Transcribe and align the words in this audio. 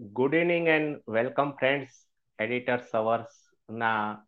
Good 0.00 0.34
evening 0.34 0.68
and 0.68 1.02
welcome 1.08 1.50
friends 1.50 2.08
editor 2.38 2.76
સવર્સના 2.76 4.26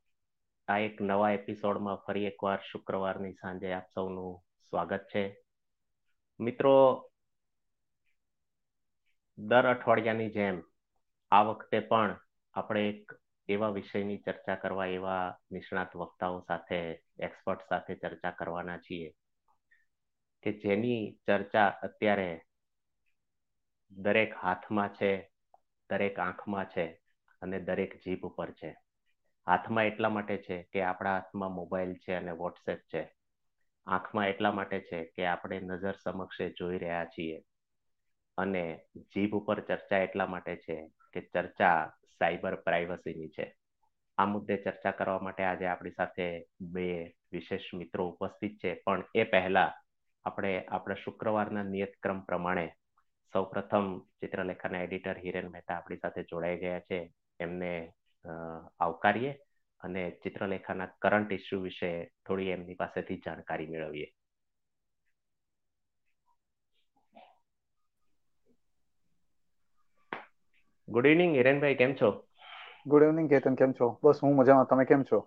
આ 0.68 0.78
એક 0.78 1.00
નવા 1.00 1.30
એપિસોડમાં 1.30 1.96
ફરી 1.96 2.26
એકવાર 2.26 2.58
શુક્રવારની 2.72 3.32
સાંજે 3.32 3.72
આપ 3.72 3.88
સૌનું 3.94 4.42
સ્વાગત 4.68 5.06
છે. 5.14 5.40
મિત્રો, 6.40 7.08
દર 9.38 9.66
અઠવાડિયાની 9.66 10.30
જેમ 10.30 10.62
આ 11.30 11.42
વખતે 11.42 11.80
પણ 11.80 12.20
આપણે 12.54 12.88
એક 12.88 13.12
એવા 13.48 13.68
વિષયની 13.68 14.18
ચર્ચા 14.18 14.54
કરવા, 14.54 14.86
એવા 14.86 15.38
નિષ્ણાત 15.50 15.96
વક્તાઓ 15.96 16.40
સાથે 16.40 17.02
એક્સપર્ટ 17.18 17.60
સાથે 17.68 17.94
ચર્ચા 17.94 18.30
કરવાના 18.30 18.78
છીએ 18.78 19.12
કે 20.42 20.52
જેની 20.52 21.18
ચર્ચા 21.26 21.68
અત્યારે 21.68 22.40
દરેક 23.90 24.34
હાથમાં 24.34 24.88
છે. 24.88 25.31
દરેક 25.92 26.18
આંખમાં 26.18 26.64
છે 26.64 26.86
અને 27.42 27.58
દરેક 27.60 27.96
જીભ 27.96 28.24
ઉપર 28.24 28.50
છે. 28.50 28.70
હાથમાં 29.46 29.84
એટલા 29.84 30.08
માટે 30.08 30.36
છે 30.36 30.62
કે 30.72 30.82
આપણા 30.82 31.14
હાથમાં 31.14 31.52
મોબાઈલ 31.52 31.94
છે 31.94 32.14
અને 32.14 32.32
વોટ્સએપ 32.32 32.78
છે. 32.94 33.02
આંખમાં 33.86 34.28
એટલા 34.28 34.52
માટે 34.52 34.80
છે 34.80 35.04
કે 35.04 35.26
આપણે 35.26 35.60
નજર 35.60 35.94
સમક્ષ 36.02 36.42
જોઈ 36.58 36.78
રહ્યા 36.78 37.04
છીએ. 37.04 37.42
અને 38.38 38.62
જીભ 39.14 39.34
ઉપર 39.34 39.60
ચર્ચા 39.60 39.98
એટલા 39.98 40.26
માટે 40.26 40.56
છે 40.56 40.76
કે 41.12 41.20
ચર્ચા 41.20 41.92
સાયબર 42.18 42.54
પ્રાઇવસીની 42.54 43.28
છે. 43.28 43.46
આ 44.18 44.24
મુદ્દે 44.24 44.56
ચર્ચા 44.56 44.90
કરવા 44.90 45.18
માટે 45.18 45.42
આજે 45.42 45.66
આપણી 45.66 45.90
સાથે 45.90 46.26
બે 46.60 46.86
વિશેષ 47.32 47.74
મિત્રો 47.74 48.08
ઉપસ્થિત 48.08 48.56
છે. 48.64 48.74
પણ 48.74 49.04
એ 49.14 49.24
પહેલા 49.24 49.72
આપણે 50.24 50.64
આપણા 50.64 50.94
શુક્રવારના 50.94 51.62
નિયતક્રમ 51.62 52.20
પ્રમાણે 52.20 52.66
સૌપ્રથમ 53.32 53.86
ચિત્રલેખાના 54.20 54.82
એડિટર 54.86 55.18
હિરેન 55.18 55.48
મહેતા 55.50 55.76
આપણી 55.76 56.02
સાથે 56.02 56.22
જોડાઈ 56.22 56.58
ગયા 56.58 56.80
છે. 56.80 56.98
એમને 57.40 57.70
આવકારીએ 58.80 59.32
અને 59.80 60.02
ચિત્રલેખાના 60.24 60.90
કરંટ 61.02 61.32
ઇસ્યુ 61.32 61.60
વિશે 61.60 61.90
થોડી 62.26 62.50
એમની 62.56 62.74
પાસેથી 62.74 63.22
જાણકારી 63.26 63.66
મેળવીએ. 63.66 64.08
ગુડ 70.88 71.06
ઇવનિંગ 71.06 71.34
હિરેનભાઈ 71.36 71.74
કેમ 71.74 71.92
છો? 72.00 72.10
ગુડ 72.86 73.02
ઇવનિંગ 73.02 73.28
કેતન 73.30 73.54
કેમ 73.54 73.72
છો? 73.72 73.86
બસ 74.04 74.18
હું 74.22 74.36
મજામાં. 74.36 74.66
તમે 74.66 74.84
કેમ 74.84 75.02
છો? 75.12 75.20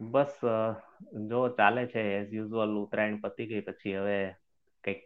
બસ 0.00 0.34
જો 1.28 1.40
ચાલે 1.58 1.82
છે 1.86 2.02
એઝ 2.16 2.32
યુઝ્યુઅલ 2.34 2.76
ઉત્તરાયણ 2.76 3.20
પતી 3.20 3.46
ગઈ 3.46 3.60
પછી 3.60 3.96
હવે 3.96 4.18
કંઈક 4.84 5.00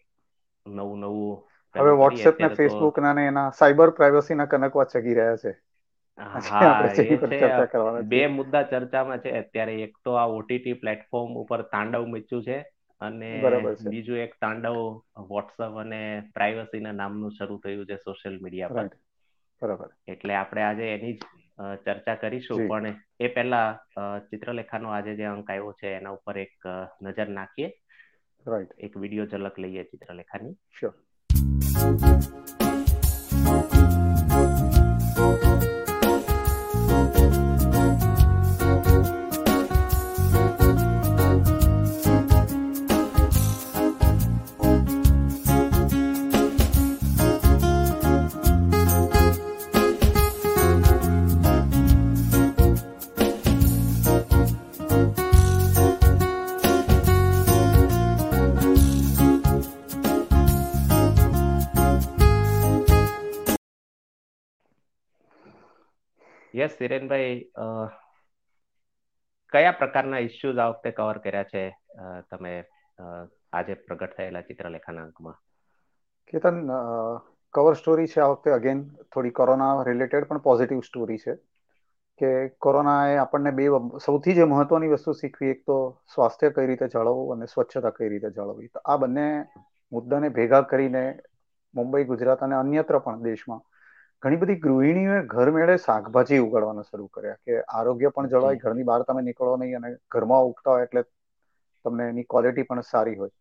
નવું 0.66 0.98
નવું 0.98 1.48
હવે 1.74 1.92
વોટ્સએપ 2.02 2.40
ને 2.42 2.48
ફેસબુક 2.58 2.98
ના 2.98 3.14
એના 3.22 3.50
સાયબર 3.58 3.90
પ્રાઇવસી 3.98 4.36
ના 4.40 4.50
કનકવા 4.52 4.86
ચગી 4.92 5.16
રહ્યા 5.18 5.36
છે. 5.36 5.52
બે 8.10 8.20
મુદ્દા 8.38 8.62
ચર્ચામાં 8.72 9.18
છે. 9.18 9.30
અત્યારે 9.38 9.74
એક 9.84 9.94
તો 10.04 10.10
આ 10.22 10.28
ઓટીટી 10.38 10.80
પ્લેટફોર્મ 10.82 11.30
ઉપર 11.42 11.60
તાંડવ 11.74 12.06
મચ્યું 12.14 12.42
છે 12.44 12.58
અને 13.00 13.30
બીજું 13.90 14.18
એક 14.24 14.32
તાંડવ 14.40 14.77
વોટ્સઅપ 15.28 15.78
અને 15.84 16.00
પ્રાઇવસી 16.34 16.82
ના 16.86 16.96
નામનું 17.02 17.36
શરૂ 17.38 17.58
થયું 17.64 17.86
છે 17.86 17.96
સોશિયલ 18.06 18.36
મીડિયા 18.42 18.74
પર. 18.77 18.88
બરાબર. 19.62 19.88
એટલે 20.08 20.34
આપણે 20.34 20.62
આજે 20.62 20.86
એની 20.94 21.14
જ 21.14 21.22
ચર્ચા 21.84 22.16
કરીશું. 22.22 22.60
પણ 22.68 22.94
એ 23.20 23.28
પહેલા 23.28 23.68
ચિત્રલેખાનો 24.30 24.88
આજે 24.90 25.12
જે 25.16 25.27
અંક 25.34 25.50
આવ્યો 25.50 25.72
છે 25.80 25.88
એના 25.98 26.16
ઉપર 26.18 26.36
એક 26.38 26.68
નજર 27.02 27.28
નાખીએ. 27.38 27.68
રાઈટ 28.46 28.72
એક 28.78 28.92
વીડિયો 28.96 29.27
ઝલક 29.32 29.56
લઈએ 29.58 29.83
ચિત્રલેખાની. 29.84 30.55
Sure 30.78 30.95
Thank 31.40 32.02
you. 32.02 32.59
યસ 66.60 66.74
હિરેનભાઈ 66.80 67.36
કયા 69.52 69.78
પ્રકારના 69.78 70.24
ઇસ્યુઝ 70.28 70.58
આ 70.58 70.70
વખતે 70.72 70.90
કવર 70.98 71.18
કર્યા 71.18 71.50
છે? 71.52 71.62
તમે 72.30 72.52
આજે 73.52 73.74
પ્રગટ 73.86 74.16
થયેલા 74.16 74.46
ચિત્રલેખાના 74.48 75.04
અંકમાં. 75.04 75.38
કેતન 76.32 76.58
કવર 77.54 77.74
સ્ટોરી 77.74 78.10
છે 78.12 78.20
આ 78.20 78.32
વખતે 78.32 78.50
અગેન 78.56 78.82
થોડી 79.14 79.36
કોરોના 79.38 79.72
રિલેટેડ 79.88 80.28
પણ 80.28 80.44
પોઝિટિવ 80.48 80.82
સ્ટોરી 80.88 81.22
છે. 81.24 81.34
કે 82.20 82.30
કોરોનાએ 82.64 83.16
આપણને 83.16 83.50
બે 83.58 83.64
સૌથી 84.06 84.34
જે 84.34 84.44
મહત્વની 84.44 84.92
વસ્તુ 84.92 85.12
શીખવી, 85.12 85.50
એક 85.50 85.60
તો 85.66 85.77
સ્વાસ્થ્ય 86.14 86.50
કઈ 86.56 86.66
રીતે 86.66 86.86
જાળવવું 86.94 87.32
અને 87.34 87.46
સ્વચ્છતા 87.46 87.96
કઈ 87.98 88.08
રીતે 88.12 88.30
જાળવવી. 88.36 88.70
તો 88.74 88.80
આ 88.84 88.96
બંને 88.96 89.27
મુદ્દાને 89.92 90.28
ભેગા 90.38 90.62
કરીને 90.72 91.04
મુંબઈ, 91.74 92.04
ગુજરાત 92.04 92.40
અને 92.40 92.56
અન્યત્ર 92.56 92.98
પણ 92.98 93.22
દેશમાં 93.22 93.62
ઘણી 94.23 94.36
બધી 94.36 94.61
ગૃહિણીઓએ 94.61 95.20
ઘર 95.27 95.51
મેળે 95.51 95.77
શાકભાજી 95.79 96.39
ઉગાડવાના 96.39 96.83
શરૂ 96.83 97.07
કર્યા 97.08 97.39
કે 97.45 97.61
આરોગ્ય 97.73 98.11
પણ 98.11 98.29
જળવાય 98.29 98.58
ઘરની 98.58 98.85
બહાર 98.85 99.05
તમે 99.05 99.23
નીકળો 99.23 99.55
નહીં 99.57 99.79
અને 99.81 99.97
ઘરમાં 100.11 100.48
ઉગતા 100.51 100.73
હોય 100.73 100.89
એટલે 100.89 101.03
તમને 101.85 102.08
એની 102.08 102.25
ક્વોલિટી 102.25 102.63
પણ 102.63 102.81
સારી 102.83 103.17
હોય. 103.17 103.33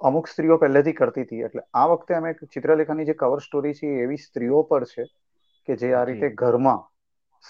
અમુક 0.00 0.28
સ્ત્રીઓ 0.28 0.58
પહેલેથી 0.58 0.92
કરતી 0.92 1.24
હતી 1.24 1.40
એટલે 1.40 1.62
આ 1.74 1.86
વખતે 1.86 2.14
અમે 2.14 2.34
ચિત્રલેખાની 2.52 3.06
જે 3.06 3.14
કવર 3.14 3.40
સ્ટોરી 3.40 3.74
છે 3.74 3.94
એવી 4.02 4.16
સ્ત્રીઓ 4.18 4.62
પર 4.62 4.84
છે 4.84 5.06
કે 5.68 5.76
જે 5.76 5.94
આ 5.94 6.04
રીતે 6.04 6.28
ઘરમાં 6.34 6.84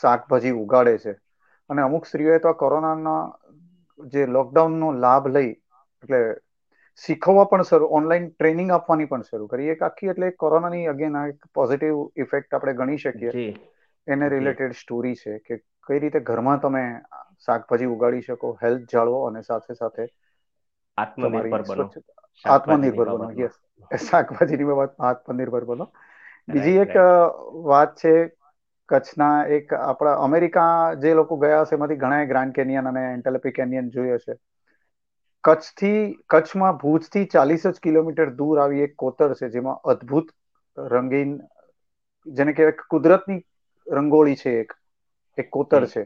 શાકભાજી 0.02 0.54
ઉગાડે 0.54 0.94
છે. 0.98 1.12
અને 1.70 1.82
અમુક 1.82 2.06
સ્ત્રીઓએ 2.06 2.38
તો 2.38 2.48
આ 2.48 2.52
કોરોનાના 2.52 3.22
જે 4.10 4.26
લોકડાઉનનો 4.28 4.88
લાભ 4.98 5.26
લઈ 5.28 5.52
એટલે 6.02 6.20
શીખવવા 7.00 7.44
પણ 7.46 7.66
શરૂ 7.66 7.88
ઓનલાઈન 7.92 8.26
ટ્રેનિંગ 8.30 8.70
આપવાની 8.72 9.08
પણ 9.08 9.24
શરૂ 9.24 9.48
કરી. 9.48 9.68
એક 9.70 9.82
આખી 9.82 10.10
એટલે 10.10 10.30
કોરોનાની 10.36 10.86
અગેન 10.88 11.16
આ 11.16 11.26
એક 11.28 11.48
પોઝિટિવ 11.52 11.94
ઇફેક્ટ 12.18 12.54
આપણે 12.54 12.74
ગણી 12.76 13.00
શકીએ. 13.00 13.34
એને 14.06 14.28
રિલેટેડ 14.30 14.74
સ્ટોરી 14.76 15.16
છે 15.16 15.38
કે 15.40 15.54
કઈ 15.86 16.00
રીતે 16.00 16.20
ઘરમાં 16.24 16.60
તમે 16.60 16.82
શાકભાજી 17.40 17.90
ઉગાડી 17.90 18.22
શકો 18.22 18.52
હેલ્થ 18.58 18.86
જાળવો 18.88 19.20
અને 19.26 19.42
સાથે 19.44 19.76
સાથે 19.76 20.06
આત્મનિર્ભર 20.98 21.62
બનો. 21.64 21.86
આત્મનિર્ભર 22.44 23.10
બનો 23.10 23.30
યસ 23.36 23.56
શાકભાજીની 24.04 24.68
બાબત 24.72 24.94
આત્મનિર્ભર 25.08 25.64
બનો. 25.66 25.86
બીજી 26.48 26.78
એક 26.80 26.94
વાત 27.64 27.96
છે 27.96 28.14
કચ્છના 28.88 29.36
એક 29.50 29.72
આપણા 29.78 30.16
અમેરિકા 30.22 30.72
જે 30.98 31.14
લોકો 31.14 31.38
ગયા 31.38 31.62
હશે 31.62 31.76
એમાંથી 31.76 32.00
ઘણા 32.00 32.26
ગ્રાન્ડ 32.26 32.54
કેનિયન 32.54 32.86
અને 32.86 33.04
એન્ટેલેપી 33.08 33.54
કેનિયન 33.54 33.90
જોયો 33.90 34.18
હશે 34.18 34.34
કચ્છથી 35.44 36.00
કચ્છમાં 36.28 36.76
ભુજથી 36.76 37.24
ચાલીસ 37.24 37.66
જ 37.66 37.78
કિલોમીટર 37.82 38.28
દૂર 38.40 38.60
આવી 38.60 38.82
એક 38.82 38.94
કોતર 38.98 39.34
છે 39.34 39.48
જેમાં 39.48 39.80
અદ્ભુત 39.84 40.26
રંગીન 40.76 41.32
જેને 42.26 42.52
કહેવાય 42.52 42.86
કુદરતની 42.88 43.40
રંગોળી 43.86 44.36
છે 44.36 44.52
એક 44.60 44.72
એક 45.38 45.50
કોતર 45.50 45.86
છે. 45.86 46.02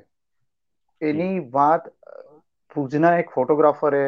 એની 1.00 1.50
વાત 1.50 1.88
ભુજના 2.74 3.18
એક 3.18 3.30
ફોટોગ્રાફરે 3.30 4.04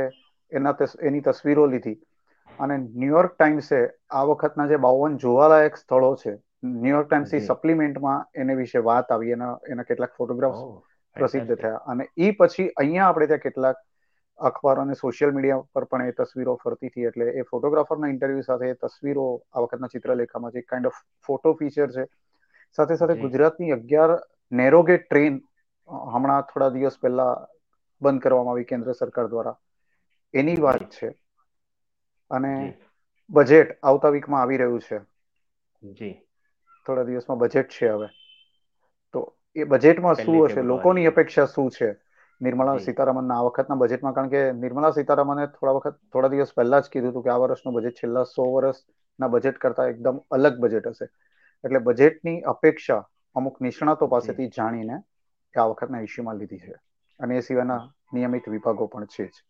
એના 0.53 0.77
એની 1.03 1.21
તસવીરો 1.21 1.67
લીધી. 1.67 1.99
અને 2.59 2.77
ન્યુયોર્ક 2.77 3.33
ટાઈમ્સે 3.37 3.79
આ 4.11 4.25
વખતના 4.25 4.67
જે 4.67 4.77
બાવન 4.87 5.17
જોવાલાયક 5.17 5.77
સ્થળો 5.77 6.13
છે 6.17 6.33
ન્યુયોર્ક 6.65 7.09
ટાઈમ્સની 7.09 7.41
સપ્લિમેન્ટમાં 7.41 8.27
એને 8.35 8.55
વિશે 8.55 8.79
વાત 8.91 9.13
આવી 9.13 9.31
એના 9.31 9.53
એના 9.69 9.89
કેટલાક 9.91 10.17
ફોટોગ્રાફ્સ 10.19 10.63
પ્રસિદ્ધ 11.17 11.55
થયા. 11.55 11.83
અને 11.87 12.09
એ 12.17 12.31
પછી 12.31 12.69
અહીંયા 12.77 13.09
આપણે 13.09 13.27
ત્યાં 13.27 13.41
કેટલાક 13.41 13.77
અખબાર 14.39 14.79
અને 14.79 14.95
સોશિયલ 14.95 15.31
મીડિયા 15.31 15.63
પર 15.73 15.85
પણ 15.85 16.07
એ 16.07 16.11
તસવીરો 16.11 16.55
ફરતી 16.65 16.87
હતી. 16.87 17.03
એટલે 17.03 17.25
એ 17.25 17.43
ફોટોગ્રાફરના 17.43 18.09
ઇન્ટરવ્યુ 18.09 18.41
સાથે 18.41 18.75
તસવીરો 18.75 19.43
આ 19.53 19.61
વખતના 19.61 19.87
ચિત્રલેખામાં 19.87 20.53
છે. 20.53 20.61
કાઇન્ડ 20.61 20.87
ઓફ 20.87 20.93
ફોટો 21.27 21.53
ફીચર 21.53 21.91
છે. 21.91 22.05
સાથે 22.73 22.97
સાથે 22.97 23.15
ગુજરાતની 23.15 23.71
અગિયાર 23.71 24.11
નેરોગેટ 24.53 25.09
ટ્રેન 25.09 25.41
હમણાં 26.13 26.43
થોડા 26.43 26.69
દિવસ 26.69 26.99
પહેલા 27.01 27.47
બંધ 28.03 28.23
કરવામાં 28.23 28.53
આવી 28.53 28.65
કેન્દ્ર 28.65 28.93
સરકાર 28.93 29.27
દ્વારા. 29.27 29.57
એની 30.35 30.57
વાત 30.57 30.91
છે. 30.91 31.09
અને 32.31 32.79
બજેટ 33.31 33.79
આવતા 33.83 34.09
વીકમાં 34.09 34.43
આવી 34.43 34.57
રહ્યું 34.57 34.81
છે. 34.81 34.99
જી. 35.83 36.27
થોડા 36.87 37.03
દિવસમાં 37.03 37.39
બજેટ 37.39 37.69
છે 37.69 37.89
હવે. 37.89 38.09
તો 39.13 39.37
એ 39.57 39.65
બજેટમાં 39.65 40.15
શું 40.15 40.45
હશે? 40.45 40.63
લોકોની 40.63 41.07
અપેક્ષા 41.07 41.47
શું 41.47 41.71
છે? 41.71 42.06
નિર્મલા 42.41 42.77
સીતારામનના 42.79 43.37
આ 43.39 43.47
વખતના 43.47 43.77
બજેટમાં 43.77 44.15
કારણ 44.15 44.29
કે 44.29 44.41
નિર્મલા 44.55 44.91
સીતારામને 44.91 45.47
થોડા 45.49 45.77
વખત 45.77 45.97
થોડા 46.13 46.29
દિવસ 46.29 46.55
પહેલા 46.55 46.81
જ 46.81 46.93
કીધું 46.93 47.11
હતું 47.11 47.25
કે 47.25 47.31
આ 47.31 47.39
વર્ષનું 47.39 47.77
બજેટ 47.77 48.01
છેલ્લા 48.03 48.25
સો 48.25 48.47
વર્ષના 48.55 49.31
બજેટ 49.35 49.59
કરતા 49.59 49.87
એકદમ 49.89 50.19
અલગ 50.31 50.61
બજેટ 50.61 50.89
હશે. 50.89 51.07
એટલે 51.65 51.81
બજેટની 51.81 52.39
અપેક્ષા 52.53 53.03
અમુક 53.37 53.61
નિષ્ણાતો 53.61 54.07
પાસેથી 54.07 54.49
જાણીને 54.59 54.97
આ 55.55 55.67
વખતના 55.67 56.01
ઇસ્યુમાં 56.01 56.37
લીધી 56.37 56.59
છે. 56.59 56.75
અને 57.21 57.37
એ 57.37 57.41
સિવાયના 57.41 57.83
નિયમિત 58.15 58.49
વિભાગો 58.49 58.87
પણ 58.87 59.07
છે 59.07 59.27
જ. 59.27 59.45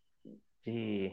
જી 0.66 1.10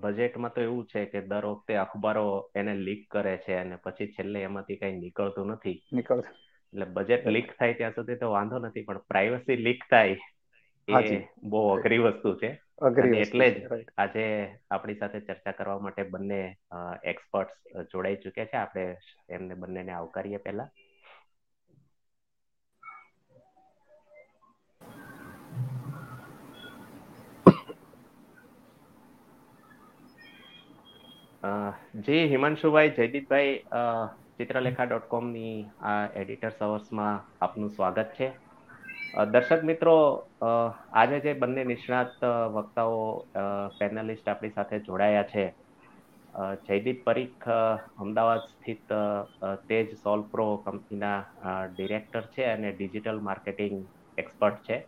બજેટમાં 0.00 0.54
તો 0.54 0.60
એવું 0.60 0.84
છે 0.86 1.04
કે 1.04 1.20
દર 1.22 1.46
વખતે 1.46 1.76
અખબારો 1.76 2.26
એને 2.54 2.74
લીક 2.86 3.02
કરે 3.10 3.36
છે 3.36 3.56
અને 3.56 3.76
પછી 3.84 4.12
છેલ્લે 4.12 4.42
એમાંથી 4.42 4.76
કઈ 4.76 4.92
નીકળતું 4.96 5.46
નથી. 5.46 5.78
નીકળતું. 5.92 6.34
એટલે 6.72 6.86
બજેટ 6.96 7.26
લીક 7.26 7.48
થાય 7.58 7.74
ત્યાં 7.74 7.92
સુધી 7.92 8.16
તો 8.16 8.30
વાંધો 8.30 8.58
નથી 8.58 8.84
પણ 8.84 8.98
પ્રાઇવસી 9.08 9.56
લીક 9.56 9.82
થાય 9.90 10.16
એ 10.88 11.28
બહુ 11.44 11.60
અઘરી 11.68 11.98
વસ્તુ 11.98 12.34
છે. 12.34 12.50
એટલે 13.22 13.46
જ 13.50 13.86
આજે 13.98 14.24
આપણી 14.70 14.94
સાથે 14.94 15.20
ચર્ચા 15.20 15.52
કરવા 15.52 15.78
માટે 15.78 16.02
બંને 16.02 16.40
એક્સપર્ટ 17.04 17.50
જોડાઈ 17.92 18.16
ચુક્યા 18.16 18.44
છે. 18.44 18.56
આપણે 18.56 18.86
એમને 19.30 19.54
બંનેને 19.54 19.92
આવકારીએ 19.92 20.36
પહેલા. 20.36 20.70
જી 32.06 32.24
હિમાંશુભાઈ 32.28 32.90
જયદીપભાઈ 32.90 33.54
ચિત્રલેખા 34.38 34.84
ડોટ 34.84 35.06
કોમની 35.08 35.56
આ 35.80 36.06
એડિટર્સ 36.16 36.62
અવર્સમાં 36.62 37.26
આપનું 37.44 37.70
સ્વાગત 37.70 38.12
છે. 38.20 38.28
દર્શક 39.12 39.60
મિત્રો 39.62 39.94
આજે 40.40 41.16
જે 41.20 41.32
બંને 41.34 41.62
નિષ્ણાત 41.64 42.12
વક્તાઓ 42.54 43.00
પેનલિસ્ટ 43.78 44.28
આપણી 44.28 44.52
સાથે 44.52 44.78
જોડાયા 44.86 45.26
છે 45.26 45.42
જયદીપ 46.68 47.02
પરીખ 47.04 47.46
અમદાવાદ 47.98 48.46
સ્થિત 48.46 48.94
તેજ 49.68 49.92
સોલ 49.96 50.22
પ્રો 50.32 50.46
કંપનીના 50.64 51.18
ડિરેક્ટર 51.74 52.24
છે 52.34 52.46
અને 52.46 52.70
ડિજિટલ 52.72 53.20
માર્કેટિંગ 53.20 53.76
એક્સપર્ટ 54.18 54.62
છે. 54.66 54.78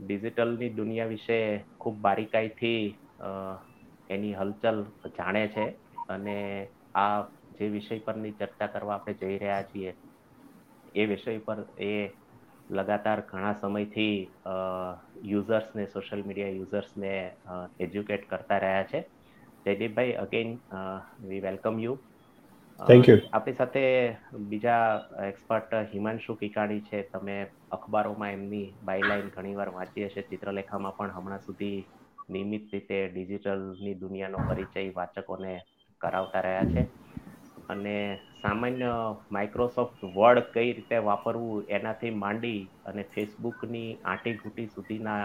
ડિજિટલની 0.00 0.74
દુનિયા 0.76 1.08
વિશે 1.08 1.38
ખૂબ 1.78 2.00
બારીકાઈથી 2.00 2.82
એની 4.10 4.34
હલચલ 4.34 4.80
જાણે 5.16 5.44
છે 5.48 5.66
અને 6.08 6.36
આ 6.96 7.18
જે 7.56 7.68
વિષય 7.68 8.00
પરની 8.00 8.34
ચર્ચા 8.34 8.68
કરવા 8.68 8.94
આપણે 8.94 9.14
જઈ 9.22 9.38
રહ્યા 9.38 9.68
છીએ, 9.70 9.94
એ 10.94 11.06
વિષય 11.06 11.38
પર 11.46 11.60
એ 11.78 11.92
લગાતાર 12.70 13.20
ઘણા 13.30 13.54
સમયથી 13.54 14.16
યુઝર્સને 15.30 15.86
સોશિયલ 15.88 16.22
મીડિયા 16.24 16.58
યુઝર્સને 16.58 17.12
એજ્યુકેટ 17.78 18.24
કરતા 18.30 18.58
રહ્યા 18.60 18.84
છે. 18.84 19.00
જયદીપભાઈ 19.66 20.14
again 20.24 20.50
we 21.28 21.40
welcome 21.42 21.78
you 21.80 21.96
thank 22.80 23.08
you 23.08 23.16
આપણી 23.30 23.56
સાથે 23.56 23.82
બીજા 24.50 24.84
એક્સપર્ટ 25.26 25.72
હિમાંશુ 25.92 26.36
કિકાણી 26.36 26.82
છે. 26.82 27.02
તમે 27.12 27.36
અખબારોમાં 27.70 28.32
એમની 28.32 28.66
બાયલાઈન 28.82 29.32
ઘણીવાર 29.36 29.72
વાંચી 29.72 30.06
હશે. 30.08 30.22
ચિત્રલેખામાં 30.30 30.96
પણ 30.98 31.16
હમણાં 31.16 31.44
સુધી 31.48 31.78
નિયમિત 32.28 32.72
રીતે 32.72 32.98
ડિજિટલની 33.10 33.94
દુનિયાનો 34.00 34.40
પરિચય 34.48 34.86
વાચકોને 34.96 35.52
કરાવતા 36.00 36.42
રહ્યા 36.42 36.70
છે. 36.72 36.82
અને 37.70 37.96
સામાન્ય 38.42 38.92
માઇક્રોસોફ્ટ 39.30 40.00
વર્ડ 40.16 40.46
કઈ 40.54 40.70
રીતે 40.72 40.98
વાપરવું 41.00 41.68
એનાથી 41.68 42.12
માંડી 42.22 42.60
અને 42.84 43.02
ફેસબુકની 43.12 43.88
આંટી 44.04 44.34
ઘૂંટી 44.34 44.68
સુધીના 44.68 45.24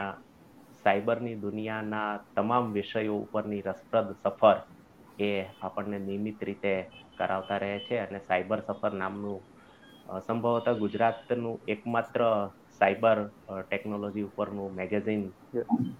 સાયબરની 0.83 1.35
દુનિયાના 1.37 2.11
તમામ 2.35 2.65
વિષયો 2.73 3.17
ઉપરની 3.17 3.61
રસપ્રદ 3.61 4.09
સફર 4.15 4.57
એ 5.19 5.31
આપણને 5.61 5.99
નિયમિત 5.99 6.39
રીતે 6.43 6.73
કરાવતા 7.17 7.57
રહે 7.57 7.79
છે 7.79 7.99
અને 7.99 8.19
સાયબર 8.19 8.59
સફર 8.61 8.93
નામનું 8.93 9.39
સંભવતઃ 10.19 10.79
ગુજરાતનું 10.79 11.61
એકમાત્ર 11.67 12.21
સાયબર 12.79 13.19
ટેકનોલોજી 13.69 14.27
ઉપરનું 14.29 14.75
મેગેઝિન 14.75 15.23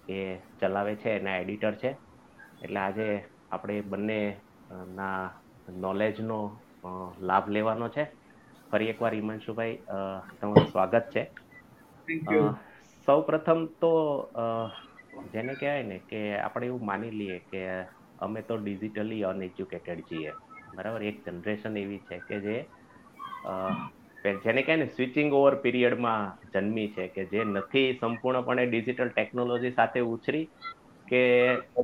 એ 0.09 0.19
ચલાવે 0.59 0.93
છે 0.95 1.11
એના 1.19 1.37
એડિટર 1.37 1.75
છે. 1.75 1.91
એટલે 2.61 2.79
આજે 2.79 3.07
આપણે 3.51 3.75
બંને 3.81 4.19
ના 4.95 5.19
નોલેજનો 5.67 6.39
લાભ 7.21 7.49
લેવાનો 7.49 7.89
છે. 7.89 8.05
ફરી 8.71 8.89
એકવાર 8.89 9.13
હિમાંશુભાઈ 9.13 9.75
તમારું 10.39 10.67
સ્વાગત 10.67 11.05
છે. 11.11 11.23
સૌ 13.07 13.19
પ્રથમ 13.21 13.65
તો 13.81 13.91
જેને 15.33 15.53
કહેવાય 15.55 15.83
ને 15.83 15.97
કે 16.09 16.21
આપણે 16.39 16.65
એવું 16.67 16.85
માની 16.85 17.11
લઈએ 17.11 17.39
કે 17.51 17.61
અમે 18.19 18.41
તો 18.41 18.57
ડિજિટલી 18.57 19.23
અનએજ્યુકેટેડ 19.23 20.01
છીએ. 20.03 20.31
બરાબર? 20.73 21.01
એક 21.03 21.17
જનરેશન 21.25 21.77
એવી 21.77 22.01
છે 22.01 22.19
કે 22.21 22.39
જે 22.41 22.57
જેને 24.43 24.61
કહે 24.63 24.75
ને 24.75 24.87
સ્વિચિંગ 24.87 25.33
ઓવર 25.33 25.55
પીરિયડમાં 25.55 26.23
જન્મી 26.53 26.87
છે 26.89 27.07
કે 27.07 27.25
જે 27.25 27.43
નથી 27.45 27.97
સંપૂર્ણપણે 27.99 28.65
ડિજિટલ 28.67 29.09
ટેકનોલોજી 29.09 29.71
સાથે 29.71 29.99
ઉછરી 30.05 30.45
કે 31.07 31.21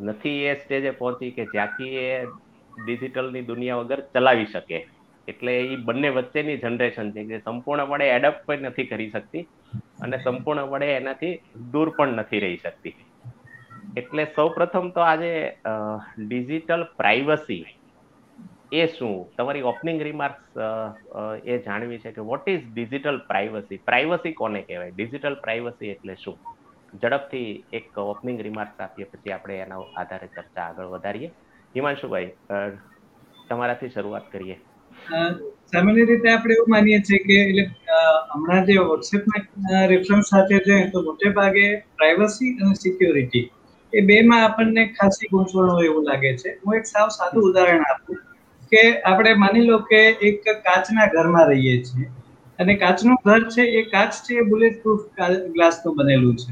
નથી 0.02 0.40
એ 0.46 0.56
સ્ટેજે 0.56 0.92
પહોંચી 0.92 1.32
કે 1.32 1.46
જ્યાંથી 1.46 1.94
એ 2.00 2.10
ડિજિટલની 2.78 3.48
દુનિયા 3.52 3.82
વગર 3.82 4.02
ચલાવી 4.14 4.50
શકે. 4.54 4.80
એટલે 5.28 5.54
એ 5.64 5.76
બંને 5.88 6.10
વચ્ચેની 6.18 6.62
જનરેશન 6.64 7.10
છે 7.16 7.24
જે 7.30 7.38
સંપૂર્ણપણે 7.48 8.06
એડપ્ટ 8.16 8.46
પણ 8.48 8.68
નથી 8.70 8.90
કરી 8.92 9.10
શકતી 9.16 9.44
અને 10.06 10.18
સંપૂર્ણપણે 10.26 10.88
એનાથી 11.00 11.34
દૂર 11.74 11.90
પણ 11.98 12.18
નથી 12.22 12.42
રહી 12.46 12.62
શકતી. 12.64 12.96
એટલે 14.00 14.24
સૌ 14.36 14.48
પ્રથમ 14.56 14.88
તો 14.96 15.02
આજે 15.10 15.32
ડિજિટલ 16.30 16.84
પ્રાઇવસી 17.00 17.64
એ 18.74 18.84
શું? 18.88 19.16
તમારી 19.38 19.68
ઓપનિંગ 19.72 20.00
રિમાર્ક્સ 20.08 20.44
એ 21.52 21.56
જાણવી 21.66 22.02
છે 22.04 22.12
કે 22.18 22.28
what 22.30 22.46
is 22.54 22.66
digital 22.76 23.20
privacy 23.30 23.80
privacy 23.90 24.34
કોને 24.42 24.60
કહેવાય? 24.68 24.96
ડિજિટલ 24.98 25.38
પ્રાઇવસી 25.46 25.94
એટલે 25.96 26.16
શું? 26.24 26.38
ઝડપથી 26.94 27.50
એક 27.78 27.98
ઓપનિંગ 28.04 28.40
રિમાર્ક્સ 28.48 28.78
આપીએ, 28.86 29.06
પછી 29.12 29.34
આપણે 29.36 29.58
એના 29.66 29.82
આધારે 30.02 30.28
ચર્ચા 30.36 30.66
આગળ 30.68 30.92
વધારીએ. 30.96 31.30
હિમાંશુભાઈ 31.76 32.30
તમારાથી 33.50 33.90
શરૂઆત 33.96 34.26
કરીએ. 34.34 34.58
સામાન્ય 35.72 36.04
રીતે 36.10 36.28
આપણે 36.32 36.54
એવું 36.58 36.70
માનીએ 36.74 37.00
છીએ 37.08 37.20
કે, 37.28 37.38
એટલે 37.44 37.64
હમણાં 38.34 38.66
જે 38.70 38.78
વોટ્સએપના 38.90 39.84
રેફરન્સ 39.92 40.32
સાથે 40.34 40.58
છે 40.68 40.80
તો 40.94 41.04
મોટે 41.08 41.28
ભાગે 41.38 41.66
પ્રાઇવસી 42.00 42.52
અને 42.62 42.76
સિક્યોરિટી 42.84 43.46
એ 43.94 44.02
બેમાં 44.10 44.44
આપણને 44.48 44.84
ખાસી 44.98 45.30
ગૂંચવણો 45.32 45.78
એવું 45.90 46.10
લાગે 46.10 46.32
છે. 46.42 46.50
હું 46.64 46.80
એક 46.80 46.86
સાવ 46.94 47.08
સાદું 47.18 47.48
ઉદાહરણ 47.50 47.86
આપું 47.92 48.18
કે, 48.72 48.82
આપણે 49.12 49.32
માની 49.44 49.68
લો 49.70 49.80
કે 49.92 50.02
એક 50.30 50.44
કાચના 50.68 51.08
ઘરમાં 51.16 51.48
રહીએ 51.52 51.78
છીએ 51.88 52.08
અને 52.60 52.74
કાચનું 52.84 53.18
ઘર 53.26 53.42
છે, 53.56 53.64
એ 53.80 53.82
કાચ 53.94 54.12
છે, 54.26 54.34
એ 54.42 54.44
બુલેટ 54.52 54.76
પ્રૂફ 54.84 55.06
ગ્લાસનું 55.56 55.98
બનેલું 55.98 56.36
છે. 56.44 56.52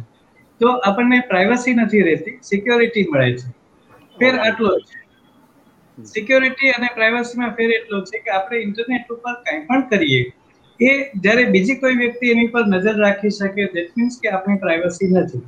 તો 0.61 0.67
આપણને 0.89 1.21
પ્રાઇવસી 1.29 1.75
નથી 1.75 2.03
રહેતી 2.09 2.37
સિક્યોરિટી 2.49 3.05
મળે 3.11 3.29
છે. 3.39 3.47
ફેર 4.17 4.33
આટલો 4.39 4.71
છે 4.87 4.97
સિક્યોરિટી 6.05 6.71
અને 6.71 6.89
પ્રાઇવસીમાં 6.95 7.55
ફેર 7.57 7.69
એટલો 7.77 8.01
છે 8.09 8.19
કે 8.25 8.33
આપણે 8.33 8.61
ઇન્ટરનેટ 8.65 9.13
ઉપર 9.15 9.35
કંઈ 9.45 9.63
પણ 9.67 9.85
કરીએ 9.91 10.21
એ 10.79 10.91
જ્યારે 11.23 11.45
બીજી 11.55 11.79
કોઈ 11.79 11.97
વ્યક્તિ 12.01 12.31
એની 12.33 12.51
પર 12.53 12.65
નજર 12.73 12.99
રાખી 13.03 13.31
શકે 13.31 13.69
દેટ 13.73 13.95
મીન્સ 13.97 14.19
કે 14.21 14.27
આપણી 14.31 14.59
પ્રાઇવસી 14.65 15.09
નથી. 15.13 15.41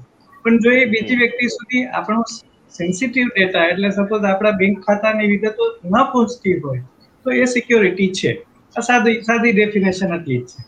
પણ 0.45 0.59
જો 0.63 0.71
એ 0.71 0.85
બીજી 0.93 1.19
વ્યક્તિ 1.23 1.49
સુધી 1.49 1.83
આપણો 1.99 2.23
સેન્સિટિવ 2.71 3.27
ડેટા 3.29 3.65
એટલે 3.71 3.91
સપોઝ 3.91 4.25
આપણા 4.29 4.59
બેંક 4.61 4.81
ખાતાની 4.87 5.29
વિગતો 5.33 5.65
ન 5.83 5.95
પહોંચતી 6.13 6.55
હોય 6.59 6.83
તો 7.25 7.37
એ 7.41 7.47
સિક્યોરિટી 7.53 8.11
છે. 8.19 8.31
સાદી 8.75 9.15
સાદી 9.23 9.53
ડેફિનેશન 9.53 10.13
હતી 10.17 10.39
જ 10.39 10.45
છે. 10.47 10.63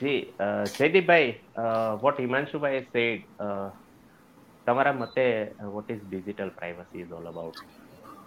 જી 0.00 0.20
જયદીપભાઈ 0.76 1.30
વોટ 2.02 2.18
હિમાંશુભાઈ 2.18 2.84
સેડ 2.92 3.20
તમારા 4.66 4.96
મતે 5.00 5.26
what 5.74 5.90
is 5.90 6.02
digital 6.04 6.50
privacy 6.58 7.02
is 7.04 7.12
all 7.18 7.26
about 7.32 7.58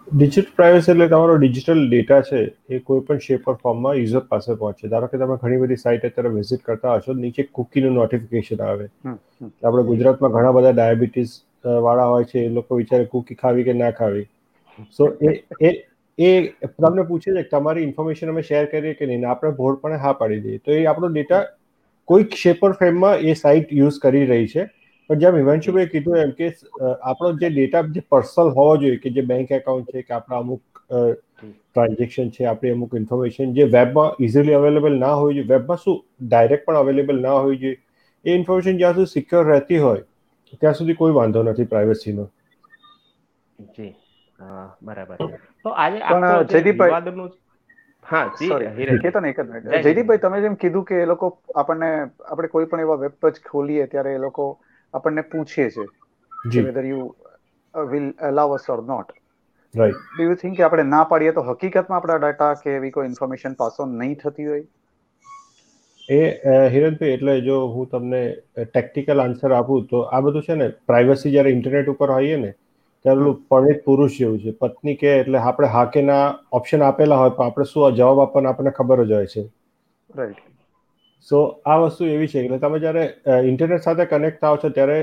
digital 0.08 0.50
privacy 0.56 0.90
એટલે 0.92 1.06
તમારો 1.08 1.34
ડિજિટલ 1.38 1.82
ડેટા 1.84 2.20
છે 2.22 2.40
એ 2.68 2.78
કોઈ 2.80 3.04
પણ 3.06 3.20
શેપ 3.26 3.46
ઓર 3.48 3.54
ફોર્મમાં 3.62 3.96
યુઝર 3.98 4.24
પાસે 4.32 4.48
પહોંચે. 4.54 4.88
ધારો 4.88 5.08
કે 5.08 5.20
તમે 5.22 5.36
ઘણી 5.42 5.60
બધી 5.62 5.82
સાઇટ 5.82 6.04
અત્યારે 6.08 6.32
વિઝિટ 6.34 6.62
કરતા 6.66 6.96
હશો 6.96 7.14
નીચે 7.20 7.42
કુકીનું 7.58 7.96
નોટિફિકેશન 8.00 8.64
આવે. 8.66 8.88
આપણે 9.62 9.84
ગુજરાતમાં 9.90 10.34
ઘણા 10.34 10.52
બધા 10.58 10.74
ડાયાબિટીસ 10.74 11.32
વાળા 11.86 12.08
હોય 12.10 12.28
છે 12.32 12.44
એ 12.44 12.50
લોકો 12.58 12.80
વિચારે 12.82 13.08
કુકી 13.14 13.38
ખાવી 13.42 13.64
કે 13.64 13.76
ના 13.78 13.92
ખાવી. 13.92 14.26
સો 14.98 15.08
એ 15.22 15.32
એ 15.60 15.72
એ 16.18 16.30
તમને 16.76 17.06
પૂછે 17.10 17.30
છે 17.30 17.46
તમારી 17.54 17.88
ઇન્ફોર્મેશન 17.88 18.34
અમે 18.34 18.42
શેર 18.50 18.64
કરીએ 18.66 18.94
કે 19.00 19.06
નહીં? 19.06 19.26
આપણે 19.26 19.56
ભોળપણે 19.62 20.02
હા 20.04 20.14
પાડી 20.20 20.42
દઈએ. 20.46 20.58
તો 20.58 20.70
એ 20.72 20.84
આપણો 20.86 21.12
ડેટા 21.16 21.42
કોઈક 22.08 22.38
શેપ 22.44 22.62
ઓર 22.62 22.72
ફ્રેમમાં 22.74 23.26
એ 23.30 23.34
સાઇટ 23.42 23.76
યુઝ 23.80 23.98
કરી 24.00 24.26
રહી 24.26 24.48
છે. 24.54 24.68
પણ 25.10 25.20
જેમ 25.20 25.36
હિમાંશુભાઈ 25.36 25.88
કીધું 25.88 26.18
એમ 26.18 26.32
કે 26.32 26.48
આપણો 27.04 27.32
જે 27.36 27.50
ડેટા 27.50 27.82
જે 27.90 28.04
પર્સનલ 28.08 28.52
હોવો 28.52 28.76
જોઈએ 28.78 28.98
કે 28.98 29.12
જે 29.12 29.24
બેંક 29.24 29.50
એકાઉન્ટ 29.52 29.90
છે 29.90 30.02
કે 30.02 30.16
આપણા 30.16 30.40
અમુક 30.40 30.82
ટ્રાન્ઝેક્શન 30.90 32.30
છે 32.30 32.46
આપણી 32.46 32.72
અમુક 32.72 32.94
ઇન્ફોર્મેશન 32.94 33.54
જે 33.54 33.68
વેબમાં 33.68 34.20
ઇઝીલી 34.20 34.54
અવેલેબલ 34.54 34.98
ના 34.98 35.14
હોવી 35.14 35.36
જોઈએ. 35.36 35.48
વેબમાં 35.48 35.78
શું 35.78 35.98
ડાયરેક્ટ 36.26 36.66
પણ 36.66 36.76
અવેલેબલ 36.78 37.20
ના 37.20 37.38
હોવી 37.38 37.58
જોઈએ. 37.58 37.78
એ 38.24 38.34
ઇન્ફોર્મેશન 38.34 38.78
જ્યાં 38.78 38.96
સુધી 38.96 39.12
સિક્યોર 39.12 39.44
રહેતી 39.46 39.80
હોય 39.80 40.04
ત્યાં 40.56 40.76
સુધી 40.76 40.96
કોઈ 40.96 41.14
વાંધો 41.14 41.44
નથી 41.44 41.68
પ્રાઇવસીનો 41.68 42.28
જી. 43.70 43.94
બરાબર. 44.82 45.18
તો 45.64 45.70
આજે 45.76 46.00
પણ 46.04 46.48
જયદીપભાઈ 46.48 47.30
હા 48.04 48.22
સોરી 48.40 48.98
કેતન 49.00 49.26
એક 49.26 49.40
જયદીપભાઈ 49.80 50.20
તમે 50.20 50.40
જેમ 50.40 50.56
કીધું 50.56 50.84
કે 50.84 50.98
એ 50.98 51.06
લોકો 51.06 51.30
આપણને 51.56 51.90
આપણે 52.26 52.48
કોઈ 52.48 52.66
પણ 52.66 52.80
એવા 52.80 52.98
વેબ 52.98 53.18
પેજ 53.18 53.40
ખોલીએ 53.44 53.86
ત્યારે 53.88 54.14
એ 54.14 54.20
લોકો 54.20 54.46
આપણને 54.94 55.22
પૂછે 55.24 55.66
છે 55.70 55.84
whether 56.62 56.84
you 56.86 57.02
will 57.74 58.06
allow 58.22 58.54
us 58.54 58.68
or 58.68 58.82
not 58.84 59.12
right 59.74 60.02
do 60.10 60.24
you 60.24 60.36
think 60.36 60.56
કે 60.56 60.64
આપણે 60.64 60.84
ના 60.86 61.04
પાડીએ 61.06 61.34
તો 61.34 61.46
હકીકતમાં 61.46 61.98
આપણા 61.98 62.20
ડાટા 62.20 62.52
કે 62.60 62.76
એવી 62.76 62.92
કોઈ 62.92 63.08
ઇન્ફોર્મેશન 63.08 63.56
પાસ 63.56 63.80
ઓન 63.80 63.98
નહીં 63.98 64.16
થતી 64.18 64.48
હોય? 64.48 64.66
એ 66.08 66.18
હિરણભાઈ 66.72 67.12
એટલે 67.12 67.34
જો 67.42 67.56
હું 67.70 67.88
તમને 67.88 68.20
ટેક્ટિકલ 68.66 69.22
આન્સર 69.24 69.54
આપું 69.54 69.86
તો 69.88 70.02
આ 70.10 70.22
બધું 70.22 70.46
છે 70.46 70.56
ને 70.56 70.68
પ્રાઇવસી 70.86 71.32
જ્યારે 71.32 71.54
ઇન્ટરનેટ 71.56 71.90
ઉપર 71.90 72.12
હોઈએ 72.12 72.38
ને 72.38 72.50
ત્યારે 73.04 73.22
ઓલું 73.22 73.38
પરણિત 73.48 73.84
પુરુષ 73.84 74.16
જેવું 74.16 74.38
છે. 74.40 74.54
પત્ની 74.60 74.96
કે 74.96 75.14
એટલે 75.16 75.42
આપણે 75.42 75.70
હાકેના 75.70 76.24
ઓપ્શન 76.52 76.86
આપેલા 76.86 77.20
હોય 77.20 77.34
પણ 77.34 77.48
આપણે 77.48 77.68
શું 77.68 77.96
જવાબ 77.96 78.24
આપવાનો 78.24 78.52
આપણને 78.52 78.74
ખબર 78.74 79.04
જ 79.06 79.14
હોય 79.14 79.32
છે. 79.34 79.46
રાઈટ 80.10 80.42
સો 81.28 81.40
આ 81.72 81.76
વસ્તુ 81.82 82.08
એવી 82.14 82.30
છે 82.32 82.40
એટલે 82.44 82.58
તમે 82.62 82.78
જ્યારે 82.84 83.04
ઇન્ટરનેટ 83.50 83.84
સાથે 83.88 84.06
કનેક્ટ 84.12 84.40
થાવ 84.46 84.56
છો 84.62 84.70
ત્યારે 84.78 84.98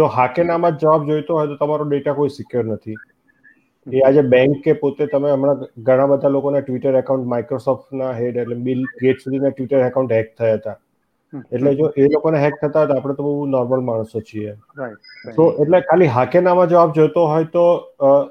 જો 0.00 0.08
હાકેનામાં 0.16 0.80
જ 0.80 0.82
જવાબ 0.84 1.06
જોઈતો 1.10 1.38
હોય 1.38 1.50
તો 1.52 1.60
તમારો 1.60 1.84
ડેટા 1.92 2.16
કોઈ 2.18 2.34
સિક્યોર 2.38 2.64
નથી. 2.66 2.96
એ 3.86 4.00
આજે 4.08 4.20
બેંક 4.34 4.58
કે 4.64 4.72
પોતે 4.82 5.04
તમે 5.12 5.30
હમણાં 5.34 5.60
ઘણા 5.88 6.08
બધા 6.12 6.34
લોકોના 6.36 6.62
ટ્વિટર 6.66 6.98
એકાઉન્ટ 7.02 7.30
માઇક્રોસોફ્ટના 7.32 8.12
હેડ 8.18 8.42
એટલે 8.42 8.56
બિલ 8.68 8.82
ગેટ 9.02 9.24
સુધીના 9.24 9.52
ટ્વિટર 9.54 9.84
એકાઉન્ટ 9.90 10.14
હેક 10.16 10.32
થયા 10.40 10.56
હતા. 10.58 10.76
એટલે 11.56 11.72
જો 11.78 11.86
એ 12.02 12.08
લોકોને 12.14 12.38
હેક 12.44 12.58
થતા 12.62 12.82
હોય 12.82 12.90
તો 12.90 12.96
આપણે 12.96 13.16
તો 13.20 13.28
બહુ 13.28 13.46
નોર્મલ 13.54 13.86
માણસો 13.90 14.24
છીએ. 14.32 14.56
તો 15.38 15.46
એટલે 15.62 15.80
ખાલી 15.92 16.10
હાકેનામાં 16.16 16.74
જવાબ 16.74 16.96
જોઈતો 16.98 17.28
હોય 17.34 17.48
તો 17.56 17.64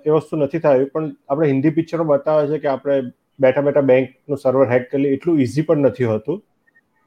એ 0.09 0.11
વસ્તુ 0.17 0.41
નથી 0.41 0.63
થાય. 0.67 0.91
પણ 0.93 1.09
આપણે 1.29 1.49
હિન્દી 1.53 1.73
પિક્ચરો 1.79 2.09
બતાવે 2.11 2.43
છે 2.51 2.61
કે 2.65 2.71
આપણે 2.75 2.99
બેઠા 3.45 3.65
બેઠા 3.69 3.87
બેંકનું 3.93 4.43
સર્વર 4.43 4.69
હેક 4.75 4.87
કરી 4.93 5.15
એટલું 5.17 5.41
ઇઝી 5.47 5.67
પણ 5.71 5.91
નથી 5.91 6.11
હોતું. 6.13 6.43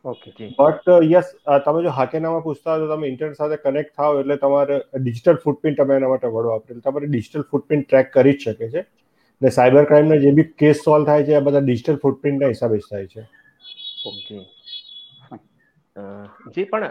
ઓકે. 0.04 0.30
બટ 0.58 0.94
યસ 1.06 1.32
તમે 1.64 1.82
જો 1.84 1.90
હાકેનામાં 1.96 2.44
પૂછતા 2.44 2.76
તો 2.82 2.86
તમે 2.92 3.10
ઇન્ટરનેટ 3.12 3.40
સાથે 3.40 3.56
કનેક્ટ 3.64 3.92
થાવ 3.96 4.20
એટલે 4.20 4.36
તમારે 4.44 4.78
ડિજિટલ 5.00 5.40
ફૂટપ્રિન્ટ 5.42 5.82
તમે 5.82 5.98
એના 6.00 6.12
માટે 6.12 6.30
વડો 6.36 6.54
આપે 6.54 6.80
તમારે 6.86 7.10
ડિજિટલ 7.10 7.44
ફૂટપ્રિન્ટ 7.50 7.86
ટ્રેક 7.88 8.08
કરી 8.14 8.36
જ 8.36 8.42
શકે 8.46 8.70
છે. 8.74 8.84
ને 9.42 9.50
સાયબર 9.56 9.84
ક્રાઇમના 9.90 10.22
જે 10.22 10.32
બી 10.38 10.48
કેસ 10.62 10.80
સોલ્વ 10.86 11.10
થાય 11.10 11.26
છે 11.26 11.36
આ 11.36 11.44
બધા 11.46 11.66
ડિજિટલ 11.66 12.00
ફૂટપ્રિન્ટના 12.02 12.50
હિસાબે 12.54 12.78
જ 12.78 12.88
થાય 12.90 13.06
છે. 13.12 13.22
ઓકે. 14.10 14.38
જી 16.54 16.66
પણ 16.72 16.86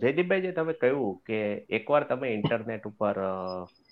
જયદીપભાઈ 0.00 0.44
જે 0.46 0.52
તમે 0.56 0.74
કહ્યું 0.82 1.14
કે 1.28 1.38
એકવાર 1.78 2.04
તમે 2.10 2.34
ઇન્ટરનેટ 2.38 2.90
ઉપર 2.90 3.16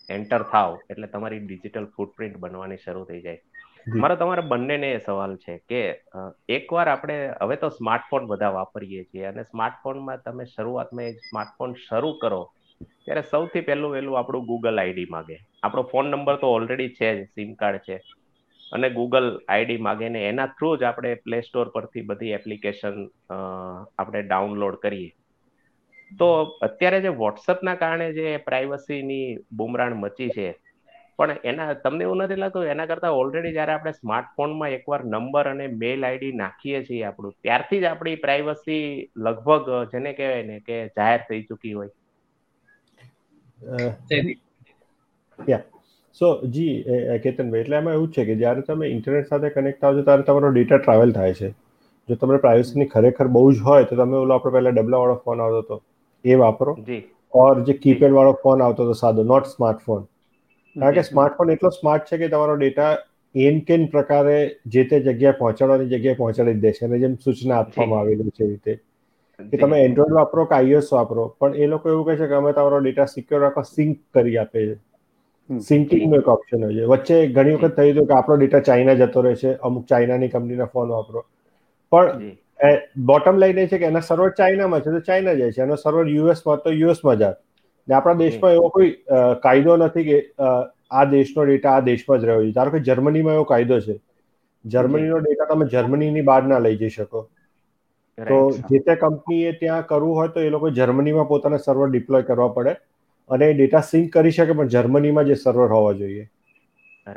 એન્ટર 0.09 0.43
થાવ 0.53 0.77
એટલે 0.91 1.09
તમારી 1.15 1.41
ડિજિટલ 1.47 1.87
ફૂટપ્રિન્ટ 1.97 2.37
બનવાની 2.45 2.83
શરૂ 2.85 3.05
થઈ 3.11 3.23
જાય. 3.27 3.41
મારો 3.87 4.15
તમારા 4.17 4.49
બંનેને 4.49 4.89
સવાલ 4.99 5.37
છે 5.37 5.55
કે 5.69 5.81
એકવાર 6.49 6.89
આપણે 6.89 7.17
હવે 7.43 7.57
તો 7.57 7.69
સ્માર્ટફોન 7.69 8.27
બધા 8.27 8.51
વાપરીએ 8.51 9.05
છીએ 9.05 9.25
અને 9.25 9.43
સ્માર્ટફોનમાં 9.45 10.23
તમે 10.25 10.45
શરૂઆતમાં 10.45 11.07
એક 11.07 11.19
સ્માર્ટફોન 11.29 11.75
શરૂ 11.89 12.13
કરો, 12.19 12.41
ત્યારે 13.05 13.23
સૌથી 13.23 13.61
પહેલું 13.61 13.93
વહેલું 13.93 14.19
આપણું 14.19 14.47
ગૂગલ 14.47 14.79
આઈડી 14.79 15.09
માગે. 15.11 15.37
આપણો 15.63 15.83
ફોન 15.83 16.11
નંબર 16.11 16.37
તો 16.37 16.53
ઓલરેડી 16.53 16.89
છે 16.89 17.09
જ 17.17 17.29
સિમ 17.35 17.55
કાર્ડ 17.55 17.81
છે. 17.81 17.99
અને 18.73 18.89
ગૂગલ 18.91 19.27
આઈડી 19.49 19.77
માગે 19.79 20.09
ને 20.09 20.29
એના 20.29 20.53
થ્રુ 20.59 20.77
જ 20.77 20.85
આપણે 20.85 21.15
પ્લે 21.15 21.41
સ્ટોર 21.41 21.69
પરથી 21.69 22.03
બધી 22.03 22.31
એપ્લિકેશન 22.31 22.97
આપણે 23.33 24.23
ડાઉનલોડ 24.23 24.77
કરીએ. 24.77 25.11
તો 26.11 26.29
અત્યારે 26.63 27.01
જે 27.01 27.09
વોટ્સઅપના 27.09 27.75
કારણે 27.75 28.13
જે 28.13 28.37
પ્રાઇવસીની 28.37 29.39
બુમરાણ 29.53 29.95
મચી 29.95 30.31
છે 30.31 30.49
પણ 31.21 31.41
એના 31.51 31.73
તમને 31.85 32.05
એવું 32.07 32.23
નથી 32.25 32.41
લાગતું? 32.43 32.69
એના 32.75 32.89
કરતાં 32.91 33.17
ઓલરેડી 33.21 33.55
જ્યારે 33.57 33.73
આપણે 33.73 33.93
સ્માર્ટફોનમાં 33.95 34.77
એકવાર 34.77 35.01
નંબર 35.07 35.47
અને 35.53 35.67
મેલ 35.81 36.07
આઈડી 36.09 36.35
નાખીએ 36.43 36.81
છીએ 36.87 37.01
આપણું 37.09 37.35
ત્યારથી 37.47 37.81
જ 37.83 37.89
આપણી 37.89 38.21
પ્રાઇવસી 38.23 38.85
લગભગ 39.27 39.67
જેને 39.93 40.13
કહેવાય 40.13 40.47
ને 40.51 40.57
કે 40.69 40.79
જાહેર 40.97 41.21
થઈ 41.29 41.43
ચૂકી 41.49 41.75
હોય. 41.79 41.93
યા 45.39 45.65
સો 46.21 46.29
જી 46.55 46.75
કેતનભાઈ 47.25 47.65
એટલે 47.65 47.77
એમાં 47.81 47.97
એવું 47.99 48.13
છે 48.15 48.23
કે 48.29 48.37
જ્યારે 48.43 48.63
તમે 48.69 48.89
ઇન્ટરનેટ 48.95 49.29
સાથે 49.33 49.49
કનેક્ટ 49.57 49.81
થાવ 49.83 49.99
છો 49.99 50.07
ત્યારે 50.07 50.25
તમારો 50.29 50.53
ડેટા 50.55 50.79
ટ્રાવેલ 50.81 51.13
થાય 51.19 51.35
છે. 51.41 51.51
જો 52.09 52.15
તમને 52.21 52.39
પ્રાઇવસીની 52.45 52.89
ખરેખર 52.95 53.27
બહુ 53.35 53.43
જ 53.53 53.67
હોય 53.67 53.85
તો 53.91 53.99
તમે 54.01 54.17
ઓલો 54.21 54.33
આપણે 54.37 54.55
પહેલા 54.57 54.75
ડબલા 54.77 55.03
વાળો 55.03 55.17
ફોન 55.25 55.43
આવતો 55.45 55.61
હતો 55.65 55.77
એ 56.25 56.41
વાપરો. 56.43 56.73
ઓર 57.33 57.55
જે 57.67 57.75
કીપેડ 57.85 58.17
વાળો 58.19 58.33
ફોન 58.43 58.65
આવતો 58.67 58.87
હતો 58.87 58.97
સાદો 59.03 59.27
નોટ 59.33 59.47
સ્માર્ટફોન 59.53 60.03
કારણ 60.77 60.95
કે 60.95 61.03
સ્માર્ટફોન 61.03 61.51
એટલો 61.51 61.71
સ્માર્ટ 61.71 62.05
છે 62.05 62.19
કે 62.19 62.29
તમારો 62.29 62.57
ડેટા 62.57 62.91
એન 63.35 63.61
કેન 63.61 63.87
પ્રકારે 63.87 64.37
જે 64.67 64.85
તે 64.85 65.01
જગ્યાએ 65.01 65.39
પહોંચાડવાની 65.39 65.89
જગ્યાએ 65.89 66.15
પહોંચાડી 66.15 66.61
દે 66.61 66.73
છે 66.73 66.85
અને 66.87 66.99
જેમ 66.99 67.17
સૂચના 67.25 67.59
આપવામાં 67.59 68.01
આવેલી 68.01 68.31
છે 68.31 68.47
રીતે. 68.47 68.79
કે 69.41 69.57
તમે 69.57 69.81
એન્ડ્રોઈડ 69.85 70.15
વાપરો 70.15 70.45
કે 70.45 70.55
આઈઓએસ 70.55 70.93
વાપરો 70.93 71.27
પણ 71.41 71.57
એ 71.57 71.67
લોકો 71.67 71.91
એવું 71.91 72.07
કહે 72.07 72.17
છે 72.17 72.27
કે 72.27 72.35
અમે 72.35 72.53
તમારો 72.53 72.81
ડેટા 72.81 73.07
સિક્યોર 73.07 73.43
રાખવા 73.43 73.69
સિંક 73.69 73.99
કરી 74.15 74.37
આપે 74.37 74.67
છે. 74.67 74.77
સિંકિંગનો 75.51 76.17
એક 76.17 76.29
ઓપ્શન 76.29 76.65
હોય 76.65 76.75
છે. 76.75 76.85
વચ્ચે 76.85 77.17
ઘણી 77.29 77.55
વખત 77.55 77.77
થયું 77.77 77.93
હતું 77.93 78.07
કે 78.07 78.15
આપણો 78.15 78.37
ડેટા 78.37 78.61
ચાઇના 78.61 78.95
જતો 78.95 79.21
રહે 79.21 79.35
છે 79.35 79.55
અમુક 79.69 79.87
ચાઇનાની 79.87 80.29
કંપનીના 80.29 80.71
ફોન 80.75 80.89
વાપરો. 80.89 81.25
પણ 81.93 82.31
બોટમ 83.07 83.37
લાઈન 83.37 83.59
એ 83.59 83.67
છે 83.67 83.79
કે 83.79 83.87
એના 83.87 84.01
સર્વર 84.01 84.31
ચાઇનામાં 84.39 84.81
છે 84.81 84.91
તો 84.91 85.01
ચાઇના 85.01 85.35
જાય 85.35 85.53
છે. 85.53 85.63
એનો 85.63 85.77
સર્વર 85.77 86.07
યુએસમાં 86.09 86.59
તો 86.65 86.71
યુએસમાં 86.73 87.17
જાય. 87.17 87.37
ને 87.89 87.95
આપણા 87.95 88.19
દેશમાં 88.21 88.55
એવો 88.55 88.69
કોઈ 88.71 88.91
કાયદો 89.43 89.77
નથી 89.79 90.05
કે 90.05 90.19
આ 90.93 91.05
દેશનો 91.09 91.45
ડેટા 91.45 91.75
આ 91.75 91.85
દેશમાં 91.85 92.21
જ 92.21 92.25
રહ્યો 92.25 92.45
છે. 92.45 92.53
ધારો 92.53 92.71
કે 92.73 92.85
જર્મનીમાં 92.85 93.35
એવો 93.35 93.47
કાયદો 93.47 93.81
છે. 93.83 93.95
જર્મનીનો 94.65 95.19
ડેટા 95.21 95.49
તમે 95.49 95.69
જર્મનીની 95.69 96.25
બહાર 96.25 96.43
ના 96.45 96.61
લઈ 96.61 96.79
જઈ 96.79 96.93
શકો. 96.93 97.21
તો 98.19 98.39
જે 98.67 98.81
તે 98.83 98.97
કંપનીએ 98.99 99.53
ત્યાં 99.57 99.87
કરવું 99.87 100.15
હોય 100.15 100.29
તો 100.31 100.41
એ 100.43 100.51
લોકો 100.51 100.71
જર્મનીમાં 100.73 101.29
પોતાના 101.29 101.61
સર્વર 101.61 101.91
ડિપ્લોય 101.91 102.25
કરવા 102.25 102.51
પડે 102.53 102.75
અને 103.31 103.47
ડેટા 103.53 103.83
સિંક 103.85 104.11
કરી 104.13 104.33
શકે 104.33 104.53
પણ 104.53 104.71
જર્મનીમાં 104.71 105.27
જે 105.27 105.39
સર્વર 105.39 105.73
હોવા 105.73 105.95
જોઈએ. 105.97 106.27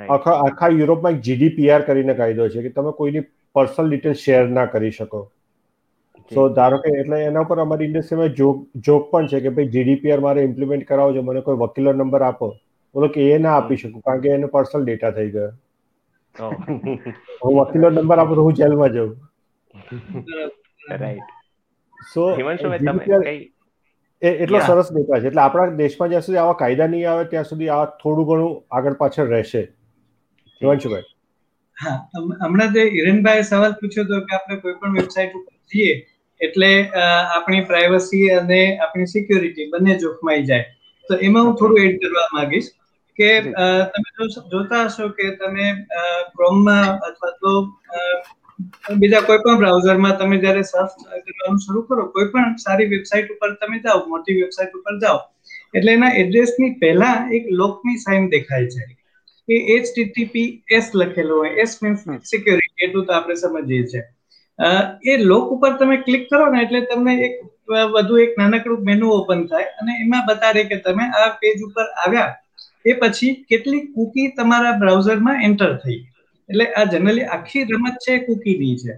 આખા 0.09 0.35
આખા 0.39 0.69
યુરોપમાં 0.73 1.15
એક 1.15 1.23
જીડીપીઆર 1.23 1.85
કરીને 1.85 2.15
કાયદો 2.15 2.49
છે 2.49 2.63
કે 2.63 2.71
તમે 2.71 2.93
કોઈની 2.95 3.25
પર્સનલ 3.55 3.89
ડિટેલ 3.89 4.19
શેર 4.19 4.43
ના 4.51 4.67
કરી 4.69 4.93
શકો. 4.93 5.21
સો 6.31 6.43
ધારો 6.49 6.79
કે 6.79 6.93
એટલે 6.93 7.17
એના 7.21 7.43
પર 7.43 7.59
અમારી 7.59 7.89
ઇન્ડસ્ટ્રીમાં 7.89 8.35
જોક 8.35 8.61
જોક 8.87 9.09
પણ 9.11 9.27
છે 9.27 9.41
કે 9.41 9.53
ભાઈ 9.57 9.71
જીડીપીઆર 9.75 10.19
મારે 10.19 10.39
ઇમ્પ્લિમેન્ટ 10.43 10.87
કરાવો 10.87 11.15
છો 11.15 11.23
મને 11.23 11.41
કોઈ 11.41 11.59
વકીલો 11.59 11.93
નંબર 11.93 12.23
આપો. 12.23 12.49
બોલો 12.95 13.09
કે 13.09 13.27
એ 13.27 13.37
ના 13.39 13.57
આપી 13.57 13.77
શકું 13.77 14.01
કારણ 14.01 14.23
કે 14.23 14.33
એનો 14.37 14.49
પર્સનલ 14.49 14.83
ડેટા 14.83 15.11
થઈ 15.11 15.29
ગયો. 15.31 15.51
હું 17.43 17.59
વકીલો 17.59 17.89
નંબર 17.91 18.19
આપું 18.19 18.35
તો 18.35 18.47
હું 18.47 18.55
જેલમાં 18.55 18.91
જઉં. 18.91 19.13
રાઈટ 20.93 21.29
સો 22.07 22.27
એટલો 24.21 24.59
સરસ 24.61 24.91
ડેટા 24.91 25.19
છે. 25.19 25.27
એટલે 25.27 25.41
આપણા 25.41 25.77
દેશમાં 25.77 26.09
જ્યાં 26.09 26.27
સુધી 26.27 26.41
આવા 26.41 26.59
કાયદા 26.59 26.89
નહીં 26.89 27.09
આવે 27.09 27.25
ત્યાં 27.31 27.49
સુધી 27.51 27.71
આ 27.71 27.81
થોડું 28.03 28.29
ઘણું 28.29 28.53
આગળ 28.71 28.99
પાછળ 29.01 29.27
રહેશે. 29.29 29.63
હિમાંશુભાઈ 30.61 31.09
હા 31.77 31.97
હમણાં 32.41 32.73
જે 32.73 32.83
હિરેનભાઈ 32.89 33.45
સવાલ 33.45 33.77
પૂછ્યો 33.79 34.05
હતો 34.05 34.19
કે 34.25 34.35
આપણે 34.37 34.59
કોઈ 34.63 34.75
પણ 34.79 34.97
વેબસાઇટ 34.99 35.37
ઉપર 35.39 35.53
જઈએ 35.71 35.93
એટલે 36.45 36.69
આપણી 36.99 37.65
પ્રાઇવસી 37.71 38.23
અને 38.37 38.61
આપણી 38.77 39.11
સિક્યોરિટી 39.15 39.69
બંને 39.73 39.97
જોખમાઈ 40.03 40.45
જાય. 40.49 40.65
તો 41.09 41.13
એમાં 41.27 41.45
હું 41.47 41.57
થોડું 41.59 41.83
એડ 41.85 41.97
કરવા 42.03 42.27
માંગીશ 42.33 42.69
કે 43.17 43.31
તમે 43.91 44.09
જોતા 44.53 44.85
હશો 44.85 45.09
કે 45.17 45.27
તમે 45.41 45.67
ક્રોમમાં 46.33 46.87
અથવા 47.09 47.33
તો 47.41 47.53
બીજા 49.01 49.21
કોઈ 49.27 49.43
પણ 49.43 49.61
બ્રાઉઝરમાં 49.61 50.17
તમે 50.17 50.39
જ્યારે 50.43 50.63
સર્ચ 50.63 51.05
કરવાનું 51.27 51.61
શરૂ 51.65 51.83
કરો 51.87 52.07
કોઈ 52.15 52.31
પણ 52.33 52.57
સારી 52.65 52.89
વેબસાઇટ 52.95 53.31
ઉપર 53.35 53.53
તમે 53.61 53.79
જાઓ 53.85 54.01
મોટી 54.09 54.39
વેબસાઇટ 54.41 54.75
ઉપર 54.79 54.97
જાઓ 55.03 55.19
એટલે 55.73 55.95
એના 55.97 56.11
એડ્રેસની 56.23 56.71
પહેલા 56.81 57.15
એક 57.37 57.45
લોકની 57.61 57.97
સાઇન 58.05 58.27
દેખાય 58.33 58.67
છે. 58.73 58.83
એ 59.47 59.55
એચટીટીપી 59.75 60.49
એસ 60.77 60.85
લખેલો 60.99 61.39
હોય. 61.39 61.53
એસ 61.63 61.71
મીન્સ 61.81 62.03
સિક્યોરિટી 62.31 62.85
એટલું 62.87 63.05
તો 63.07 63.13
આપણે 63.13 63.35
સમજીએ 63.41 63.83
છીએ. 63.91 64.03
એ 64.59 65.17
લોક 65.31 65.51
ઉપર 65.55 65.71
તમે 65.79 65.97
ક્લિક 66.05 66.29
કરો 66.29 66.45
ને 66.53 66.63
એટલે 66.65 66.81
તમને 66.91 67.13
એક 67.27 67.35
વધુ 67.95 68.21
એક 68.23 68.33
નાનકડું 68.39 68.81
મેનુ 68.89 69.11
ઓપન 69.19 69.45
થાય 69.51 69.69
અને 69.81 69.93
એમાં 70.03 70.25
બતાડે 70.29 70.63
કે 70.71 70.81
તમે 70.87 71.05
આ 71.21 71.29
પેજ 71.41 71.63
ઉપર 71.67 71.85
આવ્યા. 72.05 72.33
એ 72.85 72.93
પછી 73.01 73.33
કેટલી 73.49 73.81
કુકી 73.95 74.27
તમારા 74.37 74.75
બ્રાઉઝરમાં 74.81 75.41
એન્ટર 75.47 75.71
થઈ. 75.83 75.99
એટલે 76.49 76.65
આ 76.79 76.85
જનરલી 76.93 77.27
આખી 77.37 77.65
રમત 77.71 77.97
છે 78.05 78.19
કુકીની 78.27 78.75
છે. 78.81 78.95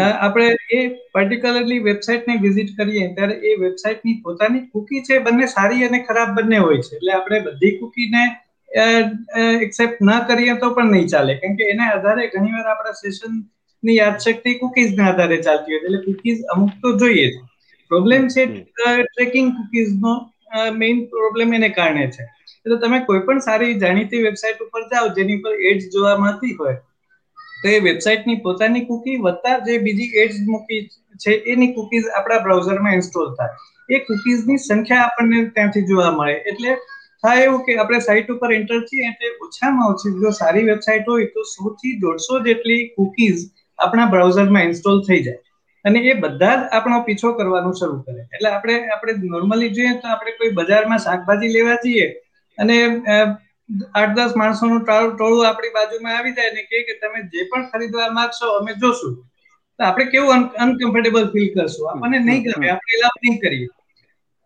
આપણે 0.00 0.46
એ 0.76 0.80
પર્ટિક્યુલરલી 1.14 1.84
વેબસાઇટને 1.88 2.34
વિઝિટ 2.44 2.70
કરીએ 2.78 3.08
ત્યારે 3.16 3.36
એ 3.50 3.54
વેબસાઇટની 3.64 4.16
પોતાની 4.24 4.64
કુકી 4.74 5.02
છે, 5.06 5.20
બંને 5.26 5.46
સારી 5.56 5.88
અને 5.88 5.98
ખરાબ 6.08 6.30
બંને 6.38 6.58
હોય 6.66 6.82
છે. 6.86 6.94
એટલે 6.96 7.12
આપણે 7.16 7.40
બધી 7.46 7.74
કુકીને 7.80 8.22
એક્સેપ્ટ 9.66 10.00
ન 10.06 10.10
કરીએ 10.30 10.56
તો 10.62 10.74
પણ 10.76 10.90
નહીં 10.94 11.12
ચાલે. 11.14 11.32
કેમ 11.42 11.56
કે 11.60 11.70
એના 11.74 11.92
આધારે 11.94 12.32
ઘણીવાર 12.34 12.66
આપણા 12.72 12.98
સેશનની 13.78 13.96
યાદશક્તિ 13.96 14.54
કુકીઝના 14.56 15.06
આધારે 15.08 15.38
ચાલતી 15.40 15.74
હોય 15.74 15.82
એટલે 15.82 16.00
કુકીઝ 16.06 16.40
અમુક 16.54 16.72
તો 16.82 16.92
જોઈએ 16.96 17.26
જ. 17.26 17.36
પ્રોબ્લેમ 17.90 18.28
છે 18.28 18.42
ટ્રેકિંગ 19.06 19.48
કુકીઝનો 19.52 20.12
મેઇન 20.74 21.06
પ્રોબ્લેમ 21.08 21.52
એને 21.52 21.70
કારણે 21.70 22.04
છે. 22.08 22.22
એટલે 22.56 22.78
તમે 22.78 23.00
કોઈ 23.06 23.22
પણ 23.22 23.40
સારી 23.40 23.78
જાણીતી 23.80 24.24
વેબસાઇટ 24.24 24.60
ઉપર 24.60 24.84
જાઓ 24.90 25.08
જેની 25.14 25.38
પર 25.40 25.54
એડ્સ 25.70 25.88
જોવા 25.90 26.16
મળતી 26.18 26.54
હોય 26.58 26.76
તો 27.60 27.68
એ 27.70 27.80
વેબસાઇટની 27.80 28.40
પોતાની 28.40 28.84
કુકી 28.86 29.16
વત્તા 29.20 29.56
જે 29.62 29.78
બીજી 29.80 30.10
એડ્સ 30.16 30.38
મૂકી 30.46 30.82
છે 31.20 31.40
એની 31.46 31.72
કુકીઝ 31.74 32.06
આપણા 32.10 32.44
બ્રાઉઝરમાં 32.44 32.94
ઇન્સ્ટોલ 32.94 33.34
થાય. 33.36 33.54
એ 33.88 34.00
કુકીઝની 34.02 34.58
સંખ્યા 34.60 35.06
આપણને 35.06 35.42
ત્યાંથી 35.50 35.84
જોવા 35.84 36.12
મળે. 36.12 36.36
એટલે 36.44 36.76
થાય 37.24 37.44
એવું 37.44 37.62
કે 37.62 37.76
આપણે 37.76 38.00
સાઇટ 38.00 38.30
ઉપર 38.30 38.50
એન્ટર 38.52 38.80
છીએ 38.88 39.06
એટલે 39.10 39.32
ઓછામાં 39.46 39.94
ઓછી 39.94 40.14
જો 40.18 40.32
સારી 40.32 40.66
વેબસાઇટ 40.66 41.08
હોય 41.08 41.30
તો 41.34 41.46
સૌથી 41.46 41.80
થી 41.82 42.00
દોઢસો 42.00 42.40
જેટલી 42.42 42.80
કુકીઝ 42.90 43.42
આપણા 43.78 44.08
બ્રાઉઝરમાં 44.14 44.68
ઇન્સ્ટોલ 44.68 44.98
થઈ 45.06 45.20
જાય. 45.22 45.40
અને 45.84 45.98
એ 46.02 46.14
બધા 46.16 46.54
જ 46.54 46.68
આપણો 46.70 47.00
પીછો 47.08 47.28
કરવાનું 47.34 47.74
શરૂ 47.74 47.98
કરે. 48.04 48.22
એટલે 48.28 48.48
આપણે 48.50 48.76
આપણે 48.94 49.30
નોર્મલી 49.34 49.74
જોઈએ 49.76 49.94
તો 50.00 50.08
આપણે 50.08 50.32
કોઈ 50.38 50.52
બજારમાં 50.58 51.04
શાકભાજી 51.06 51.52
લેવા 51.56 51.78
જઈએ 51.84 52.06
અને 52.58 52.76
આઠ 53.94 54.14
દસ 54.16 54.36
માણસોનું 54.36 54.84
ટોળું 54.84 55.46
આપણી 55.46 55.72
બાજુમાં 55.72 56.16
આવી 56.16 56.36
જાય 56.36 56.52
ને 56.52 56.62
કે 56.68 56.98
તમે 57.00 57.24
જે 57.32 57.48
પણ 57.50 57.66
ખરીદવા 57.72 58.10
માંગશો 58.12 58.54
અમે 58.58 58.72
જોશું. 58.76 59.14
તો 59.78 59.84
આપણે 59.84 60.06
કેવું 60.12 60.42
અનકમ્ફર્ટેબલ 60.58 61.26
ફીલ 61.32 61.48
કરશું. 61.54 61.88
આપણને 61.88 62.18
નહીં 62.20 62.42
ગમે, 62.46 62.70
આપણે 62.70 62.96
એલાવ 62.96 63.16
નહીં 63.22 63.36
કરીએ. 63.42 63.68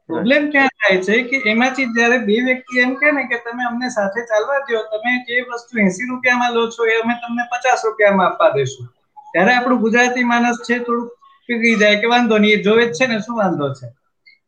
પ્રોબ્લેમ 0.08 0.42
ક્યાં 0.52 0.74
થાય 0.76 0.98
છે 1.06 1.16
કે 1.30 1.36
એમાંથી 1.52 1.88
જયારે 1.94 2.18
બે 2.26 2.36
વ્યક્તિ 2.48 2.82
એમ 2.84 2.92
કે 2.96 3.12
ને 3.12 3.22
કે 3.30 3.38
તમે 3.44 3.68
અમને 3.68 3.88
સાથે 3.90 4.20
ચાલવા 4.30 4.60
દો 4.66 4.82
તમે 4.90 5.12
જે 5.28 5.44
વસ્તુ 5.48 5.84
એસી 5.84 6.10
રૂપિયામાં 6.10 6.56
લો 6.56 6.64
છો 6.70 6.82
એ 6.86 6.98
અમે 6.98 7.14
તમને 7.20 7.44
પચાસ 7.52 7.86
રૂપિયામાં 7.86 8.28
આપવા 8.28 8.50
દેશું. 8.56 8.86
ત્યારે 9.34 9.52
આપણું 9.56 9.82
ગુજરાતી 9.84 10.28
માણસ 10.30 10.62
છે 10.68 10.78
થોડુંક 10.86 11.10
પીગળી 11.48 11.80
જાય 11.82 12.00
કે 12.02 12.12
વાંધો 12.14 12.38
નહીં, 12.38 12.58
એ 12.58 12.62
જોવે 12.66 12.84
જ 12.84 12.92
છે 12.98 13.06
ને, 13.12 13.18
શું 13.26 13.36
વાંધો 13.42 13.68
છે? 13.78 13.86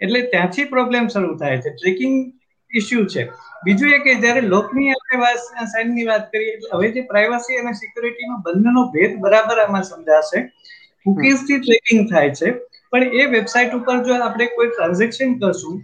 એટલે 0.00 0.20
ત્યાંથી 0.32 0.70
પ્રોબ્લેમ 0.74 1.08
શરૂ 1.14 1.34
થાય 1.40 1.62
છે 1.64 1.70
ટ્રેકિંગ 1.74 2.14
ઇસ્યુ 2.70 3.06
છે. 3.12 3.22
બીજું 3.64 3.94
એ 3.96 3.98
કે 4.04 4.14
જ્યારે 4.22 4.42
લોકની 4.52 4.92
આપણે 4.92 5.32
સાઈનની 5.72 6.06
વાત 6.10 6.28
કરીએ, 6.32 6.52
એટલે 6.56 6.76
હવે 6.76 6.92
જે 6.94 7.02
પ્રાઇવસી 7.10 7.58
અને 7.62 7.72
સિક્યુરિટીનો 7.80 8.36
બંનેનો 8.46 8.82
ભેદ 8.94 9.18
બરાબર 9.24 9.64
આમાં 9.64 9.88
સમજાશે. 9.90 10.38
કુકીઝથી 11.06 11.58
ટ્રેકિંગ 11.62 12.06
થાય 12.12 12.36
છે, 12.38 12.54
પણ 12.92 13.18
એ 13.20 13.26
વેબસાઇટ 13.34 13.76
ઉપર 13.78 13.96
જો 14.06 14.20
આપણે 14.20 14.46
કોઈ 14.54 14.70
ટ્રાન્ઝેક્શન 14.70 15.34
કરશું, 15.40 15.76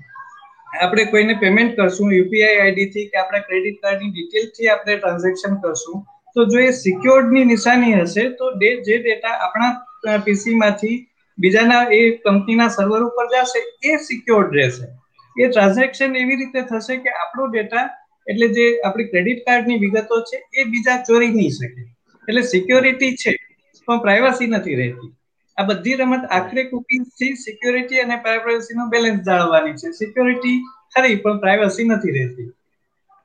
આપણે 0.81 1.05
કોઈને 1.13 1.35
પેમેન્ટ 1.45 1.77
કરશું 1.79 2.13
યુપીઆઈ 2.19 2.61
આઈડીથી 2.63 3.07
કે 3.11 3.21
આપણા 3.23 3.47
ક્રેડિટ 3.49 3.79
કાર્ડની 3.85 4.13
ડિટેલથી 4.15 4.69
આપણે 4.75 4.97
ટ્રાન્ઝેક્શન 4.99 5.57
કરશું 5.65 5.99
તો 6.37 6.47
જો 6.47 6.59
એ 6.61 6.73
સિક્યોર્ડની 6.75 7.45
નિશાની 7.47 7.95
હશે, 7.97 8.25
તો 8.33 8.45
જે 8.61 8.99
ડેટા 8.99 9.35
આપણા 9.39 10.19
પીસી 10.25 10.57
માંથી 10.57 10.97
બીજાના, 11.39 11.83
એ 11.91 12.01
કંપનીના 12.25 12.71
સર્વર 12.71 13.03
ઉપર 13.05 13.27
જશે, 13.33 13.61
એ 13.85 13.97
સિક્યોર્ડ 14.09 14.53
રહેશે. 14.55 14.87
એ 15.37 15.49
ટ્રાન્ઝેક્શન 15.49 16.17
એવી 16.17 16.39
રીતે 16.41 16.61
થશે 16.65 16.97
કે 16.99 17.17
આપણો 17.17 17.47
ડેટા 17.49 17.87
એટલે 18.27 18.49
જે 18.51 18.67
આપણી 18.83 19.07
ક્રેડિટ 19.07 19.41
કાર્ડની 19.45 19.79
વિગતો 19.79 20.21
છે, 20.25 20.43
એ 20.55 20.67
બીજા 20.67 20.99
ચોરી 21.05 21.31
નહીં 21.31 21.53
શકે. 21.53 21.83
એટલે 22.29 22.43
સિક્યોરિટી 22.45 23.13
છે, 23.17 23.33
પણ 23.89 24.03
પ્રાઇવસી 24.03 24.49
નથી 24.49 24.77
રહેતી. 24.77 25.11
આ 25.57 25.65
બધી 25.65 25.97
રમત 25.97 26.25
આખરે 26.31 26.63
થી 27.13 27.33
સિક્યોરિટી 27.39 28.01
અને 28.01 28.17
નો 28.73 28.85
બેલેન્સ 28.89 29.21
જાળવવાની 29.27 29.77
છે. 29.77 29.93
સિક્યોરિટી 29.93 30.57
ખરી, 30.93 31.17
પણ 31.19 31.41
પ્રાઇવસી 31.41 31.87
નથી 31.87 32.13
રહેતી. 32.13 32.49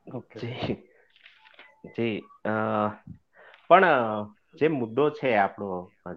ઓકે 0.09 0.49
જી. 1.93 2.21
પણ 2.45 3.85
જે 4.55 4.67
મુદ્દો 4.71 5.05
છે 5.09 5.29
આપણો 5.35 5.69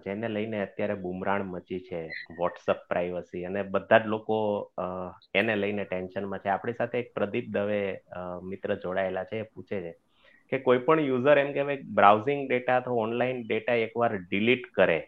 જેને 0.05 0.27
લઈને 0.27 0.57
અત્યારે 0.61 0.95
બુમરાણ 0.95 1.43
મચી 1.45 1.79
છે, 1.79 1.99
વોટ્સઅપ 2.37 2.79
પ્રાઇવસી 2.89 3.45
અને 3.45 3.61
બધા 3.73 3.99
જ 3.99 4.05
લોકો 4.07 4.37
એને 5.35 5.55
લઈને 5.55 5.83
ટેન્શનમાં 5.85 6.39
છે. 6.39 6.49
આપણી 6.49 6.73
સાથે 6.73 6.99
એક 6.99 7.09
પ્રદીપ 7.13 7.47
દવે 7.49 7.81
મિત્ર 8.43 8.75
જોડાયેલા 8.75 9.23
છે, 9.23 9.39
એ 9.39 9.49
પૂછે 9.53 9.77
છે 9.81 9.93
કે 10.51 10.57
કોઈ 10.59 10.83
પણ 10.85 10.99
યુઝર 11.01 11.37
એમ 11.37 11.51
કે 11.53 11.63
બ્રાઉઝિંગ 11.93 12.41
ડેટા 12.49 12.77
અથવા 12.77 13.01
ઓનલાઈન 13.05 13.41
ડેટા 13.43 13.81
એકવાર 13.85 14.13
ડિલીટ 14.19 14.63
કરે, 14.73 14.99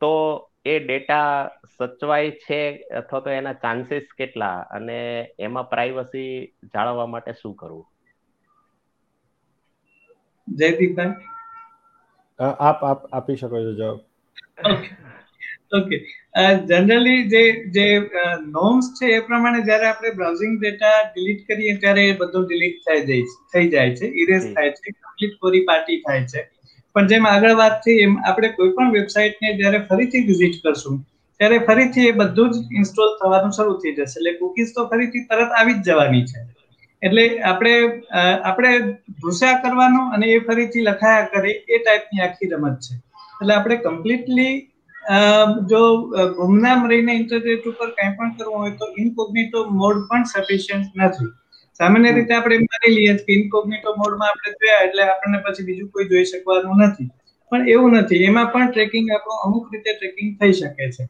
તો 0.00 0.12
એ 0.66 0.78
ડેટા 0.78 1.28
સચવાય 1.76 2.30
છે 2.40 2.60
અથવા 3.00 3.20
તો 3.20 3.30
એના 3.30 3.60
ચાન્સીસ 3.64 4.06
કેટલા? 4.18 4.56
અને 4.70 4.98
એમાં 5.40 5.70
પ્રાઇવસી 5.70 6.32
જાળવવા 6.74 7.06
માટે 7.06 7.32
શું 7.42 7.54
કરવું? 7.56 7.86
જયદીપભાઈ 10.62 11.14
આપ 12.68 12.86
આપ 12.90 13.00
આપી 13.18 13.38
શકો 13.42 13.62
છો 13.66 13.72
જવાબ. 13.78 13.98
ઓકે 15.78 15.96
જનરલી 16.68 17.22
જે 17.32 17.42
જે 17.76 17.86
નોમ્સ 18.52 18.86
છે 18.98 19.10
એ 19.14 19.18
પ્રમાણે 19.26 19.60
જ્યારે 19.68 19.88
આપણે 19.88 20.14
બ્રાઉઝિંગ 20.20 20.54
ડેટા 20.60 20.94
ડિલીટ 21.08 21.42
કરીએ 21.48 21.74
ત્યારે 21.82 22.04
એ 22.04 22.14
બધું 22.20 22.46
ડિલીટ 22.46 22.78
થઈ 22.86 23.00
જાય 23.08 23.34
થઈ 23.54 23.66
જાય 23.74 23.96
છે 23.98 24.06
ઇરેઝ 24.22 24.46
થાય 24.54 24.76
છે 24.78 24.94
કમ્પ્લીટ 24.94 25.34
પૂરી 25.42 25.64
પાર્ટી 25.70 25.98
થાય 26.06 26.24
છે. 26.32 26.40
પણ 26.94 27.10
જેમ 27.12 27.30
આગળ 27.32 27.54
વાત 27.62 27.76
થઈ 27.86 27.98
એમ 28.06 28.14
આપણે 28.30 28.48
કોઈ 28.58 28.74
પણ 28.76 28.94
વેબસાઇટને 28.96 29.48
જ્યારે 29.62 29.80
ફરીથી 29.90 30.26
વિઝિટ 30.30 30.60
કરશું 30.62 31.00
ત્યારે 31.40 31.58
ફરીથી 31.68 32.06
એ 32.12 32.14
બધું 32.20 32.54
જ 32.54 32.80
ઇન્સ્ટોલ 32.82 33.10
થવાનું 33.20 33.52
શરૂ 33.58 33.76
થઈ 33.82 33.94
જશે. 33.98 34.16
એટલે 34.18 34.32
કુકીઝ 34.40 34.72
તો 34.78 34.86
ફરીથી 34.92 35.26
તરત 35.32 35.50
આવી 35.60 35.76
જ 35.76 35.86
જવાની 35.90 36.24
છે. 36.30 36.40
એટલે 37.02 37.24
આપણે 37.50 37.74
આપણે 38.50 38.70
ભૂસ્યા 39.20 39.60
કરવાનો 39.64 40.02
અને 40.14 40.26
એ 40.36 40.38
ફરીથી 40.46 40.86
લખાયા 40.88 41.28
કરે 41.34 41.52
એ 41.74 41.78
ટાઈપની 41.78 42.24
આખી 42.26 42.50
રમત 42.54 42.78
છે. 42.86 42.94
એટલે 43.40 43.54
આપણે 43.56 43.76
કમ્પ્લીટલી 43.84 44.54
જો 45.72 45.82
ગુમનામ 46.38 46.80
રહીને 46.92 47.12
ઇન્ટરનેટ 47.18 47.68
ઉપર 47.72 47.90
કંઈ 47.98 48.14
પણ 48.16 48.32
કરવું 48.38 48.58
હોય 48.62 48.74
તો 48.80 48.86
ઇનકોગ્નિટો 49.02 49.60
મોડ 49.82 50.00
પણ 50.08 50.24
સફિશિયન્ટ 50.32 50.98
નથી. 51.02 51.30
સામાન્ય 51.80 52.10
રીતે 52.16 52.32
આપણે 52.36 52.58
માની 52.64 52.92
લઈએ 52.96 53.14
કે 53.26 53.36
ઇનકોગ્નિટો 53.38 53.94
મોડમાં 54.00 54.32
આપણે 54.32 54.56
જોયા 54.60 54.82
એટલે 54.88 55.02
આપણને 55.06 55.40
પછી 55.46 55.66
બીજું 55.68 55.90
કોઈ 55.94 56.08
જોઈ 56.12 56.26
શકવાનું 56.30 56.82
નથી. 56.88 57.08
પણ 57.52 57.68
એવું 57.74 57.94
નથી, 58.00 58.24
એમાં 58.28 58.48
પણ 58.54 58.72
ટ્રેકિંગ 58.72 59.06
આપણું 59.10 59.38
અમુક 59.46 59.70
રીતે 59.74 59.90
ટ્રેકિંગ 59.92 60.32
થઈ 60.40 60.54
શકે 60.60 60.88
છે. 60.96 61.04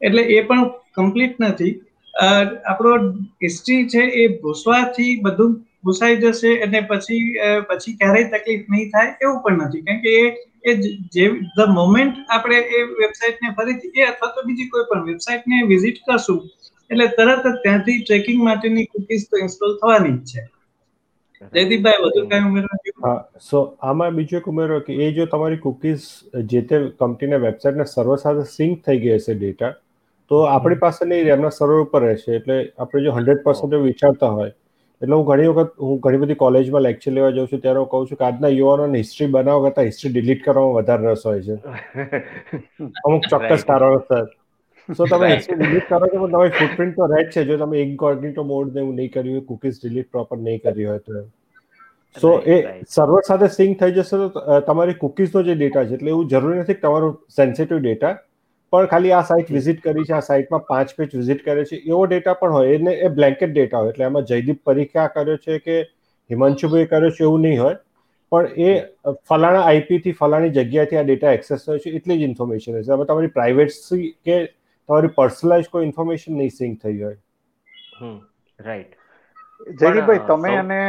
એટલે 0.00 0.22
એ 0.36 0.38
પણ 0.48 0.64
કમ્પ્લીટ 0.96 1.36
નથી. 1.44 1.74
આપણો 2.14 2.94
હિસ્ટ્રી 3.42 3.86
છે 3.88 4.02
એ 4.22 4.26
ભૂસવાથી 4.40 5.12
બધું 5.22 5.54
ભૂસાઈ 5.84 6.18
જશે 6.18 6.50
અને 6.62 6.80
પછી 6.90 7.20
પછી 7.68 7.94
ક્યારેય 7.98 8.32
તકલીફ 8.34 8.66
નહીં 8.68 8.90
થાય 8.90 9.14
એવું 9.20 9.40
પણ 9.44 9.64
નથી. 9.66 9.82
કારણ 9.82 10.02
કે 10.02 10.12
એ 10.18 10.26
એ 10.64 10.74
જે 11.12 11.24
ધ 11.56 11.72
મોમેન્ટ 11.78 12.16
આપણે 12.30 12.58
એ 12.76 12.84
વેબસાઇટને 12.94 13.54
ફરીથી 13.58 14.02
એ 14.02 14.06
અથવા 14.06 14.32
તો 14.34 14.46
બીજી 14.46 14.70
કોઈ 14.70 14.88
પણ 14.90 15.06
વેબસાઇટને 15.10 15.62
વિઝિટ 15.66 16.02
કરશું 16.06 16.40
એટલે 16.90 17.06
તરત 17.18 17.44
જ 17.44 17.54
ત્યાંથી 17.62 18.00
ટ્રેકિંગ 18.00 18.42
માટેની 18.42 18.86
કુકીઝ 18.86 19.28
તો 19.30 19.44
ઇન્સ્ટોલ 19.44 19.78
થવાની 19.78 20.18
જ 20.18 20.32
છે. 20.32 20.42
જયદીપભાઈ 21.52 22.02
વધુ 22.04 22.26
કઈ 22.28 22.42
ઉમેરવા 22.48 23.14
સો 23.42 23.62
આમાં 23.82 24.16
બીજો 24.16 24.36
એક 24.38 24.46
ઉમેરો 24.48 24.80
કે 24.80 25.00
એ 25.06 25.08
જો 25.12 25.26
તમારી 25.26 25.58
કુકીઝ 25.58 26.06
જે 26.52 26.62
તે 26.70 26.80
કંપનીના 26.98 27.42
વેબસાઇટના 27.46 27.92
સર્વર 27.92 28.18
સાથે 28.18 28.44
સિંક 28.52 28.84
થઈ 28.86 28.98
ગઈ 28.98 29.18
હશે 29.18 29.34
ડેટા 29.34 29.72
તો 30.30 30.42
આપણી 30.48 30.82
પાસે 30.82 31.00
નહીં 31.04 31.32
એમના 31.34 31.50
સર્વર 31.50 31.80
ઉપર 31.86 32.02
રહેશે. 32.02 32.28
એટલે 32.34 32.58
આપણે 32.78 33.02
જો 33.06 33.16
હંડ્રેડ 33.16 33.42
પર્સન્ટ 33.42 33.82
વિચારતા 33.82 34.30
હોય 34.30 34.52
એટલે 35.02 35.16
હું 35.16 35.26
ઘણી 35.26 35.50
વખત 35.50 35.74
હું 35.80 36.00
ઘણી 36.00 36.18
બધી 36.18 36.38
કોલેજમાં 36.44 36.82
લેક્ચર 36.82 37.12
લેવા 37.12 37.32
જાઉં 37.32 37.50
છું 37.50 37.60
ત્યારે 37.60 37.82
હું 37.82 37.90
કહું 37.90 38.06
છું 38.08 38.18
કે 38.18 38.24
આજના 38.24 38.52
યુવાનોને 38.52 38.98
હિસ્ટ્રી 38.98 39.28
બનાવવા 39.28 39.68
કરતાં 39.68 39.90
હિસ્ટ્રી 39.90 40.14
ડિલીટ 40.14 40.42
કરવામાં 40.44 40.78
વધારે 40.78 41.12
રસ 41.12 41.24
હોય 41.24 41.42
છે. 41.42 41.56
અમુક 43.06 43.30
ચોક્કસ 43.30 43.64
કારણોસર. 43.64 44.26
સો 44.88 45.06
તમે 45.06 45.30
હિસ્ટ્રી 45.34 45.60
ડિલીટ 45.60 45.88
કરો 45.88 46.02
તો 46.06 46.26
તમારી 46.26 46.56
ફૂટપ્રિન્ટ 46.58 46.96
તો 46.96 47.08
રહે 47.12 47.22
જ 47.22 47.30
છે. 47.30 47.44
જો 47.44 47.58
તમે 47.58 47.80
ઇનકોગ્નિટો 47.82 48.44
મોડ 48.44 48.74
ને 48.74 48.84
એવું 48.84 48.94
નહીં 48.96 49.10
કર્યું 49.10 49.32
હોય 49.32 49.48
કુકીઝ 49.48 49.80
ડિલીટ 49.80 50.10
પ્રોપર 50.10 50.38
નહીં 50.40 50.60
કરી 50.60 50.86
હોય 50.86 51.00
તો. 51.00 51.24
સો 52.16 52.36
એ 52.46 52.60
સર્વર 52.88 53.26
સાથે 53.26 53.48
સિંક 53.52 53.80
થઈ 53.80 53.96
જશે 53.96 54.22
તો 54.22 54.60
તમારી 54.66 55.00
કુકીઝનો 55.00 55.42
જે 55.42 55.54
ડેટા 55.54 55.84
છે 55.84 55.98
એટલે 55.98 56.10
એવું 56.10 56.28
જરૂરી 56.28 56.60
નથી 56.60 56.74
કે 56.74 56.82
તમારું 56.82 57.18
સેન્સિટિવ 57.36 57.80
ડેટા 57.80 58.14
પણ 58.74 58.86
ખાલી 58.92 59.14
આ 59.16 59.22
સાઇટ 59.30 59.50
વિઝિટ 59.56 59.82
કરી 59.82 60.04
છે 60.10 60.14
આ 60.18 60.22
સાઇટમાં 60.28 60.62
પાંચ 60.68 60.94
પેજ 60.98 61.16
વિઝિટ 61.16 61.42
કરે 61.48 61.64
છે. 61.64 61.76
એવો 61.90 62.04
ડેટા 62.12 62.36
પણ 62.40 62.56
હોય. 62.58 62.78
એને 62.78 62.92
એ 63.08 63.10
બ્લેન્કેટ 63.18 63.52
ડેટા 63.52 63.82
હોય. 63.82 63.92
એટલે 63.94 64.06
એમાં 64.06 64.24
જયદીપ 64.30 64.62
પરીક્ષા 64.70 65.08
કર્યો 65.16 65.42
છે 65.44 65.58
કે 65.66 65.76
હિમાંશુભાઈ 66.30 66.90
કર્યો 66.92 67.14
છે 67.18 67.24
એવું 67.28 67.46
નહીં 67.46 67.62
હોય. 67.62 67.76
પણ 68.32 68.46
એ 68.66 68.70
ફલાણા 69.28 69.64
આઈપી 69.70 69.98
થી 70.04 70.16
ફલાણી 70.20 70.52
જગ્યાથી 70.58 70.98
આ 71.00 71.06
ડેટા 71.08 71.32
એક્સેસ 71.38 71.64
થયો 71.66 71.78
છે. 71.78 71.94
એટલી 71.98 72.18
જ 72.18 72.28
ઇન્ફોર્મેશન 72.30 72.78
હશે. 72.78 72.92
હવે 72.92 73.08
તમારી 73.10 73.32
પ્રાઇવેસી 73.38 74.10
કે 74.26 74.38
તમારી 74.88 75.14
પર્સનલાઇઝ 75.18 75.68
કોઈ 75.72 75.86
ઇન્ફોર્મેશન 75.90 76.36
નહીં 76.40 76.54
સિંક 76.58 76.82
થઈ 76.82 76.98
હોય. 77.02 77.18
રાઈટ 78.60 78.92
જયદીપભાઈ 79.82 80.24
તમે 80.28 80.56
અને 80.56 80.80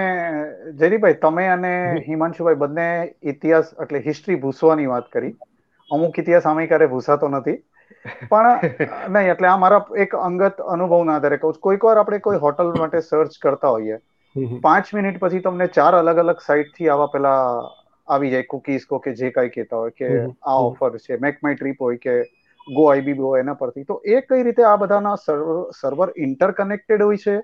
જયદીપભાઈ 0.80 1.20
તમે 1.22 1.46
અને 1.50 1.74
હિમાંશુભાઈ 2.08 2.62
બંને 2.64 2.88
ઇતિહાસ 3.34 3.70
એટલે 3.84 4.02
હિસ્ટ્રી 4.08 4.42
ભૂસવાની 4.44 4.90
વાત 4.94 5.08
કરી. 5.14 5.34
અમુક 5.92 6.20
ઇતિહાસ 6.20 6.52
અમે 6.52 6.68
ક્યારે 6.68 6.92
ભૂસાતો 6.94 7.28
નથી. 7.30 7.58
પણ 8.30 8.60
નહીં 9.10 9.32
એટલે 9.32 9.48
આ 9.48 9.58
મારા 9.58 9.86
એક 9.98 10.16
અંગત 10.20 10.62
અનુભવના 10.68 11.16
આધારે 11.16 11.40
કહું 11.40 11.58
કોઈક 11.62 11.84
વાર 11.84 11.98
આપણે 11.98 12.20
કોઈ 12.22 12.40
હોટલ 12.40 12.72
માટે 12.76 13.02
સર્ચ 13.02 13.40
કરતા 13.40 13.72
હોઈએ 13.72 14.00
પાંચ 14.64 14.94
મિનિટ 14.94 15.20
પછી 15.20 15.42
તમને 15.42 15.68
ચાર 15.70 15.92
અલગ 15.96 16.18
અલગ 16.20 16.40
સાઇટથી 16.42 16.90
આવા 16.90 17.10
પેલા 17.10 17.42
આવી 18.08 18.32
જાય 18.32 18.50
કુકીઝ 18.50 18.88
કો 18.88 19.00
કે 19.00 19.14
જે 19.14 19.32
કઈ 19.32 19.50
કહેતા 19.52 19.78
હોય 19.78 19.94
કે 19.94 20.10
આ 20.46 20.58
ઓફર 20.62 20.98
છે 21.00 21.20
મેક 21.20 21.40
માય 21.42 21.56
ટ્રીપ 21.56 21.80
હોય 21.80 21.98
કે 22.00 22.16
ગો 22.68 22.88
આઈબી 22.88 23.18
હોય 23.20 23.40
એના 23.40 23.56
પરથી. 23.56 23.86
તો 23.86 24.02
એ 24.06 24.22
કઈ 24.24 24.44
રીતે 24.44 24.64
આ 24.64 24.78
બધાના 24.78 25.16
સર્વર 25.74 26.14
ઇન્ટરકનેક્ટેડ 26.20 27.02
હોય 27.02 27.18
છે? 27.20 27.36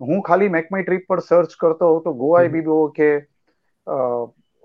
હું 0.00 0.22
ખાલી 0.22 0.48
મેક 0.50 0.70
માય 0.70 0.84
ટ્રીપ 0.84 1.06
પર 1.06 1.20
સર્ચ 1.22 1.56
કરતો 1.56 1.90
હોઉં 1.90 2.02
તો 2.02 2.14
ગો 2.14 2.32
આઈબીબો 2.36 2.78
કે 2.90 3.08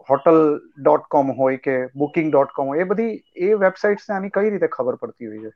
હોટલ 0.08 0.40
ડોટ 0.80 1.08
કોમ 1.10 1.32
હોય 1.34 1.58
કે 1.60 1.74
બુકિંગ 1.96 2.30
ડોટ 2.30 2.54
કોમ 2.54 2.68
હોય 2.68 2.82
એ 2.82 2.90
બધી 2.90 3.16
એ 3.44 3.60
વેબસાઇટ્સ 3.60 4.10
આની 4.10 4.34
કઈ 4.34 4.50
રીતે 4.50 4.70
ખબર 4.70 4.98
પડતી 4.98 5.30
હોય 5.30 5.44
છે? 5.46 5.54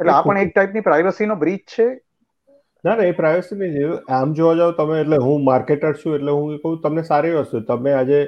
એટલે 0.00 0.12
આ 0.12 0.22
પણ 0.22 0.42
એક 0.42 0.52
ટાઈપની 0.52 0.84
પ્રાઇવસીનો 0.84 1.38
બ્રીચ 1.38 1.64
છે? 1.70 1.88
ના 2.84 2.94
ના 2.94 3.06
એ 3.06 3.14
પ્રાઇવસી 3.14 3.58
નહીં 3.60 3.90
આમ 4.12 4.32
જોવા 4.34 4.56
જાવ 4.56 4.72
તમે 4.76 4.98
એટલે 4.98 5.18
હું 5.20 5.44
માર્કેટર 5.44 5.92
છું 5.96 6.16
એટલે 6.16 6.34
હું 6.34 6.58
કહું 6.60 6.80
તમને 6.80 7.04
સારી 7.04 7.36
વસ્તુ 7.36 7.62
તમે 7.68 7.94
આજે 7.94 8.20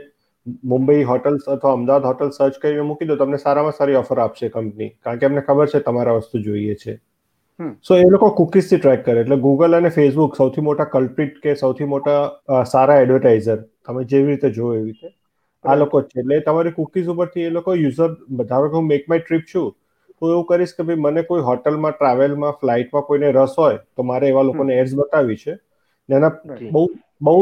મુંબઈ 0.67 1.03
હોટલ્સ 1.05 1.45
અથવા 1.51 1.75
અમદાવાદ 1.75 2.09
હોટલ 2.09 2.33
સર્ચ 2.33 2.59
કરીને 2.61 2.87
મૂકી 2.89 3.09
દો 3.09 3.19
તમને 3.19 3.41
સારામાં 3.41 3.77
સારી 3.77 3.99
ઓફર 3.99 4.23
આપશે 4.23 4.53
કંપની 4.53 4.91
કારણ 4.99 5.21
કે 5.21 5.31
એમને 5.31 5.45
ખબર 5.45 5.73
છે 5.73 5.83
તમારા 5.83 6.19
વસ્તુ 6.19 6.45
જોઈએ 6.45 6.79
છે. 6.79 6.99
સો 7.83 7.97
એ 7.97 8.05
લોકો 8.07 8.31
કુકીઝથી 8.33 8.79
ટ્રેક 8.79 9.05
કરે. 9.05 9.17
એટલે 9.19 9.37
ગૂગલ 9.39 9.75
અને 9.75 9.91
ફેસબુક 9.91 10.37
સૌથી 10.37 10.63
મોટા 10.63 10.89
કલ્પ્રિટ 10.89 11.41
કે 11.41 11.55
સૌથી 11.57 11.89
મોટા 11.89 12.19
સારા 12.67 12.99
એડવર્ટાઇઝર 13.03 13.59
તમે 13.83 14.05
જેવી 14.07 14.31
રીતે 14.31 14.51
જુઓ 14.53 14.71
એવી 14.75 14.87
રીતે 14.87 15.13
આ 15.65 15.77
લોકો 15.77 16.03
છે. 16.03 16.17
એટલે 16.17 16.41
તમારી 16.43 16.75
કુકીઝ 16.75 17.09
ઉપરથી 17.09 17.47
એ 17.47 17.53
લોકો 17.53 17.77
યુઝર 17.77 18.11
ધારો 18.45 18.71
કે 18.71 18.77
હું 18.77 18.89
મેક 18.89 19.07
માય 19.07 19.23
ટ્રીપ 19.23 19.47
છું 19.47 19.69
તો 20.13 20.33
એવું 20.33 20.47
કરીશ 20.47 20.75
કે 20.75 20.85
ભાઈ 20.85 21.03
મને 21.03 21.25
કોઈ 21.25 21.45
હોટલમાં 21.45 21.95
ટ્રાવેલમાં 21.95 22.57
ફ્લાઇટમાં 22.57 23.05
કોઈને 23.05 23.29
રસ 23.31 23.57
હોય 23.57 23.79
તો 23.93 24.03
મારે 24.05 24.29
એવા 24.29 24.45
લોકોને 24.45 24.75
એડ્સ 24.75 24.95
બતાવી 24.97 25.39
છે. 25.39 25.57
એના 26.09 26.33
બહુ 26.71 26.83
બહુ 27.23 27.37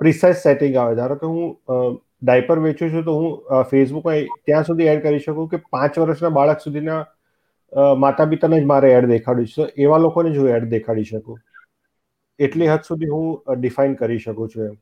પ્રિસાઇઝ 0.00 0.38
સેટિંગ 0.38 0.76
આવે. 0.76 0.94
ધારો 0.96 1.16
કે 1.16 1.26
હું 1.26 1.96
ડાયપર 2.22 2.58
વેચું 2.60 2.90
છું 2.90 3.04
તો 3.04 3.14
હું 3.14 3.30
ફેસબુકમાં 3.70 4.20
ત્યાં 4.42 4.64
સુધી 4.64 4.88
એડ 4.88 5.02
કરી 5.02 5.20
શકું 5.20 5.48
કે 5.48 5.62
પાંચ 5.70 5.98
વર્ષના 5.98 6.32
બાળક 6.32 6.60
સુધીના 6.60 7.00
માતા 7.98 8.28
પિતાને 8.30 8.56
જ 8.56 8.64
મારે 8.66 8.92
એડ 8.92 9.08
દેખાડ્યું 9.10 9.50
છે. 9.50 9.64
એવા 9.84 9.98
લોકોને 9.98 10.30
જ 10.30 10.38
હું 10.38 10.48
એડ 10.56 10.70
દેખાડી 10.70 11.08
શકું. 11.10 11.38
એટલી 12.38 12.68
હદ 12.68 12.82
સુધી 12.84 13.10
હું 13.10 13.60
ડિફાઇન 13.60 13.94
કરી 13.96 14.20
શકું 14.20 14.48
છું 14.50 14.64
એમ. 14.66 14.76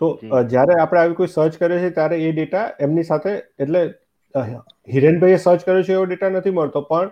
તો 0.00 0.06
જ્યારે 0.50 0.74
આપણે 0.76 1.00
આવી 1.00 1.16
કોઈ 1.16 1.32
સર્ચ 1.32 1.58
કરે 1.60 1.78
છે 1.80 1.90
ત્યારે 1.96 2.16
એ 2.20 2.32
ડેટા 2.32 2.66
એમની 2.80 3.06
સાથે 3.08 3.30
એટલે 3.34 3.82
હિરેનભાઈએ 4.88 5.38
સર્ચ 5.38 5.64
કર્યો 5.64 5.86
છે 5.88 5.94
એવો 5.94 6.04
ડેટા 6.06 6.30
નથી 6.30 6.56
મળતો 6.58 6.82
પણ 6.90 7.10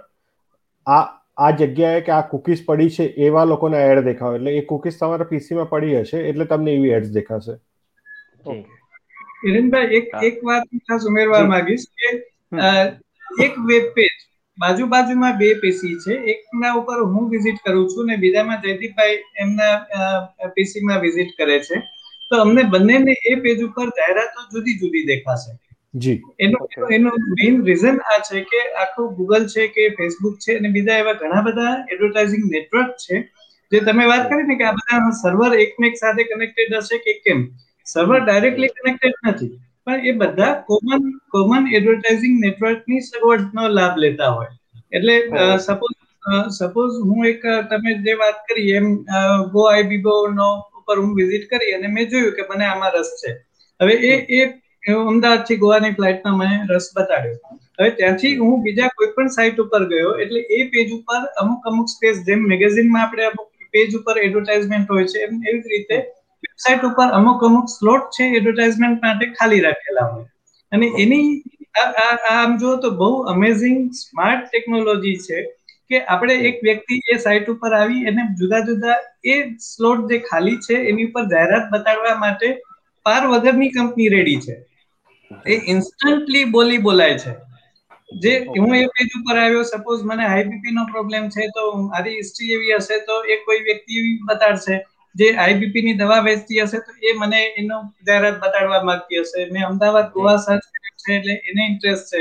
આ 0.86 1.04
આ 1.38 1.50
જગ્યાએ 1.58 2.00
કે 2.06 2.12
આ 2.12 2.22
કુકીઝ 2.30 2.62
પડી 2.66 2.92
છે 2.94 3.04
એવા 3.26 3.44
લોકોને 3.48 3.78
એડ 3.80 4.00
દેખાવ. 4.04 4.36
એટલે 4.36 4.54
એ 4.58 4.62
કુકીઝ 4.70 4.96
તમારા 5.00 5.30
પીસીમાં 5.32 5.68
પડી 5.72 5.96
હશે 5.98 6.22
એટલે 6.30 6.46
તમને 6.52 6.76
એવી 6.76 6.94
એડ્સ 6.96 7.10
દેખાશે. 7.16 7.54
હિરેનભાઈ 9.42 9.98
એક 9.98 10.08
એક 10.28 10.40
વાત 10.48 10.64
ખાસ 10.88 11.06
ઉમેરવા 11.10 11.42
માંગીશ 11.52 11.86
કે 11.98 12.08
એક 13.44 13.60
વેબ 13.68 13.86
પેજ 13.98 14.16
બાજુ 14.58 14.86
બાજુમાં 14.86 15.38
બે 15.38 15.48
પીસી 15.62 15.94
છે. 16.04 16.14
એકના 16.32 16.72
ઉપર 16.80 16.98
હું 17.12 17.30
વિઝિટ 17.30 17.62
કરું 17.64 17.86
છું 17.92 18.06
ને 18.06 18.16
બીજામાં 18.16 18.60
જયદીપભાઈ 18.64 19.16
એમના 19.38 20.50
પીસીમાં 20.56 21.00
વિઝિટ 21.00 21.30
કરે 21.38 21.56
છે. 21.60 21.80
તો 22.30 22.42
અમને 22.44 22.62
બંનેને 22.74 23.14
એ 23.24 23.34
પેજ 23.44 23.64
ઉપર 23.64 23.88
જાહેરાતો 23.98 24.46
જુદી 24.52 24.76
જુદી 24.80 25.04
દેખાશે. 25.06 25.52
જી. 25.94 26.18
એનો 26.40 26.58
એનો 26.90 27.10
મેઇન 27.36 27.62
રીઝન 27.64 28.00
આ 28.12 28.18
છે 28.28 28.42
કે 28.50 28.60
આખું 28.82 29.14
ગૂગલ 29.16 29.46
છે 29.54 29.68
કે 29.68 29.88
ફેસબુક 29.98 30.34
છે 30.38 30.56
અને 30.58 30.68
બીજા 30.68 30.98
એવા 31.02 31.18
ઘણા 31.22 31.42
બધા 31.42 31.74
એડવર્ટાઇઝિંગ 31.92 32.44
નેટવર્ક 32.54 32.90
છે. 33.04 33.16
જે 33.72 33.80
તમે 33.80 34.04
વાત 34.06 34.28
કરી 34.28 34.48
ને 34.50 34.58
કે 34.58 34.64
આ 34.64 34.74
બધા 34.74 35.14
સર્વર 35.22 35.56
એકમેક 35.64 35.96
સાથે 36.02 36.22
કનેક્ટેડ 36.24 36.76
હશે 36.76 36.98
કે 37.06 37.16
કેમ? 37.24 37.40
સર્વર 37.86 38.20
ડાયરેક્ટલી 38.20 38.74
કનેક્ટેડ 38.76 39.16
નથી. 39.28 39.50
પણ 39.88 40.06
એ 40.06 40.14
બધા 40.14 40.50
કોમન 40.66 41.06
કોમન 41.28 41.70
એડવર્ટાઇઝિંગ 41.72 42.36
નેટવર્કની 42.40 43.00
સગવડનો 43.02 43.68
લાભ 43.72 43.98
લેતા 43.98 44.30
હોય. 44.32 44.52
એટલે 44.92 45.14
સપોઝ 45.60 45.96
સપોઝ 46.52 46.94
હું 47.02 47.26
એક 47.26 47.44
તમે 47.70 47.96
જે 48.02 48.16
વાત 48.22 48.38
કરી 48.46 48.76
એમ 48.76 48.88
ગો 49.52 49.66
આઈબીબો 49.66 50.16
નો 50.34 50.48
ઉપર 50.78 50.96
હું 50.96 51.12
વિઝિટ 51.16 51.48
કરી 51.50 51.74
અને 51.74 51.88
મેં 51.90 52.10
જોયું 52.10 52.36
કે 52.36 52.48
મને 52.50 52.66
આમાં 52.66 52.92
રસ 52.94 53.12
છે. 53.20 53.34
હવે 53.80 53.94
એ 54.04 54.12
એ 54.32 54.96
અમદાવાદથી 55.04 55.58
ગોવાની 55.58 55.94
ફ્લાઇટમાં 55.94 56.38
મને 56.40 56.56
રસ 56.70 56.88
બતાડ્યો. 56.92 57.56
હવે 57.74 57.90
ત્યાંથી 57.92 58.34
હું 58.38 58.62
બીજા 58.64 58.90
કોઈ 58.96 59.12
પણ 59.14 59.34
સાઇટ 59.36 59.62
ઉપર 59.64 59.82
ગયો 59.88 60.14
એટલે 60.18 60.40
એ 60.50 60.62
પેજ 60.72 60.94
ઉપર 60.98 61.20
અમુક 61.36 61.68
અમુક 61.72 61.88
સ્પેસ 61.88 62.24
જેમ 62.26 62.46
મેગેઝિનમાં 62.52 63.04
આપણે 63.04 63.26
અમુક 63.26 63.48
પેજ 63.74 63.98
ઉપર 63.98 64.16
એડવર્ટાઇઝમેન્ટ 64.20 64.88
હોય 64.88 65.06
છે 65.06 65.26
એમ 65.26 65.42
એવી 65.42 65.62
જ 65.62 65.72
રીતે 65.72 65.96
વેબસાઇટ 66.44 66.84
ઉપર 66.84 67.08
અમુક 67.12 67.42
અમુક 67.42 67.70
સ્લોટ 67.72 68.10
છે 68.12 68.24
એડવર્ટાઇઝમેન્ટ 68.32 68.98
માટે 69.02 69.26
ખાલી 69.34 69.62
રાખેલા 69.62 70.08
હોય. 70.08 70.26
અને 70.72 70.86
એની 70.96 71.28
આમ 72.32 72.58
જો 72.58 72.74
તો 72.78 72.90
બહુ 72.98 73.10
અમેઝિંગ 73.26 73.80
સ્માર્ટ 74.00 74.44
ટેકનોલોજી 74.46 75.16
છે 75.26 75.38
કે 75.90 76.02
આપણે 76.06 76.36
એક 76.48 76.62
વ્યક્તિ 76.62 77.00
એ 77.06 77.18
સાઇટ 77.18 77.50
ઉપર 77.54 77.72
આવી 77.74 78.06
એને 78.06 78.22
જુદા 78.38 78.62
જુદા 78.64 78.96
એ 79.26 79.36
સ્લોટ 79.66 80.06
જે 80.08 80.22
ખાલી 80.22 80.58
છે 80.60 80.80
એની 80.84 81.08
ઉપર 81.08 81.24
જાહેરાત 81.26 81.68
બતાડવા 81.72 82.16
માટે 82.18 82.48
પાર 83.06 83.20
વગરની 83.26 83.70
કંપની 83.72 84.08
રેડી 84.10 84.40
છે. 84.40 84.54
એ 85.46 85.54
ઇન્સ્ટન્ટલી 85.66 86.46
બોલી 86.48 86.80
બોલાય 86.80 87.18
છે. 87.18 87.32
જે 88.16 88.32
હું 88.52 88.74
એ 88.74 88.84
પેજ 88.92 89.16
ઉપર 89.18 89.36
આવ્યો 89.36 89.64
સપોઝ 89.66 90.04
મને 90.04 90.24
આઈબીપી 90.26 90.74
નો 90.74 90.84
પ્રોબ્લેમ 90.92 91.28
છે 91.30 91.48
તો 91.54 91.64
મારી 91.82 92.16
હિસ્ટ્રી 92.16 92.54
એવી 92.54 92.76
હશે 92.76 92.96
તો 93.06 93.16
એ 93.26 93.40
કોઈ 93.44 93.60
વ્યક્તિ 93.62 94.00
એવી 94.00 94.16
બતાડશે. 94.28 94.76
જે 95.18 95.28
આઈબીપી 95.36 95.82
ની 95.82 95.96
દવા 95.96 96.20
વેચતી 96.22 96.60
હશે 96.60 96.78
તો 96.80 96.92
એ 97.02 97.14
મને 97.14 97.40
એનો 97.56 97.76
જાહેરાત 98.06 98.36
બતાડવા 98.40 98.82
માંગતી 98.84 99.22
હશે. 99.22 99.40
મેં 99.52 99.64
અમદાવાદ 99.64 100.08
ગોવા 100.12 100.38
સર્ચ 100.38 100.64
કર્યું 100.72 100.96
છે 101.02 101.16
એટલે 101.16 101.34
એને 101.48 101.62
ઇન્ટરેસ્ટ 101.66 102.10
છે. 102.12 102.20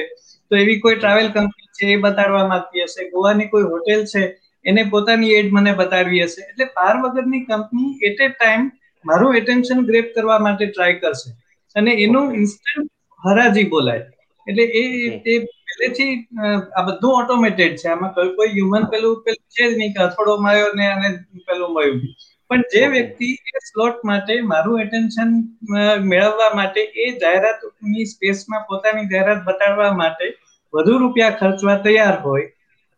તો 0.51 0.55
એવી 0.55 0.79
કોઈ 0.79 0.97
ટ્રાવેલ 0.97 1.29
કંપની 1.31 1.71
છે 1.77 1.85
એ 1.93 1.97
બતાડવા 1.99 2.47
માંગતી 2.47 2.83
હશે. 2.83 3.09
ગોવાની 3.11 3.49
કોઈ 3.49 3.65
હોટેલ 3.65 4.01
છે 4.05 4.23
એને 4.65 4.83
પોતાની 4.91 5.33
એડ 5.35 5.49
મને 5.51 5.71
બતાડવી 5.75 6.23
હશે. 6.23 6.41
એટલે 6.43 6.65
પાર 6.75 6.95
વગરની 7.03 7.43
કંપની 7.45 7.91
એટ 8.01 8.19
એ 8.21 8.29
ટાઈમ 8.31 8.63
મારું 9.05 9.37
એટેન્શન 9.39 9.85
ગ્રેપ 9.85 10.07
કરવા 10.15 10.39
માટે 10.41 10.65
ટ્રાય 10.67 10.99
કરશે. 11.01 11.29
અને 11.75 11.91
એનું 12.05 12.27
ઇન્સ્ટન્ટ 12.35 12.89
હરાજી 13.21 13.67
બોલાય. 13.67 14.05
એટલે 14.47 14.63
એ 14.73 14.83
એ 15.25 15.35
પહેલેથી 15.67 16.13
આ 16.75 16.85
બધું 16.87 17.17
ઓટોમેટેડ 17.21 17.75
છે. 17.75 17.87
આમાં 17.89 18.13
કોઈ 18.15 18.33
કોઈ 18.37 18.51
હ્યુમન 18.51 18.85
પેલું 18.91 19.15
પેલું 19.25 19.43
છે 19.49 19.63
જ 19.65 19.77
નહીં 19.77 19.93
કે 19.93 20.01
અથડો 20.05 20.33
માર્યો 20.39 20.71
ને 20.75 20.85
અને 20.87 21.09
પેલું 21.47 21.71
મળ્યું 21.73 22.01
પણ 22.49 22.63
જે 22.73 22.83
વ્યક્તિ 22.89 23.29
એ 23.51 23.61
સ્લોટ 23.65 24.03
માટે 24.03 24.35
મારું 24.51 24.81
એટેન્શન 24.83 25.31
મેળવવા 26.05 26.51
માટે 26.55 26.81
એ 26.97 27.07
જાહેરાતની 27.21 28.05
સ્પેસમાં 28.11 28.67
પોતાની 28.69 29.09
જાહેરાત 29.09 29.41
બતાડવા 29.47 29.89
માટે 29.95 30.27
વધુ 30.73 30.99
રૂપિયા 30.99 31.39
ખર્ચવા 31.39 31.77
તૈયાર 31.81 32.17
હોય. 32.21 32.47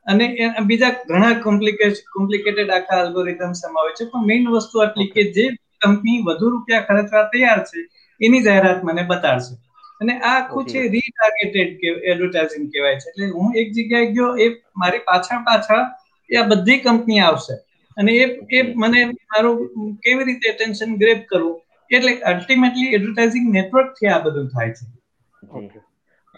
અને 0.08 0.26
બીજા 0.68 0.92
ઘણા 1.04 1.34
કોમ્પ્લિકેટેડ 1.44 2.70
આખા 2.72 3.00
અલ્ગોરિધમ 3.00 3.54
સમાવે 3.56 3.92
છે. 3.94 4.06
પણ 4.06 4.28
મેઇન 4.28 4.52
વસ્તુ 4.52 4.76
આટલી 4.80 5.10
કે 5.10 5.24
જે 5.36 5.46
કંપની 5.82 6.20
વધુ 6.28 6.52
રૂપિયા 6.54 6.88
ખર્ચવા 6.90 7.26
તૈયાર 7.32 7.62
છે 7.66 7.80
એની 8.22 8.44
જાહેરાત 8.44 8.84
મને 8.84 9.04
બતાડશે. 9.12 9.54
અને 10.02 10.14
આ 10.20 10.34
આખું 10.34 10.66
છે 10.68 10.80
રીટાર્ગેટેડ 10.94 11.72
એડવર્ટાઇઝિંગ 12.12 12.68
કહેવાય 12.72 12.98
છે. 12.98 13.10
એટલે 13.10 13.26
હું 13.36 13.58
એક 13.62 13.74
જગ્યાએ 13.74 14.12
ગયો 14.14 14.30
એ 14.38 14.48
મારી 14.78 15.04
પાછળ 15.08 15.42
પાછળ 15.48 15.84
એ 16.30 16.38
આ 16.38 16.48
બધી 16.52 16.80
કંપની 16.82 17.22
આવશે. 17.22 17.56
અને 18.00 18.12
એ 18.16 18.26
એ 18.52 18.60
મને 18.76 19.00
મારું 19.26 19.58
કેવી 20.04 20.28
રીતે 20.30 20.48
એટેન્શન 20.52 20.92
ગ્રેબ 21.02 21.22
કરવું? 21.26 21.58
એટલે 21.92 22.12
અલ્ટિમેટલી 22.32 22.94
એડવર્ટાઇઝિંગ 22.96 23.48
નેટવર્કથી 23.52 24.10
આ 24.10 24.22
બધું 24.22 24.50
થાય 24.50 24.74
છે. 24.74 24.86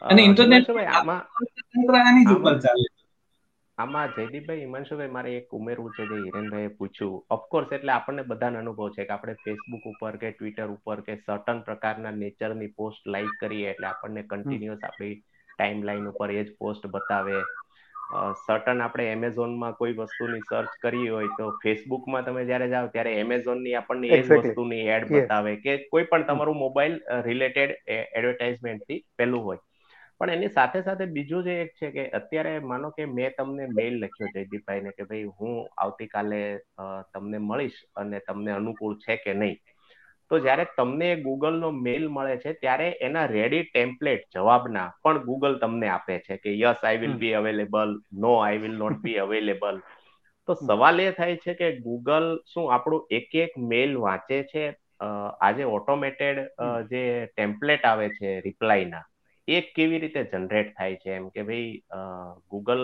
અને 0.01 0.21
ઇન્ટરનેટ 0.23 0.67
તંત્ર 0.67 1.95
આની 1.99 2.25
જ 2.25 2.33
ઉપર 2.35 2.55
ચાલે 2.63 2.87
આમાં 3.77 4.13
જયદીપભાઈ 4.15 4.61
હિમાંશુભાઈ 4.61 5.13
મારે 5.13 5.31
એક 5.35 5.53
ઉમેરવું 5.53 5.93
છે 5.93 6.03
જે 6.05 6.17
હિરેનભાઈએ 6.19 6.71
પૂછ્યું. 6.77 7.21
ઓફકોર્સ 7.29 7.71
એટલે 7.71 7.93
આપણને 7.93 8.23
બધાને 8.25 8.57
અનુભવ 8.57 8.89
છે 8.95 9.05
કે 9.05 9.13
આપણે 9.15 9.35
ફેસબુક 9.43 9.85
ઉપર 9.85 10.15
કે 10.17 10.31
ટ્વિટર 10.31 10.69
ઉપર 10.75 10.99
કે 11.01 11.13
સર્ટન 11.17 11.59
પ્રકારના 11.63 12.13
નેચરની 12.15 12.75
પોસ્ટ 12.77 13.03
લાઈક 13.07 13.35
કરીએ 13.39 13.67
એટલે 13.71 13.87
આપણને 13.89 14.23
કન્ટિન્યુઅસ 14.25 14.83
આપણી 14.83 15.15
ટાઈમ 15.49 15.81
લાઈન 15.83 16.07
ઉપર 16.07 16.29
એ 16.31 16.43
જ 16.43 16.49
પોસ્ટ 16.59 16.83
બતાવે. 16.89 17.37
સર્ટન 18.37 18.81
આપણે 18.81 19.05
એમેઝોનમાં 19.11 19.75
કોઈ 19.75 19.95
વસ્તુની 19.95 20.43
સર્ચ 20.43 20.77
કરી 20.81 21.07
હોય 21.07 21.31
તો 21.37 21.49
ફેસબુકમાં 21.63 22.25
તમે 22.25 22.45
જ્યારે 22.45 22.69
જાઓ 22.69 22.87
ત્યારે 22.87 23.13
એમેઝોનની 23.15 23.75
આપણને 23.75 24.11
એ 24.11 24.21
જ 24.21 24.39
વસ્તુની 24.39 24.83
એડ 24.89 25.09
બતાવે 25.09 25.55
કે 25.57 25.77
કોઈ 25.87 26.07
પણ 26.11 26.27
તમારું 26.27 26.57
મોબાઈલ 26.57 26.95
રિલેટેડ 27.23 27.75
એડવર્ટાઇઝમેન્ટથી 27.89 28.99
પેલું 29.17 29.43
હોય. 29.43 29.61
પણ 30.21 30.29
એની 30.29 30.49
સાથે 30.49 30.81
સાથે 30.81 31.05
બીજું 31.09 31.43
જે 31.43 31.53
એક 31.61 31.71
છે 31.75 31.91
કે 31.91 32.03
અત્યારે 32.11 32.53
માનો 32.65 32.89
કે 32.91 33.05
મેં 33.11 33.35
તમને 33.37 33.67
મેઇલ 33.71 33.95
લખ્યો 33.99 34.31
જયદીપભાઈને 34.35 34.91
કે 34.91 35.03
ભાઈ 35.03 35.29
હું 35.39 35.55
આવતીકાલે 35.77 36.41
તમને 37.13 37.39
મળીશ 37.41 37.79
અને 37.95 38.19
તમને 38.27 38.51
અનુકૂળ 38.51 38.97
છે 38.97 39.17
કે 39.17 39.33
નહીં. 39.33 39.57
તો 40.31 40.39
જ્યારે 40.39 40.65
તમને 40.73 41.09
ગૂગલનો 41.23 41.71
મેલ 41.79 42.03
મળે 42.09 42.35
છે 42.37 42.53
ત્યારે 42.55 42.87
એના 43.01 43.25
રેડી 43.27 43.63
ટેમ્પલેટ 43.65 44.27
જવાબના 44.29 44.87
પણ 44.99 45.23
ગૂગલ 45.25 45.57
તમને 45.59 45.89
આપે 45.89 46.19
છે 46.21 46.37
કે 46.37 46.57
yes 46.57 46.83
I 46.83 46.97
will 46.97 47.15
be 47.15 47.33
available 47.33 47.91
no 48.17 48.33
I 48.39 48.57
will 48.59 48.77
not 48.77 49.01
be 49.01 49.17
available 49.19 49.81
તો 50.47 50.55
સવાલ 50.57 50.99
એ 51.01 51.11
થાય 51.13 51.37
છે 51.39 51.53
કે 51.55 51.69
ગૂગલ 51.79 52.25
શું 52.45 52.71
આપણું 52.73 53.07
એક 53.11 53.35
એક 53.37 53.51
મેલ 53.65 53.97
વાંચે 53.97 54.39
છે? 54.45 54.65
આજે 55.01 55.63
ઓટોમેટેડ 55.67 56.39
જે 56.89 57.03
ટેમ્પલેટ 57.27 57.85
આવે 57.85 58.07
છે 58.11 58.33
રિપ્લાયના 58.41 59.05
એ 59.47 59.61
કેવી 59.71 59.99
રીતે 59.99 60.21
જનરેટ 60.25 60.75
થાય 60.75 60.97
છે? 60.97 61.11
એમ 61.11 61.29
કે 61.29 61.43
ભાઈ 61.43 61.71
ગૂગલ 62.51 62.83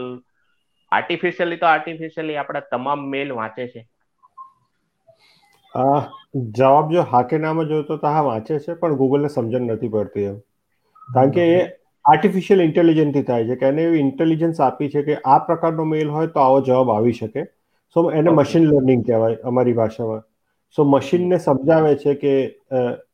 આર્ટિફિશિયલી 0.92 1.58
તો 1.58 1.68
આર્ટિફિશિયલી 1.68 2.38
આપણા 2.38 2.70
તમામ 2.72 3.08
મેલ 3.10 3.34
વાંચે 3.34 3.68
છે. 3.70 3.82
જવાબ 6.60 6.94
જો 6.94 7.08
હાકેનામાં 7.14 7.72
જોયો 7.72 7.98
તો 8.04 8.14
હા 8.16 8.24
વાંચે 8.28 8.54
છે 8.60 8.76
પણ 8.76 8.96
ગૂગલને 9.02 9.34
સમજણ 9.34 9.74
નથી 9.74 9.92
પડતી 9.96 10.30
એમ. 10.30 10.38
કારણ 11.10 11.36
કે 11.36 11.46
એ 11.50 11.60
આર્ટિફિશિયલ 12.06 12.64
ઇન્ટેલિજન્સથી 12.66 13.28
થાય 13.30 13.50
છે 13.50 13.60
કે 13.62 13.70
એને 13.74 13.84
એવી 13.84 14.06
ઇન્ટેલિજન્સ 14.06 14.64
આપી 14.68 14.90
છે 14.96 15.04
કે 15.10 15.20
આ 15.26 15.40
પ્રકારનો 15.50 15.90
મેલ 15.92 16.16
હોય 16.16 16.34
તો 16.38 16.46
આવો 16.46 16.64
જવાબ 16.70 16.94
આવી 16.96 17.18
શકે. 17.20 17.44
સો 17.96 18.06
એને 18.12 18.32
મશીન 18.32 18.72
લર્નિંગ 18.72 19.04
કહેવાય 19.10 19.38
અમારી 19.52 19.78
ભાષામાં. 19.82 20.24
સો 20.76 20.86
મશીનને 20.86 21.40
સમજાવે 21.40 21.92
છે 22.04 22.16
કે 22.24 22.34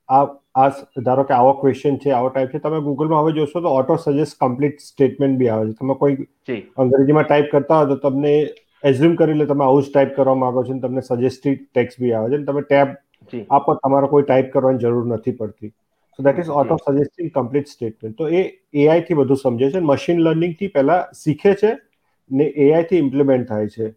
આ 0.10 0.23
આ 0.56 0.69
ધારો 1.06 1.23
કે 1.30 1.34
આવો 1.36 1.54
ક્વેશ્ચન 1.62 1.95
છે 2.02 2.12
આવો 2.15 2.30
ટાઈપ 2.30 2.52
છે 2.52 2.60
તમે 2.65 2.82
ગૂગલમાં 2.88 3.23
હવે 3.23 3.36
જોશો 3.38 3.62
તો 3.62 3.76
ઓટો 3.78 3.97
સજેસ્ટ 3.97 4.39
કમ્પ્લીટ 4.41 4.84
સ્ટેટમેન્ટ 4.88 5.39
બી 5.39 5.49
આવે 5.49 5.67
છે. 5.67 5.78
તમે 5.80 5.95
કોઈ 6.02 6.17
અંગ્રેજીમાં 6.78 7.28
ટાઈપ 7.28 7.49
કરતા 7.54 7.80
હોય 7.80 7.91
તો 7.91 7.97
તમને 8.06 8.34
એઝ્યુમ 8.84 9.15
કરી 9.15 9.36
લે 9.36 9.46
તમે 9.46 9.65
આવું 9.65 9.82
જ 9.82 9.89
ટાઈપ 9.89 10.13
કરવા 10.13 10.36
માંગો 10.38 10.63
છો 10.63 10.78
તમને 10.80 11.04
સજેસ્ટેડ 11.04 11.63
ટેક્સ 11.65 11.96
બી 11.98 12.13
આવે 12.13 12.32
છે 12.34 12.43
તમે 12.46 12.63
ટેબ 12.63 12.89
આપો 13.52 13.76
તમારે 13.78 14.10
કોઈ 14.10 14.26
ટાઈપ 14.26 14.52
કરવાની 14.52 14.84
જરૂર 14.84 15.06
નથી 15.10 15.36
પડતી. 15.36 15.72
So 16.19 16.24
that 16.24 16.39
is 16.39 16.52
auto 16.54 16.72
of 16.72 16.84
suggesting 16.88 17.32
complete 17.32 17.69
statement 17.69 18.17
તો 18.17 18.30
એ 18.32 18.43
એઆઈ 18.76 19.06
થી 19.06 19.15
બધું 19.15 19.38
સમજે 19.38 19.72
છે 19.72 19.84
મશીન 19.84 20.22
લર્નિંગથી 20.22 20.72
પહેલા 20.72 21.02
શીખે 21.15 21.56
છે 21.56 21.72
ને 22.32 22.46
એઆઈ 22.58 22.88
થી 22.88 23.00
ઇમ્પ્લિમેન્ટ 23.00 23.48
થાય 23.48 23.69
છે. 23.69 23.88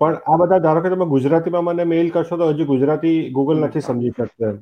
પણ 0.00 0.16
આ 0.24 0.38
બધા 0.38 0.58
ધારો 0.60 0.80
કે 0.80 0.90
તમે 0.90 1.06
ગુજરાતીમાં 1.08 1.66
મને 1.68 1.86
મેઇલ 1.86 2.10
કરશો 2.10 2.38
તો 2.38 2.50
હજી 2.50 2.66
ગુજરાતી 2.66 3.02
ગૂગલ 3.32 3.58
નથી 3.60 3.82
સમજી 3.82 4.12
શકતા 4.12 4.52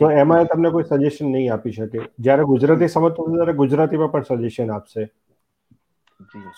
તો 0.00 0.10
એમાં 0.16 0.46
તમને 0.48 0.70
કોઈ 0.72 0.86
સજેશન 0.86 1.28
નહીં 1.28 1.52
આપી 1.52 1.72
શકે. 1.72 1.90
જ્યારે 2.20 2.44
ગુજરાતી 2.46 2.90
સમજતો 2.90 3.28
ત્યારે 3.28 3.56
ગુજરાતીમાં 3.56 4.12
પણ 4.12 4.42
સજેશન 4.42 4.70
આપશે. 4.72 5.08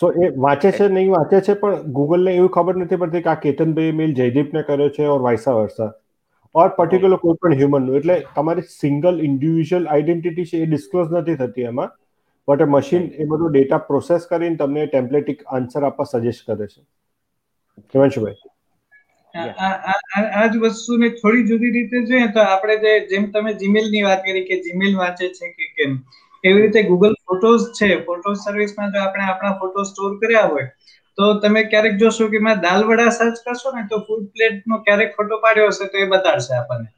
સો 0.01 0.13
એ 0.23 0.29
વાંચે 0.37 0.71
છે 0.73 0.89
નહીં 0.89 1.11
વાંચે 1.11 1.41
છે 1.41 1.55
પણ 1.55 1.83
ગૂગલને 1.93 2.35
એવું 2.35 2.51
ખબર 2.51 2.77
નથી 2.77 2.97
પડતી 2.97 3.23
કે 3.23 3.31
આ 3.31 3.41
કેતનભાઈ 3.45 3.97
મેલ 4.01 4.15
જયદીપને 4.15 4.63
કર્યો 4.63 4.89
છે 4.89 5.07
ઓર 5.07 5.21
વાયસા 5.21 5.55
વર્સા 5.55 5.91
ઓર 6.55 6.69
પર્ટિક્યુલર 6.79 7.17
કોઈ 7.17 7.41
પણ 7.43 7.59
હ્યુમનનું 7.59 7.97
એટલે 7.97 8.17
તમારી 8.35 8.69
સિંગલ 8.71 9.21
ઇન્ડિવિજ્યુઅલ 9.25 9.87
આઈડેન્ટિટી 9.89 10.45
છે 10.45 10.63
એ 10.63 10.67
ડિસ્ક્લોઝ 10.67 11.13
નથી 11.13 11.37
થતી 11.37 11.69
એમાં. 11.73 11.91
બટ 12.49 12.69
મશીન 12.69 13.05
એ 13.15 13.25
બધું 13.25 13.53
ડેટા 13.53 13.83
પ્રોસેસ 13.91 14.27
કરીને 14.27 14.57
તમને 14.57 14.87
ટેમ્પલેટિક 14.87 15.45
આન્સર 15.57 15.85
આપવા 15.85 16.11
સજેસ્ટ 16.13 16.47
કરે 16.47 16.67
છે. 16.67 16.81
હિમાંશુભાઈ. 17.95 18.41
આ 19.35 20.47
જ 20.47 20.59
વસ્તુને 20.59 21.09
થોડી 21.11 21.45
જુદી 21.45 21.73
રીતે 21.77 22.03
જોઈએ 22.07 22.33
તો 22.33 22.41
આપણે 22.47 22.77
જે 22.77 22.93
જેમ 23.13 23.31
તમે 23.33 23.55
જીમેલની 23.55 24.03
વાત 24.03 24.25
કરી 24.25 24.45
કે 24.45 24.61
જીમેલ 24.65 24.97
વાંચે 24.97 25.29
છે 25.29 25.53
કે 25.53 25.71
કેમ? 25.77 25.93
એવી 26.45 26.63
રીતે 26.63 26.81
ગૂગલ 26.85 27.15
ફોટોઝ 27.23 27.65
છે 27.73 27.89
ફોટોઝ 28.05 28.39
સર્વિસમાં 28.41 28.93
જો 28.93 29.03
આપણે 29.03 29.25
આપણા 29.27 29.59
ફોટો 29.59 29.85
સ્ટોર 29.87 30.13
કર્યા 30.19 30.49
હોય 30.49 30.67
તો 31.19 31.29
તમે 31.41 31.63
ક્યારેક 31.67 31.99
જોશો 31.99 32.29
કે 32.29 32.41
મેં 32.41 32.61
દાલ 32.61 32.85
વડા 32.85 33.13
સર્ચ 33.13 33.37
કરશો 33.43 33.73
ને 33.73 33.85
તો 33.87 34.01
ફૂડ 34.03 34.27
પ્લેટ 34.33 34.59
નો 34.67 34.83
ક્યારેક 34.83 35.15
ફોટો 35.15 35.41
પાડ્યો 35.41 35.71
હશે 35.71 35.87
તો 35.89 35.99
એ 35.99 36.09
બતાડશે 36.09 36.53
આપણને. 36.55 36.89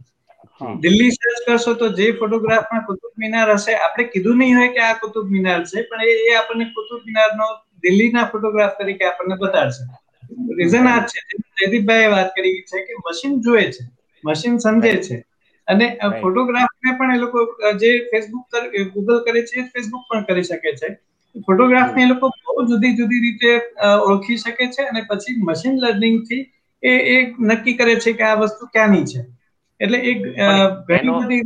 દિલ્હી 0.81 1.13
સર્ચ 1.13 1.45
કરશો 1.47 1.75
તો 1.75 1.91
જે 1.95 2.07
ફોટોગ્રાફમાં 2.15 2.87
કુતુબ 2.87 3.13
મિનાર 3.17 3.49
હશે 3.53 3.77
આપણે 3.79 4.07
કીધું 4.09 4.39
નહીં 4.39 4.57
હોય 4.57 4.71
કે 4.71 4.83
આ 4.83 4.95
કુતુબ 5.01 5.27
મિનાર 5.31 5.61
છે 5.65 5.85
પણ 5.85 6.03
એ 6.25 6.37
આપણને 6.37 6.67
કુતુબ 6.73 7.01
મિનારનો 7.05 7.47
દિલ્હીના 7.83 8.27
ફોટોગ્રાફ 8.29 8.75
તરીકે 8.77 9.05
આપણને 9.07 9.37
બતાડશે. 9.39 9.83
રીઝન 10.57 10.87
આ 10.89 11.01
છે. 11.07 11.19
જયદીપભાઈએ 11.55 12.09
વાત 12.11 12.31
કરી 12.35 12.59
છે 12.65 12.79
કે 12.87 12.93
મશીન 13.01 13.35
જોએ 13.43 13.65
છે 13.69 13.83
મશીન 14.25 14.57
સમજે 14.61 14.93
છે. 15.01 15.17
અને 15.69 15.87
ફોટોગ્રાફને 16.19 16.95
પણ 16.95 17.13
એ 17.13 17.19
લોકો 17.19 17.41
જે 17.79 17.91
ફેસબુક 18.09 18.47
ગૂગલ 18.95 19.19
કરે 19.25 19.43
છે 19.45 19.67
ફેસબુક 19.71 20.03
પણ 20.07 20.27
કરી 20.27 20.45
શકે 20.45 20.71
છે. 20.77 20.89
ફોટોગ્રાફને 21.47 22.03
એ 22.03 22.09
લોકો 22.09 22.27
બહુ 22.47 22.67
જુદી 22.69 22.93
જુદી 22.95 23.21
રીતે 23.21 23.53
ઓળખી 24.05 24.39
શકે 24.39 24.69
છે 24.71 24.83
અને 24.85 25.03
પછી 25.07 25.37
મશીન 25.43 25.81
લર્નિંગથી 25.81 26.43
એ 26.83 26.93
એ 27.09 27.17
નક્કી 27.47 27.77
કરે 27.77 27.95
છે 27.99 28.13
કે 28.15 28.25
આ 28.25 28.41
વસ્તુ 28.41 28.65
ક્યાંની 28.69 29.07
છે. 29.07 29.21
એટલે 29.81 29.99
એક 30.05 30.21
ઘણી 30.89 31.15
બધી 31.17 31.43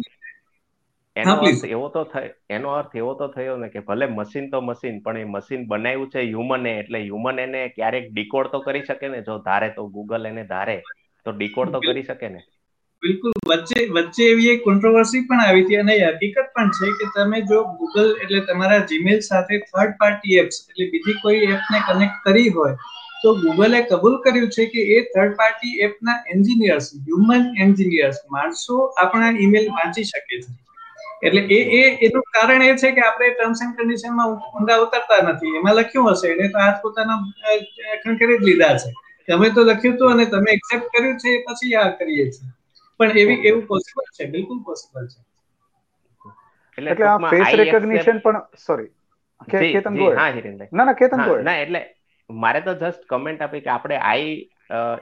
એનો 1.17 1.37
અર્થ 1.43 1.65
એવો 1.67 1.89
તો 1.89 2.03
થયો 2.07 2.29
એનો 2.49 2.71
અર્થ 2.73 2.95
એવો 2.95 3.13
તો 3.15 3.27
થયો 3.31 3.57
ને 3.57 3.69
કે 3.71 3.81
ભલે 3.83 4.07
મશીન 4.11 4.47
તો 4.49 4.61
મશીન 4.63 5.01
પણ 5.01 5.21
એ 5.21 5.31
મશીન 5.31 5.67
બનાવ્યું 5.67 6.11
છે 6.11 6.25
હ્યુમને 6.25 6.73
એટલે 6.77 6.99
હ્યુમન 7.01 7.39
એને 7.41 7.63
ક્યારેક 7.73 8.07
ડીકોડ 8.11 8.51
તો 8.51 8.63
કરી 8.63 8.85
શકે 8.85 9.07
ને 9.09 9.23
જો 9.23 9.39
ધારે 9.43 9.69
તો 9.73 9.89
ગૂગલ 9.91 10.27
એને 10.27 10.45
ધારે 10.47 10.77
તો 11.27 11.33
ડીકોડ 11.33 11.73
તો 11.73 11.81
કરી 11.83 12.05
શકે 12.05 12.29
ને? 12.31 12.41
બિલકુલ. 13.03 13.33
વચ્ચે 13.51 13.81
વચ્ચે 13.97 14.25
એવી 14.33 14.51
એક 14.53 14.63
કોન્ટ્રોવર્સી 14.69 15.25
પણ 15.29 15.43
આવી 15.43 15.65
હતી 15.65 15.81
અને 15.83 15.95
હકીકત 15.99 16.49
પણ 16.55 16.71
છે 16.79 16.93
કે 16.99 17.07
તમે 17.17 17.41
જો 17.51 17.59
ગૂગલ 17.81 18.09
એટલે 18.23 18.41
તમારા 18.49 18.87
જીમેલ 18.91 19.21
સાથે 19.29 19.55
થર્ડ 19.67 19.93
પાર્ટી 20.01 20.39
એપ્સ 20.43 20.57
એટલે 20.63 20.89
બીજી 20.95 21.19
કોઈ 21.23 21.43
એપને 21.49 21.83
કનેક્ટ 21.89 22.19
કરી 22.27 22.51
હોય, 22.57 22.75
તો 23.23 23.35
ગૂગલે 23.43 23.83
કબૂલ 23.91 24.17
કર્યું 24.25 24.51
છે 24.57 24.67
કે 24.73 24.87
એ 24.97 24.99
થર્ડ 25.13 25.37
પાર્ટી 25.41 25.75
એપના 25.89 26.19
એન્જિનિયર્સ 26.35 26.91
હ્યુમન 27.07 27.47
એન્જિનિયર્સ 27.67 28.19
માણસો 28.37 28.81
આપણા 29.05 29.33
ઈમેલ 29.45 29.71
વાંચી 29.79 30.07
શકે 30.11 30.35
છે. 30.35 30.51
એટલે 31.23 31.43
એ 31.57 31.61
એ, 31.79 31.83
એનું 32.07 32.29
કારણ 32.35 32.67
એ 32.67 32.75
છે 32.83 32.95
કે 32.99 33.07
આપણે 33.07 33.33
ટર્મ્સ 33.33 33.65
એન્ડ 33.65 33.75
કન્ડિશનમાં 33.79 34.37
ઊંડા 34.53 34.83
ઉતરતા 34.85 35.23
નથી. 35.25 35.57
એમાં 35.61 35.79
લખ્યું 35.79 36.13
હશે, 36.13 36.29
એને 36.35 36.53
તો 36.53 36.67
આ 36.67 36.77
પોતાના 36.83 37.19
ખંખેરી 38.03 38.39
જ 38.39 38.45
લીધા 38.51 38.77
છે. 38.83 38.95
તમે 39.29 39.49
તો 39.57 39.65
લખ્યું 39.65 39.97
હતું 39.97 40.15
અને 40.15 40.31
તમે 40.35 40.55
એક્સેપ્ટ 40.59 40.95
કર્યું 40.95 41.19
છે 41.25 41.41
પછી 41.47 41.77
આ 41.81 41.91
કરીએ 41.99 42.31
છીએ. 42.35 42.55
પણ 43.01 43.17
એવી 43.17 43.41
એવું 43.45 43.65
પોસિબલ 43.67 44.07
છે? 44.13 44.25
બિલકુલ 44.29 44.61
પોસિબલ 44.65 45.05
છે. 45.09 45.21
એટલે 46.79 46.95
આ 47.05 47.19
ફેસ 47.27 47.51
રેકગ્નિશન 47.61 48.21
પણ 48.21 48.39
સોરી 48.59 48.91
કેતન 49.73 49.97
ગોયલ. 49.97 50.19
હા 50.19 50.31
હિરેનભાઈ. 50.33 50.71
ના 50.73 50.85
ના 50.85 50.97
કેતન 50.97 51.25
ગોયલ. 51.25 51.45
ના 51.45 51.57
એટલે 51.59 51.81
મારે 52.31 52.61
તો 52.63 52.75
જસ્ટ 52.77 53.07
કમેન્ટ 53.09 53.41
આપી 53.41 53.63
કે 53.63 53.71
આપણે 53.71 53.99
આઈ 54.05 54.33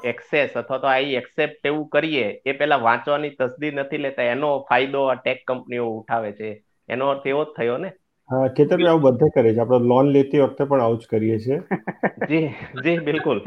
એક્સેસ 0.04 0.56
અથવા 0.56 0.78
તો 0.78 0.88
આઈ 0.88 1.14
એક્સેપ્ટ 1.20 1.62
એવું 1.64 1.88
કરીએ 1.90 2.26
એ 2.44 2.54
પેલા 2.54 2.80
વાંચવાની 2.80 3.32
તસદી 3.38 3.72
નથી 3.74 4.00
લેતા. 4.00 4.28
એનો 4.28 4.50
ફાયદો 4.68 5.02
આ 5.06 5.18
ટેક 5.18 5.40
કંપનીઓ 5.46 5.86
ઉઠાવે 5.92 6.30
છે. 6.34 6.50
એનો 6.88 7.04
અર્થ 7.10 7.26
એવો 7.26 7.42
જ 7.44 7.54
થયો 7.54 7.78
ને. 7.78 7.90
હા 8.30 8.48
કેતન 8.48 8.86
આવું 8.86 9.02
બધે 9.02 9.28
કરે 9.34 9.54
છે. 9.54 9.60
આપણે 9.60 9.78
લોન 9.78 10.06
લેતી 10.06 10.40
વખતે 10.40 10.64
પણ 10.64 10.80
આવું 10.80 10.98
જ 10.98 11.06
કરીએ 11.10 11.38
છીએ. 11.38 11.58
જી 12.30 12.48
જી 12.84 12.98
બિલકુલ. 12.98 13.42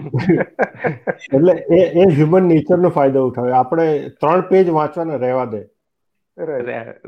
એટલે 1.36 1.54
એ 1.76 1.82
એ 2.02 2.06
હ્યુમન 2.10 2.44
નેચર 2.44 2.78
નો 2.78 2.90
ફાયદો 2.90 3.26
ઉઠાવે. 3.28 3.52
આપણે 3.54 3.88
ત્રણ 4.22 4.42
પેજ 4.42 4.70
વાંચવાના 4.70 5.16
રહેવા 5.16 5.46
દે. 5.46 5.62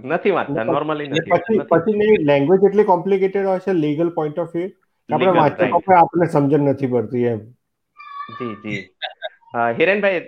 નથી 0.06 0.32
વાંચતા 0.32 0.64
નોર્મલી 0.64 1.08
નથી 1.08 1.32
પછી 1.32 1.60
પછી 1.70 2.24
લેંગ્વેજ 2.24 2.64
એટલી 2.64 2.84
કોમ્પ્લિકેટેડ 2.84 3.46
હોય 3.46 3.60
છે 3.60 3.74
લીગલ 3.74 4.10
પોઈન્ટ 4.10 4.40
ઓફ 4.40 4.56
વ્યૂ 4.56 4.72
આપણે 5.10 5.32
વાંચતા 5.32 5.70
આપણે 5.74 5.96
આપણને 5.96 6.28
સમજણ 6.28 6.70
નથી 6.70 6.88
પડતી 6.88 7.24
એમ. 7.26 7.40
જી 8.40 8.56
જી. 8.56 8.82
હિરેનભાઈ 9.80 10.20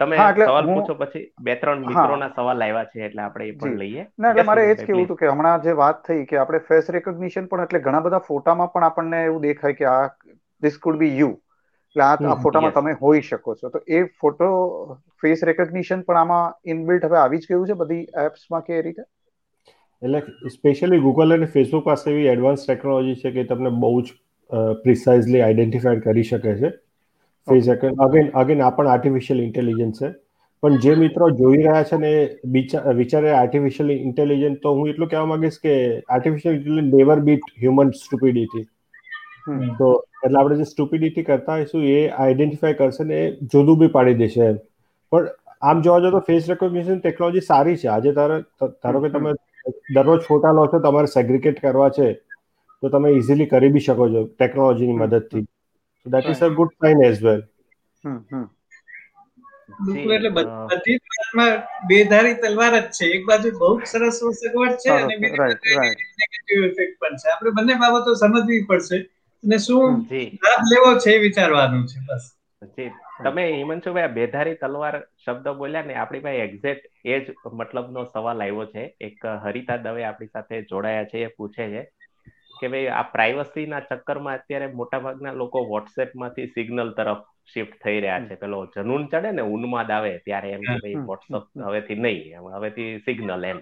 તમે 0.00 0.16
સવાલ 0.38 0.68
પૂછો 0.68 0.94
પછી 0.96 1.24
બે 1.40 1.56
ત્રણ 1.56 1.86
મિત્રોના 1.86 2.30
સવાલ 2.32 2.62
આવ્યા 2.62 2.84
છે 2.86 3.04
એટલે 3.06 3.22
આપણે 3.22 3.48
એ 3.48 3.54
પણ 3.54 3.78
લઈએ. 3.78 4.04
ના 4.18 4.30
એટલે 4.32 4.44
મારે 4.44 4.64
એ 4.64 4.74
જ 4.74 4.84
કેવું 4.84 5.04
હતું 5.04 5.18
કે 5.18 5.30
હમણાં 5.30 5.62
જે 5.62 5.74
વાત 5.74 6.02
થઈ 6.02 6.26
કે 6.26 6.40
આપણે 6.42 6.60
ફેસ 6.68 6.90
રેકોગ્નિશન 6.90 7.48
પણ 7.48 7.64
એટલે 7.64 7.80
ઘણા 7.80 8.04
બધા 8.04 8.22
ફોટામાં 8.28 8.72
પણ 8.72 8.88
આપણને 8.88 9.24
એવું 9.24 9.42
દેખાય 9.42 9.78
કે 9.80 9.88
આ 9.88 10.04
ધીસ 10.62 10.78
કુડ 10.80 10.98
બી 10.98 11.12
યુ 11.14 11.32
એટલે 11.96 12.30
આ 12.30 12.38
ફોટામાં 12.38 12.74
તમે 12.74 12.94
હોઈ 13.00 13.22
શકો 13.22 13.54
છો. 13.56 13.70
તો 13.70 13.82
એ 13.90 14.04
ફોટો 14.16 14.48
ફેસ 15.22 15.44
રેકોગ્નિશન 15.44 16.04
પણ 16.04 16.22
આમાં 16.22 16.54
ઇનબિલ્ટ 16.66 17.04
હવે 17.04 17.18
આવી 17.18 17.40
જ 17.40 17.46
ગયું 17.48 17.66
છે 17.66 17.76
બધી 17.76 18.02
એપ્સમાં 18.24 18.62
કે 18.62 18.78
એ 18.78 18.82
રીતે? 18.82 19.04
એટલે 20.02 20.20
સ્પેશિયલી 20.52 21.00
ગૂગલ 21.00 21.36
અને 21.36 21.48
ફેસબુક 21.48 21.84
પાસે 21.84 22.06
એવી 22.06 22.28
એડવાન્સ 22.32 22.64
ટેકનોલોજી 22.64 23.20
છે 23.20 23.32
કે 23.32 23.44
તમને 23.46 23.72
બહુ 23.78 23.92
જ 24.02 24.16
પ્રિસાઇઝલી 24.82 25.42
આઈડેન્ટિફાઈડ 25.42 26.04
કરી 26.04 26.26
શકે 26.26 26.54
છે. 26.60 26.72
ફેસ 27.48 27.68
અગેન 27.74 28.30
અગેન 28.42 28.62
આ 28.62 28.70
પણ 28.76 28.92
આર્ટિફિશિયલ 28.92 29.42
ઇન્ટેલિજન્સ 29.46 29.98
છે. 30.00 30.08
પણ 30.62 30.78
જે 30.84 30.92
મિત્રો 31.00 31.26
જોઈ 31.40 31.58
રહ્યા 31.58 31.88
છે 31.90 31.96
ને 32.04 32.12
વિચારે 33.00 33.30
આર્ટિફિશિયલ 33.32 33.90
ઇન્ટેલિજન્સ 33.96 34.60
તો 34.62 34.74
હું 34.76 34.92
એટલું 34.92 35.10
કહેવા 35.10 35.30
માંગીશ 35.32 35.58
કે 35.64 35.74
artificial 36.16 36.56
intelligence 36.56 36.94
never 36.94 37.18
beat 37.28 37.50
human 37.62 37.92
stupidity 38.02 38.64
તો 39.80 39.88
એટલે 40.20 40.38
આપણે 40.38 40.60
જે 40.60 40.68
સ્ટુપિડિટી 40.70 41.26
કરતા 41.26 41.56
હોઈશું 41.58 41.88
એ 41.88 41.98
આઈડેન્ટિફાય 42.18 42.78
કરશે 42.78 43.02
ને 43.10 43.18
એ 43.24 43.26
જુદું 43.52 43.82
બી 43.82 43.92
પાડી 43.96 44.18
દેશે 44.22 44.40
એમ. 44.46 44.56
પણ 45.12 45.28
આમ 45.62 45.82
જોવા 45.84 46.00
જાવ 46.04 46.16
તો 46.16 46.22
ફેસ 46.28 46.48
રેકોગ્નિશન 46.52 47.02
ટેકનોલોજી 47.02 47.48
સારી 47.50 47.76
છે. 47.76 47.88
આજે 47.88 48.10
ધારો 48.12 49.02
કે 49.04 49.10
તમે 49.16 49.34
દરરોજ 49.96 50.24
ફોટા 50.30 50.54
લો 50.58 50.64
છો 50.72 50.80
તમારે 50.86 51.12
સેગ્રિકેટ 51.12 51.60
કરવા 51.64 51.90
છે 51.98 52.08
તો 52.82 52.92
તમે 52.94 53.12
ઇઝીલી 53.18 53.50
કરી 53.52 53.72
બી 53.76 53.84
શકો 53.86 54.08
છો 54.14 54.24
ટેકનોલોજીની 54.32 54.98
મદદથી. 55.02 55.44
That 56.06 56.28
is 56.32 56.42
a 56.42 56.48
good 56.58 56.72
sign 56.76 57.04
as 57.04 57.20
well 57.26 57.42
એટલે 60.08 60.30
બધી 60.68 60.98
વાતમાં 61.06 61.52
બેધારી 61.88 62.36
તલવાર 62.42 62.74
જ 62.76 62.84
છે. 62.90 63.06
એક 63.16 63.22
બાજુ 63.28 63.50
બહુ 63.60 63.70
સરસ 63.92 64.20
સગવડ 64.38 64.76
છે 64.82 64.90
અને 64.92 65.14
બીજી 65.22 65.42
બાજુ 65.42 65.74
નેગેટિવ 66.20 66.58
ઇફેક્ટ 66.68 66.96
પણ 67.00 67.16
છે. 67.20 67.28
આપણે 67.30 67.50
બંને 67.56 67.74
બાબતો 67.82 68.14
સમજવી 68.22 68.66
પડશે. 68.68 68.98
અને 69.44 69.58
શું 69.58 69.92
લાભ 70.44 70.64
લેવો 70.72 70.90
છે 71.00 71.10
એ 71.12 71.22
વિચારવાનું 71.24 71.84
છે 71.86 71.98
બસ. 72.08 72.24
તમે 73.24 73.44
હિમાંશુભાઈ 73.50 74.14
બેધારી 74.14 74.56
તલવાર 74.56 74.94
શબ્દ 75.24 75.46
બોલ્યા 75.60 75.88
ને 75.88 75.94
આપણી 75.96 76.24
પાસે 76.26 76.42
એક્ઝેક્ટ 76.42 76.84
એ 77.06 77.18
જ 77.20 77.26
મતલબનો 77.60 78.04
સવાલ 78.06 78.40
આવ્યો 78.40 78.66
છે. 78.72 78.84
એક 79.00 79.18
હરિતા 79.44 79.78
દવે 79.78 80.04
આપણી 80.04 80.32
સાથે 80.32 80.62
જોડાયા 80.70 81.10
છે 81.12 81.18
એ 81.24 81.30
પૂછે 81.36 81.64
છે. 81.72 81.82
કે 82.60 82.68
ભાઈ 82.72 82.90
આ 82.98 83.04
પ્રાઇવસીના 83.14 83.82
ચક્કરમાં 83.90 84.38
અત્યારે 84.38 84.68
મોટાભાગના 84.80 85.38
લોકો 85.42 85.62
વોટ્સએપમાંથી 85.68 86.46
સિગ્નલ 86.48 86.90
તરફ 86.90 87.22
શિફ્ટ 87.52 87.78
થઈ 87.84 87.98
રહ્યા 88.00 88.26
છે. 88.28 88.36
પેલો 88.36 88.58
જનૂન 88.74 89.06
ચડે 89.08 89.30
ને 89.32 89.42
ઉન્માદ 89.54 89.90
આવે 89.90 90.12
ત્યારે 90.26 90.50
એમ 90.50 90.62
કે 90.62 90.76
ભાઈ 90.82 91.06
વોટ્સઅપ 91.10 91.44
હવેથી 91.68 92.00
નહીં 92.00 92.50
હવેથી 92.56 92.90
સિગ્નલ 93.06 93.44
એમ. 93.44 93.60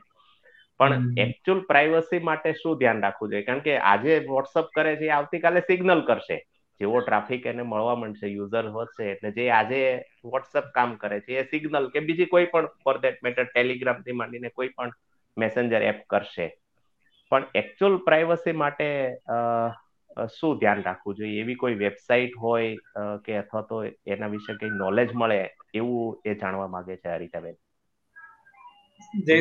પણ 0.81 1.05
એકચ્યુઅલ 1.19 1.61
પ્રાઇવસી 1.69 2.21
માટે 2.29 2.53
શું 2.53 2.79
ધ્યાન 2.79 3.03
રાખવું 3.03 3.31
જોઈએ? 3.31 3.47
કારણ 3.49 3.65
કે 3.69 3.79
આજે 3.93 4.19
વોટ્સઅપ 4.29 4.75
કરે 4.75 4.97
છે 4.97 5.11
આવતીકાલે 5.11 5.61
સિગ્નલ 5.61 6.03
કરશે. 6.09 6.39
જેવો 6.81 7.01
ટ્રાફિક 7.01 7.45
એને 7.47 7.63
મળવા 7.63 7.95
માંડશે 7.95 8.29
યુઝર 8.29 8.67
વધશે 8.77 9.05
એટલે 9.11 9.31
જે 9.31 9.45
આજે 9.51 9.81
વોટ્સઅપ 10.25 10.65
કામ 10.75 10.97
કરે 10.97 11.19
છે 11.21 11.39
એ 11.39 11.45
સિગ્નલ 11.45 11.87
કે 11.95 12.01
બીજી 12.01 12.27
કોઈ 12.27 12.49
પણ 12.53 12.67
ફોર 12.85 12.97
દેટ 12.99 13.23
મેટર 13.23 13.45
ટેલિગ્રામથી 13.45 14.17
માંડીને 14.21 14.51
કોઈ 14.51 14.71
પણ 14.77 14.91
મેસેન્જર 15.37 15.83
એપ 15.83 16.01
કરશે. 16.07 16.47
પણ 17.35 17.47
એકચ્યુઅલ 17.55 17.97
પ્રાઇવસી 18.07 18.57
માટે 18.63 18.89
શું 20.33 20.59
ધ્યાન 20.59 20.83
રાખવું 20.85 21.17
જોઈએ? 21.19 21.41
એવી 21.43 21.57
કોઈ 21.57 21.77
વેબસાઇટ 21.79 22.35
હોય 22.39 23.07
કે 23.25 23.37
અથવા 23.39 23.65
તો 23.71 23.83
એના 24.09 24.33
વિશે 24.35 24.57
કઈ 24.61 24.73
નોલેજ 24.77 25.15
મળે 25.15 25.39
એવું 25.75 26.21
એ 26.25 26.35
જાણવા 26.37 26.69
માંગે 26.69 26.97
છે 26.97 27.15
હરિતાબેન 27.15 27.57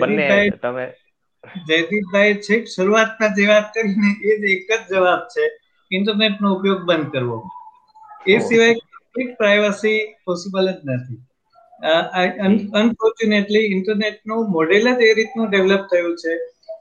બંને? 0.02 0.30
તમે 0.60 0.86
જયદીપભાઈ 1.68 2.40
છેક 2.46 2.64
શરૂઆતમાં 2.68 3.36
જે 3.38 3.50
વાત 3.50 3.68
કરીને 3.74 4.12
એ 4.24 4.38
જ 4.38 4.44
એક 4.54 4.64
જ 4.70 4.80
જવાબ 4.90 5.22
છે 5.34 5.44
ઇન્ટરનેટનો 5.92 6.48
ઉપયોગ 6.56 6.82
બંધ 6.86 7.12
કરવો. 7.14 7.38
એ 8.28 8.40
સિવાય 8.48 8.80
કમ્પ્લીટ 8.80 9.38
પ્રાઇવસી 9.38 10.00
પોસિબલ 10.26 10.66
જ 10.70 10.80
નથી. 10.90 11.20
અનફોર્ચ્યુનેટલી 12.82 13.72
ઇન્ટરનેટનું 13.76 14.52
મોડેલ 14.52 14.86
જ 14.92 15.00
એ 15.04 15.14
રીતનું 15.20 15.48
ડેવલપ 15.50 15.84
થયું 15.92 16.16
છે 16.18 16.34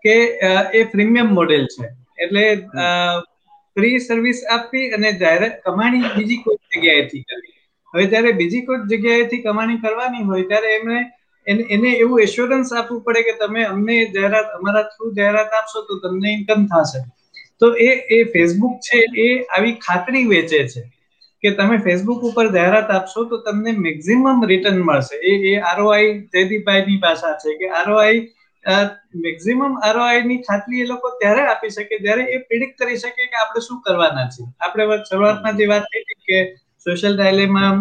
કે 0.04 0.16
એ 0.80 0.84
પ્રીમિયમ 0.92 1.28
મોડેલ 1.38 1.64
છે. 1.74 1.86
એટલે 2.18 2.44
ફ્રી 3.76 3.98
સર્વિસ 4.06 4.44
આપવી 4.56 4.92
અને 4.96 5.10
જાહેરાત 5.22 5.58
કમાણી 5.66 6.12
બીજી 6.16 6.42
કોઈ 6.44 6.60
જગ્યાએથી 6.72 7.24
કરવી. 7.28 7.56
હવે 7.94 8.04
ત્યારે 8.12 8.32
બીજી 8.40 8.62
કોઈ 8.68 8.86
જગ્યાએથી 8.92 9.42
કમાણી 9.46 9.82
કરવાની 9.84 10.24
હોય, 10.30 10.44
ત્યારે 10.50 10.70
એમણે 10.78 11.00
એને 11.76 11.90
એવું 11.94 12.22
એશ્યોરન્સ 12.26 12.72
આપવું 12.72 13.02
પડે 13.06 13.22
કે 13.28 13.34
તમે 13.40 13.62
અમને 13.66 13.96
જાહેરાત, 14.16 14.48
અમારા 14.58 14.88
થ્રુ 14.92 15.12
જાહેરાત 15.18 15.58
આપશો 15.58 15.84
તો 15.88 16.00
તમને 16.04 16.28
ઇન્કમ 16.36 16.66
થશે. 16.72 17.00
તો 17.60 17.66
એ 17.86 17.90
એ 18.16 18.18
ફેસબુક 18.34 18.74
છે, 18.86 18.98
એ 19.18 19.28
આવી 19.56 19.78
ખાતરી 19.86 20.26
વેચે 20.26 20.60
છે 20.72 20.82
કે 21.42 21.50
તમે 21.58 21.76
ફેસબુક 21.86 22.28
ઉપર 22.28 22.46
જાહેરાત 22.56 22.90
આપશો 22.90 23.24
તો 23.30 23.40
તમને 23.46 23.72
મેક્સિમમ 23.86 24.46
રિટર્ન 24.52 24.78
મળશે. 24.82 25.16
એ 25.22 25.32
એ 25.50 25.54
આરઓઆઈ 25.70 26.12
જયદીપભાઈની 26.32 27.02
ભાષા 27.04 27.34
છે 27.42 27.58
કે 27.60 27.74
આરઓઆઈ 27.80 28.20
મેક્સિમમ 29.25 29.77
આરઓઆઈ 29.81 30.38
ખાતરી 30.42 30.83
એ 30.83 30.87
લોકો 30.87 31.12
ત્યારે 31.20 31.42
આપી 31.46 31.70
શકે, 31.70 31.96
જ્યારે 31.98 32.25
એ 32.29 32.38
પ્રિડિક્ટ 32.40 32.79
કરી 32.79 32.98
શકે 32.98 33.22
કે 33.25 33.37
આપણે 33.37 33.61
શું 33.61 33.83
કરવાના 33.83 34.29
છે. 34.29 34.44
આપણે 34.61 34.98
શરૂઆતમાં 35.05 35.57
જે 35.57 35.66
વાત 35.66 35.85
થઈ 35.88 36.18
કે 36.22 36.38
સોશિયલ 36.87 37.16
ડાયલેમાં 37.16 37.77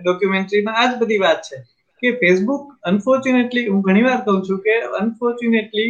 ડોક્યુમેન્ટરીમાં 0.00 0.76
આ 0.76 0.88
જ 0.88 0.98
બધી 0.98 1.20
વાત 1.20 1.40
છે 1.42 1.60
કે 2.02 2.12
ફેસબુક 2.20 2.62
અનફોર્ચ્યુનેટલી 2.82 3.68
હું 3.68 3.82
ઘણીવાર 3.82 4.18
કહું 4.24 4.42
છું 4.42 4.60
કે 4.60 4.74
અનફોર્ચ્યુનેટલી 5.00 5.88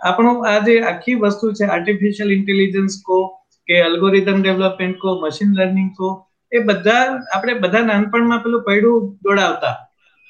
આપણો 0.00 0.32
આ 0.44 0.58
જે 0.60 0.74
આખી 0.84 1.16
વસ્તુ 1.16 1.52
છે 1.52 1.64
આર્ટિફિશિયલ 1.68 2.30
ઇન્ટેલિજન્સ 2.30 2.98
કો 3.02 3.18
કે 3.68 3.76
અલ્ગોરિધમ 3.82 4.38
ડેવલપમેન્ટ 4.40 4.98
કો 4.98 5.10
મશીન 5.20 5.50
લર્નિંગ 5.54 5.90
કો, 5.96 6.08
એ 6.52 6.58
બધા, 6.60 7.04
આપણે 7.34 7.54
બધા 7.60 7.82
નાનપણમાં 7.82 8.42
પેલું 8.42 8.64
પૈડું 8.64 8.96
દોડાવતા. 9.22 9.76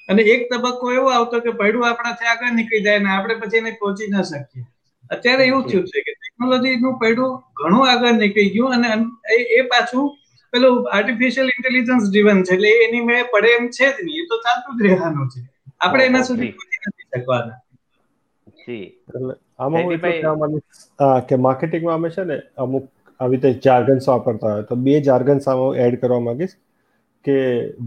અને 0.08 0.22
એક 0.32 0.42
તબક્કો 0.50 0.92
એવો 0.92 1.08
આવતો 1.10 1.40
કે 1.40 1.52
પૈડું 1.60 1.86
આપણાથી 1.88 2.30
આગળ 2.32 2.54
નીકળી 2.58 2.84
જાય 2.84 3.00
ને 3.00 3.10
આપણે 3.10 3.38
પછી 3.40 3.62
એને 3.62 3.72
પહોંચી 3.78 4.08
ન 4.08 4.24
શકીએ. 4.24 4.64
અત્યારે 5.10 5.44
એવું 5.46 5.64
થયું 5.66 5.86
છે 5.86 6.02
કે 6.02 6.12
ટેકનોલોજી 6.16 6.80
નું 6.80 6.98
પૈડું 6.98 7.30
ઘણું 7.56 7.88
આગળ 7.88 8.18
નીકળી 8.18 8.50
ગયું 8.50 8.72
અને 8.76 8.88
એ 9.52 9.62
પાછું 9.70 10.06
પેલું 10.52 10.76
આર્ટિફિશિયલ 10.90 11.52
ઇન્ટેલિજન્સ 11.52 12.04
ડ્રીવન 12.08 12.42
છે 12.44 12.54
એટલે 12.56 12.72
એની 12.84 13.04
મેં 13.04 13.30
પડે 13.32 13.50
એમ 13.54 13.68
છે 13.70 13.86
જ 13.88 14.06
નહીં 14.06 14.22
એ 14.22 14.30
તો 14.30 14.40
ચાલતું 14.44 14.78
જ 14.78 14.88
રહેવાનું 14.88 15.28
છે. 15.32 15.40
આપણે 15.80 16.04
એના 16.06 16.24
સુધી 16.24 16.52
પહોંચી 16.52 16.80
નથી 16.82 17.06
શકવાના. 17.12 17.58
આમાં 19.58 19.84
હું 19.84 19.94
એટલું 19.96 20.56
કે 21.28 21.40
માર્કેટિંગમાં 21.40 21.96
અમે 21.96 22.10
છે 22.10 22.24
ને 22.24 22.36
અમુક 22.58 22.84
આવી 23.20 23.38
રીતે 23.38 23.62
જાર્ગન્સ 23.66 24.08
વાપરતા 24.08 24.52
હોય 24.52 24.68
તો 24.70 24.80
બે 24.84 25.00
જાર્ગન્સ 25.02 25.48
આમાં 25.48 25.80
એડ 25.84 25.98
કરવા 26.00 26.22
માંગીશ. 26.22 26.54
કે 27.24 27.37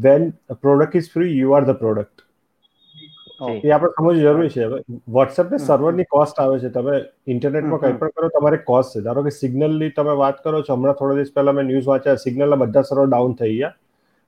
when 0.06 0.30
product 0.62 0.96
is 0.96 1.10
free 1.14 1.38
you 1.38 1.56
are 1.56 1.64
the 1.64 1.78
product 1.82 2.24
એ 3.62 3.72
આપણે 3.72 3.90
સમજવું 3.92 4.18
જરૂરી 4.18 4.50
છે. 4.50 4.64
હવે 4.64 4.80
વોટ્સએપને 5.16 5.58
સર્વરની 5.60 6.08
કોસ્ટ 6.10 6.40
આવે 6.40 6.60
છે. 6.60 6.70
તમે 6.72 6.96
ઇન્ટરનેટમાં 7.34 7.82
કંઈ 7.82 7.98
પણ 8.00 8.14
કરો 8.14 8.30
તમારે 8.36 8.60
કોસ્ટ 8.70 8.94
છે. 8.94 9.02
ધારો 9.02 9.24
કે 9.24 9.34
સિગ્નલની 9.34 9.92
તમે 9.96 10.14
વાત 10.22 10.38
કરો 10.44 10.62
છો 10.62 10.76
હમણાં 10.76 11.00
થોડા 11.00 11.18
દિવસ 11.20 11.34
પહેલા 11.34 11.54
મેં 11.54 11.68
ન્યૂઝ 11.72 11.90
વાંચ્યા 11.92 12.24
સિગ્નલના 12.26 12.62
બધા 12.64 12.86
સર્વર 12.90 13.10
ડાઉન 13.10 13.36
થઈ 13.42 13.56
ગયા. 13.58 13.74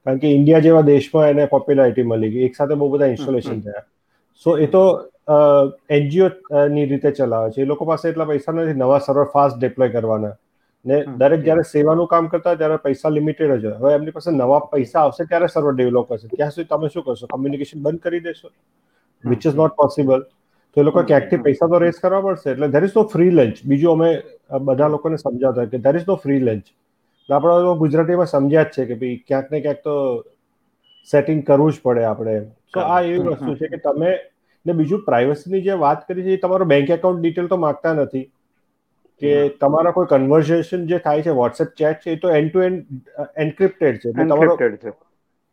કારણ 0.06 0.20
કે 0.20 0.32
ઇન્ડિયા 0.32 0.66
જેવા 0.66 0.86
દેશમાં 0.88 1.30
એને 1.34 1.46
પોપ્યુલારિટી 1.54 2.08
મળી 2.12 2.32
ગઈ. 2.34 2.46
એક 2.48 2.56
સાથે 2.56 2.80
બહુ 2.82 2.90
બધા 2.94 3.12
ઇન્સ્ટોલેશન 3.14 3.62
થયા. 3.66 3.86
સો 4.46 4.58
એ 4.58 4.68
તો 4.68 4.84
એનજીઓ 5.90 6.28
ની 6.76 6.86
રીતે 6.92 7.12
ચલાવે 7.12 7.52
છે. 7.54 7.62
એ 7.62 7.70
લોકો 7.72 7.86
પાસે 7.86 8.10
એટલા 8.12 8.30
પૈસા 8.32 8.54
નથી. 8.54 8.78
નવા 8.84 9.00
સર્વર 9.02 9.32
ફાસ્ટ 9.34 9.60
ડિપ્લોય 9.60 9.96
કરવાના. 9.96 10.36
ને 10.88 10.98
દરેક 11.18 11.44
જ્યારે 11.44 11.64
સેવાનું 11.72 12.08
કામ 12.08 12.28
કરતા 12.28 12.56
ત્યારે 12.56 12.78
પૈસા 12.78 13.10
લિમિટેડ 13.10 13.54
જ 13.56 13.66
હોય. 13.66 13.76
હવે 13.76 13.94
એમની 13.94 14.12
પાસે 14.12 14.32
નવા 14.32 14.60
પૈસા 14.72 15.02
આવશે 15.02 15.24
ત્યારે 15.26 15.48
સર્વર 15.48 15.74
ડેવલપ 15.74 16.10
કરશે 16.10 16.28
ત્યાં 16.28 16.52
સુધી 16.52 16.72
તમે 16.72 16.90
શું 16.90 17.04
કરશો? 17.04 17.28
કમ્યુનિકેશન 17.28 17.82
બંધ 17.82 18.00
કરી 18.00 18.20
દેશો. 18.20 18.50
વિચ 19.24 19.48
ઇઝ 19.48 19.56
નોટ 19.56 19.74
પોસિબલ 19.74 20.26
તો 20.76 20.82
એ 20.82 20.84
લોકો 20.84 21.04
ક્યાંકથી 21.04 21.38
પૈસા 21.38 21.68
તો 21.68 21.80
રેસ 21.80 22.00
કરવા 22.00 22.22
પડશે 22.22 22.50
એટલે 22.52 22.68
there 22.68 22.84
is 22.84 22.96
no 22.96 23.04
free 23.04 23.32
lunch 23.32 23.58
બીજું 23.66 23.92
અમે 23.92 24.10
બધા 24.62 24.88
લોકોને 24.88 25.18
સમજાવતા 25.18 25.66
કે 25.66 25.78
there 25.78 25.96
is 25.96 26.08
no 26.08 26.16
free 26.16 26.40
lunch 26.40 26.66
આપણે 27.30 27.76
ગુજરાતીમાં 27.78 28.26
સમજ્યા 28.26 28.64
જ 28.64 28.74
છે 28.74 28.86
કે 28.86 28.96
ભાઈ 28.96 29.22
ક્યાંક 29.28 29.52
ને 29.52 29.62
ક્યાંક 29.62 29.84
તો 29.84 29.96
સેટિંગ 31.10 31.44
કરવું 31.44 31.72
જ 31.72 31.82
પડે 31.84 32.04
આપણે 32.04 32.40
તો 32.74 32.80
આ 32.80 33.02
એવી 33.02 33.28
વસ્તુ 33.28 33.56
છે 33.56 33.68
કે 33.68 33.78
તમે 33.78 34.16
ને 34.66 34.74
બીજું 34.74 35.06
પ્રાઇવસીની 35.06 35.62
જે 35.62 35.78
વાત 35.82 36.08
કરી 36.08 36.24
છે 36.24 36.34
એ 36.34 36.38
તમારો 36.38 36.66
બેંક 36.66 36.90
એકાઉન્ટ 36.90 37.22
ડિટેલ 37.22 37.48
તો 37.48 37.58
માંગતા 37.58 37.94
નથી. 37.94 38.26
કે 39.22 39.34
તમારા 39.64 39.94
કોઈ 39.98 40.10
કન્વર્ઝેશન 40.14 40.88
જે 40.94 41.00
થાય 41.08 41.28
છે 41.28 41.36
વોટ્સએપ 41.42 41.76
ચેટ 41.82 42.04
છે 42.06 42.16
એ 42.18 42.20
તો 42.26 42.34
એન્ડ 42.40 42.52
ટુ 42.52 42.66
એન્ડ 42.68 42.84
એન્ક્રિપ્ટેડ 43.46 44.02
છે 44.04 44.14
તમારો 44.34 44.58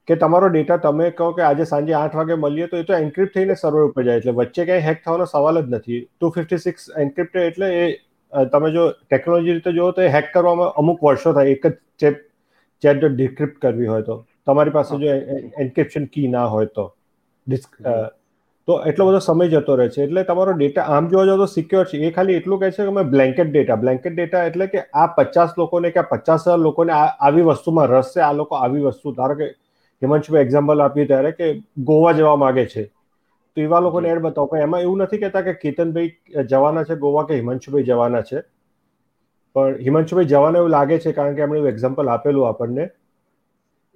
કે 0.08 0.16
તમારો 0.22 0.48
ડેટા 0.54 0.80
તમે 0.86 1.06
કહો 1.18 1.28
કે 1.36 1.44
આજે 1.48 1.64
સાંજે 1.68 1.92
આઠ 2.00 2.16
વાગે 2.20 2.34
મળીએ 2.40 2.70
તો 2.72 2.80
એ 2.82 2.88
તો 2.90 2.96
એન્ક્રિપ્ટ 2.96 3.34
થઈને 3.36 3.54
સર્વર 3.54 3.84
ઉપર 3.90 4.02
જાય. 4.08 4.18
એટલે 4.22 4.34
વચ્ચે 4.40 4.66
ક્યાંય 4.66 4.86
હેક 4.88 5.00
થવાનો 5.04 5.28
સવાલ 5.30 5.60
જ 5.62 5.76
નથી. 5.76 6.00
ટુ 6.16 6.32
ફિફ્ટી 6.36 6.64
સિક્સ 6.66 6.90
એન્ક્રિપ્ટેડ 7.04 7.48
એટલે 7.50 7.70
એ 7.84 8.44
તમે 8.52 8.72
જો 8.76 8.84
ટેકનોલોજી 8.92 9.56
રીતે 9.58 9.70
જુઓ 9.78 9.88
તો 9.98 10.06
એ 10.08 10.10
હેક 10.16 10.30
કરવામાં 10.34 10.76
અમુક 10.82 11.06
વર્ષો 11.08 11.34
થાય. 11.38 11.56
એક 11.56 11.64
જ 11.66 11.74
ચેટ 12.02 12.20
ચેટ 12.82 13.00
જો 13.06 13.12
ડિક્રિપ્ટ 13.16 13.58
કરવી 13.64 13.90
હોય 13.92 14.06
તો. 14.10 14.18
તમારી 14.46 14.76
પાસે 14.76 14.92
જો 15.04 15.16
એન્ક્રિપ્શન 15.66 16.10
કી 16.16 16.28
ના 16.36 16.46
હોય 16.56 16.70
તો. 16.78 16.86
તો 18.68 18.76
એટલો 18.86 19.06
બધો 19.06 19.18
સમય 19.18 19.48
જતો 19.48 19.74
રહે 19.76 19.88
છે. 19.88 20.02
એટલે 20.02 20.22
તમારો 20.24 20.52
ડેટા 20.52 20.84
આમ 20.88 21.08
જોવા 21.08 21.26
જાવ 21.26 21.36
તો 21.36 21.46
સિક્યોર 21.46 21.84
છે. 21.84 21.98
એ 21.98 22.10
ખાલી 22.10 22.34
એટલું 22.34 22.60
કહે 22.60 22.70
છે 22.70 22.82
કે 22.82 22.88
અમે 22.88 23.02
બ્લેન્કેટ 23.14 23.50
ડેટા 23.50 23.76
બ્લેન્કેટ 23.76 24.14
ડેટા 24.14 24.44
એટલે 24.44 24.66
કે 24.66 24.82
આ 24.94 25.06
પચાસ 25.18 25.52
લોકોને 25.58 25.90
કે 25.90 26.06
પચાસ 26.12 26.48
હજાર 26.48 26.58
લોકોને 26.58 26.92
આવી 26.96 27.42
વસ્તુમાં 27.42 27.86
રસ 27.86 28.12
છે. 28.16 28.20
આ 28.20 28.32
લોકો 28.32 28.54
આવી 28.56 28.80
વસ્તુ. 28.80 29.12
ધારો 29.12 29.34
કે 29.34 29.50
હિમાંશુભાઈ 30.02 30.42
એક્ઝામ્પલ 30.42 30.82
આપ્યું 30.82 31.06
ત્યારે 31.06 31.32
કે 31.32 31.52
ગોવા 31.84 32.12
જવા 32.12 32.36
માંગે 32.36 32.66
છે. 32.66 32.84
તો 33.56 33.60
એવા 33.60 33.80
લોકોને 33.80 34.08
એડ 34.08 34.22
બતાવો. 34.22 34.46
પણ 34.46 34.58
એમાં 34.58 34.80
એવું 34.80 34.98
નથી 34.98 35.18
કહેતા 35.18 35.40
કે 35.40 35.54
કેતનભાઈ 35.54 36.44
જવાના 36.50 36.84
છે 36.84 36.96
ગોવા 36.96 37.22
કે 37.22 37.34
હિમાંશુભાઈ 37.34 37.82
જવાના 37.84 38.26
છે. 38.32 38.44
પણ 39.56 39.80
હિમાંશુભાઈ 39.80 40.24
જવાના 40.24 40.58
એવું 40.58 40.70
લાગે 40.70 40.98
છે 40.98 41.12
કારણ 41.12 41.34
કે 41.34 41.42
એમણે 41.42 41.58
એવું 41.58 41.68
એક્ઝામ્પલ 41.68 42.08
આપેલું 42.08 42.48
આપણને. 42.48 42.88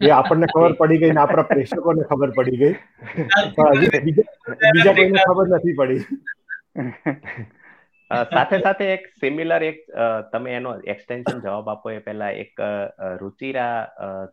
એ 0.00 0.10
આપણને 0.12 0.48
ખબર 0.48 0.74
પડી 0.76 1.00
ગઈ 1.00 1.12
ને 1.12 1.20
આપણા 1.22 1.46
પ્રેક્ષકોને 1.46 2.04
ખબર 2.04 2.30
પડી 2.34 2.58
ગઈ. 2.58 2.74
બીજા 4.70 4.94
કોઈને 4.94 5.18
ખબર 5.20 5.46
નથી 5.50 5.74
પડી. 5.74 6.02
સાથે 8.28 8.58
સાથે 8.60 8.86
એક 8.88 9.08
સિમિલર 9.16 9.62
એક 9.62 9.80
તમે 10.32 10.54
એનો 10.54 10.70
એક્સટેન્શન 10.86 11.40
જવાબ 11.40 11.68
આપો 11.68 11.90
એ 11.90 12.00
પહેલા 12.00 12.30
એક 12.36 12.62
રુચિરા 13.20 13.74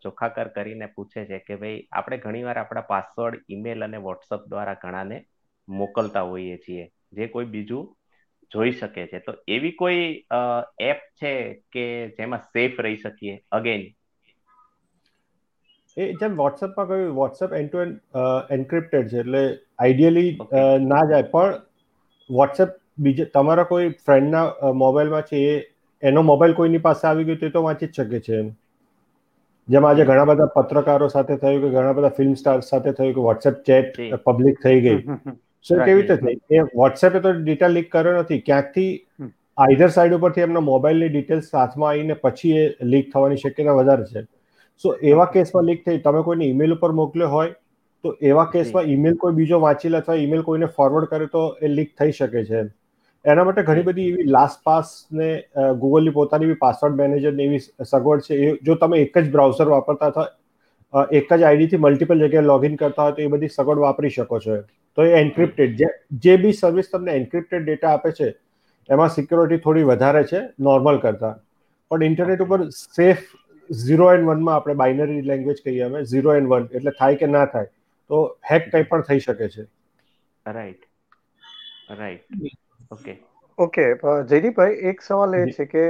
ચોખાકર 0.03 0.49
કરીને 0.51 0.87
પૂછે 0.89 1.25
છે 1.25 1.39
કે 1.41 1.57
ભાઈ 1.57 1.81
આપણે 1.91 2.17
ઘણીવાર 2.19 2.57
આપણા 2.59 2.87
પાસવર્ડ 2.87 3.43
ઈમેલ 3.49 3.83
અને 3.83 3.99
વોટ્સઅપ 3.99 4.47
દ્વારા 4.47 4.77
ઘણાને 4.77 5.17
મોકલતા 5.67 6.25
હોઈએ 6.25 6.57
છીએ. 6.59 6.85
જે 7.11 7.27
કોઈ 7.29 7.45
બીજું 7.47 7.85
જોઈ 8.51 8.71
શકે 8.73 9.07
છે. 9.07 9.19
તો 9.21 9.31
એવી 9.47 9.73
કોઈ 9.73 10.05
એપ 10.81 10.99
છે 11.13 11.31
કે 11.69 11.85
જેમાં 12.17 12.43
સેફ 12.47 12.79
રહી 12.79 12.97
શકીએ? 12.97 13.35
અગેન 13.51 13.83
એ 15.97 16.09
જેમ 16.21 16.33
વોટ્સએપમાં 16.39 16.89
કહ્યું 16.89 17.13
WhatsApp 17.19 17.53
end 17.59 17.69
to 17.69 17.83
end 17.83 17.95
encrypted 18.57 19.07
છે 19.11 19.21
એટલે 19.21 19.43
આઈડિયલી 19.43 20.29
ના 20.89 21.03
જાય. 21.11 21.29
પણ 21.33 21.55
વોટ્સએપ 22.29 22.75
બીજે 23.05 23.25
તમારા 23.33 23.69
કોઈ 23.71 23.87
ફ્રેન્ડના 24.05 24.73
મોબાઈલમાં 24.81 25.25
છે 25.31 25.41
એ 25.45 25.55
એનો 26.03 26.23
મોબાઈલ 26.31 26.59
કોઈની 26.59 26.85
પાસે 26.85 27.07
આવી 27.07 27.27
ગયો 27.29 27.41
તે 27.41 27.49
તો 27.55 27.63
વાંચી 27.67 27.89
જ 27.89 27.97
શકે 27.99 28.19
છે 28.27 28.35
એમ. 28.39 28.51
જેમ 29.67 29.87
આજે 29.89 30.03
ઘણા 30.09 30.27
બધા 30.31 30.53
પત્રકારો 30.57 31.09
સાથે 31.13 31.33
થયું 31.37 31.61
કે 31.63 31.71
ઘણા 31.75 31.95
બધા 31.99 32.15
ફિલ્મ 32.19 32.35
સ્ટાર 32.41 32.59
સાથે 32.65 32.91
થયું 32.91 33.15
કે 33.15 33.25
વોટ્સએપ 33.29 33.63
ચેટ 33.69 33.97
પબ્લિક 34.27 34.61
થઈ 34.65 34.79
ગઈ. 34.81 34.99
સો 35.65 35.79
કેવી 35.79 36.01
રીતે 36.01 36.15
થઈ? 36.17 36.37
એ 36.51 36.67
વોટ્સએપે 36.75 37.19
તો 37.19 37.33
ડેટા 37.39 37.73
લીક 37.75 37.89
કર્યો 37.91 38.21
નથી. 38.21 38.41
ક્યાંકથી 38.47 38.91
આઈધર 39.57 39.89
સાઈડ 39.95 40.17
ઉપરથી 40.17 40.45
એમના 40.47 40.69
મોબાઈલની 40.69 41.11
ડિટેલ્સ 41.11 41.49
સાથમાં 41.49 41.89
આવીને 41.91 42.15
પછી 42.23 42.55
એ 42.61 42.65
લીક 42.93 43.11
થવાની 43.13 43.43
શક્યતા 43.43 43.77
વધારે 43.79 44.05
છે. 44.11 44.21
સો 44.83 44.95
એવા 45.11 45.27
કેસમાં 45.35 45.65
લીક 45.65 45.85
થઈ 45.85 45.99
તમે 45.99 46.23
કોઈને 46.23 46.45
ઈમેલ 46.45 46.75
ઉપર 46.77 46.91
મોકલ્યો 47.01 47.29
હોય 47.29 47.51
તો 48.03 48.15
એવા 48.31 48.47
કેસમાં 48.55 48.89
ઈમેલ 48.93 49.19
કોઈ 49.25 49.37
બીજો 49.41 49.59
વાંચી 49.65 49.93
લે 49.93 49.97
અથવા 49.97 50.17
ઈમેલ 50.23 50.47
કોઈને 50.49 50.71
ફોરવર્ડ 50.77 51.11
કરે 51.11 51.27
તો 51.35 51.43
એ 51.61 51.71
લીક 51.75 51.93
થઈ 51.99 52.11
શકે 52.11 52.45
છે 52.49 52.63
એના 53.25 53.45
માટે 53.49 53.67
ઘણી 53.67 53.85
બધી 53.89 54.07
એવી 54.13 54.31
લાસ્ટ 54.37 54.63
પાસ 54.63 54.95
ને 55.19 55.29
ગૂગલની 55.83 56.15
પોતાની 56.17 56.49
બી 56.51 56.61
પાસવર્ડ 56.63 56.97
મેનેજરની 57.03 57.47
એવી 57.49 57.61
સગવડ 57.85 58.25
છે. 58.27 58.33
એ 58.45 58.57
જો 58.63 58.75
તમે 58.75 59.03
એક 59.03 59.19
જ 59.19 59.31
બ્રાઉઝર 59.35 59.67
વાપરતા 59.67 60.09
હતા 60.11 60.27
એક 61.19 61.29
જ 61.33 61.43
આઈડીથી 61.43 61.81
મલ્ટિપલ 61.85 62.25
જગ્યાએ 62.25 62.49
લોગિન 62.49 62.75
કરતા 62.81 63.05
હોય 63.05 63.15
તો 63.15 63.21
એ 63.21 63.31
બધી 63.35 63.53
સગવડ 63.57 63.85
વાપરી 63.85 64.13
શકો 64.17 64.39
છો 64.39 64.57
તો 64.97 65.07
એ 65.07 65.15
એન્ક્રિપ્ટેડ 65.21 65.81
જે 66.25 66.35
બી 66.43 66.53
સર્વિસ 66.59 66.91
તમને 66.91 67.15
એન્ક્રિપ્ટેડ 67.21 67.65
ડેટા 67.65 67.93
આપે 67.93 68.11
છે 68.19 68.29
એમાં 68.89 69.15
સિક્યોરિટી 69.15 69.63
થોડી 69.63 69.87
વધારે 69.91 70.23
છે 70.31 70.43
નોર્મલ 70.69 70.97
કરતાં. 70.99 71.35
પણ 71.91 72.03
ઇન્ટરનેટ 72.03 72.45
ઉપર 72.45 72.59
સેફ 72.69 73.25
ઝીરો 73.69 74.07
એન્ડ 74.11 74.27
વનમાં 74.27 74.55
આપણે 74.55 74.75
બાઇનરી 74.77 75.21
લેંગ્વેજ 75.23 75.61
કહીએ 75.61 75.85
અમે 75.85 76.03
ઝીરો 76.05 76.33
એન્ડ 76.33 76.49
વન 76.49 76.67
એટલે 76.71 76.95
થાય 76.95 77.17
કે 77.17 77.29
ના 77.29 77.45
થાય 77.47 77.71
તો 78.09 78.19
હેક 78.45 78.69
કંઈ 78.69 78.85
પણ 78.85 79.05
થઈ 79.05 79.19
શકે 79.21 79.49
છે. 79.49 79.67
રાઈટ 80.45 80.85
રાઈટ 81.91 82.25
ઓકે 82.91 83.13
ઓકે 83.57 83.85
જયદીપભાઈ 84.25 84.79
એક 84.91 85.01
સવાલ 85.01 85.33
એ 85.35 85.43
છે 85.51 85.65
કે 85.67 85.83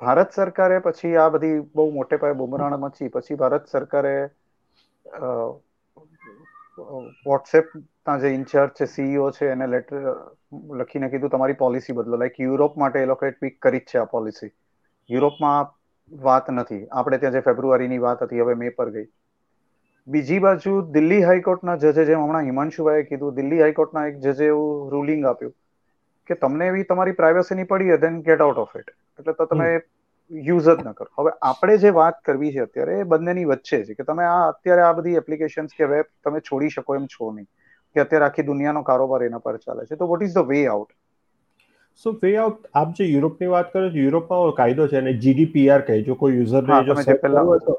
ભારત 0.00 0.32
સરકારે 0.32 0.78
પછી 0.82 1.14
આ 1.16 1.28
બધી 1.30 1.60
બહુ 1.72 1.86
મોટે 1.92 2.18
પાયે 2.18 2.38
બુમરાણ 2.38 2.78
મચી 2.80 3.10
પછી 3.10 3.38
ભારત 3.38 3.68
સરકારે 3.68 4.14
વોટ્સએપના 7.24 7.84
જે 8.18 8.32
ઇન્ચાર્જ 8.32 8.72
છે 8.74 8.86
સીઈઓ 8.88 9.30
છે 9.32 9.50
એને 9.50 9.66
લેટર 9.68 10.02
લખીને 10.80 11.10
કીધું 11.10 11.30
તમારી 11.30 11.56
પોલિસી 11.56 11.94
બદલો. 11.94 12.16
લાઈક 12.16 12.38
યુરોપ 12.38 12.76
માટે 12.76 12.98
એ 12.98 13.06
લોકોએ 13.06 13.32
ટ્વીક 13.32 13.58
કરી 13.60 13.80
જ 13.80 13.86
છે 13.86 13.98
આ 13.98 14.06
પોલિસી 14.08 14.52
યુરોપમાં 15.10 15.66
વાત 16.12 16.48
નથી. 16.50 16.86
આપણે 16.92 17.18
ત્યાં 17.18 17.34
જે 17.34 17.42
ફેબ્રુઆરીની 17.42 18.00
વાત 18.00 18.22
હતી 18.22 18.40
હવે 18.40 18.54
મે 18.56 18.70
પર 18.72 18.90
ગઈ. 18.90 19.06
બીજી 20.08 20.40
બાજુ 20.40 20.72
દિલ્હી 20.92 21.22
હાઈકોર્ટના 21.22 21.76
જજે 21.78 22.04
જેમ 22.04 22.20
હમણાં 22.20 22.46
હિમાંશુભાઈએ 22.46 23.06
કીધું 23.08 23.36
દિલ્હી 23.36 23.60
હાઈકોર્ટના 23.60 24.04
એક 24.10 24.20
જજે 24.20 24.48
એવું 24.48 24.90
રૂલિંગ 24.90 25.24
આપ્યું 25.24 25.54
કે 26.30 26.36
તમને 26.36 26.68
એવી 26.68 26.84
તમારી 26.84 27.18
પ્રાઇવસીની 27.20 27.68
પડી 27.72 27.98
then 27.98 28.20
get 28.22 28.44
out 28.46 28.62
of 28.64 28.76
it 28.76 28.92
એટલે 28.92 29.34
તો 29.34 29.46
તમે 29.46 29.68
યુઝ 30.30 30.64
જ 30.64 30.76
ન 30.76 30.92
કરો. 30.92 31.08
હવે 31.18 31.32
આપણે 31.42 31.76
જે 31.78 31.92
વાત 31.92 32.22
કરવી 32.22 32.52
છે 32.52 32.62
અત્યારે 32.62 33.00
એ 33.00 33.04
બંનેની 33.06 33.46
વચ્ચે 33.46 33.82
છે 33.84 33.94
કે 33.94 34.04
તમે 34.04 34.24
આ 34.26 34.40
અત્યારે 34.46 34.82
આ 34.82 34.94
બધી 34.94 35.20
એપ્લિકેશન્સ 35.22 35.74
કે 35.74 35.86
વેબ 35.86 36.06
તમે 36.24 36.40
છોડી 36.42 36.70
શકો 36.70 36.96
એમ 36.96 37.06
છો 37.08 37.32
નહીં. 37.32 37.48
કે 37.96 38.00
અત્યારે 38.00 38.26
આખી 38.26 38.46
દુનિયાનો 38.46 38.82
કારોબાર 38.84 39.22
એના 39.24 39.40
પર 39.40 39.58
ચાલે 39.58 39.86
છે. 39.86 39.96
તો 39.96 40.06
what 40.06 40.22
is 40.22 40.34
the 40.34 40.46
way 40.46 40.60
out 40.68 40.90
so 42.04 42.12
way 42.16 42.30
out 42.36 42.68
આપ 42.74 42.94
જે 42.94 43.06
યુરોપની 43.06 43.48
વાત 43.48 43.70
કરો 43.70 43.82
છો 43.86 43.98
યુરોપમાં 43.98 44.54
કાયદો 44.54 44.88
છે 44.88 44.98
અને 44.98 45.12
જીડીપીઆર 45.18 45.84
કહે 45.84 45.98
જો 46.02 46.16
કોઈ 46.16 46.36
યુઝરને 46.36 46.80
જો 46.84 46.96
સર્ચ 46.98 47.22
કરવું 47.26 47.62
તો. 47.62 47.76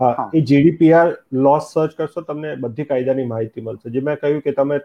હા 0.00 0.12
એ 0.32 0.42
જીડીપીઆર 0.44 1.06
લોસ 1.40 1.72
સર્ચ 1.72 1.96
કરશો 1.96 2.24
તમને 2.24 2.54
બધી 2.58 2.86
કાયદાની 2.86 3.28
માહિતી 3.28 3.62
મળશે. 3.62 3.90
જે 3.90 4.00
મેં 4.02 4.16
કહ્યું 4.18 4.42
કે 4.42 4.54
તમે 4.54 4.80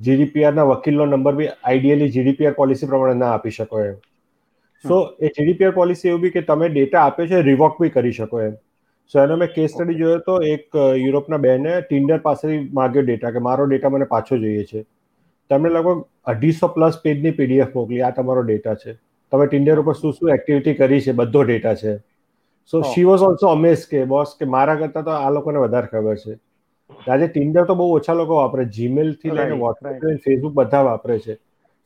જીડીપીઆરના 0.00 0.66
વકીલનો 0.68 1.06
નંબર 1.08 1.34
બી 1.34 1.50
આઈડિયલી 1.52 2.10
જીડીપીઆર 2.10 2.56
પોલિસી 2.56 2.88
પ્રમાણે 2.88 3.18
ના 3.18 3.32
આપી 3.32 3.52
શકો 3.52 3.82
એમ. 3.82 3.96
સો 4.84 4.96
એ 5.20 5.30
જીડીપીઆર 5.30 5.74
પોલિસી 5.74 6.10
એવું 6.10 6.22
બી 6.22 6.32
કે 6.32 6.42
તમે 6.44 6.68
ડેટા 6.70 7.02
આપ્યો 7.02 7.28
છે 7.28 7.42
રિવોક 7.44 7.78
બી 7.78 7.92
કરી 7.92 8.14
શકો 8.14 8.42
એમ. 8.42 8.54
સો 9.14 9.20
એનો 9.20 9.36
મેં 9.36 9.52
કેસ 9.52 9.72
સ્ટડી 9.72 9.98
જોયો 9.98 10.22
તો 10.22 10.34
એક 10.48 10.64
યુરોપના 10.98 11.40
બેને 11.40 11.70
ટિન્ડર 11.82 12.20
પાસેથી 12.22 12.60
માગ્યો 12.74 13.04
ડેટા 13.04 13.32
કે 13.32 13.42
મારો 13.42 13.66
ડેટા 13.66 13.90
મને 13.90 14.08
પાછો 14.08 14.38
જોઈએ 14.38 14.64
છે. 14.66 14.84
તમે 15.50 15.68
લગભગ 15.70 16.04
અઢીસો 16.26 16.68
પ્લસ 16.74 16.98
પેજની 17.04 17.36
પીડીએફ 17.40 17.74
મોકલી 17.74 18.02
આ 18.02 18.10
તમારો 18.10 18.42
ડેટા 18.42 18.76
છે. 18.76 18.96
તમે 19.32 19.46
ટિન્ડર 19.46 19.82
ઉપર 19.82 19.94
શું 19.94 20.12
શું 20.12 20.34
એક્ટિવિટી 20.36 20.74
કરી 20.74 21.00
છે 21.00 21.12
બધો 21.12 21.44
ડેટા 21.44 21.74
છે. 21.74 21.94
So 22.72 22.82
she 22.92 23.04
was 23.04 23.22
also 23.22 23.48
amaze 23.48 23.86
કે 23.88 24.04
બોસ 24.06 24.36
કે 24.38 24.50
મારા 24.56 24.76
કરતાં 24.76 25.04
તો 25.04 25.16
આ 25.18 25.30
લોકોને 25.30 25.58
વધારે 25.58 25.90
ખબર 25.92 26.16
છે. 26.16 26.38
આજે 27.06 27.26
ટિન્ડર 27.26 27.66
તો 27.66 27.74
બહુ 27.74 27.90
ઓછા 27.96 28.16
લોકો 28.20 28.38
વાપરે 28.40 28.64
જીમેલથી 28.76 29.36
લઈને 29.38 29.58
વોટ્સએપ 29.58 30.24
ફેસબુક 30.24 30.54
બધા 30.54 30.82
વાપરે 30.82 31.18
છે. 31.18 31.36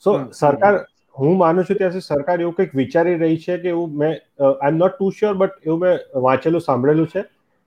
સો 0.05 0.17
સરકાર 0.33 0.75
હું 1.17 1.39
માનું 1.39 1.65
છું 1.65 1.77
ત્યાં 1.77 1.93
સુધી 1.93 2.11
સરકાર 2.11 2.39
એવું 2.41 2.55
કંઈક 2.55 2.75
વિચારી 2.75 3.17
રહી 3.17 3.41
છે 3.47 3.59
કે 3.59 3.69
એવું 3.69 3.97
મેં 3.97 4.15
I 4.45 4.71
am 4.71 4.77
not 4.77 4.97
too 4.97 5.11
sure 5.11 5.35
but 5.35 5.67
એવું 5.67 5.81
મેં 5.81 6.23
વાંચેલું 6.27 6.61
સાંભળેલું 6.61 7.11
છે 7.15 7.25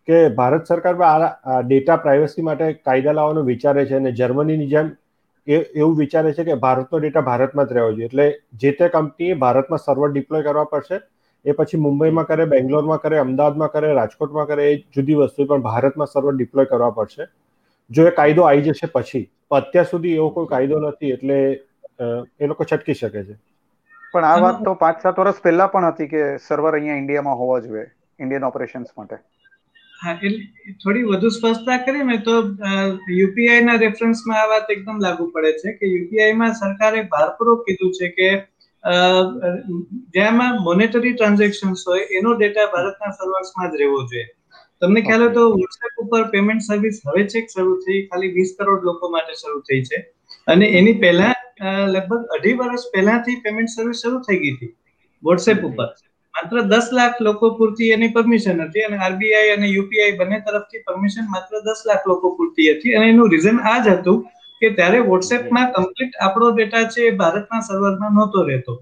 કે 0.08 0.20
ભારત 0.36 0.74
સરકાર 0.74 0.96
આ 1.04 1.62
ડેટા 1.62 1.98
પ્રાઇવસી 1.98 2.42
માટે 2.42 2.66
કાયદા 2.86 3.14
લાવવાનું 3.14 3.46
વિચારે 3.46 3.86
છે 3.86 3.96
અને 3.96 4.12
જર્મનીની 4.12 4.70
જેમ 4.70 4.92
એવું 5.48 5.96
વિચારે 5.98 6.34
છે 6.34 6.44
કે 6.44 6.56
ભારતનો 6.66 7.00
ડેટા 7.00 7.26
ભારતમાં 7.30 7.68
જ 7.68 7.74
રહેવો 7.74 7.92
જોઈએ. 7.92 8.08
એટલે 8.10 8.26
જે 8.62 8.72
તે 8.80 8.90
કંપનીએ 8.90 9.38
ભારતમાં 9.44 9.84
સર્વર 9.86 10.10
ડિપ્લોય 10.14 10.48
કરવા 10.48 10.70
પડશે 10.74 11.02
એ 11.46 11.56
પછી 11.60 11.82
મુંબઈમાં 11.86 12.28
કરે 12.32 12.46
બેંગ્લોરમાં 12.54 13.02
કરે 13.06 13.22
અમદાવાદમાં 13.26 13.72
કરે 13.76 13.94
રાજકોટમાં 14.00 14.48
કરે 14.48 14.68
એ 14.72 14.76
જુદી 14.98 15.18
વસ્તુ 15.22 15.48
પણ 15.52 15.64
ભારતમાં 15.68 16.12
સર્વર 16.14 16.36
ડિપ્લોય 16.36 16.72
કરવા 16.74 16.92
પડશે. 16.98 17.30
જો 17.92 18.08
એ 18.08 18.12
કાયદો 18.20 18.48
આવી 18.48 18.66
જશે 18.68 18.92
પછી 18.96 19.24
અત્યાર 19.60 19.88
સુધી 19.94 20.16
એવો 20.20 20.30
કોઈ 20.36 20.52
કાયદો 20.54 20.84
નથી 20.90 21.14
એટલે 21.16 21.38
એ 22.40 22.48
લોકો 22.52 22.64
છટકી 22.70 22.98
શકે 23.00 23.26
છે. 23.28 23.36
પણ 24.14 24.30
આ 24.30 24.38
વાત 24.44 24.64
તો 24.68 24.76
પાંચ 24.84 25.04
સાત 25.04 25.20
વર્ષ 25.22 25.44
પહેલા 25.48 25.70
પણ 25.74 25.92
હતી 25.92 26.10
કે 26.14 26.22
સર્વર 26.48 26.78
અહીંયા 26.78 27.02
ઇન્ડિયામાં 27.02 27.38
હોવા 27.42 27.60
જોઈએ 27.66 27.86
ઇન્ડિયન 28.20 28.50
ઓપરેશન્સ 28.50 28.90
માટે. 28.98 29.18
હા 30.02 30.14
એટલે 30.20 30.46
થોડી 30.82 31.04
વધુ 31.06 31.30
સ્પષ્ટતા 31.34 31.78
કરીએ 31.82 32.06
ને 32.06 32.18
તો 32.22 32.36
યુપીઆઈ 33.16 33.66
ના 33.66 33.78
રેફરન્સમાં 33.80 34.40
આ 34.40 34.50
વાત 34.50 34.74
એકદમ 34.76 34.98
લાગુ 35.00 35.28
પડે 35.34 35.52
છે 35.60 35.76
કે 35.76 35.92
યુપીઆઈ 35.92 36.36
માં 36.36 36.58
સરકારે 36.58 37.04
ભારપૂર્વક 37.12 37.62
કીધું 37.68 37.94
છે 37.98 38.10
કે 38.14 38.30
જેમાં 40.14 40.62
મોનેટરી 40.64 41.14
ટ્રાન્ઝેક્શન્સ 41.14 41.86
હોય 41.86 42.06
એનો 42.14 42.36
ડેટા 42.36 42.68
ભારતના 42.70 43.12
સર્વર્સમાં 43.14 43.72
જ 43.72 43.84
રહેવો 43.84 44.00
જોઈએ. 44.06 44.28
તમને 44.82 45.02
ખ્યાલ 45.02 45.24
હોય 45.24 45.34
તો 45.34 45.44
વોટ્સએપ 45.54 46.02
ઉપર 46.04 46.24
પેમેન્ટ 46.32 46.66
સર્વિસ 46.66 47.00
હવે 47.06 47.24
છેક 47.28 47.46
શરૂ 47.50 47.76
થઈ 47.82 48.00
ખાલી 48.08 48.32
વીસ 48.34 48.52
કરોડ 48.58 48.88
લોકો 48.90 49.12
માટે 49.12 49.34
શરૂ 49.38 49.62
થઈ 49.64 49.82
છે. 49.86 50.00
અને 50.48 50.66
એની 50.74 50.98
પહેલા 51.00 51.34
લગભગ 51.90 52.38
અઢી 52.38 52.56
વર્ષ 52.60 52.88
પહેલાથી 52.92 53.42
પેમેન્ટ 53.42 53.72
સર્વિસ 53.72 54.02
શરૂ 54.02 54.22
થઈ 54.24 54.40
ગઈ 54.40 54.54
હતી 54.54 54.72
વોટ્સએપ 55.24 55.64
ઉપર. 55.66 55.90
માત્ર 56.42 56.62
દસ 56.66 56.88
લાખ 56.92 57.18
લોકો 57.22 57.50
પૂરતી 57.58 57.90
એની 57.94 58.12
પરમિશન 58.14 58.62
હતી 58.62 58.84
અને 58.84 58.98
આરબીઆઈ 59.00 59.52
અને 59.56 59.68
યુપીઆઈ 59.70 60.18
બંને 60.20 60.40
તરફથી 60.46 60.84
પરમિશન 60.88 61.28
માત્ર 61.34 61.64
દસ 61.66 61.82
લાખ 61.86 62.06
લોકો 62.06 62.36
પૂરતી 62.38 62.70
હતી. 62.70 62.96
અને 62.96 63.10
એનું 63.10 63.32
રીઝન 63.34 63.60
આ 63.64 63.80
જ 63.80 63.98
હતું 63.98 64.24
કે 64.62 64.72
ત્યારે 64.78 65.04
વોટ્સએપમાં 65.04 65.68
કમ્પ્લીટ 65.76 66.18
આપણો 66.20 66.54
ડેટા 66.54 66.86
છે 66.94 67.08
એ 67.08 67.12
ભારતના 67.22 67.62
સર્વરમાં 67.62 68.14
નહોતો 68.14 68.46
રહેતો. 68.50 68.74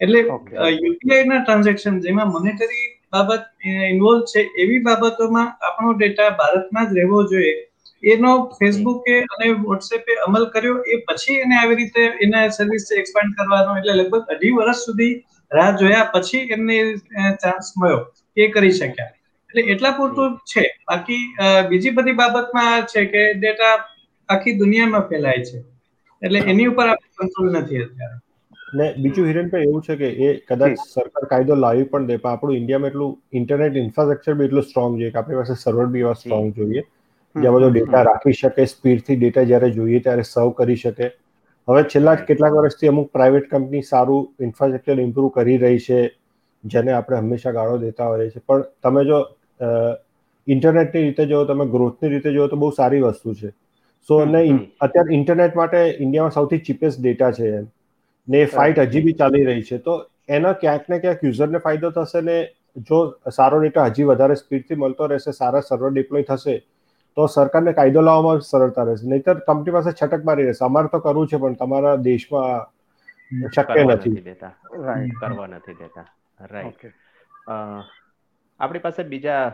એટલે 0.00 0.20
યુપીઆઈ 0.24 1.28
ના 1.30 1.40
ટ્રાન્ઝેક્શન 1.40 2.02
જેમાં 2.06 2.34
મોનેટરી 2.34 2.84
બાબત 3.12 3.44
ઇન્વોલ્વ 3.90 4.26
છે 4.32 4.40
એવી 4.64 4.82
બાબતોમાં 4.88 5.48
આપણો 5.60 5.94
ડેટા 5.94 6.30
ભારતમાં 6.40 6.90
જ 6.90 7.00
રહેવો 7.00 7.22
જોઈએ. 7.32 7.54
એનો 8.12 8.32
ફેસબુકે 8.58 9.14
અને 9.32 9.46
વોટ્સએપે 9.62 10.12
અમલ 10.26 10.44
કર્યો. 10.54 10.76
એ 10.86 10.94
પછી 11.06 11.38
એને 11.44 11.56
આવી 11.60 11.78
રીતે 11.80 12.02
એના 12.26 12.50
સર્વિસ 12.50 12.86
એક્સપાન્ડ 13.02 13.36
કરવાનો 13.38 13.78
એટલે 13.78 13.94
લગભગ 13.94 14.34
અઢી 14.34 14.54
વર્ષ 14.58 14.84
સુધી 14.86 15.14
રાહ 15.50 15.70
જોયા 15.80 16.10
પછી 16.14 16.42
એમને 16.52 16.76
ચાન્સ 17.42 17.72
મળ્યો 17.78 18.00
એ 18.36 18.48
કરી 18.48 18.70
શક્યા. 18.72 19.12
એટલે 19.50 19.62
એટલા 19.72 19.94
પૂરતું 19.98 20.36
છે. 20.52 20.64
બાકી 20.88 21.22
બીજી 21.68 21.94
બધી 21.96 22.18
બાબતમાં 22.20 22.86
છે 22.92 23.04
કે 23.12 23.24
ડેટા 23.34 23.74
આખી 24.28 24.58
દુનિયામાં 24.58 25.08
ફેલાય 25.08 25.48
છે. 25.48 25.58
એટલે 26.22 26.38
એની 26.52 26.66
ઉપર 26.66 26.86
આપણે 26.86 27.10
કંટ્રોલ 27.18 27.52
નથી 27.52 27.82
અત્યારે. 27.82 28.16
ને 28.74 28.86
બીજું 29.02 29.26
હિરેનભાઈ 29.26 29.62
એવું 29.62 29.82
છે 29.82 29.96
કે 29.96 30.08
એ 30.26 30.32
કદાચ 30.48 30.72
સરકાર 30.84 31.24
કાયદો 31.30 31.56
લાવી 31.64 31.88
પણ 31.92 32.06
દે 32.06 32.16
પણ 32.16 32.30
આપણું 32.30 32.56
ઇન્ડિયામાં 32.56 32.90
એટલું 32.90 33.12
ઇન્ટરનેટ 33.32 33.76
ઇન્ફ્રાસ્ટ્રક્ચર 33.76 34.34
બી 34.34 34.44
એટલું 34.44 34.62
સ્ટ્રોંગ 34.62 34.98
જોઈએ 34.98 35.10
કે 35.10 35.18
આપણી 35.18 35.36
પાસે 35.36 35.54
સર્વર 35.62 35.86
બી 35.94 36.00
એવા 36.00 36.16
સ્ટ્રોંગ 36.22 36.48
જોઈએ. 36.56 36.82
જ્યાં 37.34 37.54
બધો 37.54 37.68
ડેટા 37.70 38.02
રાખી 38.02 38.32
શકે 38.32 38.66
સ્પીડથી 38.72 39.16
ડેટા 39.16 39.46
જ્યારે 39.50 39.70
જોઈએ 39.70 40.00
ત્યારે 40.00 40.24
સર્વ 40.32 40.50
કરી 40.60 40.76
શકે. 40.76 41.08
હવે 41.68 41.82
છેલ્લા 41.92 42.16
કેટલાક 42.26 42.56
વર્ષથી 42.56 42.88
અમુક 42.88 43.08
પ્રાઇવેટ 43.12 43.46
કંપની 43.50 43.86
સારું 43.86 44.46
ઇન્ફ્રાસ્ટ્રક્ચર 44.46 45.04
ઇમ્પ્રુવ 45.04 45.28
કરી 45.36 45.58
રહી 45.58 45.78
છે 45.86 46.00
જેને 46.64 46.90
આપણે 46.92 47.20
હંમેશા 47.20 47.52
ગાળો 47.52 47.78
દેતા 47.80 48.08
હોઈએ 48.10 48.28
છીએ. 48.30 48.42
પણ 48.48 48.62
તમે 48.82 49.04
જો 49.04 49.18
ઇન્ટરનેટની 50.46 51.04
રીતે 51.06 51.24
જો 51.26 51.44
તમે 51.44 51.66
ગ્રોથની 51.72 52.10
રીતે 52.10 52.28
જો 52.32 52.48
તો 52.48 52.56
બહુ 52.56 52.70
સારી 52.72 53.02
વસ્તુ 53.02 53.34
છે. 53.34 53.50
સો 54.08 54.18
અને 54.18 54.42
અત્યારે 54.80 55.16
ઇન્ટરનેટ 55.18 55.56
માટે 55.56 55.80
ઇન્ડિયામાં 55.80 56.36
સૌથી 56.38 56.60
ચીપેસ્ટ 56.68 57.00
ડેટા 57.00 57.32
છે 57.32 57.50
એમ. 57.52 57.66
ને 58.28 58.42
એ 58.42 58.52
ફાઇટ 58.54 58.78
હજી 58.84 59.04
બી 59.06 59.16
ચાલી 59.22 59.44
રહી 59.44 59.66
છે. 59.70 59.78
તો 59.78 59.98
એનો 60.28 60.54
ક્યાંક 60.62 60.88
ને 60.88 60.98
ક્યાંક 61.00 61.24
યુઝરને 61.24 61.64
ફાયદો 61.66 61.90
થશે 61.98 62.24
ને 62.28 62.38
જો 62.88 63.02
સારો 63.32 63.60
ડેટા 63.60 63.88
હજી 63.90 64.08
વધારે 64.12 64.36
સ્પીડથી 64.36 64.80
મળતો 64.84 65.12
રહેશે 65.12 65.32
સારા 65.32 65.66
સર્વર 65.68 65.92
ડિપ્લોય 65.92 66.30
થશે 66.30 66.56
તો 67.16 67.26
સરકારને 67.26 67.72
કાયદો 67.72 68.00
લાવવામાં 68.00 68.40
સરળતા 68.40 68.82
રહેશે. 68.82 69.08
નહીતર 69.08 69.38
કંપની 69.40 69.72
પાસે 69.72 69.92
છટક 69.92 70.24
મારી 70.24 70.44
રહેશે. 70.44 70.64
અમારે 70.64 70.88
તો 70.92 70.98
કરવું 70.98 71.28
છે 71.28 71.36
પણ 71.36 71.54
તમારા 71.54 71.96
દેશમાં 71.96 73.50
શક્ય 73.50 73.84
નથી. 73.84 74.14
કરવા 75.20 75.46
નથી 75.46 75.74
દેતા. 75.74 76.04
રાઈટ 76.40 76.86
આપણી 78.60 78.78
પાસે 78.78 79.02
બીજા 79.02 79.52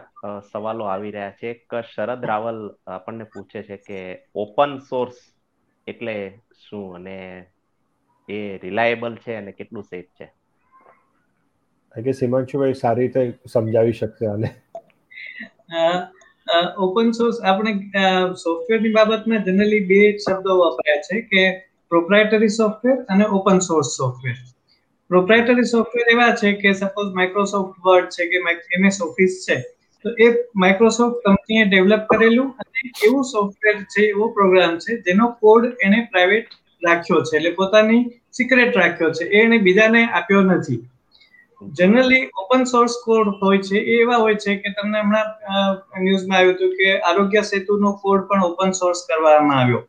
સવાલો 0.52 0.84
આવી 0.84 1.10
રહ્યા 1.10 1.30
છે. 1.30 1.46
એક 1.50 1.74
શરદ 1.94 2.24
રાવલ 2.24 2.58
આપણને 2.86 3.24
પૂછે 3.24 3.62
છે 3.62 3.76
કે 3.76 4.00
ઓપન 4.34 4.78
સોર્સ 4.78 5.14
એટલે 5.86 6.16
શું 6.68 6.94
અને 6.94 7.46
એ 8.28 8.58
રિલાયેબલ 8.58 9.16
છે 9.16 9.34
અને 9.34 9.52
કેટલું 9.52 9.84
સેફ 9.84 10.04
છે? 10.20 10.28
કે 11.96 12.10
હિમાંશુભાઈ 12.10 12.72
સારી 12.72 13.06
રીતે 13.06 13.38
સમજાવી 13.52 13.92
શકશે 13.92 14.26
આને. 14.26 14.50
ઓપન 16.78 17.12
સોર્સ 17.12 17.36
આપણે 17.42 17.74
સોફ્ટવેરની 18.44 18.94
બાબતમાં 18.94 19.44
જનરલી 19.46 19.84
બે 19.90 20.00
શબ્દો 20.14 20.56
વપરાય 20.60 21.02
છે 21.08 21.20
કે 21.30 21.42
પ્રોપ્રાઇટરી 21.90 22.56
સોફ્ટવેર 22.60 22.96
અને 23.08 23.24
open 23.38 23.60
source 23.60 23.96
software 23.96 24.36
proprietary 25.10 25.68
software 25.74 26.06
એવા 26.14 26.32
છે 26.40 26.50
કે 26.62 26.74
સપોઝ 26.74 27.12
માઇક્રોસોફ્ટ 27.18 27.76
વર્ડ 27.86 28.10
છે 28.16 28.26
કે 28.30 28.38
એમએસ 28.78 29.00
ઓફિસ 29.06 29.34
છે, 29.46 29.56
તો 30.04 30.08
એ 30.18 30.28
માઇક્રોસોફ્ટ 30.54 31.26
કંપનીએ 31.26 31.64
ડેવલપ 31.66 32.06
કરેલું 32.12 32.48
અને 32.60 32.80
એવું 33.06 33.24
સોફ્ટવેર 33.24 33.76
છે, 33.92 34.02
એવો 34.12 34.26
પ્રોગ્રામ 34.38 34.78
છે, 34.84 34.92
જેનો 35.06 35.26
કોડ 35.40 35.68
એને 35.84 35.98
પ્રાઇવેટ 36.12 36.48
રાખ્યો 36.82 37.20
છે, 37.28 37.36
એટલે 37.38 37.52
પોતાની 37.60 38.02
સિક્રેટ 38.30 38.80
રાખ્યો 38.80 39.10
છે, 39.18 39.24
એ 39.36 39.44
એને 39.46 39.58
બીજાને 39.66 40.02
આપ્યો 40.08 40.42
નથી. 40.48 40.80
જનરલી 41.70 42.28
ઓપન 42.42 42.64
સોર્સ 42.66 42.94
કોડ 43.04 43.28
હોય 43.40 43.60
છે 43.60 43.78
એ 43.86 43.96
એવા 44.02 44.20
હોય 44.24 44.36
છે 44.36 44.56
કે 44.56 44.74
તમને 44.76 45.02
હમણાં 45.02 45.28
ન્યૂઝમાં 46.04 46.38
આવ્યું 46.38 46.54
હતું 46.54 46.72
કે 46.78 46.88
આરોગ્ય 47.00 47.42
સેતુનો 47.50 47.92
કોડ 48.02 48.22
પણ 48.28 48.46
ઓપન 48.46 48.72
સોર્સ 48.80 49.02
કરવામાં 49.08 49.58
આવ્યો. 49.58 49.82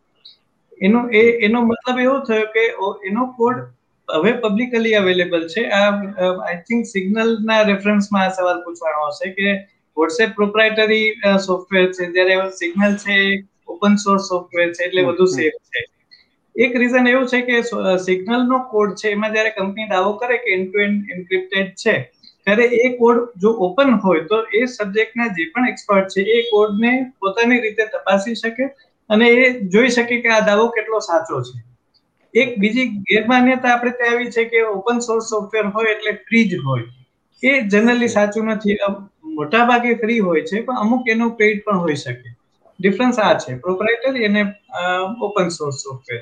એનો 0.81 0.99
એ 1.11 1.23
એનો 1.47 1.61
મતલબ 1.67 2.03
એવો 2.05 2.17
થયો 2.27 2.49
કે 2.55 2.65
એનો 3.09 3.27
કોડ 3.37 3.63
હવે 4.09 4.33
પબ્લિકલી 4.43 4.95
અવેલેબલ 4.95 5.47
છે. 5.53 5.63
આ 5.71 5.89
આઈ 6.41 6.59
થિંક 6.67 6.91
સિગ્નલના 6.93 7.61
રેફરન્સમાં 7.71 8.27
આ 8.27 8.35
સવાલ 8.37 8.61
પૂછવાનો 8.65 9.07
હશે 9.09 9.33
કે 9.37 9.55
વોટ્સએપ 9.97 10.35
પ્રોપ્રાઇટરી 10.35 11.07
સોફ્ટવેર 11.47 11.85
છે 11.97 12.11
જ્યારે 12.13 12.51
સિગ્નલ 12.61 12.95
છે 13.05 13.17
ઓપન 13.67 13.99
સોર્સ 14.05 14.29
સોફ્ટવેર 14.29 14.69
છે 14.75 14.87
એટલે 14.87 15.09
વધુ 15.09 15.27
સેફ 15.35 15.59
છે. 15.71 15.81
એક 16.55 16.75
રીઝન 16.81 17.07
એવું 17.11 17.27
છે 17.27 17.41
કે 17.41 17.55
સિગ્નલનો 18.05 18.57
કોડ 18.71 18.95
છે, 19.01 19.11
એમાં 19.15 19.33
જ્યારે 19.35 19.51
કંપની 19.57 19.89
દાવો 19.93 20.11
કરે 20.21 20.37
કે 20.43 20.53
એન્ડ 20.55 20.69
ટુ 20.69 20.83
એન્ડ 20.85 21.13
એન્ક્રિપ્ટેડ 21.15 21.69
છે, 21.83 21.95
ત્યારે 22.47 22.65
એ 22.85 22.89
કોડ 22.97 23.21
જો 23.41 23.53
ઓપન 23.67 23.93
હોય, 24.05 24.23
તો 24.31 24.37
એ 24.59 24.63
સબ્જેક્ટના 24.67 25.29
જે 25.37 25.49
પણ 25.53 25.69
એક્સપર્ટ 25.73 26.09
છે, 26.15 26.21
એ 26.35 26.41
કોડને 26.51 26.91
પોતાની 27.19 27.61
રીતે 27.65 27.83
તપાસી 27.93 28.35
શકે 28.41 28.65
અને 29.09 29.29
એ 29.29 29.45
જોઈ 29.75 29.93
શકે 29.95 30.19
કે 30.25 30.29
આ 30.35 30.41
દાવો 30.49 30.65
કેટલો 30.75 30.99
સાચો 31.07 31.41
છે. 31.47 31.63
એક 32.33 32.53
બીજી 32.61 32.91
ગેરમાન્યતા 33.09 33.71
આપણે 33.71 33.95
ત્યાં 33.97 34.13
આવી 34.13 34.35
છે 34.35 34.45
કે 34.51 34.61
ઓપન 34.75 35.01
સોર્સ 35.07 35.25
સોફ્ટવેર 35.33 35.65
હોય 35.75 35.95
એટલે 35.95 36.13
ફ્રી 36.27 36.45
જ 36.51 36.61
હોય. 36.67 36.85
એ 37.43 37.51
જનરલી 37.71 38.13
સાચું 38.17 38.53
નથી. 38.53 38.77
મોટા 39.37 39.65
ભાગે 39.71 39.91
ફ્રી 40.01 40.19
હોય 40.27 40.43
છે, 40.49 40.61
પણ 40.61 40.79
અમુક 40.83 41.11
એનો 41.15 41.27
પેઇડ 41.41 41.65
પણ 41.65 41.83
હોઈ 41.83 41.99
શકે. 42.03 42.29
ડિફરન્સ 42.79 43.19
આ 43.25 43.33
છે. 43.41 43.57
પ્રોપ્રાઇટરી 43.65 44.25
અને 44.29 44.41
ઓપન 45.27 45.49
સોર્સ 45.57 45.83
સોફ્ટવેર 45.83 46.21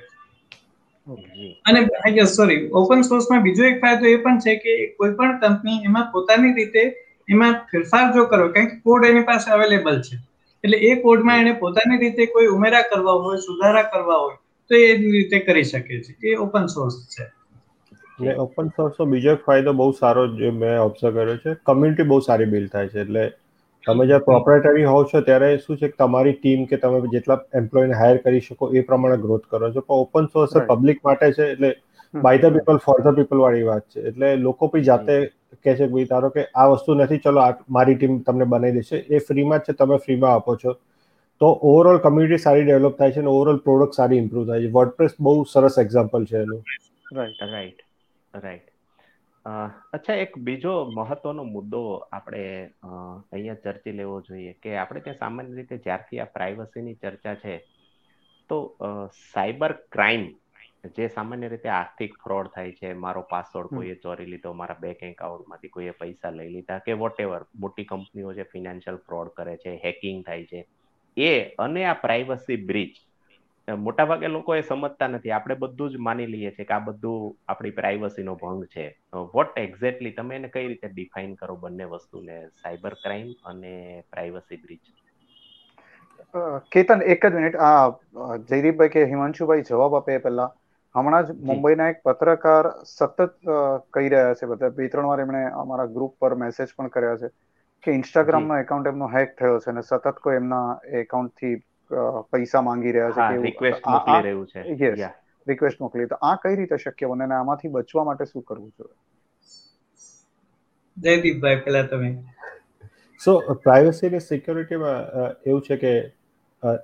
અને 1.66 2.26
સોરી 2.26 2.70
ઓપન 2.74 3.02
સોર્સમાં 3.02 3.44
બીજો 3.44 3.64
એક 3.64 3.82
ફાયદો 3.82 4.06
એ 4.06 4.16
પણ 4.16 4.40
છે 4.40 4.56
કે 4.56 4.76
કોઈ 4.98 5.14
પણ 5.14 5.40
કંપની 5.40 5.84
એમાં 5.84 6.12
પોતાની 6.12 6.54
રીતે 6.54 6.84
એમાં 7.30 7.54
ફેરફાર 7.72 8.14
જો 8.14 8.26
કરો 8.26 8.48
કારણ 8.48 8.66
કે 8.66 8.76
કોડ 8.76 9.06
એની 9.06 9.22
પાસે 9.22 9.52
અવેલેબલ 9.52 10.02
છે. 10.02 10.18
એટલે 10.64 10.78
એ 10.78 11.02
કોડમાં 11.02 11.40
એને 11.40 11.54
પોતાની 11.54 11.98
રીતે 11.98 12.26
કોઈ 12.26 12.48
ઉમેરા 12.48 12.82
કરવા 12.82 13.14
હોય 13.14 13.38
સુધારા 13.38 13.84
કરવા 13.84 14.18
હોય 14.18 14.36
તો 14.70 14.76
એ 14.76 14.96
રીતે 14.96 15.40
કરી 15.40 15.64
શકે 15.64 16.02
છે. 16.02 16.28
એ 16.28 16.36
ઓપન 16.36 16.66
સોર્સ 16.66 16.94
છે. 16.94 17.24
એટલે 17.24 18.36
ઓપન 18.36 18.68
સોર્સનો 18.68 19.06
બીજો 19.06 19.32
એક 19.32 19.44
ફાયદો 19.46 19.74
બહુ 19.74 19.92
સારો 19.92 20.28
જે 20.28 20.50
મેં 20.50 20.80
ઓબ્ઝર્વ 20.80 21.16
કર્યો 21.16 21.38
છે. 21.38 21.54
કમ્યુનિટી 21.66 22.04
બહુ 22.04 22.20
સારી 22.20 22.46
બિલ્ડ 22.46 22.70
થાય 22.70 22.88
છે. 22.88 23.00
એટલે 23.02 23.32
તમે 23.84 24.06
જ્યારે 24.08 24.26
પ્રોપરેટરી 24.26 24.86
હોવ 24.86 25.04
છો 25.12 25.22
ત્યારે 25.22 25.50
શું 25.60 25.78
છે 25.78 25.90
કે 25.90 25.98
તમારી 25.98 26.36
ટીમ 26.36 26.66
કે 26.68 26.80
તમે 26.82 27.00
જેટલા 27.14 27.40
એમ્પ્લોયને 27.62 27.96
હાયર 27.96 28.20
કરી 28.26 28.42
શકો 28.42 28.70
એ 28.74 28.84
પ્રમાણે 28.90 29.24
ગ્રોથ 29.24 29.46
કરો 29.48 29.72
છો. 29.72 29.82
પણ 29.84 30.00
ઓપન 30.00 30.30
સોર્સ 30.30 30.58
પબ્લિક 30.68 31.02
માટે 31.04 31.28
છે 31.32 31.48
એટલે 31.48 31.72
by 32.14 32.42
the 32.44 32.58
people 32.58 32.82
for 32.86 32.98
the 33.00 33.16
people 33.20 33.44
વાળી 33.46 33.66
વાત 33.66 33.86
છે. 33.88 34.00
એટલે 34.10 34.30
લોકો 34.40 34.70
બી 34.70 34.84
જાતે 34.84 35.14
કહે 35.58 35.72
છે 35.72 35.74
કે 35.80 35.90
ભાઈ 35.90 36.08
ધારો 36.08 36.30
કે 36.32 36.46
આ 36.56 36.68
વસ્તુ 36.72 36.98
નથી 36.98 37.22
ચલો 37.22 37.48
મારી 37.70 37.98
ટીમ 37.98 38.22
તમને 38.24 38.46
બનાવી 38.48 38.78
દેશે. 38.80 38.98
એ 39.10 39.20
ફ્રીમાં 39.22 39.62
જ 39.62 39.66
છે 39.68 39.74
તમે 39.76 40.00
ફ્રીમાં 40.00 40.34
આપો 40.34 40.58
છો. 40.58 40.78
તો 41.42 41.48
ઓવરઓલ 41.70 41.98
કમ્યુનિટી 42.04 42.44
સારી 42.44 42.66
ડેવલપ 42.68 42.98
થાય 42.98 43.16
છે 43.16 43.22
અને 43.22 43.32
ઓવરઓલ 43.32 43.60
પ્રોડક્ટ 43.66 44.00
સારી 44.00 44.22
ઇમ્પ્રુવ 44.24 44.48
થાય 44.48 44.64
છે. 44.64 44.74
વર્ડપ્રેસ 44.74 45.18
બહુ 45.20 45.36
સરસ 45.48 45.82
એક્ઝામ્પલ 45.84 46.28
છે 46.28 46.38
એનું. 46.42 46.64
રાઈટ 47.12 47.42
રાઈટ 47.46 47.82
રાઈટ 48.34 48.71
અચ્છા 49.46 50.16
એક 50.16 50.38
બીજો 50.40 50.74
મહત્વનો 50.88 51.44
મુદ્દો 51.46 51.82
આપણે 52.12 52.44
અહીંયા 53.32 53.64
ચર્ચી 53.64 53.94
લેવો 53.94 54.18
જોઈએ 54.22 54.54
કે 54.56 54.78
આપણે 54.78 55.02
ત્યાં 55.02 55.18
સામાન્ય 55.18 55.56
રીતે 55.56 55.78
જ્યારથી 55.80 56.20
આ 56.20 56.34
પ્રાઇવસીની 56.34 56.96
ચર્ચા 56.96 57.36
છે 57.36 57.56
તો 58.50 58.58
સાયબર 59.24 59.74
ક્રાઇમ 59.90 60.26
જે 60.90 61.10
સામાન્ય 61.10 61.50
રીતે 61.50 61.70
આર્થિક 61.70 62.14
ફ્રોડ 62.24 62.52
થાય 62.54 62.72
છે 62.72 62.94
મારો 62.96 63.22
પાસવર્ડ 63.24 63.70
કોઈએ 63.70 63.96
ચોરી 63.96 64.30
લીધો 64.30 64.54
મારા 64.54 64.80
બેંક 64.80 65.02
એકાઉન્ટમાંથી 65.04 65.70
કોઈએ 65.70 65.94
પૈસા 65.94 66.32
લઈ 66.32 66.50
લીધા 66.50 66.80
કે 66.80 66.96
વોટ 66.96 67.20
એવર 67.20 67.46
મોટી 67.56 67.86
કંપનીઓ 67.86 68.34
જે 68.34 68.46
ફિનાન્શિયલ 68.46 68.98
ફ્રોડ 69.00 69.34
કરે 69.34 69.56
છે 69.58 69.78
હેકિંગ 69.84 70.24
થાય 70.24 70.46
છે 70.46 70.62
એ 71.18 71.32
અને 71.58 71.86
આ 71.86 72.02
પ્રાઇવસી 72.02 72.60
બ્રિજ 72.66 72.94
મોટાભાગે 73.68 74.28
લોકો 74.28 74.56
એ 74.56 74.62
સમજતા 74.64 75.08
નથી. 75.08 75.32
આપણે 75.32 75.56
બધું 75.56 75.92
જ 75.92 75.98
માની 76.00 76.30
લઈએ 76.34 76.52
છીએ 76.56 76.66
કે 76.66 76.74
આ 76.74 76.86
બધું 76.88 77.34
આપણી 77.48 77.76
પ્રાઇવસીનો 77.80 78.36
ભંગ 78.42 78.64
છે. 78.68 78.86
વોટ 79.36 79.58
એક્ઝેક્ટલી 79.58 80.16
તમે 80.18 80.36
એને 80.36 80.50
કઈ 80.56 80.68
રીતે 80.68 80.88
ડિફાઇન 80.90 81.36
કરો 81.36 81.56
બંને 81.58 81.86
વસ્તુને? 81.88 82.36
સાયબર 82.62 82.96
ક્રાઇમ 83.04 83.30
અને 83.46 83.76
પ્રાઇવસી 84.12 84.62
બ્રિજ 84.64 84.82
કેતન 86.74 87.02
એક 87.14 87.22
જ 87.24 87.34
મિનિટ. 87.36 87.56
આ 87.60 87.86
જયદીપભાઈ 88.50 88.94
કે 88.96 89.06
હિમાંશુભાઈ 89.14 89.70
જવાબ 89.70 89.96
આપે 89.96 90.20
પહેલા. 90.26 90.50
હમણાં 90.96 91.26
જ 91.28 91.34
મુંબઈના 91.50 91.90
એક 91.92 92.00
પત્રકાર 92.04 92.66
સતત 92.88 93.20
કહી 93.94 94.10
રહ્યા 94.14 94.38
છે 94.40 94.52
બધા. 94.52 94.76
બે 94.78 94.90
ત્રણ 94.90 95.10
વાર 95.12 95.24
એમણે 95.26 95.42
અમારા 95.62 95.94
ગ્રુપ 95.96 96.14
પર 96.20 96.36
મેસેજ 96.44 96.70
પણ 96.78 96.94
કર્યા 96.96 97.20
છે 97.22 97.30
કે 97.84 97.96
ઇન્સ્ટાગ્રામનો 98.00 98.58
એકાઉન્ટ 98.64 98.90
એમનો 98.92 99.08
હેક 99.14 99.36
થયો 99.38 99.60
છે 99.60 99.70
અને 99.72 99.84
સતત 99.84 100.16
કોઈ 100.26 100.40
એમના 100.42 100.66
એકાઉન્ટથી 101.02 101.56
પૈસા 102.32 102.62
માંગી 102.62 102.92
રહ્યા 102.92 103.32
છે 103.32 103.42
રિક્વેસ્ટ 103.42 103.88
મોકલી 103.88 104.22
રહ્યું 104.22 104.48
છે. 104.48 104.62
યસ 104.84 105.00
રિક્વેસ્ટ 105.48 105.82
મોકલી. 105.82 106.06
તો 106.06 106.16
આ 106.22 106.36
કઈ 106.36 106.56
રીતે 106.56 106.78
શક્ય 106.78 107.08
બને 107.08 107.24
અને 107.24 107.36
આમાંથી 107.36 107.68
બચવા 107.68 108.04
માટે 108.04 108.26
શું 108.26 108.44
કરવું 108.44 108.70
જોઈએ? 108.70 108.98
જયદીપભાઈ 110.98 111.56
પેલા 111.56 111.84
તમે. 111.84 112.10
સો 113.22 113.40
પ્રાઇવસી 113.64 114.08
અને 114.08 114.20
સિક્યોરિટીમાં 114.20 115.00
એવું 115.50 115.62
છે 115.62 115.76
કે 115.76 115.94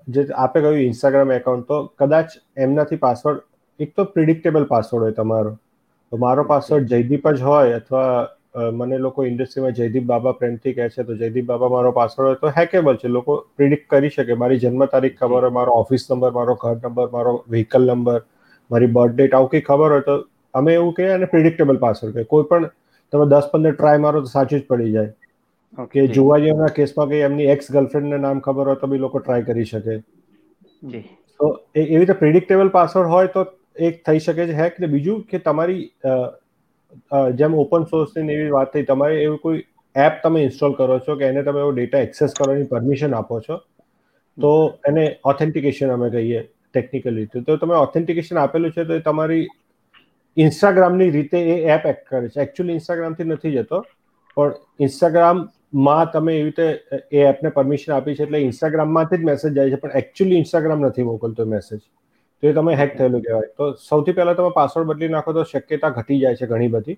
જે 0.08 0.26
આપે 0.36 0.60
કહ્યું 0.62 0.80
ઇન્સ્ટાગ્રામ 0.82 1.32
એકાઉન્ટ 1.32 1.68
તો 1.68 1.78
કદાચ 2.00 2.30
એમનાથી 2.58 2.96
પાસવર્ડ 2.96 3.42
એક 3.80 3.96
તો 3.96 4.04
પ્રિડિક્ટેબલ 4.04 4.66
પાસવર્ડ 4.66 5.04
હોય 5.04 5.12
તમારો. 5.12 5.54
તો 6.12 6.18
મારો 6.18 6.44
પાસવર્ડ 6.44 6.84
જયદીપ 6.86 7.28
જ 7.30 7.42
હોય 7.42 7.72
અથવા 7.74 8.28
મને 8.74 8.98
લોકો 9.00 9.26
ઇન્ડસ્ટ્રીમાં 9.26 9.74
જયદીપ 9.74 10.06
બાબા 10.06 10.34
પ્રેમથી 10.36 10.74
કહે 10.74 10.90
છે 10.90 11.04
તો 11.04 11.16
જયદીપ 11.16 11.46
બાબા 11.48 11.70
મારો 11.70 11.92
પાસવર્ડ 11.94 12.28
હોય 12.28 12.40
તો 12.42 12.52
હેકેબલ 12.52 12.96
છે. 12.96 13.08
લોકો 13.10 13.36
પ્રિડિક્ટ 13.54 13.88
કરી 13.88 14.10
શકે. 14.12 14.34
મારી 14.36 14.60
જન્મ 14.60 14.88
તારીખ 14.88 15.16
ખબર 15.16 15.42
હોય 15.42 15.52
મારો 15.52 15.76
ઓફિસ 15.76 16.08
નંબર 16.08 16.32
મારો 16.34 16.56
ઘર 16.58 16.76
નંબર 16.80 17.12
મારો 17.12 17.34
વ્હીકલ 17.48 17.88
નંબર 17.88 18.20
મારી 18.72 18.92
બર્થ 18.92 19.14
ડેટ 19.14 19.34
આવું 19.34 19.50
કંઈ 19.50 19.64
ખબર 19.64 19.90
હોય 19.90 20.04
તો 20.04 20.16
અમે 20.54 20.74
એવું 20.74 20.94
કહીએ 20.94 21.14
અને 21.14 21.28
પ્રિડિક્ટેબલ 21.28 21.80
પાસવર્ડ 21.80 22.16
કહે 22.16 22.28
કોઈ 22.28 22.48
પણ 22.48 22.70
તમે 23.14 23.30
દસ 23.30 23.50
પંદર 23.50 23.76
ટ્રાય 23.76 24.00
મારો 24.00 24.22
તો 24.22 24.30
સાચું 24.30 24.60
જ 24.60 24.68
પડી 24.68 24.92
જાય. 24.92 25.12
કે 25.92 26.06
જુવાજીઓના 26.12 26.70
કેસમાં 26.72 27.10
કંઈ 27.10 27.24
એમની 27.24 27.50
એક્સ 27.50 27.70
ગર્લફ્રેન્ડને 27.70 28.20
નામ 28.20 28.42
ખબર 28.42 28.66
હોય 28.68 28.80
તો 28.80 28.88
બી 28.88 29.00
લોકો 29.00 29.20
ટ્રાય 29.20 29.46
કરી 29.46 29.68
શકે. 29.68 29.98
તો 31.40 31.48
એવી 31.76 31.98
રીતે 31.98 32.16
પ્રિડિક્ટેબલ 32.16 32.72
પાસવર્ડ 32.72 33.10
હોય 33.10 33.30
તો 33.30 33.44
એક 33.82 34.02
થઈ 34.04 34.20
શકે 34.20 34.44
છે 34.44 34.56
હેક 34.56 34.74
ને. 34.76 34.88
બીજું 34.90 35.24
કે 35.26 35.40
તમારી 35.42 35.84
જેમ 37.40 37.56
ઓપન 37.64 37.86
સોર્સની 37.92 38.36
એવી 38.36 38.54
વાત 38.58 38.70
થઈ, 38.74 38.86
તમારે 38.92 39.16
એવું 39.24 39.40
કોઈ 39.46 39.64
એપ 39.96 40.22
તમે 40.24 40.44
ઇન્સ્ટોલ 40.48 40.76
કરો 40.80 41.00
છો 41.06 41.16
કે 41.20 41.30
એને 41.32 41.44
તમે 41.44 41.60
એવો 41.64 41.72
ડેટા 41.78 42.04
એક્સેસ 42.08 42.38
કરવાની 42.40 42.70
પરમિશન 42.74 43.14
આપો 43.20 43.40
છો? 43.46 43.58
તો 44.38 44.52
એને 44.90 45.04
ઓથેન્ટિકેશન 45.32 45.94
અમે 45.94 46.10
કહીએ 46.16 46.42
ટેકનિકલ 46.74 47.16
રીતે 47.20 47.38
તો 47.46 47.58
તમે 47.58 47.76
ઓથેન્ટિકેશન 47.86 48.38
આપેલું 48.42 48.74
છે 48.76 48.86
તો 48.86 48.94
એ 49.00 49.06
તમારી 49.08 49.46
ઇન્સ્ટાગ્રામની 50.38 51.12
રીતે 51.16 51.38
એ 51.38 51.56
એપ 51.76 51.86
એક્ટ 51.92 52.04
કરે 52.10 52.30
છે. 52.30 52.42
એકચ્યુઅલી 52.46 52.76
ઇન્સ્ટાગ્રામથી 52.80 53.30
નથી 53.34 53.54
જતો, 53.58 53.80
પણ 54.38 54.54
ઇન્સ્ટાગ્રામમાં 54.86 56.12
તમે 56.14 56.34
એવી 56.40 56.48
રીતે 56.50 56.68
એ 57.12 57.24
એપને 57.32 57.50
પરમિશન 57.56 57.96
આપી 57.96 58.16
છે 58.18 58.24
એટલે 58.28 58.44
ઇન્સ્ટાગ્રામમાંથી 58.48 59.22
જ 59.22 59.30
મેસેજ 59.30 59.56
જાય 59.58 59.72
છે, 59.74 59.80
પણ 59.84 59.98
એકચ્યુઅલી 60.02 60.42
ઇન્સ્ટાગ્રામ 60.44 60.86
નથી 60.90 61.08
મોકલતો 61.10 61.46
મેસેજ 61.56 61.82
તો 62.44 62.48
એ 62.50 62.54
તમે 62.58 62.76
હેક 62.80 62.98
થયેલું 62.98 63.22
કહેવાય. 63.28 63.52
તો 63.58 63.70
સૌથી 63.90 64.18
પહેલા 64.18 64.36
તમે 64.40 64.52
પાસવર્ડ 64.58 64.90
બદલી 64.90 65.14
નાખો 65.16 65.34
તો 65.38 65.46
શક્યતા 65.52 65.94
ઘટી 65.98 66.20
જાય 66.24 66.40
છે 66.42 66.50
ઘણી 66.52 66.74
બધી. 66.76 66.98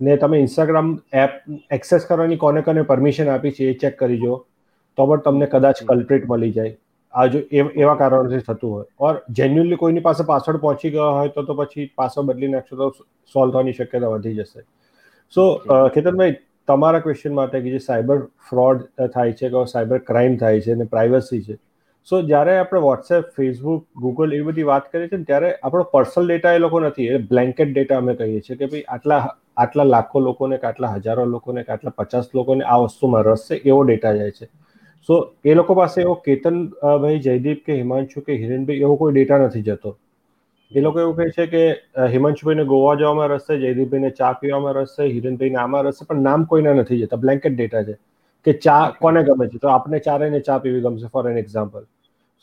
ને 0.00 0.16
તમે 0.22 0.40
ઇન્સ્ટાગ્રામ 0.44 0.94
એપ 1.24 1.32
એક્સેસ 1.78 2.06
કરવાની 2.12 2.40
કોને 2.44 2.62
કોને 2.68 2.82
પરમિશન 2.92 3.34
આપી 3.34 3.54
છે 3.58 3.68
એ 3.72 3.74
ચેક 3.82 3.98
કરી 3.98 4.22
જુઓ. 4.22 4.38
તો 4.98 5.06
પણ 5.10 5.26
તમને 5.26 5.50
કદાચ 5.52 5.84
કલ્પ્રિટ 5.90 6.30
મળી 6.32 6.54
જાય. 6.56 6.76
આ 7.14 7.26
જો 7.32 7.42
એવા 7.82 7.96
કારણોથી 7.98 8.46
થતું 8.46 8.70
હોય. 8.76 8.86
ઓર 9.00 9.12
જેન્યુઅલી 9.40 9.80
કોઈની 9.82 10.06
પાસે 10.06 10.24
પાસવર્ડ 10.30 10.62
પહોંચી 10.64 10.94
ગયો 10.96 11.10
હોય 11.18 11.34
તો 11.36 11.44
તો 11.50 11.58
પછી 11.60 11.86
પાસવર્ડ 12.00 12.30
બદલી 12.30 12.54
નાખશો 12.54 12.80
તો 12.80 12.88
સોલ્વ 13.34 13.52
થવાની 13.52 13.76
શક્યતા 13.78 14.10
વધી 14.14 14.34
જશે. 14.40 14.64
સો 15.36 15.42
કેતનભાઈ 15.94 16.34
તમારા 16.68 17.04
ક્વેશ્ચન 17.04 17.36
માટે 17.38 17.56
કે 17.60 17.76
જે 17.76 17.80
સાયબર 17.86 18.18
ફ્રોડ 18.48 18.82
થાય 19.14 19.38
છે 19.40 19.52
કે 19.54 19.64
સાયબર 19.72 20.02
ક્રાઇમ 20.10 20.36
થાય 20.42 20.66
છે 20.66 20.76
અને 20.78 20.86
પ્રાઇવસી 20.94 21.40
છે 21.46 21.56
સો 22.08 22.20
જ્યારે 22.30 22.54
આપણે 22.54 22.80
વોટ્સએપ 22.84 23.28
ફેસબુક 23.36 23.84
ગૂગલ 24.02 24.34
એવી 24.38 24.46
બધી 24.48 24.66
વાત 24.70 24.88
કરીએ 24.92 25.08
છીએ 25.12 25.24
ત્યારે 25.30 25.52
આપણો 25.52 25.84
પર્સનલ 25.94 26.26
ડેટા 26.30 26.52
એ 26.56 26.60
લોકો 26.64 26.80
નથી. 26.80 27.08
એ 27.14 27.18
બ્લેન્કેટ 27.30 27.70
ડેટા 27.72 28.00
અમે 28.02 28.14
કહીએ 28.18 28.42
છીએ 28.46 28.58
કે 28.60 28.68
ભાઈ 28.72 28.84
આટલા 28.96 29.20
આટલા 29.64 29.86
લાખો 29.94 30.22
લોકોને 30.26 30.56
કે 30.58 30.68
આટલા 30.70 30.92
હજારો 30.96 31.24
લોકોને 31.30 31.62
કે 31.64 31.74
આટલા 31.76 31.94
પચાસ 32.00 32.28
લોકોને 32.40 32.64
આ 32.74 32.78
વસ્તુમાં 32.84 33.24
રસ 33.24 33.46
છે 33.48 33.60
એવો 33.64 33.80
ડેટા 33.84 34.14
જાય 34.18 34.36
છે. 34.38 34.48
સો 35.08 35.20
એ 35.44 35.54
લોકો 35.54 35.78
પાસે 35.80 35.98
એવો 36.04 36.14
કેતન 36.28 36.60
ભાઈ 36.82 37.22
જયદીપ 37.28 37.64
કે 37.66 37.78
હિમાંશુ 37.80 38.24
કે 38.28 38.38
હિરેનભાઈ 38.42 38.84
એવો 38.88 38.98
કોઈ 39.02 39.14
ડેટા 39.16 39.40
નથી 39.46 39.64
જતો. 39.68 39.96
એ 40.72 40.84
લોકો 40.86 41.00
એવું 41.00 41.16
કહે 41.18 41.30
છે 41.38 41.46
કે 41.54 41.64
હિમાંશુભાઈને 42.14 42.64
ગોવા 42.74 42.94
જવામાં 43.02 43.32
રસ 43.32 43.48
છે 43.48 43.58
જયદીપભાઈને 43.64 44.12
ચા 44.20 44.34
પીવામાં 44.42 44.76
રસ 44.76 44.94
છે 44.98 45.08
હિરેનભાઈને 45.16 45.58
આમાં 45.64 45.88
રસ 45.88 45.98
છે 46.00 46.10
પણ 46.10 46.22
નામ 46.28 46.46
કોઈના 46.52 46.76
નથી 46.76 47.00
જતા. 47.02 47.22
બ્લેન્કેટ 47.24 47.58
ડેટા 47.58 47.84
છે 47.88 47.98
કે 48.46 48.58
ચા 48.60 48.84
કોને 49.02 49.20
ગમે 49.26 49.50
છે? 49.50 49.58
તો 49.58 49.74
આપણે 49.74 50.04
ચારેને 50.06 50.40
ચા 50.46 50.62
પીવી 50.62 50.86
ગમશે 50.86 51.12
ફોર 51.12 51.26
એન 51.32 51.44
એક્ઝામ્પલ 51.44 51.84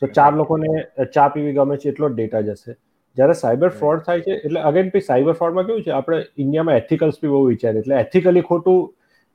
તો 0.02 0.10
ચાર 0.12 0.30
લોકોને 0.34 0.68
ચા 1.10 1.28
પીવી 1.30 1.54
ગમે 1.54 1.78
છે 1.78 1.92
એટલો 1.92 2.10
જ 2.10 2.14
ડેટા 2.14 2.42
જશે 2.48 2.76
જ્યારે 3.16 3.36
સાયબર 3.36 3.70
ફ્રોડ 3.76 4.04
થાય 4.04 4.24
છે 4.26 4.36
એટલે 4.38 4.60
અગેન 4.64 4.90
પછી 4.90 5.06
સાયબર 5.06 5.38
ફ્રોડમાં 5.40 5.68
કેવું 5.68 5.84
છે 5.84 5.94
આપણે 5.94 6.20
ઇન્ડિયામાં 6.38 6.80
એથિકલ્સ 6.82 7.20
બી 7.20 7.32
બહુ 7.34 7.42
વિચારે 7.46 7.80
એટલે 7.80 7.98
એથિકલી 8.00 8.44
ખોટું 8.44 8.80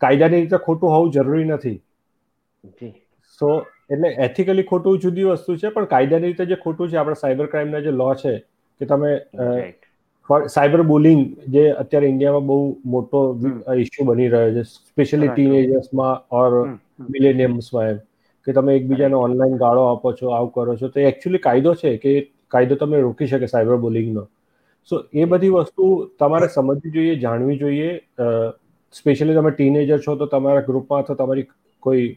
કાયદાની 0.01 0.41
રીતે 0.41 0.57
ખોટું 0.61 0.95
હોવું 0.95 1.11
જરૂરી 1.13 1.49
નથી. 1.49 1.78
સો 3.41 3.49
એટલે 3.89 4.09
એથિકલી 4.26 4.65
ખોટું 4.65 4.99
જુદી 4.99 5.28
વસ્તુ 5.30 5.57
છે 5.57 5.72
પણ 5.72 5.89
કાયદાની 5.89 6.28
રીતે 6.28 6.45
જે 6.47 6.59
ખોટું 6.63 6.89
છે 6.89 6.97
આપણા 6.97 7.22
સાયબર 7.22 7.49
ક્રાઇમના 7.49 7.82
જે 7.82 7.93
લો 7.93 8.09
છે 8.15 8.34
કે 8.82 8.86
તમે 8.88 9.11
સાયબર 10.49 10.84
બુલિંગ 10.86 11.22
જે 11.49 11.63
અત્યારે 11.76 12.09
ઇન્ડિયામાં 12.09 12.47
બહુ 12.47 12.57
મોટો 12.95 13.22
ઇસ્યુ 13.78 14.07
બની 14.07 14.30
રહ્યો 14.30 14.51
છે 14.53 14.63
સ્પેશિયલી 14.72 15.32
ટીનેજર્સમાં 15.32 16.15
ઓર 16.32 16.51
મિલેનિયમ્સમાં 17.09 17.89
એમ. 17.89 17.99
કે 18.47 18.53
તમે 18.53 18.75
એકબીજાને 18.75 19.17
ઓનલાઈન 19.17 19.57
ગાળો 19.57 19.85
આપો 19.87 20.13
છો 20.13 20.31
આવું 20.31 20.51
કરો 20.53 20.77
છો 20.77 20.89
તો 20.89 21.05
એકચ્યુઅલી 21.09 21.41
કાયદો 21.41 21.75
છે 21.75 21.97
કે 21.97 22.13
કાયદો 22.51 22.75
તમે 22.75 23.01
રોકી 23.01 23.27
શકે 23.27 23.47
સાયબર 23.47 23.79
બુલિંગનો 23.79 24.23
સો 24.91 25.01
એ 25.13 25.25
બધી 25.25 25.51
વસ્તુ 25.55 25.89
તમારે 26.19 26.47
સમજવી 26.49 26.93
જોઈએ 26.93 27.15
જાણવી 27.17 27.57
જોઈએ. 27.57 27.91
સ્પેશિયલી 28.93 29.35
તમે 29.35 29.51
ટીનેજર 29.51 29.99
છો 29.99 30.15
તો 30.15 30.25
તમારા 30.27 30.65
ગ્રુપમાં 30.65 31.03
અથવા 31.03 31.17
તમારી 31.17 31.47
કોઈ 31.83 32.07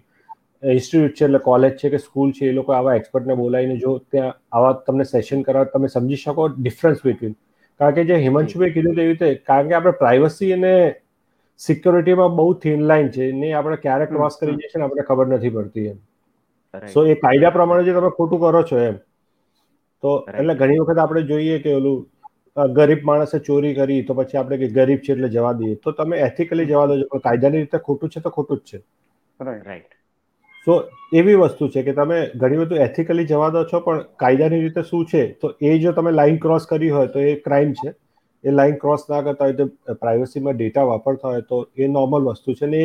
ઇન્સ્ટિટ્યૂટ 0.70 1.16
છે 1.16 1.24
એટલે 1.24 1.40
કોલેજ 1.40 1.76
છે 1.76 1.90
કે 1.90 1.98
સ્કૂલ 1.98 2.32
છે 2.32 2.48
એ 2.48 2.52
લોકો 2.52 2.72
આવા 2.72 2.94
એક્સપર્ટને 2.94 3.36
બોલાવીને 3.36 3.76
જો 3.78 3.94
ત્યાં 4.10 4.34
આવા 4.52 4.72
તમને 4.86 5.06
સેશન 5.06 5.42
કરાવે 5.42 5.72
તમે 5.72 5.88
સમજી 5.88 6.16
શકો 6.16 6.48
ડિફરન્સ 6.56 7.00
બિટવીન 7.04 7.34
કારણ 7.80 7.94
કે 7.94 8.04
જે 8.04 8.18
હિમાંશુભાઈ 8.24 8.74
કીધું 8.74 8.98
તેવી 8.98 9.14
રીતે 9.14 9.42
કારણ 9.44 9.70
કે 9.70 9.78
આપણે 9.78 9.94
પ્રાઇવસી 10.02 10.52
અને 10.52 10.74
સિક્યોરિટીમાં 11.60 12.36
બહુ 12.36 12.46
થીન 12.62 12.86
લાઇન 12.88 13.10
છે 13.10 13.32
ને 13.32 13.52
આપણે 13.54 13.76
ક્યારે 13.76 14.06
ક્રોસ 14.06 14.38
કરી 14.40 14.54
જઈએ 14.54 14.70
છીએ 14.72 14.84
આપણે 14.84 15.02
ખબર 15.02 15.26
નથી 15.30 15.54
પડતી 15.56 15.88
એમ. 15.88 15.98
સો 16.86 17.04
એ 17.06 17.16
કાયદા 17.16 17.52
પ્રમાણે 17.52 17.84
જે 17.84 17.94
તમે 17.94 18.10
ખોટું 18.12 18.40
કરો 18.40 18.62
છો 18.64 18.78
એમ 18.80 18.96
તો 20.02 20.10
એટલે 20.34 20.54
ઘણી 20.56 20.80
વખત 20.80 21.02
આપણે 21.02 21.22
જોઈએ 21.24 21.58
કે 21.60 21.74
ઓલું 21.74 21.98
ગરીબ 22.72 23.04
માણસે 23.04 23.38
ચોરી 23.42 23.74
કરી 23.74 24.04
તો 24.04 24.16
પછી 24.16 24.38
આપણે 24.38 24.58
કે 24.58 24.70
ગરીબ 24.72 25.00
છે 25.00 25.12
એટલે 25.12 25.30
જવા 25.30 25.52
દઈએ. 25.54 25.76
તો 25.78 25.92
તમે 25.94 26.20
એથિકલી 26.22 26.66
જવા 26.66 26.86
દો 26.88 26.98
છો 27.02 27.20
કાયદાની 27.20 27.60
રીતે 27.60 27.78
ખોટું 27.80 28.08
છે 28.10 28.20
તો 28.20 28.30
ખોટું 28.32 28.60
જ 28.60 28.70
છે. 28.70 28.78
રાઈટ 29.40 29.94
સો 30.66 30.74
એવી 31.12 31.36
વસ્તુ 31.36 31.68
છે 31.70 31.82
કે 31.82 31.94
તમે 31.94 32.18
ઘણી 32.36 32.60
બધું 32.60 32.82
એથિકલી 32.84 33.26
જવા 33.26 33.50
દો 33.50 33.64
છો 33.66 33.80
પણ 33.82 34.04
કાયદાની 34.18 34.62
રીતે 34.62 34.82
શું 34.84 35.06
છે? 35.06 35.22
તો 35.36 35.46
એ 35.62 35.78
જો 35.80 35.92
તમે 35.94 36.12
લાઈન 36.12 36.40
ક્રોસ 36.40 36.66
કરી 36.66 36.90
હોય 36.90 37.08
તો 37.08 37.24
એ 37.24 37.36
ક્રાઇમ 37.42 37.72
છે. 37.74 37.94
એ 38.44 38.52
લાઈન 38.52 38.78
ક્રોસ 38.78 39.04
ના 39.08 39.22
કરતા 39.22 39.46
હોય 39.46 39.56
તો 39.58 39.66
પ્રાઇવસીમાં 40.00 40.56
ડેટા 40.56 40.86
વાપરતા 40.86 41.30
હોય 41.30 41.44
તો 41.44 41.58
એ 41.78 41.88
નોર્મલ 41.90 42.28
વસ્તુ 42.28 42.54
છે 42.54 42.66
ને 42.68 42.82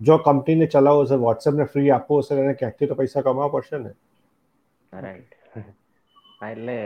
જો 0.00 0.18
કંપનીને 0.20 0.66
ચલાવવો 0.68 1.04
હશે 1.04 1.16
વોટ્સએપને 1.18 1.66
ફ્રી 1.66 1.90
આપવો 1.90 2.20
હશે 2.20 2.34
એને 2.36 2.54
ક્યાંકથી 2.54 2.88
તો 2.88 2.94
પૈસા 2.94 3.22
કમાવા 3.22 3.52
પડશે 3.54 3.78
ને? 3.78 3.92
રાઈટ 4.92 5.32
એટલે 6.48 6.76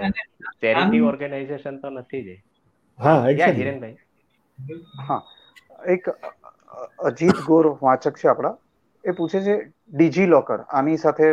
ચેરિટી 0.61 1.03
ઓર્ગેનાઇઝેશન 1.03 1.81
તો 1.81 1.91
નથી 1.91 2.23
જ 2.25 2.39
હા 2.99 3.19
હિરેનભાઈ? 3.29 3.97
હા 5.01 5.21
એક 5.89 6.09
અજીત 7.03 7.43
ગોર 7.47 7.71
વાચક 7.81 8.15
છે 8.17 8.29
આપણા. 8.29 8.55
એ 9.05 9.13
પૂછે 9.13 9.41
છે 9.41 9.55
ડીજી 9.89 10.27
લોકર 10.27 10.65
આની 10.71 10.99
સાથે 10.99 11.29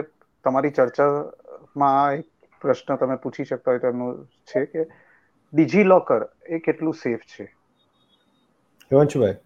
તમારી 0.46 0.72
ચર્ચામાં 0.72 2.18
એક 2.18 2.28
પ્રશ્ન 2.62 2.98
તમે 2.98 3.18
પૂછી 3.18 3.46
શકતા 3.46 3.72
હોય 3.72 3.82
તો 3.82 3.88
એમનું 3.88 4.18
છે 4.48 4.66
કે 4.68 4.86
ડીજી 5.54 5.86
લોકર 5.86 6.22
એ 6.50 6.60
કેટલું 6.60 6.94
સેફ 6.96 7.26
છે? 7.28 7.46
હિમાંશુભાઈ. 8.92 9.38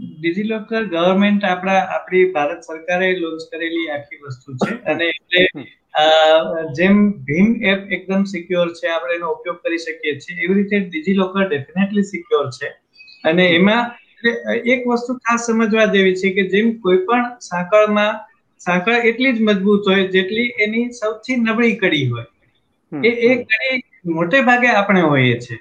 ડીજી 0.00 0.46
લોકર 0.46 0.82
ગવર્મેન્ટ 0.88 1.44
આપણા 1.44 1.80
આપણી 1.96 2.24
ભારત 2.32 2.60
સરકારે 2.64 3.08
લોન્ચ 3.16 3.42
કરેલી 3.50 3.86
આખી 3.90 4.20
વસ્તુ 4.22 4.56
છે. 4.60 4.72
અને 4.84 5.06
એટલે 5.08 5.42
જેમ 6.74 6.96
ભીમ 7.24 7.48
એપ 7.64 7.94
એકદમ 7.96 8.24
સિક્યોર 8.26 8.68
છે 8.74 8.88
આપણે 8.88 9.14
એનો 9.14 9.32
ઉપયોગ 9.34 9.58
કરી 9.62 9.80
શકીએ 9.80 10.14
છીએ 10.18 10.38
એવી 10.40 10.58
રીતે 10.58 10.76
ડિજિલોકર 10.86 11.44
ડેફિનેટલી 11.46 12.06
સિક્યોર 12.06 12.46
છે. 12.52 12.68
અને 13.24 13.44
એમાં 13.50 13.84
એક 14.66 14.80
વસ્તુ 14.86 15.16
ખાસ 15.20 15.46
સમજવા 15.46 15.86
જેવી 15.90 16.16
છે 16.16 16.30
કે 16.32 16.48
જેમ 16.48 16.68
કોઈ 16.80 17.00
પણ 17.02 17.24
સાંકળમાં 17.42 18.14
સાંકળ 18.60 19.08
એટલી 19.10 19.32
જ 19.32 19.44
મજબૂત 19.44 19.82
હોય 19.84 20.04
જેટલી 20.10 20.48
એની 20.58 20.86
સૌથી 20.94 21.36
નબળી 21.38 21.78
કડી 21.78 22.06
હોય. 22.08 22.26
એ 22.92 23.10
એ 23.24 23.32
કડી 23.42 23.76
મોટે 24.12 24.38
ભાગે 24.42 24.68
આપણે 24.72 25.02
હોઈએ 25.04 25.36
છીએ. 25.40 25.58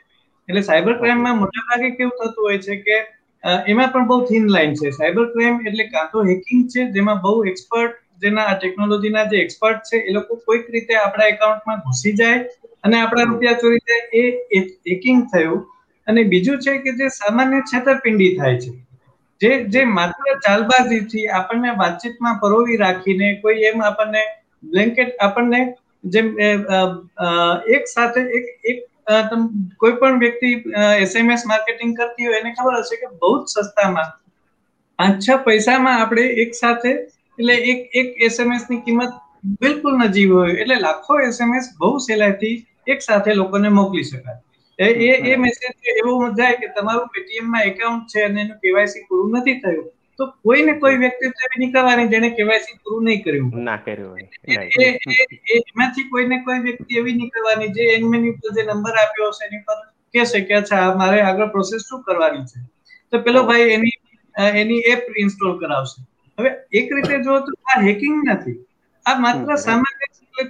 એટલે 0.50 0.62
સાયબર 0.64 0.96
ક્રાઇમમાં 0.98 1.40
મોટા 1.40 1.66
ભાગે 1.68 1.90
કેવું 1.94 2.18
થતું 2.20 2.44
હોય 2.44 2.60
છે 2.62 2.76
કે 2.82 2.98
એમાં 3.44 3.92
પણ 3.92 4.08
બહુ 4.08 4.20
થીન 4.26 4.48
લાઈન 4.50 4.76
છે. 4.76 4.92
સાયબર 4.92 5.26
ક્રાઇમ 5.32 5.60
એટલે 5.64 5.86
કાં 5.90 6.10
તો 6.12 6.24
હેકિંગ 6.26 6.64
છે 6.68 6.86
જેમાં 6.92 7.22
બહુ 7.22 7.34
એક્સપર્ટ 7.46 7.96
જેના 8.20 8.48
ટેકનોલોજીના 8.56 9.26
જે 9.28 9.42
એક્સપર્ટ 9.42 9.90
છે 9.90 10.04
એ 10.04 10.14
લોકો 10.14 10.40
કોઈક 10.46 10.70
રીતે 10.70 10.94
આપણા 10.98 11.30
એકાઉન્ટમાં 11.30 11.82
ઘૂસી 11.86 12.16
જાય 12.16 12.40
અને 12.84 12.98
આપણા 12.98 13.28
રૂપિયા 13.28 13.62
ચોરી 13.62 13.84
જાય 13.84 14.26
એ 14.54 14.62
હેકિંગ 14.88 15.26
થયું. 15.30 15.62
અને 16.08 16.22
બીજું 16.26 16.60
છે 16.60 16.78
કે 16.80 16.96
જે 16.98 17.10
સામાન્ય 17.14 17.64
છેતરપિંડી 17.66 18.32
થાય 18.36 18.58
છે. 18.60 18.72
જે 19.42 19.52
જે 19.68 19.86
માત્ર 19.90 20.40
ચાલબાજીથી 20.42 21.28
આપણને 21.32 21.76
વાતચીતમાં 21.78 22.40
પરોવી 22.42 22.78
રાખીને 22.78 23.28
કોઈ 23.42 23.66
એમ 23.66 23.82
આપણને 23.82 24.24
બ્લેન્કેટ 24.64 25.12
આપણને 25.20 25.62
જેમ 26.08 26.28
એક 27.70 27.84
સાથે 27.88 28.20
એક 28.34 28.46
એક 28.66 28.80
કોઈ 29.78 29.96
પણ 29.96 30.20
વ્યક્તિ 30.20 30.50
એસએમએસ 31.00 31.46
માર્કેટિંગ 31.46 31.96
કરતી 31.98 32.26
હોય 32.26 32.42
એને 32.42 32.52
ખબર 32.54 32.82
હશે 32.82 32.98
કે 32.98 33.08
બહુ 33.16 33.32
જ 33.38 33.66
સસ્તામાં 33.68 34.12
પાંચ 35.00 35.24
છ 35.24 35.46
પૈસામાં 35.46 36.02
આપણે 36.02 36.26
એક 36.44 36.52
સાથે 36.56 36.92
એટલે 36.92 37.56
એક 37.72 37.82
એક 37.94 38.22
એસએમએસની 38.22 38.82
કિંમત 38.82 39.14
બિલકુલ 39.60 39.98
નજીવ 39.98 40.36
હોય 40.36 40.54
એટલે 40.56 40.78
લાખો 40.80 41.20
એસએમએસ 41.22 41.72
બહુ 41.80 41.92
સહેલાઈથી 42.00 42.56
એક 42.88 43.02
સાથે 43.02 43.36
લોકોને 43.36 43.70
મોકલી 43.72 44.04
શકાય. 44.04 44.40
એ 44.80 44.88
એ 45.26 45.38
મેસેજ 45.38 45.72
એવો 45.94 46.14
જાય 46.34 46.60
કે 46.60 46.68
તમારું 46.76 47.10
પેટીએમમાં 47.16 47.68
એકાઉન્ટ 47.68 48.12
છે 48.12 48.26
અને 48.26 48.42
એનું 48.42 48.60
કેવાયસી 48.62 49.08
પૂરું 49.08 49.40
નથી 49.40 49.58
થયું 49.62 49.88
તો 50.20 50.26
કોઈ 50.46 50.64
ને 50.68 50.74
કોઈ 50.82 50.98
વ્યક્તિ 51.04 51.30
તો 51.36 51.46
એવી 51.48 51.60
નીકળવાની 51.62 52.08
જેને 52.14 52.30
કેવાયસી 52.38 52.78
પૂરું 52.84 53.06
નહીં 53.10 53.22
કર્યું. 53.26 53.52
ના 53.68 53.78
કર્યું 53.86 54.18
એમાંથી 55.58 56.08
કોઈ 56.12 56.28
ને 56.32 56.38
કોઈ 56.48 56.60
વ્યક્તિ 56.68 57.00
એવી 57.02 57.16
નીકળવાની 57.22 57.72
જે 57.78 57.88
એની 57.96 58.32
ઉપર 58.34 58.52
જે 58.58 58.68
નંબર 58.68 58.96
આપ્યો 59.04 59.30
હશે 59.32 59.44
એની 59.48 59.64
પર 59.68 59.80
કહેશે 60.14 60.40
કે 60.48 60.54
અચ્છા 60.62 60.86
મારે 61.02 61.20
આગળ 61.24 61.50
પ્રોસેસ 61.56 61.88
શું 61.90 62.04
કરવાની 62.08 62.46
છે? 62.52 62.60
તો 63.12 63.16
પેલો 63.28 63.40
ભાઈ 63.50 63.70
એની 63.78 63.96
એની 64.62 64.82
એપ 64.94 65.04
ઇન્સ્ટોલ 65.24 65.54
કરાવશે. 65.62 66.00
હવે 66.38 66.50
એક 66.80 66.88
રીતે 66.98 67.16
જો 67.30 67.40
તો 67.48 67.52
આ 67.72 67.80
હેકિંગ 67.88 68.18
નથી. 68.26 68.58
આ 69.06 69.18
માત્ર 69.26 69.58
સામાન્ય 69.68 70.06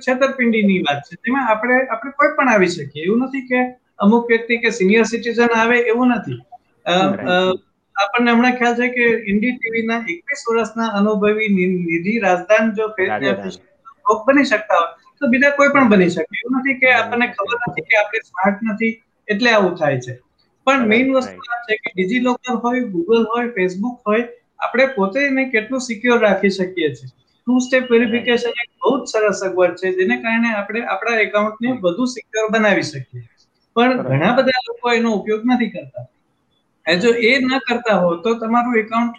છેતરપિંડીની 0.06 0.82
વાત 0.88 1.00
છે. 1.08 1.14
તેમાં 1.24 1.46
આપણે 1.54 1.78
આપણે 1.94 2.12
કોઈ 2.18 2.36
પણ 2.38 2.54
આવી 2.56 2.74
શકીએ. 2.76 3.04
એવું 3.08 3.26
નથી 3.28 3.46
કે 3.50 3.60
અમુક 4.04 4.24
વ્યક્તિ 4.32 4.62
કે 4.66 4.70
સિનિયર 4.80 5.06
સિટીઝન 5.12 5.58
આવે 5.62 5.78
એવું 5.94 6.16
નથી. 6.18 6.40
આપણને 7.96 8.32
હમણાં 8.32 8.56
ખ્યાલ 8.56 8.78
છે 8.78 8.88
કે 8.92 9.04
ઇન્ડી 9.26 9.54
ટીવીના 9.56 10.00
એકવીસ 10.14 10.42
વર્ષના 10.48 10.90
અનુભવી 10.94 11.50
નિધિ 11.58 12.14
રાજદાન 12.20 12.66
જો 12.76 12.86
બની 14.24 14.46
શકતા 14.46 14.78
હોય. 14.78 14.90
તો 15.18 15.28
બીજા 15.28 15.52
કોઈ 15.54 15.72
પણ 15.72 15.90
બની 15.90 16.10
શકે. 16.10 16.34
એવું 16.38 16.60
નથી 16.60 16.78
કે 16.78 16.88
આપણને 16.94 17.28
ખબર 17.34 17.58
નથી 17.64 17.86
કે 17.88 17.96
આપણે 18.00 18.20
સ્માર્ટ 18.24 18.60
નથી 18.68 18.94
એટલે 19.28 19.50
આવું 19.52 19.76
થાય 19.78 20.00
છે. 20.02 20.14
પણ 20.68 20.84
મેઇન 20.88 21.08
વસ્તુ 21.16 21.40
આ 21.48 21.60
છે 21.64 21.76
કે 21.78 21.90
ડિજી 21.92 22.22
લોકર 22.22 22.54
હોય 22.60 22.84
ગૂગલ 22.88 23.24
હોય 23.28 23.52
ફેસબુક 23.52 23.98
હોય 24.04 24.26
આપણે 24.60 24.86
પોતે 24.94 25.20
એને 25.24 25.44
કેટલું 25.52 25.82
સિક્યોર 25.84 26.20
રાખી 26.22 26.54
શકીએ 26.54 26.90
છીએ. 26.94 27.10
ટુ 27.48 27.60
સ્ટેપ 27.62 27.90
વેરિફિકેશન 27.90 28.54
એક 28.56 28.70
બહુ 28.78 28.92
જ 28.98 29.12
સરસ 29.12 29.42
સગવડ 29.42 29.76
છે 29.80 29.94
જેને 29.96 30.18
કારણે 30.20 30.54
આપણે 30.54 30.82
આપણા 30.94 31.24
એકાઉન્ટને 31.24 31.76
વધુ 31.80 32.08
સિક્યોર 32.10 32.48
બનાવી 32.52 32.88
શકીએ. 32.88 33.24
પણ 33.76 34.02
ઘણા 34.06 34.34
બધા 34.36 34.62
લોકો 34.68 34.94
એનો 34.94 35.10
ઉપયોગ 35.16 35.44
નથી 35.48 35.72
કરતા. 35.72 36.06
જો 36.96 37.10
એ 37.10 37.32
ન 37.40 37.58
કરતા 37.60 37.98
હો 37.98 38.16
તો 38.16 38.34
તમારું 38.34 38.78
એકાઉન્ટ 38.78 39.16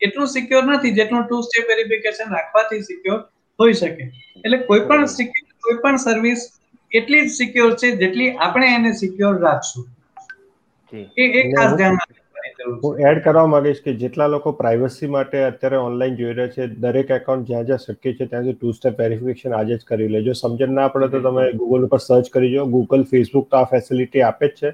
એટલું 0.00 0.26
સિક્યોર 0.26 0.64
નથી 0.64 0.94
જેટલું 0.94 1.24
ટુ 1.24 1.40
સ્ટેપ 1.42 1.68
વેરિફિકેશન 1.68 2.28
રાખવાથી 2.30 2.82
સિક્યોર 2.82 3.20
હોઈ 3.58 3.72
શકે. 3.72 4.04
એટલે 4.44 4.58
કોઈ 4.58 4.80
પણ 4.80 5.06
કોઈ 5.60 5.78
પણ 5.82 5.96
સર્વિસ 5.96 6.40
એટલી 6.92 7.20
જ 7.20 7.30
સિક્યોર 7.30 7.74
છે 7.74 7.96
જેટલી 7.96 8.30
આપણે 8.38 8.74
એને 8.74 8.92
સિક્યોર 8.92 9.40
રાખશું. 9.40 9.86
એ 10.92 11.24
એક 11.40 11.56
ખાસ 11.56 11.76
ધ્યાન 11.76 11.96
હું 12.84 13.00
એડ 13.00 13.18
કરવા 13.24 13.46
માંગીશ 13.46 13.80
કે 13.84 13.92
જેટલા 13.92 14.26
લોકો 14.26 14.52
પ્રાઇવસી 14.52 15.06
માટે 15.06 15.36
અત્યારે 15.44 15.76
ઓનલાઈન 15.76 16.16
જોઈ 16.16 16.32
રહ્યા 16.32 16.48
છે 16.48 16.66
દરેક 16.66 17.10
એકાઉન્ટ 17.10 17.48
જ્યાં 17.48 17.66
જ્યાં 17.66 17.78
શક્ય 17.78 18.12
છે 18.12 18.26
ત્યાં 18.26 18.52
ટુ 18.52 18.72
સ્ટેપ 18.72 18.98
વેરિફિકેશન 18.98 19.52
આજે 19.52 19.74
જ 19.76 19.82
કરી 19.84 20.08
લેજો. 20.08 20.32
સમજણ 20.32 20.68
ના 20.68 20.88
પડે 20.88 21.08
તો 21.08 21.20
તમે 21.20 21.52
ગૂગલ 21.52 21.84
ઉપર 21.84 21.98
સર્ચ 21.98 22.30
કરી 22.30 22.52
જો 22.52 22.66
ગૂગલ 22.66 23.02
ફેસબુક 23.04 23.50
તો 23.50 23.56
આ 23.56 23.64
ફેસિલિટી 23.64 24.22
આપે 24.22 24.46
જ 24.48 24.50
છે. 24.50 24.70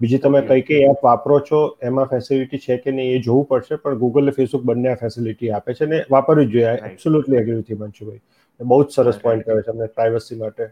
બીજી 0.00 0.22
તમે 0.24 0.40
કઈ 0.48 0.62
કઈ 0.62 0.80
એપ 0.86 1.04
વાપરો 1.04 1.36
છો 1.40 1.58
એમાં 1.82 2.08
ફેસિલિટી 2.08 2.62
છે 2.64 2.78
કે 2.78 2.96
નહીં 2.96 3.12
એ 3.18 3.20
જોવું 3.26 3.46
પડશે 3.50 3.76
પણ 3.84 4.00
ગૂગલ 4.00 4.24
અને 4.24 4.34
ફેસબુક 4.38 4.64
બંને 4.70 4.90
આ 4.90 5.02
ફેસિલિટી 5.02 5.52
આપે 5.58 5.74
છે 5.74 5.86
ને 5.86 6.00
વાપરવી 6.10 6.46
જ 6.46 6.56
જોઈએ. 6.56 6.74
એબ્સોલ્યુટલી 6.88 7.38
એગ્રી 7.42 7.60
વિથ 7.60 7.78
મનસુભાઈ 7.84 8.20
બહુ 8.60 8.82
જ 8.82 8.88
સરસ 8.96 9.22
પોઈન્ટ 9.22 9.46
કર્યો 9.46 9.62
છે 9.62 9.72
અમને 9.74 9.88
પ્રાઇવસી 9.96 10.38
માટે. 10.42 10.68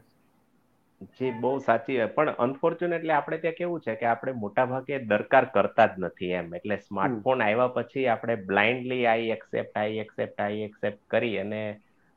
જી 1.16 1.32
બહુ 1.40 1.54
સાચી 1.64 1.96
પણ 2.16 2.34
અનફોર્ચ્યુનેટલી 2.44 3.14
આપણે 3.14 3.38
ત્યાં 3.38 3.56
કેવું 3.56 3.80
છે 3.86 3.96
કે 4.02 4.06
આપણે 4.10 4.36
મોટા 4.42 4.66
ભાગે 4.66 5.00
દરકાર 5.10 5.46
કરતા 5.54 5.88
જ 5.88 6.04
નથી 6.04 6.32
એમ. 6.40 6.54
એટલે 6.54 6.76
સ્માર્ટફોન 6.78 7.42
આવ્યા 7.42 7.72
પછી 7.76 8.06
આપણે 8.12 8.36
blindly 8.52 9.02
I 9.06 9.34
accept 9.36 9.82
I 9.82 9.98
accept 10.04 10.46
I 10.46 10.62
accept 10.68 11.02
કરી 11.08 11.34
અને 11.38 11.62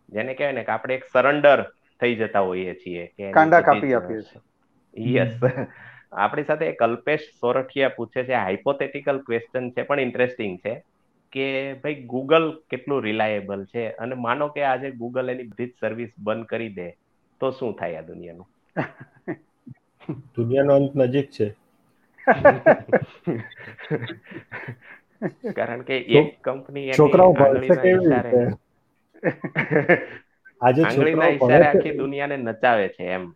જેને 0.09 0.33
કહેવાય 0.33 0.57
ને 0.59 0.63
કે 0.67 0.71
આપણે 0.71 0.97
એક 0.99 1.05
સરેન્ડર 1.13 1.67
થઈ 1.99 2.15
જતા 2.21 2.45
હોઈએ 2.47 2.73
છીએ 2.83 3.05
કે 3.17 3.31
કાંડા 3.37 3.61
કાપી 3.69 3.93
આપીએ 3.99 4.21
છીએ. 4.21 4.41
યસ 5.17 5.33
આપણી 6.11 6.43
સાથે 6.43 6.71
કલ્પેશ 6.71 7.21
સોરઠિયા 7.41 7.89
પૂછે 7.89 8.23
છે 8.23 8.33
હાઇપોથેટિકલ 8.33 9.19
ક્વેશ્ચન 9.19 9.69
છે 9.69 9.81
પણ 9.81 9.99
ઇન્ટરેસ્ટિંગ 9.99 10.59
છે 10.59 10.83
કે 11.31 11.73
ભાઈ 11.73 12.03
ગૂગલ 12.03 12.61
કેટલું 12.69 13.03
રિલાયેબલ 13.03 13.65
છે? 13.65 13.89
અને 13.89 14.15
માનો 14.15 14.47
કે 14.47 14.63
આજે 14.63 14.91
ગૂગલ 14.91 15.29
એની 15.29 15.43
બધી 15.43 15.67
જ 15.67 15.73
સર્વિસ 15.79 16.09
બંધ 16.19 16.45
કરી 16.45 16.69
દે 16.69 16.97
તો 17.39 17.51
શું 17.51 17.75
થાય 17.75 17.95
આ 17.95 18.01
દુનિયાનું? 18.01 18.47
દુનિયાનો 20.35 20.75
અંત 20.75 20.95
નજીક 20.95 21.31
છે. 21.31 21.55
કારણ 25.55 25.81
કે 25.81 26.05
એક 26.19 26.43
કંપની 26.43 26.91
છોકરાઓ 26.91 27.33
ભણશે 27.33 27.75
કેવી 27.75 28.05
રીતે? 28.05 28.57
આજે 30.61 30.83
છોકરાઓ 30.83 31.51
આખી 31.51 31.91
દુનિયાને 31.91 32.37
નચાવે 32.37 32.87
છે 32.87 33.03
એમ. 33.03 33.33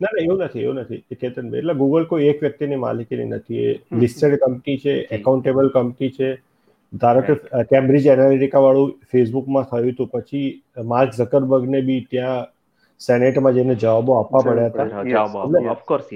ના 0.00 0.10
ના 0.10 0.22
એવું 0.22 0.42
નથી 0.42 0.62
એવું 0.62 0.78
નથી. 0.80 1.00
કેતન 1.14 1.30
એટલે 1.52 1.74
ગૂગલ 1.76 2.04
કોઈ 2.06 2.28
એક 2.28 2.38
વ્યક્તિની 2.40 2.78
માલિકીની 2.78 3.28
નથી. 3.30 3.64
એ 3.64 3.72
લિસ્ટેડ 3.98 4.38
કંપની 4.42 4.78
છે 4.78 4.94
એકાઉન્ટેબલ 5.12 5.68
કંપની 5.72 6.12
છે. 6.12 6.28
ધારો 6.92 7.22
કે 7.24 7.34
કેમ્બ્રિજ 7.68 8.06
એનાલિટિકા 8.08 8.62
વાળું 8.62 8.90
ફેસબુકમાં 9.06 9.66
થયું 9.66 9.90
હતું. 9.90 10.10
પછી 10.10 10.46
માર્ક 10.86 11.12
ઝકરબર્ગને 11.14 11.82
બી 11.84 12.00
ત્યાં 12.06 12.48
સેનેટમાં 13.00 13.54
જઈને 13.54 13.76
જવાબો 13.76 14.16
આપવા 14.16 14.42
પડ્યા 14.44 14.70
હતા. 14.70 14.88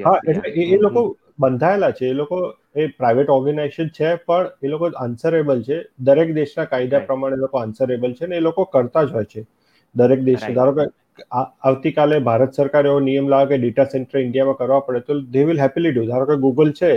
હા 0.05 0.17
એટલે 0.25 0.49
એ 0.67 0.79
લોકો 0.79 1.03
બંધાયેલા 1.39 1.93
છે. 1.93 2.07
એ 2.07 2.15
લોકો 2.15 2.39
એ 2.75 2.89
પ્રાઇવેટ 2.95 3.31
ઓર્ગેનાઇઝેશન 3.31 3.91
છે 3.93 4.11
પણ 4.23 4.51
એ 4.61 4.69
લોકો 4.69 4.91
આન્સરેબલ 4.97 5.63
છે. 5.63 5.79
દરેક 6.01 6.35
દેશના 6.35 6.67
કાયદા 6.67 7.03
પ્રમાણે 7.03 7.39
લોકો 7.39 7.57
આન્સરેબલ 7.61 8.13
છે 8.15 8.27
ને 8.27 8.37
એ 8.37 8.43
લોકો 8.43 8.67
કરતા 8.69 9.05
જ 9.05 9.13
હોય 9.13 9.27
છે. 9.27 9.43
દરેક 9.95 10.21
દેશ 10.23 10.45
ધારો 10.51 10.73
કે 10.75 10.85
આવતીકાલે 11.41 12.17
ભારત 12.23 12.55
સરકાર 12.55 12.85
એવો 12.85 13.01
નિયમ 13.03 13.29
લાવે 13.29 13.49
કે 13.51 13.59
ડેટા 13.59 13.87
સેન્ટર 13.89 14.21
ઇન્ડિયામાં 14.21 14.59
કરવા 14.59 14.81
પડે 14.83 15.03
તો 15.07 15.19
દે 15.31 15.45
વિલ 15.45 15.61
હેપીલી 15.61 15.93
ડુ 15.93 16.07
ધારો 16.07 16.27
કે 16.27 16.37
ગૂગલ 16.39 16.73
છે 16.75 16.93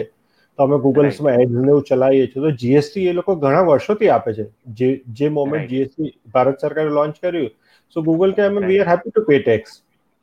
તો 0.60 0.64
અમે 0.64 0.78
ગૂગલ્સમાં 0.80 1.42
એડ 1.42 1.56
ને 1.58 1.72
એવું 1.72 1.86
ચલાવીએ 1.86 2.28
છીએ 2.28 2.44
તો 2.44 2.52
જીએસટી 2.58 3.06
એ 3.06 3.14
લોકો 3.14 3.36
ઘણા 3.38 3.64
વર્ષોથી 3.66 4.12
આપે 4.12 4.32
છે. 4.34 4.46
જે 4.74 4.90
જે 5.14 5.30
મોમેન્ટ 5.32 5.70
જીએસટી 5.70 6.12
ભારત 6.30 6.60
સરકારે 6.60 6.92
લોન્ચ 6.92 7.20
કર્યું 7.20 7.50
સો 7.96 8.04
ગૂગલ 8.04 8.34
કે 8.34 8.44
અમે 8.44 8.62
we 8.64 8.80
are 8.80 8.90
happy 8.92 9.12
to 9.12 9.26
pay 9.26 9.40
tax 9.40 9.76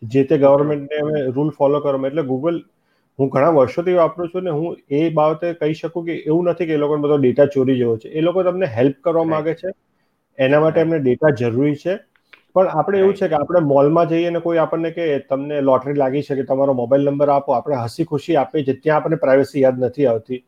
જે 0.02 0.24
તે 0.26 0.38
ગવર્મેન્ટને 0.38 1.00
અમે 1.00 1.18
રૂલ 1.30 1.52
ફોલો 1.52 1.80
કરવામાં 1.80 2.10
એટલે 2.10 2.26
ગૂગલ 2.26 2.60
હું 3.18 3.28
ઘણા 3.30 3.52
વર્ષોથી 3.54 3.94
વાપરું 3.94 4.30
છું 4.30 4.44
ને 4.44 4.54
હું 4.54 4.74
એ 4.92 5.10
બાબતે 5.12 5.48
કહી 5.56 5.76
શકું 5.76 6.06
કે 6.06 6.18
એવું 6.22 6.50
નથી 6.50 6.66
કે 6.66 6.74
એ 6.74 6.82
લોકોને 6.82 7.02
બધો 7.02 7.18
ડેટા 7.18 7.48
ચોરી 7.48 7.76
જેવો 7.76 7.96
છે. 7.98 8.08
એ 8.10 8.20
લોકો 8.22 8.44
તમને 8.44 8.70
હેલ્પ 8.70 8.96
કરવા 9.00 9.26
માંગે 9.26 9.54
છે. 9.56 9.74
એના 10.38 10.60
માટે 10.60 10.80
એમને 10.80 10.98
ડેટા 11.00 11.32
જરૂરી 11.38 11.78
છે. 11.78 11.94
પણ 12.54 12.68
આપણે 12.72 12.98
એવું 12.98 13.14
છે 13.14 13.28
કે 13.28 13.36
આપણે 13.36 13.60
મોલમાં 13.68 14.08
જઈએ 14.08 14.30
ને 14.30 14.40
કોઈ 14.40 14.58
આપણને 14.58 14.90
કે 14.92 15.06
તમને 15.28 15.60
લોટરી 15.62 15.96
લાગી 15.96 16.22
છે 16.22 16.34
કે 16.36 16.44
તમારો 16.44 16.74
મોબાઈલ 16.80 17.06
નંબર 17.06 17.30
આપો 17.30 17.54
આપણે 17.54 17.78
હસી 17.78 18.06
ખુશી 18.06 18.36
આપીએ 18.36 18.64
છીએ 18.64 18.76
ત્યાં 18.78 18.98
આપણને 18.98 19.22
પ્રાઇવસી 19.22 19.62
યાદ 19.62 19.80
નથી 19.80 20.06
આવતી. 20.06 20.40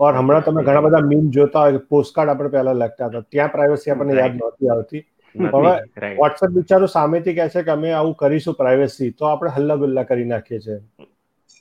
ઓર 0.00 0.14
હમણાં 0.14 0.42
તમે 0.42 0.64
ઘણા 0.64 0.82
બધા 0.82 1.02
મીમ 1.04 1.28
જોતા 1.32 1.62
હોય 1.62 1.82
પોસ્ટકાર્ડ 1.90 2.32
આપણે 2.32 2.50
પહેલા 2.50 2.74
લખતા 2.76 3.08
હતા 3.10 3.22
ત્યાં 3.30 3.52
પ્રાઇવસી 3.52 3.92
આપણને 3.92 4.16
યાદ 4.16 4.40
નહોતી 4.40 4.72
આવતી. 4.74 5.02
હવે 5.34 6.16
વોટ્સએપ 6.18 6.56
બિચારો 6.56 6.88
સામેથી 6.88 7.34
કહે 7.34 7.48
છે 7.50 7.62
કે 7.62 7.72
અમે 7.72 7.92
આવું 7.92 8.16
કરીશું 8.16 8.56
પ્રાઇવસી 8.56 9.10
તો 9.12 9.28
આપણે 9.28 9.54
હલ્લા 9.56 9.76
ગુલ્લા 9.76 10.04
કરી 10.04 10.26
નાખીએ 10.26 10.60
છીએ. 10.60 10.80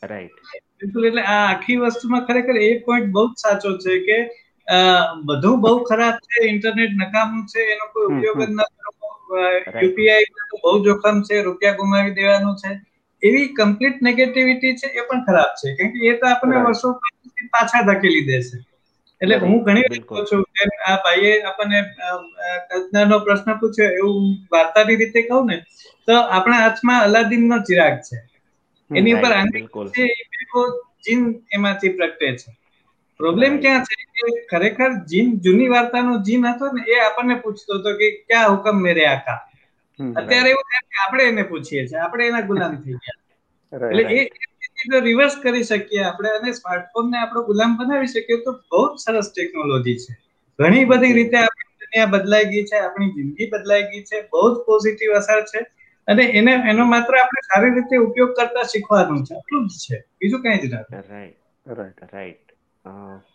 રાઈટ 0.03 0.41
બિલકુલ 0.79 1.07
એટલે 1.09 1.27
આ 1.27 1.37
આખી 1.43 1.77
વસ્તુમાં 1.81 2.25
ખરેખર 2.25 2.57
એ 2.61 2.71
પોઈન્ટ 2.87 3.11
બહુ 3.11 3.27
જ 3.27 3.43
સાચો 3.43 3.75
છે 3.79 3.99
કે 4.07 4.19
બધું 5.25 5.61
બહુ 5.61 5.73
ખરાબ 5.83 6.17
છે 6.27 6.47
ઇન્ટરનેટ 6.47 6.97
નકામું 6.97 7.45
છે 7.47 7.67
એનો 7.73 7.85
કોઈ 7.93 8.09
ઉપયોગ 8.09 8.41
જ 8.41 8.49
ન 8.49 8.59
કરવો 8.59 8.94
યુપીઆઈ 9.75 10.27
બહુ 10.55 10.73
જોખમ 10.85 11.23
છે 11.23 11.41
રૂપિયા 11.43 11.77
ગુમાવી 11.77 12.15
દેવાનું 12.15 12.55
છે. 12.57 12.71
એવી 13.23 13.47
કમ્પ્લીટ 13.53 14.01
નેગેટિવિટી 14.01 14.75
છે 14.75 14.87
એ 14.93 15.03
પણ 15.03 15.25
ખરાબ 15.25 15.51
છે. 15.55 15.75
કેમ 15.77 15.89
કે 15.91 15.99
એ 16.05 16.15
તો 16.15 16.25
આપણને 16.27 16.57
વર્ષો 16.61 16.89
પાછા 17.51 17.83
ધકેલી 17.83 18.25
દેશે 18.25 18.57
એટલે 19.21 19.35
હું 19.41 19.57
ઘણી 19.63 19.85
વાર 19.85 20.01
કહું 20.05 20.25
છું 20.25 20.41
કે 20.53 20.61
આ 20.83 20.95
ભાઈએ 21.03 21.33
આપણને 21.43 21.79
કલ્પનાનો 22.69 23.19
પ્રશ્ન 23.21 23.59
પૂછ્યો 23.59 23.91
એવું 23.95 24.25
વાર્તાની 24.51 24.97
રીતે 24.97 25.21
કહું 25.23 25.43
ને 25.47 25.57
તો 26.07 26.15
આપણા 26.29 26.61
હાથમાં 26.61 27.01
અલાદીન 27.03 27.47
નો 27.47 27.57
ચિરાગ 27.63 27.95
છે. 28.01 28.17
એની 28.91 29.15
ઉપર 29.15 29.31
આંગળી 29.33 29.65
છે 29.93 30.03
એ 30.03 30.63
જીન 31.03 31.21
એમાંથી 31.51 31.95
પ્રગટે 31.97 32.27
છે. 32.37 32.49
પ્રોબ્લેમ 33.19 33.53
ક્યાં 33.61 33.85
છે? 33.87 33.94
ખરેખર 34.49 34.91
જીન 35.07 35.27
જૂની 35.41 35.69
વાર્તાનો 35.69 36.13
જીન 36.21 36.47
હતો 36.47 36.71
ને 36.73 36.81
એ 36.87 37.01
આપણને 37.01 37.35
પૂછતો 37.39 37.71
હતો 37.75 37.91
કે 37.97 38.07
ક્યાં 38.23 38.51
હુકમ 38.51 38.77
મેરે 38.81 39.03
આકા 39.07 39.39
અત્યારે 40.15 40.49
એવું 40.49 40.65
થાય 40.67 40.83
કે 40.85 41.01
આપણે 41.03 41.23
એને 41.25 41.43
પૂછીએ 41.45 41.83
છીએ 41.85 41.99
આપણે 42.01 42.23
એના 42.27 42.43
ગુલામ 42.43 42.73
થઈ 42.83 42.97
ગયા. 42.97 43.19
એટલે 43.91 44.03
એ 44.15 44.21
રિવર્સ 45.01 45.35
કરી 45.37 45.65
શકીએ 45.65 46.03
આપણે 46.05 46.29
અને 46.33 46.53
સ્માર્ટફોન 46.55 47.09
ને 47.09 47.19
આપણો 47.19 47.43
ગુલામ 47.45 47.77
બનાવી 47.77 48.09
શકીએ 48.09 48.39
તો 48.43 48.51
બહુ 48.67 48.81
સરસ 48.99 49.27
ટેકનોલોજી 49.31 49.97
છે. 49.99 50.13
ઘણી 50.59 50.85
બધી 50.87 51.13
રીતે 51.13 51.37
આપણી 51.39 51.79
દુનિયા 51.81 52.11
બદલાઈ 52.13 52.49
ગઈ 52.49 52.65
છે 52.65 52.77
આપણી 52.79 53.11
જિંદગી 53.13 53.49
બદલાઈ 53.49 53.87
ગઈ 53.89 54.03
છે 54.05 54.21
બહુ 54.29 54.43
જ 54.49 54.65
પોઝિટિવ 54.65 55.15
અસર 55.15 55.39
છે 55.47 55.59
અને 56.07 56.23
એને 56.33 56.53
એનો 56.65 56.85
માત્ર 56.87 57.13
આપણે 57.17 57.41
સારી 57.43 57.73
રીતે 57.75 57.95
ઉપયોગ 58.01 58.31
કરતા 58.35 58.65
શીખવાનું 58.67 59.21
છે 59.23 59.33
આટલું 59.35 59.65
જ 59.69 59.83
છે. 59.83 59.97
બીજું 60.15 60.41
કઈ 60.43 60.57
જ 60.63 60.73
નથી 60.73 61.01
રાઈટ 61.03 61.39
રાઈટ 61.71 62.01
રાઈટ 62.09 62.44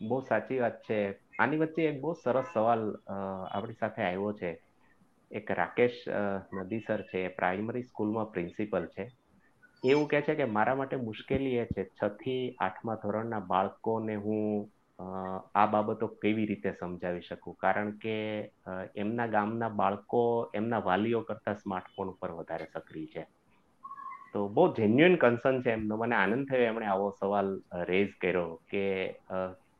બહુ 0.02 0.18
સાચી 0.22 0.58
વાત 0.58 0.76
છે. 0.82 0.98
આની 1.38 1.60
વચ્ચે 1.60 1.86
એક 1.88 2.00
બહુ 2.00 2.12
સરસ 2.16 2.48
સવાલ 2.52 2.82
આપણી 3.16 3.78
સાથે 3.78 4.02
આવ્યો 4.04 4.32
છે. 4.36 4.50
એક 5.30 5.50
રાકેશ 5.52 5.98
નદી 6.58 6.82
સર 6.82 7.02
છે, 7.10 7.20
પ્રાઇમરી 7.36 7.84
સ્કૂલમાં 7.84 8.32
પ્રિન્સિપલ 8.32 8.84
છે. 8.90 9.04
એવું 9.82 10.08
કહે 10.08 10.20
છે 10.22 10.34
કે 10.34 10.46
મારા 10.48 10.74
માટે 10.74 10.96
મુશ્કેલી 10.98 11.56
એ 11.56 11.66
છે, 11.68 11.82
છ 11.96 12.10
થી 12.16 12.36
આઠમા 12.58 13.00
ધોરણના 13.02 13.46
બાળકોને 13.46 14.14
હું 14.18 14.42
આ 15.54 15.66
બાબતો 15.68 16.06
કેવી 16.18 16.46
રીતે 16.46 16.70
સમજાવી 16.74 17.22
શકું? 17.22 17.54
કારણ 17.58 17.90
કે 17.98 18.16
એમના 18.96 19.28
ગામના 19.28 19.72
બાળકો 19.76 20.22
એમના 20.54 20.84
વાલીઓ 20.84 21.20
કરતા 21.24 21.56
સ્માર્ટફોન 21.56 22.08
ઉપર 22.10 22.30
વધારે 22.34 22.66
સક્રિય 22.68 23.12
છે. 23.14 23.22
તો 24.34 24.48
બહુ 24.48 24.74
જેન્યુઅન 24.74 25.14
કન્સર્ન 25.14 25.62
છે 25.62 25.70
એમનો. 25.70 25.96
મને 25.96 26.16
આનંદ 26.16 26.46
થયો 26.46 26.58
એમણે 26.58 26.86
આવો 26.86 27.10
સવાલ 27.20 27.48
રેઝ 27.88 28.12
કર્યો 28.20 28.60
કે 28.70 28.84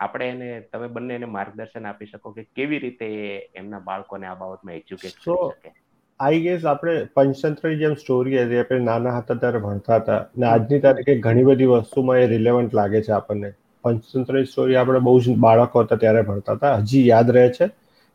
આપણે 0.01 0.29
એને 0.29 0.61
તમે 0.61 0.89
બંને 0.89 1.15
એને 1.15 1.25
માર્ગદર્શન 1.25 1.87
આપી 1.87 2.07
શકો 2.07 2.31
કે 2.31 2.43
કેવી 2.57 2.79
રીતે 2.79 3.07
એમના 3.55 3.79
બાળકોને 3.79 4.27
આ 4.27 4.35
બાબતમાં 4.35 4.75
એજ્યુકેટ 4.75 5.17
કરી 5.25 5.49
શકે? 5.51 5.73
આઈ 6.21 6.41
ગેસ 6.41 6.65
આપણે 6.67 7.05
પંચતંત્રની 7.05 7.77
જેમ 7.77 7.95
સ્ટોરી 7.95 8.43
હતી 8.43 8.59
આપણે 8.59 8.79
નાના 8.79 9.19
હતા 9.19 9.35
ત્યારે 9.35 9.59
ભણતા 9.59 9.97
હતા. 9.97 10.27
ને 10.39 10.47
આજની 10.47 10.81
તારીખે 10.81 11.19
ઘણી 11.19 11.43
બધી 11.43 11.65
વસ્તુમાં 11.65 12.19
એ 12.19 12.27
રિલેવન્ટ 12.27 12.75
લાગે 12.75 13.03
છે 13.03 13.13
આપણને. 13.13 13.53
પંચતંત્રની 13.85 14.45
સ્ટોરી 14.45 14.77
આપણે 14.77 14.99
બહુ 14.99 15.21
જ 15.21 15.37
બાળકો 15.37 15.81
હતા 15.81 15.97
ત્યારે 15.97 16.23
ભણતા 16.23 16.53
હતા. 16.53 16.75
હજી 16.75 17.07
યાદ 17.09 17.31
રહે 17.31 17.49
છે. 17.61 17.71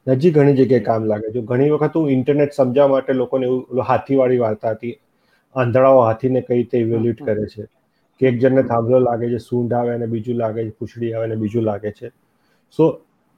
હજી 0.08 0.32
ઘણી 0.32 0.54
જગ્યાએ 0.54 0.80
કામ 0.80 1.06
લાગે 1.06 1.32
છે. 1.32 1.42
ઘણી 1.42 1.70
વખત 1.70 1.96
હું 1.96 2.12
ઇન્ટરનેટ 2.12 2.52
સમજાવવા 2.52 2.92
માટે 2.92 3.14
લોકોને 3.14 3.46
એવું 3.46 3.84
હાથીવાળી 3.84 4.38
વાર્તા 4.38 4.70
હતી. 4.70 5.00
આંધળાઓ 5.56 6.02
હાથીને 6.02 6.42
કઈ 6.44 6.58
રીતે 6.58 6.78
ઇવેલ્યુએટ 6.80 7.24
કરે 7.24 7.46
છે? 7.48 7.66
કે 8.22 8.28
એક 8.28 8.38
જણને 8.38 8.64
થાંભલો 8.66 9.00
લાગે 9.02 9.28
છે 9.28 9.40
સૂંઢ 9.42 9.74
આવે 9.74 9.92
અને 9.94 10.08
બીજું 10.10 10.38
લાગે 10.38 10.62
છે 10.62 10.74
પૂછડી 10.74 11.14
આવે 11.14 11.26
અને 11.26 11.38
બીજું 11.38 11.64
લાગે 11.64 11.92
છે. 11.94 12.12
સો 12.80 12.86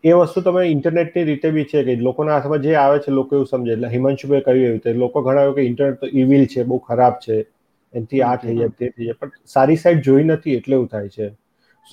એ 0.04 0.14
વસ્તુ 0.14 0.42
તમે 0.42 0.64
ઇન્ટરનેટની 0.68 1.26
રીતે 1.26 1.52
બી 1.52 1.66
છે 1.66 1.84
કે 1.84 1.96
લોકોના 2.00 2.36
હાથમાં 2.36 2.64
જે 2.64 2.76
આવે 2.78 2.98
છે 3.00 3.12
લોકો 3.12 3.36
એવું 3.36 3.48
સમજે. 3.48 3.72
એટલે 3.74 3.90
હિમાંશુભાઈ 3.90 4.44
કહ્યું 4.44 4.60
એવી 4.60 4.74
રીતે 4.74 4.94
લોકો 4.96 5.24
ઘણા 5.24 5.54
કે 5.54 5.68
ઇન્ટરનેટ 5.70 6.00
તો 6.00 6.12
ઇવિલ 6.16 6.48
છે 6.48 6.66
બહુ 6.66 6.80
ખરાબ 6.82 7.20
છે. 7.20 7.38
એનાથી 7.94 8.22
આ 8.24 8.36
થઈ 8.38 8.56
જાય 8.56 8.74
તે 8.74 8.90
થઈ 8.90 9.08
જાય. 9.08 9.18
પણ 9.18 9.36
સારી 9.48 9.80
સાઈડ 9.80 10.04
જોઈ 10.04 10.28
નથી 10.28 10.58
એટલે 10.58 10.76
એવું 10.76 10.90
થાય 10.90 11.12
છે. 11.12 11.30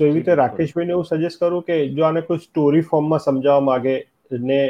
સો 0.00 0.04
એવી 0.04 0.14
રીતે 0.14 0.34
રાકેશભાઈને 0.36 0.94
એવું 0.94 1.06
સજેસ્ટ 1.06 1.40
કરું 1.42 1.64
કે 1.64 1.78
જો 1.92 2.06
આને 2.06 2.22
કોઈ 2.22 2.42
સ્ટોરી 2.42 2.84
ફોર્મમાં 2.84 3.22
સમજાવવા 3.22 3.66
માંગે 3.66 3.94
ને 4.44 4.60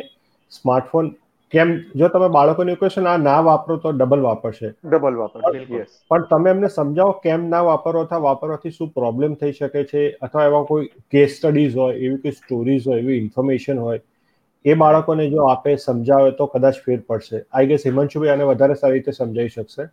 સ્માર્ટફોન 0.53 1.11
કેમ 1.55 1.73
જો 1.97 2.09
તમે 2.09 2.29
બાળકોને 2.29 2.75
ક્વેશ્ચન 2.75 3.07
આ 3.09 3.17
ના 3.19 3.41
વાપરો 3.41 3.77
તો 3.77 3.93
ડબલ 3.93 4.21
વાપરશે. 4.21 4.69
ડબલ 4.85 5.15
વાપરશે 5.15 5.85
પણ 6.11 6.27
તમે 6.31 6.51
એમને 6.51 6.69
સમજાવો 6.69 7.13
કેમ 7.25 7.49
ના 7.49 7.63
વાપરો 7.63 8.01
અથવા 8.01 8.19
વાપરવાથી 8.19 8.71
શું 8.71 8.91
પ્રોબ્લેમ 8.91 9.35
થઈ 9.35 9.53
શકે 9.53 9.85
છે? 9.85 10.03
અથવા 10.23 10.45
એવા 10.45 10.65
કોઈ 10.65 10.91
કેસ 11.11 11.37
સ્ટડીઝ 11.37 11.77
હોય 11.77 11.97
એવી 11.97 12.19
કોઈ 12.19 12.33
સ્ટોરીઝ 12.33 12.89
હોય 12.89 12.99
એવી 12.99 13.19
ઇન્ફોર્મેશન 13.19 13.79
હોય 13.79 14.01
એ 14.65 14.75
બાળકોને 14.75 15.25
જો 15.31 15.47
આપે 15.47 15.77
સમજાવે 15.77 16.31
તો 16.31 16.47
કદાચ 16.47 16.81
ફેર 16.85 17.01
પડશે. 17.09 17.43
આઈ 17.53 17.67
ગેસ 17.67 17.87
હિમાંશુભાઈ 17.87 18.33
આને 18.33 18.45
વધારે 18.45 18.75
સારી 18.75 18.95
રીતે 18.95 19.13
સમજાવી 19.13 19.49
શકશે. 19.49 19.89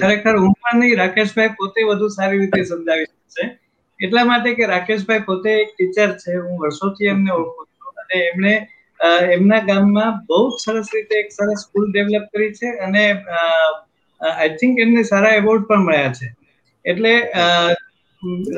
ખરેખર 0.00 0.36
હું 0.36 0.52
પણ 0.60 0.80
નહીં 0.80 0.98
રાકેશભાઈ 0.98 1.48
પોતે 1.48 1.86
વધુ 1.90 2.08
સારી 2.08 2.38
રીતે 2.38 2.64
સમજાવી 2.64 3.04
શકશે. 3.04 3.44
એટલા 4.00 4.24
માટે 4.24 4.54
કે 4.54 4.66
રાકેશભાઈ 4.66 5.18
પોતે 5.20 5.50
એક 5.60 5.72
ટીચર 5.78 6.10
છે 6.16 6.36
હું 6.36 6.58
વર્ષોથી 6.58 7.06
એમને 7.06 7.32
ઓળખું 7.32 7.66
છું. 7.66 7.92
અને 7.96 8.18
એમણે 8.24 8.54
એમના 9.34 9.60
ગામમાં 9.64 10.18
બહુ 10.26 10.40
સરસ 10.58 10.88
રીતે 10.94 11.14
એક 11.20 11.30
સરસ 11.32 11.60
સ્કૂલ 11.64 11.86
ડેવલપ 11.90 12.26
કરી 12.32 12.52
છે 12.58 12.68
અને 12.86 13.04
આઈ 14.20 14.56
થિંક 14.58 14.74
એમને 14.78 15.04
સારા 15.04 15.36
એવોર્ડ 15.40 15.68
પણ 15.68 15.86
મળ્યા 15.86 16.16
છે. 16.18 16.28
એટલે 16.84 17.12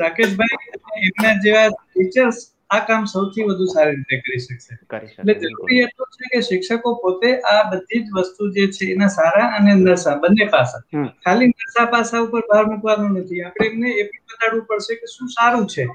રાકેશભાઈ 0.01 1.05
એમના 1.07 1.35
જેવા 1.43 1.67
ટીચર્સ 1.71 2.39
આ 2.69 2.81
કામ 2.87 3.03
સૌથી 3.07 3.45
વધુ 3.47 3.65
સારી 3.73 3.95
રીતે 3.97 4.21
કરી 4.23 4.39
શકશે. 4.39 4.73
એટલે 5.21 5.33
જરૂરી 5.43 5.81
એટલું 5.85 6.09
છે 6.15 6.31
કે 6.33 6.41
શિક્ષકો 6.49 6.93
પોતે 7.03 7.29
આ 7.45 7.59
બધી 7.71 8.01
જ 8.01 8.07
વસ્તુ 8.17 8.51
જે 8.55 8.67
છે 8.75 8.91
એના 8.93 9.11
સારા 9.17 9.49
અને 9.57 9.71
નશા 9.75 10.15
બંને 10.21 10.45
પાસા. 10.49 10.81
ખાલી 11.23 11.51
નરસા 11.51 11.87
પાસા 11.87 12.23
ઉપર 12.27 12.43
ભાર 12.49 12.63
મૂકવાનો 12.65 13.07
નથી. 13.11 13.43
આપણે 13.43 13.67
એમને 13.67 13.89
એ 13.93 14.03
પણ 14.03 14.25
બતાડવું 14.27 14.65
પડશે 14.67 14.93
કે 15.01 15.07
શું 15.07 15.27
સારું 15.29 15.67
છે. 15.67 15.85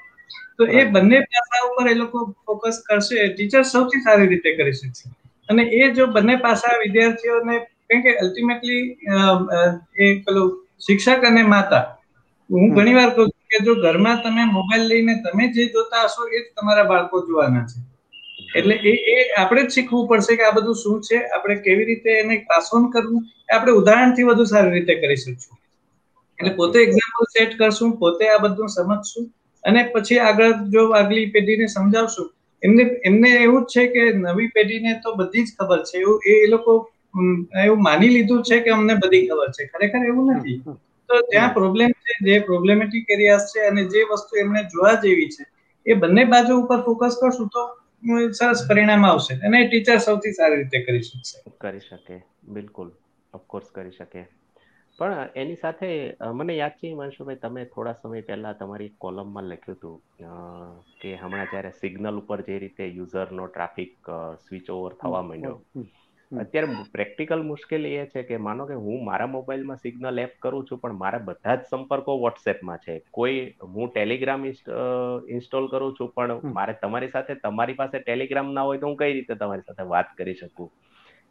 તો 0.57 0.67
એ 0.73 0.85
બંને 0.89 1.19
પાસા 1.29 1.63
ઉપર 1.69 1.87
એ 1.87 1.97
લોકો 1.97 2.19
ફોકસ 2.45 2.77
કરશે 2.85 3.17
ટીચર 3.31 3.65
સૌથી 3.67 4.03
સારી 4.03 4.29
રીતે 4.29 4.51
કરી 4.53 4.75
શકશે. 4.75 5.05
અને 5.49 5.63
એ 5.75 5.93
જો 5.93 6.07
બંને 6.09 6.35
પાસા 6.39 6.81
વિદ્યાર્થીઓને 6.81 7.55
કેમ 7.85 8.03
કે 8.03 8.13
અલ્ટિમેટલી 8.17 8.83
એ 9.99 10.15
પેલું 10.25 10.51
શિક્ષક 10.81 11.23
અને 11.25 11.43
માતા 11.47 11.85
હું 12.51 12.73
ઘણી 12.73 12.95
વાર 12.95 13.11
કહું 13.11 13.29
છું 13.29 13.47
કે 13.51 13.63
જો 13.63 13.75
ઘરમાં 13.79 14.19
તમે 14.21 14.43
મોબાઈલ 14.51 14.85
લઈને 14.89 15.15
તમે 15.23 15.45
જે 15.53 15.69
જોતા 15.71 16.05
હશો 16.05 16.23
એ 16.29 16.39
જ 16.39 16.51
તમારા 16.53 16.87
બાળકો 16.87 17.17
જોવાના 17.25 17.67
છે. 17.67 17.79
એટલે 18.55 18.75
એ 18.85 18.93
એ 19.13 19.17
આપણે 19.37 19.63
જ 19.65 19.73
શીખવું 19.73 20.09
પડશે 20.09 20.33
કે 20.35 20.45
આ 20.45 20.53
બધું 20.53 20.77
શું 20.77 20.99
છે 21.03 21.17
આપણે 21.29 21.57
કેવી 21.61 21.87
રીતે 21.87 22.11
એને 22.15 22.35
પાસ 22.47 22.67
ઓન 22.73 22.91
કરવું 22.91 23.23
એ 23.45 23.55
આપણે 23.55 23.73
ઉદાહરણથી 23.75 24.27
વધુ 24.27 24.45
સારી 24.47 24.75
રીતે 24.75 24.95
કરી 24.99 25.19
શકશું. 25.19 25.57
એટલે 26.39 26.53
પોતે 26.55 26.79
એક્ઝામ્પલ 26.81 27.27
સેટ 27.31 27.53
કરશું 27.57 27.93
પોતે 27.99 28.25
આ 28.29 28.41
બધું 28.41 28.71
સમજશું 28.71 29.27
અને 29.65 29.81
પછી 29.93 30.21
આગળ 30.21 30.45
જો 30.69 30.83
આગલી 30.93 31.27
પેઢીને 31.29 31.69
સમજાવશું 31.71 32.29
એમને 32.63 32.83
એમને 33.03 33.31
એવું 33.39 33.65
જ 33.65 33.75
છે 33.75 33.87
કે 33.89 34.03
નવી 34.17 34.51
પેઢીને 34.51 35.01
તો 35.03 35.15
બધી 35.15 35.45
જ 35.45 35.57
ખબર 35.57 35.81
છે 35.85 35.99
એવું 35.99 36.19
એ 36.27 36.49
લોકો 36.49 36.73
એવું 37.59 37.81
માની 37.81 38.11
લીધું 38.11 38.43
છે 38.45 38.61
કે 38.61 38.71
અમને 38.71 38.95
બધી 38.97 39.29
ખબર 39.29 39.49
છે. 39.53 39.69
ખરેખર 39.69 40.03
એવું 40.05 40.27
નથી. 40.33 40.59
તો 41.09 41.15
ત્યાં 41.25 41.55
પ્રોબ્લેમ 41.55 41.91
છે 42.01 42.27
જે 42.27 42.41
પ્રોબ્લેમેટિક 42.43 43.07
એરિયાસ 43.09 43.45
છે 43.49 43.61
અને 43.63 43.83
જે 43.87 44.01
વસ્તુ 44.11 44.33
એમને 44.37 44.61
જોવા 44.67 44.97
જેવી 44.99 45.31
છે 45.31 45.45
એ 45.87 45.97
બંને 45.97 46.25
બાજુ 46.27 46.53
ઉપર 46.59 46.81
ફોકસ 46.85 47.15
કરશું 47.17 47.49
તો 47.51 47.63
સરસ 48.33 48.61
પરિણામ 48.67 49.05
આવશે 49.07 49.35
અને 49.43 49.59
ટીચર 49.65 49.99
સૌથી 50.01 50.35
સારી 50.35 50.61
રીતે 50.61 50.79
કરી 50.83 51.05
શકશે. 51.05 51.39
કરી 51.57 51.81
શકે 51.83 52.17
બિલકુલ. 52.51 52.91
ઓફકોર્સ 53.35 53.71
કરી 53.73 53.93
શકે. 53.95 54.23
પણ 54.99 55.29
એની 55.37 55.57
સાથે 55.57 55.89
મને 56.35 56.55
યાદ 56.57 56.71
છે 56.71 56.89
હિમાંશુભાઈ 56.89 57.37
તમે 57.37 57.65
થોડા 57.65 57.93
સમય 57.93 58.21
પહેલા 58.21 58.53
તમારી 58.53 58.91
કોલમમાં 58.99 59.45
લખ્યું 59.45 59.77
હતું 59.77 59.97
કે 61.01 61.15
હમણાં 61.17 61.51
જ્યારે 61.51 61.71
સિગ્નલ 61.71 62.19
ઉપર 62.19 62.41
જે 62.41 62.59
રીતે 62.59 62.89
યુઝરનો 62.89 63.47
ટ્રાફિક 63.47 64.11
સ્વિચ 64.49 64.71
ઓવર 64.71 64.93
થવા 64.93 65.23
માંડ્યો 65.23 65.57
અત્યારે 66.33 66.69
પ્રેક્ટિકલ 66.93 67.43
મુશ્કેલી 67.43 67.95
એ 67.95 68.07
છે 68.07 68.23
કે 68.23 68.37
માનો 68.37 68.67
કે 68.67 68.75
હું 68.77 69.05
મારા 69.05 69.27
મોબાઈલમાં 69.27 69.77
સિગ્નલ 69.77 70.19
એપ 70.19 70.35
કરું 70.39 70.67
છું 70.71 70.79
પણ 70.79 70.93
મારા 70.93 71.19
બધા 71.19 71.55
જ 71.55 71.69
સંપર્કો 71.71 72.17
વોટ્સએપમાં 72.19 72.79
છે. 72.79 72.99
કોઈ 73.11 73.39
હું 73.65 73.93
ટેલિગ્રામ 73.95 74.47
ઇન્સ્ટોલ 74.47 75.69
કરું 75.69 75.95
છું 76.01 76.11
પણ 76.15 76.41
મારે 76.53 76.75
તમારી 76.83 77.09
સાથે 77.09 77.35
તમારી 77.35 77.75
પાસે 77.75 77.99
ટેલિગ્રામ 77.99 78.53
ના 78.53 78.63
હોય 78.63 78.79
તો 78.79 78.87
હું 78.87 78.97
કઈ 78.97 79.13
રીતે 79.13 79.35
તમારી 79.35 79.67
સાથે 79.67 79.89
વાત 79.89 80.11
કરી 80.19 80.35
શકું? 80.35 80.71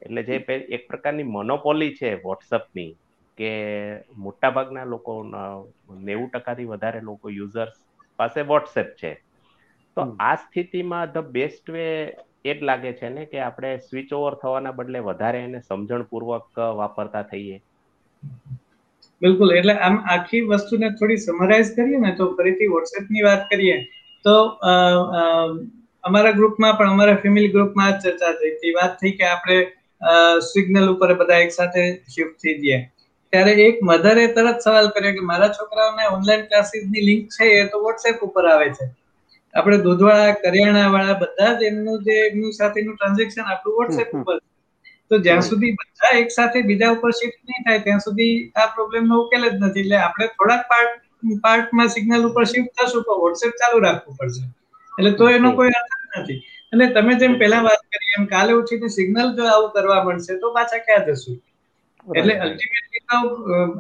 એટલે 0.01 0.23
જે 0.23 0.35
એક 0.69 0.87
પ્રકારની 0.87 1.23
મોનોપોલી 1.35 1.93
છે 1.95 2.13
વોટ્સઅપની 2.23 2.89
કે 3.37 3.51
મોટા 4.17 4.51
ભાગના 4.51 4.85
લોકો 4.87 5.13
નેવું 6.01 6.29
ટકાથી 6.29 6.67
વધારે 6.67 7.01
લોકો 7.03 7.29
યુઝર્સ 7.31 7.75
પાસે 8.19 8.41
વોટ્સએપ 8.43 8.95
છે. 8.95 9.11
તો 9.97 10.01
આ 10.21 10.35
સ્થિતિમાં 10.39 11.11
ધ 11.11 11.29
બેસ્ટ 11.31 11.65
વે 11.67 11.85
એ 12.43 12.53
જ 12.53 12.59
લાગે 12.61 12.91
છે 12.95 13.09
ને 13.09 13.23
કે 13.27 13.37
આપણે 13.41 13.71
સ્વિચ 13.81 14.09
ઓવર 14.13 14.33
થવાના 14.37 14.75
બદલે 14.75 14.99
વધારે 15.03 15.39
એને 15.41 15.59
સમજણપૂર્વક 15.63 16.45
વાપરતા 16.75 17.23
થઈએ. 17.25 17.57
બિલકુલ. 19.21 19.51
એટલે 19.51 19.75
આમ 19.79 19.95
આખી 20.07 20.41
વસ્તુને 20.49 20.89
થોડી 20.93 21.19
સમરાઇઝ 21.19 21.71
કરીએ 21.73 21.99
ને 21.99 22.11
તો 22.15 22.27
ફરીથી 22.33 22.69
વોટ્સએપની 22.69 23.23
વાત 23.23 23.47
કરીએ 23.47 23.77
તો 24.25 24.35
અમારા 26.03 26.33
ગ્રુપમાં 26.33 26.77
પણ 26.77 26.91
અમારા 26.91 27.17
ફેમિલી 27.17 27.51
ગ્રુપમાં 27.51 27.99
ચર્ચા 27.99 28.33
થઈ. 28.35 28.53
હતી 28.53 28.73
વાત 28.73 28.93
થઈ 28.97 29.13
કે 29.13 29.25
આપણે 29.25 29.57
સિગ્નલ 30.49 30.87
ઉપર 30.89 31.15
બધા 31.15 31.41
એક 31.41 31.51
સાથે 31.53 31.83
શિફ્ટ 32.09 32.39
થઈ 32.39 32.55
જઈએ 32.59 32.79
ત્યારે 33.37 33.55
એક 33.63 33.81
મધરે 33.83 34.27
તરત 34.35 34.59
સવાલ 34.61 34.87
કર્યો 34.93 35.15
કે 35.17 35.25
મારા 35.31 35.49
છોકરાઓને 35.57 36.05
ઓનલાઈન 36.11 36.45
ક્લાસીસની 36.45 37.07
લિંક 37.09 37.35
છે 37.35 37.49
એ 37.55 37.65
તો 37.71 37.83
વોટ્સએપ 37.85 38.23
ઉપર 38.23 38.45
આવે 38.45 38.67
છે. 38.69 38.85
આપણે 39.53 39.77
દૂધવાળા 39.77 40.35
કરિયાણા 40.43 40.91
વાળા 40.91 41.17
બધા 41.23 41.53
જ 41.59 41.71
એમનું 41.71 42.03
જે 42.03 42.15
એમનું 42.27 42.51
સાથેનું 42.51 42.95
ટ્રાન્ઝેક્શન 42.95 43.45
આપણું 43.45 43.77
વોટ્સએપ 43.79 44.13
ઉપર 44.13 44.37
તો 45.11 45.19
જ્યાં 45.19 45.41
સુધી 45.41 45.73
બધા 45.81 46.13
એક 46.21 46.29
સાથે 46.31 46.61
બીજા 46.61 46.91
ઉપર 46.91 47.11
શિફ્ટ 47.11 47.41
નહીં 47.43 47.65
થાય 47.65 47.79
ત્યાં 47.79 47.99
સુધી 47.99 48.33
આ 48.55 48.67
પ્રોબ્લેમ 48.75 49.03
નો 49.05 49.21
ઉકેલ 49.23 49.49
જ 49.49 49.53
નથી. 49.61 49.81
એટલે 49.81 49.97
આપણે 49.97 50.27
થોડાક 50.27 50.63
પાર્ટ 50.67 50.93
પાર્ટમાં 51.41 51.89
સિગ્નલ 51.89 52.29
ઉપર 52.29 52.45
શિફ્ટ 52.45 52.71
થશું 52.77 53.03
તો 53.03 53.19
વોટ્સએપ 53.21 53.57
ચાલુ 53.61 53.79
રાખવું 53.79 54.17
પડશે. 54.17 54.43
એટલે 54.91 55.11
તો 55.13 55.29
એનો 55.29 55.55
કોઈ 55.55 55.73
અર્થ 55.79 55.95
નથી. 56.21 56.39
અને 56.73 56.85
તમે 56.93 57.19
જેમ 57.19 57.39
પહેલા 57.39 57.61
વાત 57.61 57.81
કરી 57.91 58.15
એમ 58.19 58.25
કાલે 58.27 58.53
ઉઠીને 58.53 58.89
સિગ્નલ 58.89 59.35
જો 59.35 59.43
આવું 59.45 59.71
કરવા 59.71 60.03
મળશે 60.03 60.39
તો 60.39 60.53
પાછા 60.53 60.79
ક્યાં 60.79 61.07
જશું? 61.07 61.37
એટલે 62.07 62.33
અલ્ટિમેટલી 62.39 63.03
તો 63.05 63.17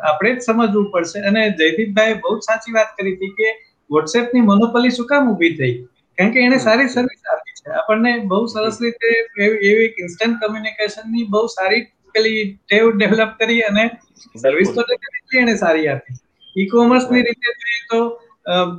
આપણે 0.03 0.31
જ 0.31 0.39
સમજવું 0.41 0.87
પડશે. 0.91 1.19
અને 1.23 1.41
જયદીપભાઈ 1.55 2.19
બહુ 2.19 2.33
સાચી 2.41 2.73
વાત 2.73 2.95
કરી 2.95 3.15
હતી 3.15 3.33
કે 3.33 3.47
વોટ્સએપની 3.89 4.43
મોનોપોલી 4.43 4.91
શું 4.91 5.07
કામ 5.07 5.29
ઊભી 5.29 5.53
થઈ? 5.55 5.73
કારણ 6.17 6.33
કે 6.33 6.39
એને 6.41 6.59
સારી 6.59 6.89
સર્વિસ 6.89 7.21
આપી 7.25 7.55
છે. 7.55 7.67
આપણને 7.79 8.11
બહુ 8.25 8.39
સરસ 8.47 8.77
રીતે 8.79 9.09
એવી 9.41 9.89
ઇન્સ્ટન્ટ 9.97 10.39
કમ્યુનિકેશનની 10.41 11.25
બહુ 11.27 11.43
સારી 11.49 11.83
પેલી 12.15 12.43
ટેવ 12.61 12.85
ડેવલપ 12.93 13.33
કરી 13.37 13.63
અને 13.63 13.85
સર્વિસ 14.35 14.69
તો 14.73 14.81
એને 15.37 15.57
સારી 15.57 15.87
આપી. 15.87 16.15
ઈ 16.55 16.67
કોમર્સની 16.67 17.23
રીતે 17.23 17.47
જોઈએ 17.53 17.81
તો 17.87 17.99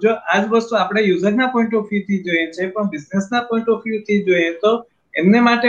જો 0.00 0.12
આજ 0.26 0.44
વસ્તુ 0.50 0.76
આપણે 0.76 1.02
યુઝરના 1.02 1.48
પોઈન્ટ 1.48 1.74
ઓફ 1.74 1.88
વ્યૂ 1.88 2.06
થી 2.06 2.20
જોઈએ 2.22 2.46
છે 2.50 2.70
પણ 2.70 2.90
બિઝનેસના 2.90 3.42
પોઈન્ટ 3.44 3.68
ઓફ 3.68 3.84
વ્યૂ 3.84 4.04
થી 4.04 4.20
જોઈએ 4.24 4.52
તો 4.60 4.72
એમને 5.14 5.40
માટે 5.42 5.68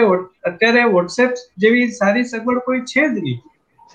અત્યારે 0.49 0.83
વોટ્સએપ 0.89 1.31
જેવી 1.57 1.87
સારી 1.93 2.25
સગવડ 2.25 2.65
કોઈ 2.65 2.83
છે 2.85 3.03
જ 3.05 3.15
નહીં. 3.19 3.39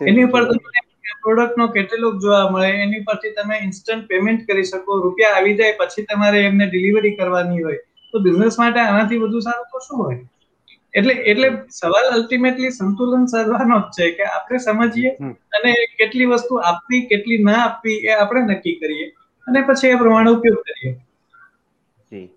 એની 0.01 0.27
ઉપર 0.27 0.43
તમને 0.49 0.83
પ્રોડક્ટનો 1.21 1.67
કેટલોગ 1.71 2.21
જોવા 2.21 2.51
મળે 2.51 2.71
એની 2.81 3.03
પરથી 3.05 3.33
તમે 3.35 3.59
ઇન્સ્ટન્ટ 3.61 4.07
પેમેન્ટ 4.09 4.47
કરી 4.47 4.67
શકો 4.67 5.01
રૂપિયા 5.01 5.37
આવી 5.37 5.57
જાય 5.57 5.79
પછી 5.81 6.07
તમારે 6.07 6.45
એમને 6.45 6.67
ડિલિવરી 6.69 7.17
કરવાની 7.17 7.63
હોય. 7.63 7.81
તો 8.15 8.21
બિઝનેસ 8.21 8.57
માટે 8.57 8.81
આનાથી 8.83 9.21
વધુ 9.21 9.43
સારું 9.43 9.69
તો 9.71 9.83
શું 9.83 10.01
હોય? 10.01 10.21
એટલે 10.95 11.15
એટલે 11.25 11.49
સવાલ 11.73 12.07
અલ્ટિમેટલી 12.11 12.71
સંતુલન 12.73 13.25
સાધવાનો 13.29 13.79
જ 13.87 13.97
છે 13.97 14.17
કે 14.17 14.25
આપણે 14.29 14.61
સમજીએ 14.61 15.11
અને 15.53 15.71
કેટલી 15.97 16.29
વસ્તુ 16.29 16.61
આપવી 16.63 17.03
કેટલી 17.07 17.41
ના 17.43 17.61
આપવી 17.63 17.99
એ 18.07 18.17
આપણે 18.17 18.43
નક્કી 18.49 18.77
કરીએ 18.79 19.07
અને 19.47 19.61
પછી 19.65 19.91
એ 19.91 19.99
પ્રમાણે 19.99 20.31
ઉપયોગ 20.33 20.61
કરીએ. 20.67 20.93
જી. 22.07 22.29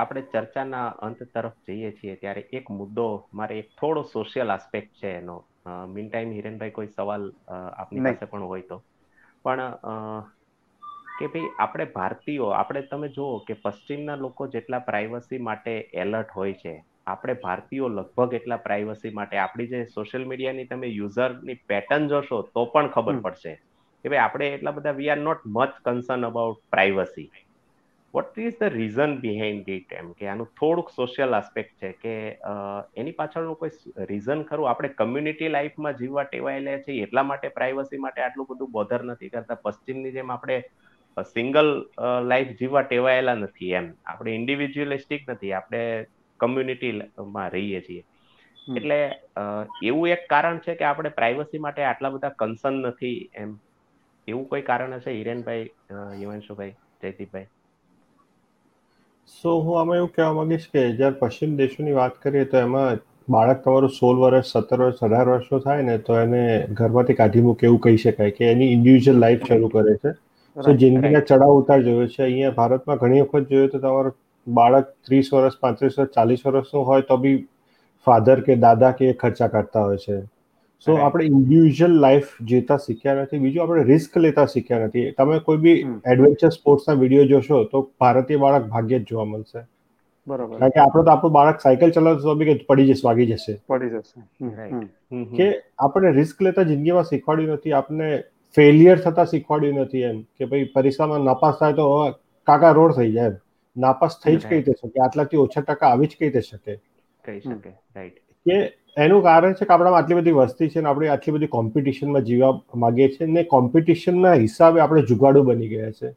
આપણે 0.00 0.22
ચર્ચાના 0.28 0.86
અંત 1.00 1.20
તરફ 1.30 1.56
જઈએ 1.68 1.90
છીએ 1.94 2.14
ત્યારે 2.16 2.42
એક 2.52 2.66
મુદ્દો 2.72 3.06
મારે 3.32 3.58
એક 3.58 3.68
થોડો 3.74 4.02
સોશિયલ 4.06 4.50
આસ્પેક્ટ 4.50 4.92
છે 4.96 5.10
એનો. 5.14 5.36
મીન 5.88 6.08
ટાઈમ 6.08 6.32
હિરેનભાઈ 6.32 6.72
કોઈ 6.72 6.90
સવાલ 6.90 7.24
આપની 7.54 8.02
પાસે 8.02 8.26
પણ 8.26 8.46
હોય 8.46 8.64
તો. 8.64 8.78
પણ 9.44 9.62
કે 11.16 11.26
ભાઈ 11.28 11.50
આપણે 11.58 11.86
ભારતીયો 11.92 12.50
આપણે 12.54 12.82
તમે 12.86 13.08
જુઓ 13.10 13.28
કે 13.42 13.56
પશ્ચિમના 13.60 14.16
લોકો 14.18 14.46
જેટલા 14.48 14.80
પ્રાઇવસી 14.82 15.40
માટે 15.40 15.74
એલર્ટ 15.96 16.32
હોય 16.32 16.56
છે 16.56 16.74
આપણે 17.06 17.34
ભારતીયો 17.40 17.90
લગભગ 17.90 18.34
એટલા 18.34 18.60
પ્રાઇવસી 18.60 19.12
માટે 19.14 19.40
આપણી 19.40 19.70
જે 19.72 19.82
સોશિયલ 19.90 20.26
મીડિયાની 20.26 20.68
તમે 20.68 20.92
યુઝરની 20.92 21.58
પેટર્ન 21.66 22.08
જોશો 22.08 22.42
તો 22.50 22.66
પણ 22.68 22.92
ખબર 22.92 23.20
પડશે. 23.20 23.54
કે 24.04 24.08
ભાઈ 24.08 24.22
આપણે 24.22 24.48
એટલા 24.50 24.74
બધા 24.74 24.94
we 24.94 25.10
are 25.10 25.20
not 25.20 25.46
much 25.50 25.78
concern 25.84 26.26
about 26.26 26.60
privacy 26.70 27.28
what 28.14 28.38
is 28.38 28.56
the 28.60 28.72
reason 28.74 29.12
behind 29.22 29.68
it 29.74 29.92
એમ 29.98 30.06
કે 30.20 30.28
આનું 30.30 30.48
થોડુંક 30.60 30.88
સોશિયલ 30.90 31.36
આસ્પેક્ટ 31.38 31.74
છે 31.82 31.90
કે 32.02 32.14
એની 32.96 33.16
પાછળનું 33.20 33.58
કોઈ 33.60 34.06
રીઝન 34.10 34.40
ખરું? 34.48 34.68
આપણે 34.70 34.90
કમ્યુનિટી 35.00 35.50
લાઈફમાં 35.56 35.98
જીવવા 36.00 36.24
ટેવાયેલા 36.28 36.78
છીએ 36.86 37.04
એટલા 37.06 37.26
માટે 37.30 37.54
પ્રાઇવસી 37.58 38.00
માટે 38.04 38.24
આટલું 38.26 38.48
બધું 38.50 38.72
બોધર 38.76 39.00
નથી 39.04 39.32
કરતા. 39.34 39.62
પશ્ચિમની 39.64 40.14
જેમ 40.16 40.32
આપણે 40.36 40.56
સિંગલ 41.16 41.68
લાઈફ 42.30 42.50
જીવવા 42.60 42.84
ટેવાયેલા 42.88 43.36
નથી 43.44 43.70
એમ. 43.72 43.86
આપણે 44.06 44.34
ઇન્ડિવિજ્યુઅલિસ્ટિક 44.34 45.30
નથી 45.30 45.52
આપણે 45.52 45.82
કમ્યુનિટીમાં 46.40 47.48
રહીએ 47.50 47.80
છીએ. 47.88 48.02
એટલે 48.78 48.98
એવું 49.82 50.08
એક 50.08 50.26
કારણ 50.34 50.60
છે 50.66 50.78
કે 50.80 50.90
આપણે 50.90 51.16
પ્રાઇવસી 51.20 51.62
માટે 51.64 51.82
આટલા 51.84 52.12
બધા 52.16 52.34
કન્સર્ન 52.42 52.82
નથી 52.82 53.16
એમ. 53.34 53.54
એવું 54.28 54.44
કોઈ 54.48 54.68
કારણ 54.72 54.98
હશે? 54.98 55.16
હિરેનભાઈ 55.20 55.66
હિમાંશુભાઈ 56.20 56.76
જયદીપભાઈ? 57.02 57.50
સો 59.34 59.52
હું 59.60 59.78
આમાં 59.80 60.00
એવું 60.00 60.10
કહેવા 60.14 60.34
માંગીશ 60.38 60.66
કે 60.72 60.82
જ્યારે 60.96 61.18
પશ્ચિમ 61.20 61.52
દેશોની 61.60 61.96
વાત 61.98 62.16
કરીએ 62.24 62.46
તો 62.54 62.62
એમાં 62.62 63.02
બાળક 63.34 63.60
તમારું 63.66 63.92
સોળ 63.98 64.22
વર્ષ 64.22 64.50
સત્તર 64.54 64.80
વર્ષ 64.82 65.04
અઢાર 65.08 65.26
વર્ષનો 65.28 65.60
થાય 65.66 65.86
ને 65.90 65.94
તો 66.08 66.16
એને 66.22 66.42
ઘરમાંથી 66.80 67.18
કાઢી 67.20 67.44
મૂકે 67.48 67.64
એવું 67.68 67.80
કહી 67.86 68.00
શકાય 68.04 68.36
કે 68.40 68.50
એની 68.54 68.72
ઇન્ડિવિજ્યુઅલ 68.76 69.22
લાઈફ 69.24 69.46
શરૂ 69.50 69.70
કરે 69.76 69.94
છે. 70.02 70.12
તો 70.56 70.74
જિંદગીના 70.82 71.22
ચડાવ 71.22 71.54
ઉતાર 71.60 71.78
જોયો 71.86 72.10
છે. 72.14 72.22
અહીંયા 72.26 72.56
ભારતમાં 72.58 73.00
ઘણી 73.04 73.22
વખત 73.22 73.54
જોયું 73.54 73.72
તો 73.76 73.82
તમારું 73.86 74.18
બાળક 74.46 74.92
ત્રીસ 75.08 75.32
વર્ષ 75.36 75.62
પાંત્રીસ 75.64 75.96
વર્ષ 75.98 76.14
ચાલીસ 76.18 76.44
વર્ષનું 76.48 76.86
હોય 76.90 77.08
તો 77.12 77.20
બી 77.24 77.38
ફાધર 78.06 78.38
કે 78.48 78.58
દાદા 78.66 78.92
કે 79.00 79.12
ખર્ચા 79.22 79.50
કરતા 79.56 79.86
હોય 79.88 80.04
છે. 80.06 80.20
સો 80.86 80.94
આપણે 80.96 81.24
ઇન્ડિવિજ્યુઅલ 81.24 81.94
લાઈફ 81.94 82.28
જીતા 82.44 82.76
શીખ્યા 82.76 83.14
નથી. 83.14 83.38
બીજું 83.38 83.62
આપણે 83.62 83.82
રિસ્ક 83.82 84.16
લેતા 84.18 84.46
શીખ્યા 84.46 84.86
નથી. 84.86 85.10
તમે 85.10 85.38
કોઈ 85.38 85.56
બી 85.56 85.76
એડવેન્ચર 86.06 86.48
સ્પોર્ટ્સના 86.48 86.94
વીડિયો 86.94 87.24
જોશો 87.24 87.64
તો 87.64 87.82
ભારતીય 88.00 88.36
બાળક 88.36 88.66
ભાગ્યે 88.66 88.98
જ 88.98 89.06
જોવા 89.10 89.24
મળશે. 89.24 89.60
બરાબર. 90.28 90.58
કારણ 90.58 90.68
કે 90.68 90.80
આપણે 90.80 91.04
તો 91.04 91.10
આપણું 91.10 91.32
બાળક 91.32 91.60
સાયકલ 91.60 91.90
ચલાવતો 91.90 92.22
તો 92.22 92.34
બી 92.34 92.44
કે 92.44 92.64
પડી 92.68 92.86
જશે 92.86 93.02
વાગી 93.04 93.26
જશે. 93.26 93.58
પડી 93.66 93.90
જશે. 93.90 94.86
કે 95.36 95.48
આપણે 95.78 96.12
રિસ્ક 96.12 96.42
લેતા 96.42 96.62
જિંદગીમાં 96.62 97.04
શીખવાડ્યું 97.04 97.50
નથી. 97.50 97.72
આપણે 97.72 98.22
ફેલિયર 98.56 98.98
થતા 98.98 99.24
શીખવાડ્યું 99.24 99.74
નથી 99.74 100.02
એમ. 100.02 100.22
કે 100.22 100.44
ભાઈ 100.44 100.64
પરીક્ષામાં 100.64 101.20
નાપાસ 101.20 101.54
થાય 101.60 101.72
તો 101.72 101.86
કાકા 102.46 102.72
રોડ 102.72 102.92
થઈ 102.92 103.12
જાય 103.12 103.36
નાપાસ 103.76 104.16
થઈ 104.24 104.36
જ 104.36 104.46
કઈ 104.46 104.56
રીતે 104.56 104.72
શકે? 104.72 105.00
આટલાથી 105.00 105.36
ઓછા 105.36 105.60
ટકા 105.60 105.86
આવી 105.86 106.06
જ 106.06 106.16
કઈ 106.18 106.26
રીતે 106.26 106.40
શકે? 106.40 106.74
કહી 107.24 107.40
શકે? 107.40 107.70
રાઈટ 107.96 108.18
કે 108.46 108.56
એનું 108.96 109.22
કારણ 109.22 109.54
છે 109.54 109.64
કે 109.64 109.72
આપણામાં 109.72 109.98
આટલી 109.98 110.18
બધી 110.18 110.34
વસ્તી 110.38 110.68
છે 110.68 110.80
ને 110.80 110.90
આપણે 110.90 111.10
આટલી 111.10 111.34
બધી 111.34 111.50
કોમ્પિટિશનમાં 111.50 112.24
જીવવા 112.24 112.52
માંગીએ 112.78 113.08
છીએ 113.10 113.28
ને 113.28 113.44
કોમ્પિટિશનના 113.48 114.34
હિસાબે 114.36 114.82
આપણે 114.82 115.06
જુગાડું 115.06 115.46
બની 115.46 115.70
ગયા 115.70 115.92
છે. 115.94 116.14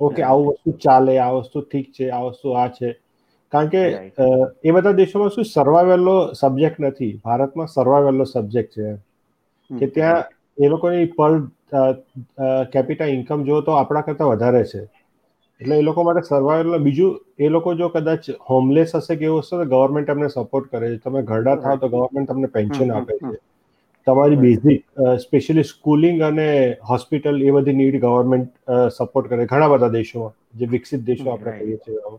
ઓકે 0.00 0.22
આવું 0.24 0.48
વસ્તુ 0.50 0.74
ચાલે 0.78 1.14
આ 1.18 1.32
વસ્તુ 1.36 1.58
ઠીક 1.64 1.86
છે 1.92 2.10
આ 2.12 2.22
વસ્તુ 2.26 2.48
આ 2.56 2.68
છે. 2.70 2.88
કારણ 3.52 3.70
કે 3.70 3.82
એ 4.62 4.72
બધા 4.72 4.92
દેશોમાં 4.94 5.30
શું 5.30 5.46
સર્વાઈવલનો 5.46 6.16
સબ્જેક્ટ 6.34 6.80
નથી. 6.82 7.12
ભારતમાં 7.24 7.70
સર્વાઈવલનો 7.70 8.26
સબ્જેક્ટ 8.26 8.74
છે. 8.74 8.88
કે 9.70 9.86
ત્યાં 9.88 10.24
એ 10.58 10.68
લોકોની 10.68 11.06
પર 11.12 11.32
કેપિટા 12.72 13.10
ઇન્કમ 13.10 13.44
જો 13.44 13.60
તો 13.62 13.72
આપણા 13.74 14.04
કરતાં 14.04 14.30
વધારે 14.30 14.62
છે. 14.66 14.82
એટલે 15.60 15.76
એ 15.76 15.82
લોકો 15.82 16.04
માટે 16.04 16.22
સર્વાઈવલ 16.24 16.78
બીજું 16.80 17.14
એ 17.38 17.50
લોકો 17.50 17.74
જો 17.74 17.88
કદાચ 17.90 18.22
હોમલેસ 18.46 18.94
હશે 18.94 19.16
કે 19.16 19.24
એવું 19.24 19.42
હશે 19.42 19.54
તો 19.54 19.66
ગવર્મેન્ટ 19.66 20.08
એમને 20.08 20.28
સપોર્ટ 20.30 20.70
કરે 20.70 20.90
છે. 20.90 21.00
તમે 21.00 21.22
ઘરડા 21.24 21.56
થાવ 21.58 21.78
તો 21.78 21.90
ગવર્મેન્ટ 21.90 22.28
તમને 22.28 22.50
પેન્શન 22.50 22.90
આપે 22.92 23.14
છે. 23.20 23.38
તમારી 24.06 24.38
બેઝિક 24.38 24.84
સ્પેશિયલી 25.22 25.64
સ્કૂલિંગ 25.66 26.22
અને 26.22 26.46
હોસ્પિટલ 26.84 27.42
એ 27.42 27.52
બધી 27.52 27.74
નીડ 27.74 27.98
ગવર્મેન્ટ 28.00 28.50
સપોર્ટ 28.96 29.28
કરે 29.28 29.46
ઘણા 29.46 29.70
બધા 29.70 29.92
દેશોમાં 29.92 30.32
જે 30.54 30.68
વિકસિત 30.68 31.04
દેશો 31.04 31.32
આપણે 31.32 31.52
કહીએ 31.54 31.78
છીએ 31.78 32.16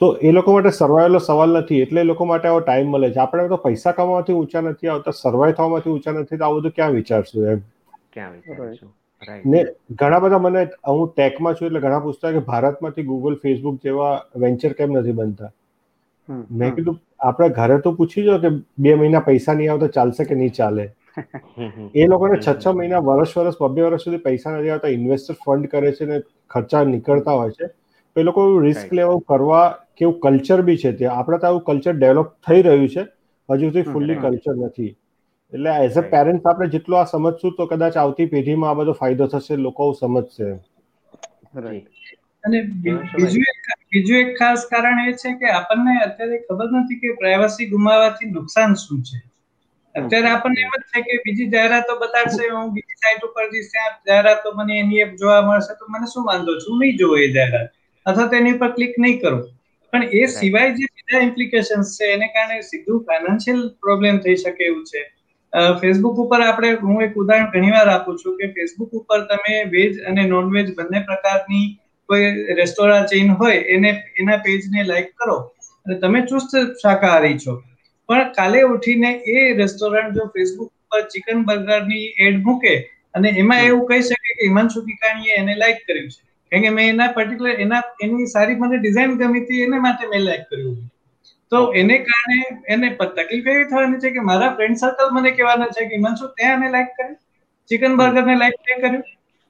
તો 0.00 0.08
એ 0.22 0.32
લોકો 0.32 0.52
માટે 0.52 0.72
સર્વાઈવલનો 0.74 1.20
સવાલ 1.22 1.56
નથી 1.58 1.80
એટલે 1.82 2.00
એ 2.00 2.10
લોકો 2.10 2.26
માટે 2.26 2.46
આવો 2.46 2.60
ટાઈમ 2.62 2.90
મળે 2.90 3.10
છે. 3.10 3.20
આપણે 3.22 3.48
તો 3.48 3.58
પૈસા 3.60 3.94
કમાવાથી 3.94 4.36
ઊંચા 4.36 4.64
નથી 4.64 4.90
આવતા 4.90 5.14
સર્વાઈવ 5.14 5.56
થવામાંથી 5.56 5.92
ઊંચા 5.92 6.16
નથી 6.16 6.38
તો 6.38 6.44
આવું 6.44 6.60
બધું 6.60 6.74
ક્યાં 6.74 6.96
વિચારશું 6.96 7.48
એમ? 7.48 7.60
ક્યાં 8.12 8.34
વિચારશું? 8.36 8.92
ને 9.46 9.62
ઘણા 9.94 10.20
બધા 10.20 10.38
મને 10.38 10.62
હું 10.88 11.08
ટેકમાં 11.10 11.54
છું 11.54 11.68
એટલે 11.68 11.80
ઘણા 11.80 12.00
પૂછતા 12.00 12.32
કે 12.32 12.42
ભારતમાંથી 12.50 13.04
ગૂગલ 13.04 13.38
ફેસબુક 13.44 13.78
જેવા 13.82 14.12
વેન્ચર 14.36 14.74
કેમ 14.74 14.98
નથી 14.98 15.12
બનતા? 15.12 15.50
મેં 16.52 16.74
કીધું 16.74 17.00
આપણે 17.20 17.48
ઘરે 17.50 17.80
તો 17.80 17.92
પૂછી 17.92 18.24
જો 18.24 18.38
કે 18.38 18.52
બે 18.78 18.94
મહિના 18.94 19.20
પૈસા 19.20 19.54
નહીં 19.54 19.72
આવતા 19.72 19.88
ચાલશે 19.88 20.24
કે 20.24 20.34
નહીં 20.34 20.52
ચાલે? 20.52 20.84
એ 21.94 22.06
લોકોને 22.06 22.36
છ 22.36 22.48
છ 22.58 22.66
મહિના 22.74 23.00
વર્ષ 23.00 23.36
વર્ષ 23.36 23.58
બબે 23.62 23.82
વર્ષ 23.82 24.04
સુધી 24.04 24.18
પૈસા 24.18 24.54
નથી 24.56 24.70
આવતા 24.70 24.92
ઇન્વેસ્ટર 24.98 25.38
ફંડ 25.46 25.68
કરે 25.68 25.92
છે 25.92 26.06
ને 26.06 26.20
ખર્ચા 26.50 26.84
નીકળતા 26.84 27.36
હોય 27.40 27.50
છે 27.50 27.66
તો 28.16 28.20
એ 28.20 28.22
લોકો 28.22 28.46
રિસ્ક 28.60 28.92
લેવું 28.92 29.24
કરવા 29.28 29.64
કેવું 29.96 30.20
કલ્ચર 30.20 30.62
બી 30.62 30.76
છે 30.76 30.92
ત્યાં 30.92 31.18
આપણે 31.18 31.38
તો 31.38 31.46
આવું 31.46 31.64
કલ્ચર 31.64 31.94
ડેવલપ 31.94 32.30
થઈ 32.46 32.62
રહ્યું 32.62 32.88
છે 32.88 33.02
હજુ 33.48 33.66
સુધી 33.66 33.86
ફૂલ્લી 33.92 34.16
કલ્ચર 34.16 34.56
નથી. 34.60 34.92
એટલે 35.52 35.70
એઝ 35.78 35.96
અ 35.96 36.04
પેરેન્ટ 36.08 36.44
આપણે 36.44 36.68
જેટલું 36.70 36.98
આ 36.98 37.08
સમજશું 37.08 37.56
તો 37.56 37.68
કદાચ 37.68 37.98
આવતી 37.98 38.30
પેઢીમાં 38.30 38.72
આ 38.72 38.80
બધો 38.80 38.96
ફાયદો 38.96 39.30
થશે 39.30 39.60
લોકો 39.60 39.84
સમજશે. 39.96 40.48
અને 42.44 42.58
બીજું 43.14 43.44
એક 43.44 43.60
બીજું 43.88 44.18
એક 44.18 44.30
ખાસ 44.36 44.60
કારણ 44.68 45.00
એ 45.04 45.14
છે 45.16 45.30
કે 45.36 45.48
આપણને 45.52 45.94
અત્યારે 46.00 46.38
ખબર 46.44 46.68
નથી 46.74 47.00
કે 47.00 47.16
પ્રાઇવસી 47.18 47.70
ગુમાવવાથી 47.70 48.32
નુકસાન 48.32 48.72
શું 48.78 49.00
છે. 49.04 49.18
અત્યારે 49.94 50.28
આપણને 50.30 50.60
એમ 50.62 50.74
જ 50.74 50.90
છે 50.90 51.00
કે 51.06 51.14
બીજી 51.24 51.48
જાહેરાતો 51.50 51.92
બતાડશે 52.00 52.44
હું 52.50 52.68
બીજી 52.74 52.98
સાઇટ 52.98 53.24
ઉપર 53.24 53.44
જઈશ 53.48 53.70
ત્યાં 53.70 53.96
જાહેરાતો 54.04 54.48
મને 54.54 54.78
એની 54.78 55.00
એપ 55.00 55.12
જોવા 55.16 55.40
મળશે 55.42 55.74
તો 55.76 55.88
મને 55.88 56.06
શું 56.08 56.24
વાંધો 56.24 56.52
છું? 56.58 56.78
નહીં 56.78 56.96
જોવો 56.96 57.16
એ 57.18 57.28
જાહેરાત. 57.30 57.70
અથવા 58.06 58.28
તેની 58.28 58.58
પર 58.58 58.72
ક્લિક 58.74 58.94
નહીં 58.98 59.18
કરું. 59.20 59.42
પણ 59.92 60.04
એ 60.16 60.28
સિવાય 60.30 60.70
જે 60.74 60.86
બીજા 60.94 61.22
ઇમ્પ્લિકેશન્સ 61.24 61.88
છે 61.96 62.12
એને 62.12 62.28
કારણે 62.30 62.62
સીધું 62.64 63.04
ફાઇનાન્શિયલ 63.04 63.60
પ્રોબ્લેમ 63.80 64.14
થઈ 64.20 64.36
શકે 64.38 64.62
એવું 64.66 64.84
છે. 64.86 65.02
ફેસબુક 65.80 66.18
ઉપર 66.22 66.40
આપણે 66.42 66.70
હું 66.82 67.02
એક 67.04 67.14
ઉદાહરણ 67.22 67.50
ઘણીવાર 67.52 67.90
આપું 67.90 68.16
છું 68.22 68.38
કે 68.40 68.48
ફેસબુક 68.56 68.96
ઉપર 69.00 69.20
તમે 69.30 69.54
વેજ 69.74 70.00
અને 70.08 70.22
નોન 70.32 70.50
વેજ 70.56 70.72
બંને 70.78 71.00
પ્રકારની 71.08 71.66
કોઈ 72.08 72.56
રેસ્ટોરાં 72.58 73.06
ચેઇન 73.12 73.30
હોય 73.40 73.62
એને, 73.76 73.90
એના 74.20 74.42
પેજને 74.46 74.84
લાઈક 74.90 75.08
કરો 75.14 75.36
અને 75.86 75.94
તમે 76.02 76.20
ચુસ્ત 76.32 76.52
શાકાહારી 76.82 77.38
છો. 77.44 77.54
પણ 78.08 78.34
કાલે 78.34 78.58
ઉઠીને 78.64 79.10
એ 79.34 79.46
રેસ્ટોરન્ટ 79.60 80.18
જો 80.18 80.28
ફેસબુક 80.34 80.70
પર 80.90 81.02
ચિકન 81.14 81.42
બર્ગરની 81.48 82.04
એડ 82.26 82.42
મૂકે 82.48 82.74
અને 83.14 83.28
એમાં 83.42 83.64
એવું 83.70 83.88
કહી 83.88 84.02
શકે 84.08 84.28
કે 84.28 84.38
હિમાંશુ 84.42 84.84
કિકાણીએ 84.90 85.38
એને 85.42 85.54
લાઈક 85.62 85.80
કર્યું 85.86 86.10
છે. 86.10 86.20
કારણ 86.52 86.66
કે 86.66 86.74
મેં 86.76 86.92
એના 86.94 87.14
પર્ટિક્યુલર 87.16 87.64
એના, 87.64 87.82
એની 88.04 88.28
સારી 88.34 88.58
મને 88.60 88.82
ડિઝાઇન 88.82 89.16
ગમી 89.22 89.42
હતી, 89.44 89.62
એને 89.66 89.78
માટે 89.86 90.04
મેં 90.12 90.22
લાઈક 90.28 90.46
કર્યું 90.50 90.76
તો 91.52 91.58
એને 91.72 91.96
કારણે 91.98 92.38
એને 92.68 92.88
તકલીફ 92.94 93.50
એવી 93.52 93.64
થવાની 93.64 93.98
છે 93.98 94.10
કે 94.10 94.20
મારા 94.20 94.54
ફ્રેન્ડ 94.54 94.76
સર્કલ 94.76 95.12
મને 95.12 95.30
કહેવાના 95.30 95.74
છે 95.76 95.88
કે 95.88 95.94
હિમાંશુ 95.94 96.30
ત્યાં 96.36 96.56
એને 96.56 96.70
લાઈક 96.70 96.94
કર્યું. 96.96 97.18
ચિકન 97.70 97.92
બર્ગરને 97.96 98.34
લાઈક 98.36 98.56
તે 98.62 98.78
કર્યું. 98.80 99.04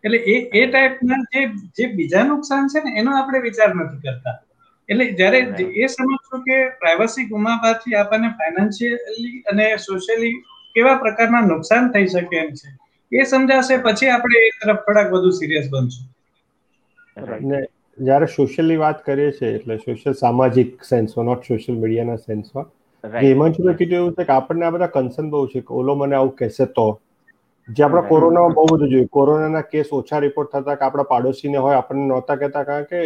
એટલે 0.05 0.19
એ 0.33 0.35
એ 0.55 0.67
ટાઈપના 0.67 1.21
જે 1.33 1.45
જે 1.79 1.87
બીજા 1.95 2.25
નુકસાન 2.25 2.69
છે 2.69 2.83
ને 2.85 2.99
એનો 3.01 3.17
આપણે 3.17 3.39
વિચાર 3.41 3.71
નથી 3.75 4.03
કરતા. 4.05 4.37
એટલે 4.89 5.07
જ્યારે 5.13 5.41
એ 5.83 5.87
સમજશું 5.87 6.45
કે 6.49 6.57
પ્રાઇવસી 6.81 7.29
ગુમાવવાથી 7.29 7.95
આપણને 7.95 8.33
ફાઇનાન્શિયલી 8.39 9.33
અને 9.53 9.67
સોશિયલી 9.79 10.35
કેવા 10.75 10.97
પ્રકારના 10.97 11.45
નુકસાન 11.47 11.89
થઈ 11.93 12.07
શકે 12.07 12.37
એમ 12.37 12.51
છે. 12.61 12.69
એ 13.13 13.25
સમજાશે 13.25 13.79
પછી 13.79 14.09
આપણે 14.09 14.45
એ 14.49 14.53
તરફ 14.61 14.85
થોડાક 14.87 15.09
વધુ 15.13 15.31
સિરિયસ 15.31 15.67
બનશું. 15.71 16.07
જ્યારે 17.99 18.27
સોશિયલની 18.27 18.77
વાત 18.77 19.03
કરીએ 19.05 19.33
છીએ 19.33 19.51
એટલે 19.57 19.79
સોશિયલ 19.79 20.15
સામાજિક 20.15 20.85
સેન્સમાં 20.85 21.27
નોટ 21.27 21.45
સોશિયલ 21.45 21.79
મીડિયાના 21.79 22.17
સેન્સમાં 22.19 22.67
એમાં 23.25 23.55
શું 23.55 23.75
કીધું 23.75 23.99
એવું 23.99 24.15
છે 24.15 24.25
કે 24.25 24.33
આપણને 24.33 24.67
આ 24.67 24.71
બધા 24.71 24.87
કન્સર્ન 24.87 25.31
બહુ 25.31 25.47
છે 25.47 25.61
કે 25.61 25.75
ઓલો 25.75 25.95
મને 25.95 26.17
આવું 26.17 26.35
કહેશે 26.37 26.67
તો? 26.67 26.87
જે 27.69 27.85
આપણે 27.85 28.03
કોરોનામાં 28.09 28.55
બહુ 28.55 28.67
બધું 28.67 28.91
જોયું. 28.91 29.09
કોરોનાના 29.09 29.63
કેસ 29.71 29.93
ઓછા 29.93 30.19
રિપોર્ટ 30.19 30.51
થતા 30.51 30.75
કે 30.75 30.85
આપણા 30.85 31.03
પાડોશીને 31.03 31.59
હોય 31.59 31.77
આપણને 31.77 32.07
નહોતા 32.07 32.37
કહેતા 32.37 32.65
કારણ 32.65 32.85
કે 32.85 33.01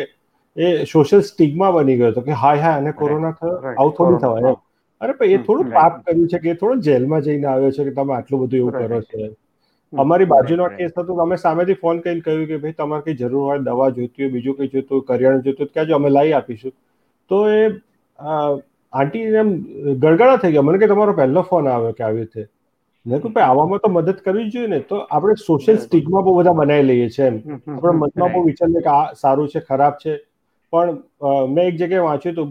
એ 0.56 0.84
સોશિયલ 0.84 1.22
સ્ટિગ્મા 1.22 1.70
બની 1.72 1.96
ગયો 1.96 2.10
હતો 2.10 2.20
કે 2.20 2.40
હાય 2.42 2.62
હાય 2.62 2.76
અને 2.76 2.92
કોરોના 2.92 3.32
થયો? 3.32 3.54
આવું 3.76 3.92
થોડું 3.92 4.18
થવાય. 4.18 4.56
અરે 5.00 5.12
ભાઈ 5.12 5.32
એ 5.32 5.38
થોડું 5.38 5.72
પાપ 5.72 6.02
કર્યું 6.04 6.28
છે 6.28 6.38
કે 6.38 6.50
એ 6.50 6.54
થોડું 6.54 6.82
જેલમાં 6.82 7.22
જઈને 7.22 7.46
આવ્યો 7.46 7.70
છે 7.70 7.84
કે 7.84 7.90
તમે 7.90 8.14
આટલું 8.14 8.42
બધું 8.42 8.58
એવું 8.58 8.72
કરો 8.72 9.00
છો. 9.02 9.30
અમારી 9.92 10.26
બાજુનો 10.26 10.68
કેસ 10.76 10.92
હતો 10.96 11.18
અમે 11.22 11.36
સામેથી 11.44 11.78
ફોન 11.82 12.00
કરીને 12.02 12.22
કહ્યું 12.26 12.46
કે 12.50 12.58
ભાઈ 12.64 12.78
તમારે 12.78 13.02
કઈ 13.06 13.16
જરૂર 13.22 13.44
હોય 13.48 13.58
દવા 13.68 13.90
જોઈતી 13.98 14.22
હોય 14.22 14.32
બીજું 14.36 14.56
કઈ 14.58 14.70
જોઈતું 14.74 15.04
કરિયાણું 15.08 15.42
જોઈતું 15.46 15.66
હોય 15.66 15.72
ક્યાં 15.74 15.90
જો 15.90 15.96
અમે 15.96 16.10
લાવી 16.10 16.34
આપીશું. 16.38 16.72
તો 17.30 17.36
એ 17.48 17.60
આંટી 18.92 19.26
એમ 19.42 19.50
ગળગળા 20.04 20.38
થઈ 20.38 20.52
ગયા. 20.52 20.66
મને 20.68 20.78
કે 20.78 20.90
તમારો 20.92 21.16
પહેલો 21.20 21.42
ફોન 21.50 21.70
આવ્યો 21.74 21.92
કે 21.98 22.04
આવી 22.08 22.24
રીતે? 22.24 22.48
મેં 23.06 23.20
કહ્યું 23.20 23.34
ભાઈ 23.34 23.50
આવામાં 23.50 23.82
તો 23.84 23.90
મદદ 23.90 24.18
કરવી 24.24 24.48
જોઈએ 24.54 24.70
ને. 24.74 24.80
તો 24.90 24.96
આપણે 25.10 25.36
સોશિયલ 25.44 25.78
સ્ટિગમાં 25.84 26.24
બહુ 26.24 26.34
બધા 26.38 26.56
બનાવી 26.60 26.88
લઈએ 26.90 27.08
છીએ 27.16 27.28
એમ. 27.28 27.38
આપણે 27.74 27.94
મનમાં 28.00 28.32
બહુ 28.34 28.44
વિચારીએ 28.48 28.82
કે 28.88 28.92
આ 28.96 29.04
સારું 29.22 29.48
છે 29.54 29.60
ખરાબ 29.70 29.94
છે. 30.04 30.16
પણ 30.72 30.98
મેં 31.54 31.64
એક 31.64 31.78
જગ્યાએ 31.78 32.04
વાંચ્યું 32.06 32.34
હતું 32.34 32.50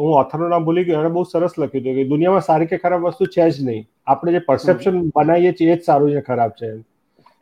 હું 0.00 0.12
ઓથરનું 0.20 0.52
નામ 0.54 0.66
ભૂલી 0.66 0.84
ગયો 0.88 1.00
એણે 1.00 1.12
બહુ 1.16 1.24
સરસ 1.30 1.56
લખ્યું 1.58 1.82
હતું 1.82 1.96
કે 1.96 2.04
દુનિયામાં 2.12 2.46
સારી 2.48 2.70
કે 2.72 2.78
ખરાબ 2.84 3.08
વસ્તુ 3.08 3.28
છે 3.34 3.48
જ 3.50 3.66
નહીં. 3.68 3.82
આપણે 4.06 4.36
જે 4.36 4.40
પરસેપ્શન 4.50 5.02
બનાવીએ 5.16 5.52
છીએ 5.58 5.72
એ 5.72 5.76
જ 5.76 5.82
સારું 5.88 6.14
છે 6.14 6.22
ખરાબ 6.28 6.52
છે 6.60 6.70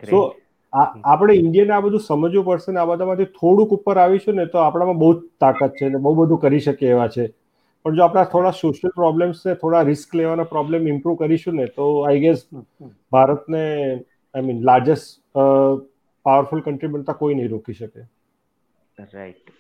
સો 0.03 0.21
આપણે 0.73 1.35
ઇન્ડિયન 1.43 1.73
આ 1.77 1.81
બધું 1.87 2.05
સમજવું 2.09 2.47
પડશે 2.47 2.73
ને 2.77 2.81
આ 2.83 2.89
બધામાંથી 2.91 3.31
થોડુંક 3.41 3.75
ઉપર 3.77 3.97
આવીશું 4.05 4.39
ને 4.41 4.47
તો 4.55 4.63
આપણામાં 4.63 5.01
બહુ 5.03 5.11
જ 5.15 5.21
તાકાત 5.45 5.77
છે 5.81 5.91
ને 5.95 6.01
બહુ 6.07 6.15
બધું 6.21 6.41
કરી 6.45 6.63
શકીએ 6.67 6.95
એવા 6.97 7.11
છે. 7.17 7.27
પણ 7.85 7.97
જો 7.97 8.03
આપણા 8.05 8.25
થોડા 8.33 8.55
સોશિયલ 8.63 8.93
પ્રોબ્લેમ્સ 8.97 9.45
ને 9.47 9.55
થોડા 9.63 9.85
રિસ્ક 9.91 10.15
લેવાના 10.21 10.51
પ્રોબ્લેમ 10.55 10.89
ઇમ્પ્રુવ 10.95 11.17
કરીશું 11.23 11.57
ને 11.61 11.67
તો 11.77 11.87
આઈ 12.09 12.21
ગેસ 12.25 12.43
ભારતને 13.13 13.63
I 14.35 14.45
mean 14.47 14.67
largest 14.71 15.09
powerful 16.27 16.63
country 16.67 16.93
બનતા 16.95 17.21
કોઈ 17.23 17.35
નહીં 17.39 17.51
રોકી 17.51 17.77
શકે. 17.81 18.07
રાઈટ 18.99 19.51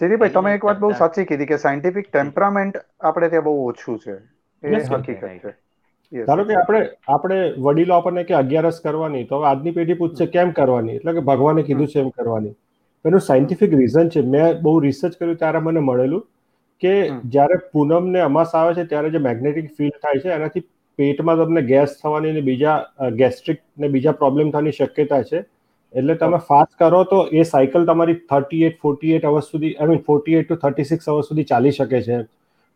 સિદ્ધિભાઈ 0.00 0.32
તમે 0.32 0.54
એક 0.54 0.64
વાત 0.64 0.78
બહુ 0.78 0.90
સાચી 0.98 1.24
કીધી 1.24 1.46
કે 1.46 1.58
સાયન્ટિફિક 1.58 2.08
ટેમ્પરામેન્ટ 2.08 2.78
આપણે 3.02 3.28
ત્યાં 3.28 3.44
બહુ 3.44 3.54
ઓછું 3.66 3.98
છે. 3.98 4.16
એ 4.62 4.80
હકીકત 4.80 5.22
છે. 5.44 5.52
ધારો 6.12 6.44
કે 6.44 6.54
આપણે 6.54 6.80
આપણે 7.08 7.38
વડીલો 7.58 7.94
આપણને 7.94 8.24
કે 8.24 8.34
અગિયારસ 8.34 8.80
કરવાની 8.80 9.24
તો 9.24 9.38
હવે 9.38 9.46
આજની 9.46 9.76
પેઢી 9.78 9.94
પૂછશે 9.94 10.26
કેમ 10.34 10.52
કરવાની? 10.58 10.96
એટલે 10.96 11.12
કે 11.12 11.24
ભગવાને 11.30 11.62
કીધું 11.62 11.88
છે 11.88 12.00
એમ 12.00 12.10
કરવાની. 12.10 12.54
એનું 13.04 13.20
સાયન્ટિફિક 13.20 13.72
રીઝન 13.74 14.08
છે. 14.08 14.20
મેં 14.34 14.60
બહુ 14.62 14.74
રિસર્ચ 14.80 15.18
કર્યું 15.18 15.36
ત્યારે 15.36 15.58
મને 15.58 15.80
મળેલું 15.80 16.26
કે 16.82 16.92
જ્યારે 17.26 17.56
પૂનમ 17.72 18.04
ને 18.08 18.20
અમાસ 18.20 18.54
આવે 18.54 18.74
છે 18.74 18.84
ત્યારે 18.84 19.10
જે 19.10 19.24
મેગ્નેટિક 19.28 19.72
ફીલ્ડ 19.76 19.98
થાય 20.02 20.18
છે 20.18 20.30
એનાથી 20.30 20.64
પેટમાં 20.98 21.36
તમને 21.36 21.62
ગેસ 21.62 21.96
થવાની 22.02 22.32
ને 22.32 22.40
બીજા 22.40 22.76
ગેસ્ટ્રિક 23.18 23.58
ને 23.78 23.88
બીજા 23.88 24.12
પ્રોબ્લેમ 24.12 24.50
થવાની 24.50 24.78
શક્યતા 24.78 25.22
છે. 25.22 25.40
એટલે 25.94 26.14
તમે 26.20 26.38
ફાસ્ટ 26.50 26.76
કરો 26.82 27.00
તો 27.10 27.18
એ 27.40 27.44
સાયકલ 27.48 27.88
તમારી 27.88 28.18
thirty 28.30 28.62
eight 28.68 28.78
forty 28.84 29.16
eight 29.16 29.26
hours 29.30 29.50
સુધી 29.54 29.72
I 29.74 29.90
mean 29.90 30.04
forty 30.08 30.38
eight 30.40 30.48
to 30.48 30.60
thirty 30.62 30.88
six 30.90 31.10
hours 31.14 31.30
સુધી 31.32 31.48
ચાલી 31.52 31.74
શકે 31.78 32.00
છે. 32.08 32.18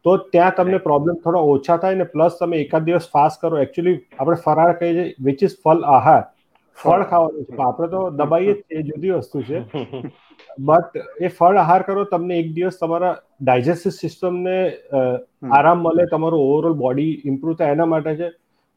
તો 0.05 0.17
ત્યાં 0.33 0.57
તમને 0.57 0.81
પ્રોબ્લેમ 0.87 1.21
થોડો 1.25 1.43
ઓછા 1.53 1.79
થાય 1.85 2.01
ને 2.01 2.07
પ્લસ 2.15 2.39
તમે 2.41 2.63
એકાદ 2.65 2.89
દિવસ 2.89 3.11
ફાસ્ટ 3.17 3.41
કરો. 3.41 3.57
એકચ્યુઅલી 3.67 3.99
આપણે 4.21 4.39
ફરાળ 4.47 4.73
કહીએ 4.81 4.95
છીએ 4.95 5.15
વિચ 5.29 5.45
ઇઝ 5.49 5.57
ફલ 5.65 5.85
આહાર. 5.97 6.23
ફળ 6.79 7.05
ખાવાનું 7.11 7.47
છે. 7.49 7.59
આપણે 7.67 7.91
તો 7.95 8.01
દબાઈએ 8.21 8.55
જ 8.55 8.81
એ 8.81 8.87
જુદી 8.91 9.19
વસ્તુ 9.19 9.45
છે. 9.49 9.59
બટ 10.69 11.05
એ 11.21 11.29
ફળ 11.31 11.63
આહાર 11.63 11.83
કરો 11.89 12.05
તમને 12.13 12.41
એક 12.43 12.49
દિવસ 12.57 12.81
તમારા 12.83 13.15
ડાયજેસ્ટિવ 13.43 13.95
સિસ્ટમને 13.95 14.57
આરામ 15.51 15.87
મળે 15.87 16.05
તમારું 16.13 16.45
ઓવરઓલ 16.51 16.77
બોડી 16.83 17.15
ઇમ્પ્રુવ 17.33 17.59
થાય 17.59 17.79
એના 17.79 17.93
માટે 17.95 18.13
છે. 18.21 18.29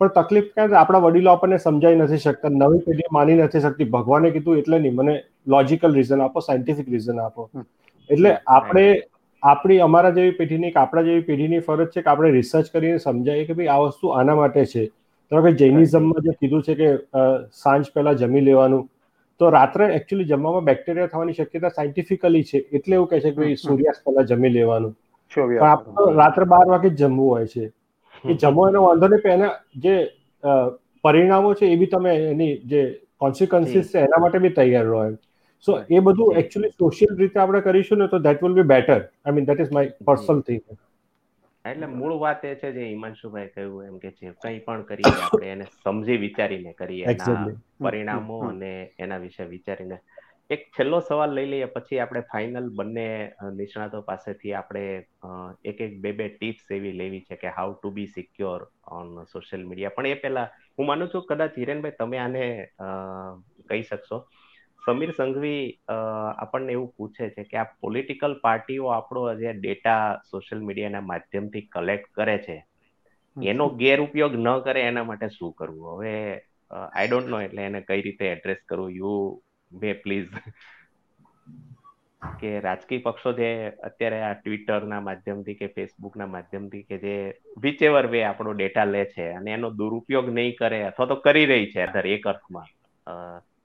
પણ 0.01 0.11
તકલીફ 0.17 0.49
ક્યાં 0.53 0.75
આપણા 0.81 1.01
વડીલો 1.05 1.31
આપણને 1.31 1.57
સમજાઈ 1.63 1.99
નથી 1.99 2.21
શકતા 2.25 2.51
નવી 2.55 2.81
પેઢી 2.87 3.09
માની 3.17 3.37
નથી 3.37 3.63
શકતી. 3.65 3.87
ભગવાને 3.95 4.29
કીધું 4.35 4.59
એટલે 4.61 4.77
નહીં 4.79 4.99
મને 4.99 5.15
લોજિકલ 5.53 5.97
રીઝન 5.99 6.21
આપો 6.25 6.45
સાયન્ટિફિક 6.47 6.91
રીઝન 6.95 7.19
આપો. 7.25 7.49
એટલે 8.09 8.31
આપણે 8.57 8.85
આપણી 9.43 9.79
અમારા 9.87 10.13
જેવી 10.17 10.37
પેઢીની 10.37 10.71
કે 10.75 10.79
આપણા 10.81 11.05
જેવી 11.09 11.25
પેઢીની 11.27 11.65
ફરજ 11.67 11.89
છે 11.95 12.01
કે 12.05 12.13
આપણે 12.13 12.31
રિસર્ચ 12.37 12.71
કરીને 12.73 13.01
સમજાવીએ 13.03 13.49
કે 13.49 13.57
ભાઈ 13.59 13.73
આ 13.75 13.81
વસ્તુ 13.83 14.13
આના 14.19 14.37
માટે 14.41 14.63
છે. 14.73 14.85
ધારો 15.31 15.43
કે 15.45 15.51
જૈનિઝમમાં 15.61 16.25
જે 16.27 16.33
કીધું 16.39 16.63
છે 16.69 16.75
કે 16.81 16.89
સાંજ 17.63 17.91
પહેલા 17.93 18.15
જમી 18.21 18.45
લેવાનું. 18.47 18.83
તો 19.39 19.49
રાત્રે 19.55 19.85
એકચ્યુઅલી 19.97 20.29
જમવામાં 20.31 20.65
બેક્ટેરિયા 20.69 21.11
થવાની 21.11 21.37
શક્યતા 21.37 21.73
સાયન્ટિફિકલી 21.75 22.43
છે. 22.49 22.63
એટલે 22.77 22.95
એવું 22.95 23.09
કહે 23.11 23.19
છે 23.25 23.31
કે 23.37 23.51
સૂર્યાસ્ત 23.65 24.01
પહેલા 24.07 24.25
જમી 24.31 24.53
લેવાનું. 24.55 24.95
રાત્રે 26.21 26.45
બાર 26.53 26.65
વાગે 26.73 26.89
જ 26.89 26.97
જમવું 27.03 27.29
હોય 27.29 27.47
છે. 27.53 27.65
એ 28.25 28.35
જમો 28.35 28.67
એનો 28.67 28.83
વાંધો 28.83 29.07
નહીં 29.07 29.21
પણ 29.21 29.35
એના 29.35 29.53
જે 29.77 29.95
પરિણામો 31.03 31.53
છે 31.55 31.65
એ 31.67 31.77
બી 31.77 31.87
તમે 31.87 32.13
એની 32.27 32.59
જે 32.65 32.83
કોન્સિક્વન્સીસ 33.17 33.91
છે 33.91 33.99
એના 34.01 34.19
માટે 34.19 34.39
બી 34.39 34.49
તૈયાર 34.51 34.85
રહો 34.85 35.01
એમ. 35.05 35.17
સો 35.67 35.71
એ 35.89 36.01
બધું 36.01 36.37
એકચ્યુઅલી 36.37 36.75
સોશિયલ 36.79 37.17
રીતે 37.17 37.39
આપણે 37.39 37.61
કરીશું 37.63 37.99
ને 37.99 38.07
તો 38.09 38.19
that 38.21 38.41
will 38.41 38.53
be 38.53 38.67
better 38.67 38.99
I 38.99 39.33
mean 39.33 39.45
that 39.45 39.59
is 39.59 39.71
my 39.71 39.91
personal 40.05 40.41
thing 40.43 40.61
એટલે 41.65 41.87
મૂળ 41.89 42.19
વાત 42.19 42.45
એ 42.45 42.53
છે 42.55 42.71
જે 42.71 42.85
હિમાંશુભાઈ 42.85 43.49
કહ્યું 43.49 43.85
એમ 43.85 43.97
કે 43.99 44.11
જે 44.13 44.31
કંઈ 44.37 44.59
પણ 44.61 44.85
કરીએ 44.85 45.11
આપણે 45.17 45.51
એને 45.51 45.65
સમજી 45.73 46.17
વિચારીને 46.19 46.73
કરીએ 46.75 47.15
પરિણામો 47.81 48.39
અને 48.45 48.71
એના 48.99 49.19
વિશે 49.19 49.45
વિચારીને 49.47 49.97
એક 50.49 50.61
છેલ્લો 50.75 50.97
સવાલ 51.01 51.31
લઈ 51.37 51.49
લઈએ 51.49 51.65
પછી 51.73 51.99
આપણે 52.03 52.21
ફાઇનલ 52.31 52.67
બંને 52.77 53.05
નિષ્ણાતો 53.57 53.99
પાસેથી 54.01 54.53
આપણે 54.53 54.83
એક 55.63 55.81
એક 55.85 55.93
બે 56.03 56.11
બે 56.11 56.25
ટિપ્સ 56.29 56.71
એવી 56.77 56.93
લેવી 57.01 57.25
છે 57.27 57.35
કે 57.35 57.49
how 57.57 57.73
to 57.73 57.91
be 57.97 58.07
secure 58.15 58.61
on 58.91 59.11
social 59.33 59.65
media 59.67 59.95
પણ 59.97 60.09
એ 60.09 60.21
પહેલા 60.23 60.45
હું 60.77 60.87
માનું 60.89 61.11
છું 61.11 61.27
કદાચ 61.29 61.59
હિરેનભાઈ 61.61 61.97
તમે 61.99 62.17
આને 62.19 62.43
કહી 63.69 63.83
શકશો. 63.83 64.17
સમીર 64.81 65.11
સંઘવી 65.11 65.61
આપણને 65.91 66.73
એવું 66.73 66.89
પૂછે 66.97 67.29
છે 67.35 67.43
કે 67.43 67.57
આ 67.57 67.67
પોલિટિકલ 67.81 68.33
પાર્ટીઓ 68.45 68.87
આપણો 68.95 69.25
જે 69.41 69.53
ડેટા 69.57 70.01
સોશિયલ 70.31 70.61
મીડિયાના 70.61 71.09
માધ્યમથી 71.11 71.65
કલેક્ટ 71.75 72.09
કરે 72.13 72.37
છે 72.47 72.55
એનો 73.37 73.67
ગેરઉપયોગ 73.81 74.33
ન 74.37 74.49
કરે 74.65 74.81
એના 74.87 75.03
માટે 75.03 75.29
શું 75.37 75.53
કરવું? 75.53 75.93
હવે 75.93 76.15
આઈ 76.71 77.07
ડોન્ટ 77.07 77.31
નો 77.33 77.41
એટલે 77.41 77.61
એને 77.65 77.81
કઈ 77.83 78.01
રીતે 78.01 78.25
એડ્રેસ 78.31 78.61
કરવું? 78.65 78.91
યુ 78.93 79.13
મે 79.71 79.93
પ્લીઝ 79.95 80.29
કે 82.39 82.49
રાજકીય 82.59 83.03
પક્ષો 83.05 83.31
જે 83.35 83.49
અત્યારે 83.87 84.19
આ 84.21 84.33
ટ્વિટરના 84.37 85.01
માધ્યમથી 85.01 85.55
કે 85.55 85.69
ફેસબુકના 85.71 86.27
માધ્યમથી 86.29 86.83
કે 86.85 86.99
જે 86.99 87.13
વિચ 87.63 87.81
એવર 87.81 88.05
વે 88.07 88.23
આપણો 88.25 88.53
ડેટા 88.53 88.87
લે 88.87 89.03
છે 89.07 89.27
અને 89.33 89.53
એનો 89.53 89.69
દુરુપયોગ 89.73 90.27
નહીં 90.31 90.55
કરે 90.55 90.79
અથવા 90.85 91.07
તો 91.07 91.21
કરી 91.21 91.47
રહી 91.47 91.67
છે 91.69 91.81
એક 92.09 92.25
અર્થમાં 92.25 92.69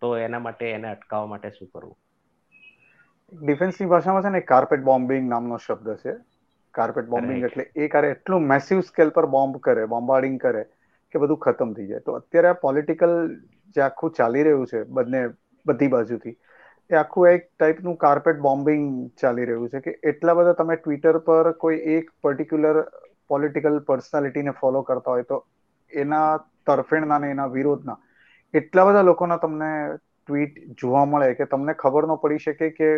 તો 0.00 0.08
એના 0.18 0.40
માટે 0.40 0.64
એને 0.70 0.88
અટકાવવા 0.90 1.30
માટે 1.30 1.50
શું 1.52 1.68
કરવું? 1.68 1.98
ડિફેન્સની 3.32 3.88
ભાષામાં 3.88 4.24
છે 4.24 4.30
ને 4.30 4.40
કાર્પેટ 4.44 4.82
બોમ્બિંગ 4.84 5.28
નામનો 5.28 5.58
શબ્દ 5.58 5.96
છે. 5.98 6.14
કાર્પેટ 6.74 7.08
બોમ્બિંગ 7.08 7.44
એટલે 7.44 7.64
એ 7.76 7.88
કરે 7.88 8.10
એટલું 8.10 8.48
મેસિવ 8.48 8.82
સ્કેલ 8.84 9.12
પર 9.12 9.26
બોમ્બ 9.28 9.60
કરે 9.62 9.86
બોમ્બાર્ડિંગ 9.88 10.38
કરે 10.40 10.62
કે 11.14 11.18
બધું 11.18 11.40
ખતમ 11.40 11.74
થઈ 11.74 11.86
જાય. 11.86 12.02
તો 12.02 12.12
અત્યારે 12.14 12.50
આ 12.50 12.60
પોલિટિકલ 12.60 13.12
જે 13.76 13.82
આખું 13.82 14.10
ચાલી 14.12 14.44
રહ્યું 14.44 14.66
છે 14.66 14.84
બંને 14.90 15.22
બધી 15.66 15.88
બાજુથી. 15.90 16.36
એ 16.90 16.96
આખું 16.96 17.28
એક 17.30 17.46
ટાઈપનું 17.48 17.96
કાર્પેટ 17.98 18.40
બોમ્બિંગ 18.40 18.86
ચાલી 19.16 19.46
રહ્યું 19.46 19.70
છે 19.70 19.82
કે 19.82 19.96
એટલા 20.10 20.36
બધા 20.36 20.56
તમે 20.56 20.76
ટ્વિટર 20.78 21.18
પર 21.22 21.52
કોઈ 21.58 21.80
એક 21.94 22.10
પર્ટિક્યુલર 22.20 22.80
પોલિટિકલ 23.28 23.78
પર્સનાલિટીને 23.84 24.54
ફોલો 24.54 24.82
કરતા 24.84 25.12
હોય 25.12 25.26
તો 25.26 25.38
એના 25.92 26.30
તરફેણના 26.66 27.18
ને 27.18 27.30
એના 27.30 27.50
વિરોધના 27.50 27.98
એટલા 28.54 28.84
બધા 28.84 29.04
લોકોના 29.04 29.38
તમને 29.38 29.70
ટ્વીટ 29.94 30.54
જોવા 30.76 31.04
મળે 31.06 31.34
કે 31.34 31.46
તમને 31.48 31.74
ખબર 31.76 32.06
ન 32.06 32.18
પડી 32.18 32.40
શકે 32.40 32.70
કે 32.72 32.90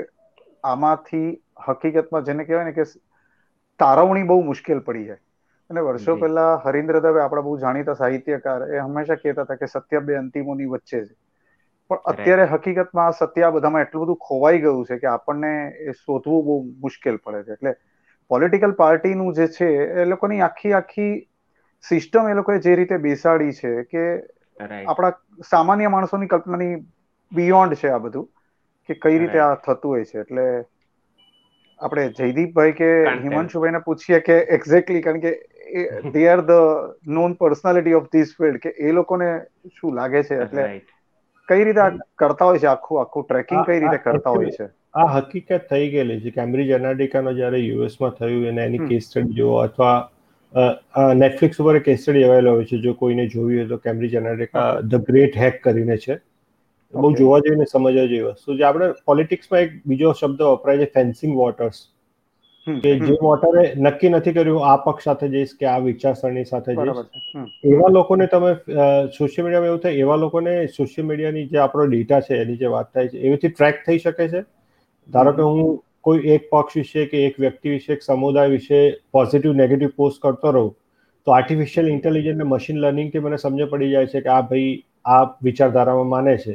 આમાંથી 0.65 1.27
હકીકતમાં 1.67 2.25
જેને 2.25 2.45
કહેવાય 2.45 2.67
ને 2.67 2.75
કે 2.75 2.87
તારવણી 3.81 4.27
બહુ 4.27 4.39
મુશ્કેલ 4.45 4.83
પડી 4.83 5.07
જાય. 5.07 5.23
અને 5.71 5.83
વર્ષો 5.83 6.17
પહેલા 6.19 6.51
હરિન્દ્ર 6.63 6.99
દવે 7.01 7.23
આપણા 7.23 7.45
બહુ 7.45 7.55
જાણીતા 7.59 7.97
સાહિત્યકાર 7.97 8.67
એ 8.71 8.81
હંમેશા 8.81 9.19
કહેતા 9.19 9.47
હતા 9.47 9.59
કે 9.59 9.71
સત્ય 9.71 10.01
બે 10.03 10.19
અંતિમોની 10.19 10.69
વચ્ચે 10.69 11.01
છે 11.03 11.15
પણ 11.91 12.01
અત્યારે 12.07 12.47
હકીકતમાં 12.49 13.13
સત્ય 13.15 13.51
બધામાં 13.53 13.83
એટલું 13.83 14.05
બધું 14.05 14.21
ખોવાઈ 14.21 14.61
ગયું 14.61 14.85
છે 14.85 14.99
કે 14.99 15.11
આપણને 15.13 15.53
એ 15.85 15.97
શોધવું 15.97 16.45
બહુ 16.45 16.57
મુશ્કેલ 16.81 17.19
પડે 17.21 17.43
છે. 17.45 17.53
એટલે 17.55 17.75
પોલિટિકલ 18.31 18.75
પાર્ટીનું 18.75 19.33
જે 19.35 19.49
છે 19.51 19.69
એ 19.97 20.07
લોકોની 20.07 20.43
આખી 20.43 20.75
આખી 20.75 21.13
સિસ્ટમ 21.85 22.29
એ 22.29 22.35
લોકોએ 22.35 22.59
જે 22.61 22.77
રીતે 22.77 22.99
બેસાડી 23.01 23.53
છે 23.55 23.73
કે 23.87 24.05
આપણા 24.87 25.13
સામાન્ય 25.47 25.91
માણસોની 25.91 26.29
કલ્પનાની 26.29 26.73
બિયોન્ડ 27.33 27.77
છે 27.77 27.91
આ 27.91 28.01
બધું 28.01 28.29
કે 28.89 28.99
કઈ 28.99 29.19
રીતે 29.19 29.39
આ 29.41 29.55
થતું 29.59 29.91
હોય 29.91 30.05
છે. 30.07 30.21
એટલે 30.21 30.47
આપણે 31.81 32.05
જયદીપભાઈ 32.15 32.75
કે 32.75 32.89
હિમાંશુભાઈને 33.19 33.81
પૂછીએ 33.83 34.21
કે 34.23 34.37
એક્ઝેક્ટલી 34.57 35.03
કારણ 35.03 35.21
કે 35.21 35.33
they 36.11 36.25
are 36.27 36.43
the 36.43 36.63
known 37.13 37.37
personality 37.37 37.95
of 37.95 38.09
this 38.11 38.35
field 38.37 38.61
કે 38.61 38.75
એ 38.81 38.93
લોકોને 38.93 39.29
શું 39.73 39.95
લાગે 39.95 40.23
છે? 40.25 40.41
એટલે 40.41 40.67
કઈ 41.49 41.65
રીતે 41.65 41.87
કરતા 42.17 42.49
હોય 42.49 42.59
છે? 42.59 42.69
આખું 42.69 43.01
આખું 43.01 43.25
ટ્રેકિંગ 43.25 43.65
કઈ 43.67 43.79
રીતે 43.81 43.99
કરતા 44.05 44.35
હોય 44.37 44.51
છે? 44.51 44.69
આ 44.95 45.07
હકીકત 45.15 45.67
થઈ 45.71 45.89
ગયેલી 45.91 46.21
છે. 46.21 46.31
કેમ્બ્રિજ 46.33 46.71
એનાલિટિકાનો 46.71 47.33
જ્યારે 47.33 47.59
યુએસમાં 47.61 48.15
થયું 48.21 48.47
અને 48.49 48.63
એની 48.65 48.89
કેસ 48.89 49.09
સ્ટડી 49.09 49.41
જોવો 49.41 49.59
અથવા 49.61 49.97
નેટફ્લિક્સ 51.17 51.61
ઉપર 51.61 51.81
કેસ 51.81 52.01
સ્ટડી 52.03 52.25
અવેલેબલ 52.25 52.53
હોય 52.53 52.71
છે 52.71 52.79
જો 52.79 52.95
કોઈને 52.95 53.27
જોવી 53.29 53.59
હોય 53.59 53.69
તો 53.69 53.79
Cambridge 53.81 54.15
Analytica 54.15 54.71
the 54.83 55.05
great 55.11 55.37
hack 55.37 55.61
કરીને 55.63 55.99
છે. 55.99 56.19
બહુ 56.95 57.09
જોવા 57.15 57.41
જઈને 57.41 57.67
સમજવા 57.67 57.93
જેવી 58.05 58.23
વસ્તુ 58.25 58.55
જે 58.55 58.65
આપણે 58.65 58.89
પોલિટિક્સમાં 59.05 59.63
એક 59.63 59.73
બીજો 59.87 60.13
શબ્દ 60.13 60.51
વપરાય 60.53 60.79
છે 60.79 60.91
ફેન્સિંગ 60.95 61.35
વોટર્સ 61.37 61.81
કે 62.67 62.93
જે 63.01 63.17
વોટરે 63.23 63.65
નક્કી 63.79 64.11
નથી 64.11 64.33
કર્યું 64.33 64.65
આ 64.65 64.77
પક્ષ 64.77 65.05
સાથે 65.05 65.29
જઈશ 65.29 65.55
કે 65.61 65.67
આ 65.67 65.79
વિચારસરણી 65.81 66.45
સાથે 66.45 66.71
જઈશ. 66.73 67.01
એવા 67.65 67.91
લોકોને 67.91 68.27
તમે 68.27 68.53
સોશિયલ 69.19 69.47
મીડિયામાં 69.47 69.69
એવું 69.69 69.81
થાય 69.81 70.05
એવા 70.05 70.17
લોકોને 70.17 70.53
સોશિયલ 70.69 71.07
મીડિયાની 71.07 71.47
જે 71.49 71.59
આપણો 71.59 71.87
ડેટા 71.87 72.21
છે 72.21 72.41
એની 72.41 72.57
જે 72.57 72.73
વાત 72.77 72.93
થાય 72.93 73.09
છે 73.09 73.21
એવીથી 73.21 73.53
ટ્રેક 73.53 73.83
થઈ 73.87 73.99
શકે 73.99 74.29
છે? 74.29 74.43
ધારો 75.09 75.33
કે 75.33 75.43
હું 75.43 75.79
કોઈ 76.01 76.35
એક 76.35 76.51
પક્ષ 76.51 76.77
વિશે 76.77 77.07
કે 77.07 77.23
એક 77.27 77.41
વ્યક્તિ 77.41 77.71
વિશે 77.71 77.93
એક 77.93 78.03
સમુદાય 78.03 78.49
વિશે 78.49 78.83
પોઝિટિવ 79.13 79.53
નેગેટિવ 79.55 79.97
પોસ્ટ 79.97 80.23
કરતો 80.23 80.51
રહું 80.51 80.71
તો 81.27 81.33
આર્ટિફિશિયલ 81.33 81.89
ઇન્ટેલિજન્સ 81.89 82.39
ને 82.39 82.45
મશીન 82.45 82.79
લર્નિંગથી 82.79 83.21
મને 83.21 83.39
સમજ 83.39 83.71
પડી 83.71 83.91
જાય 83.91 84.07
છે 84.07 84.21
કે 84.21 84.29
આ 84.29 84.43
ભાઈ 84.43 84.73
આ 85.07 85.25
વિચારધારામાં 85.43 86.09
માને 86.09 86.37
છે. 86.39 86.55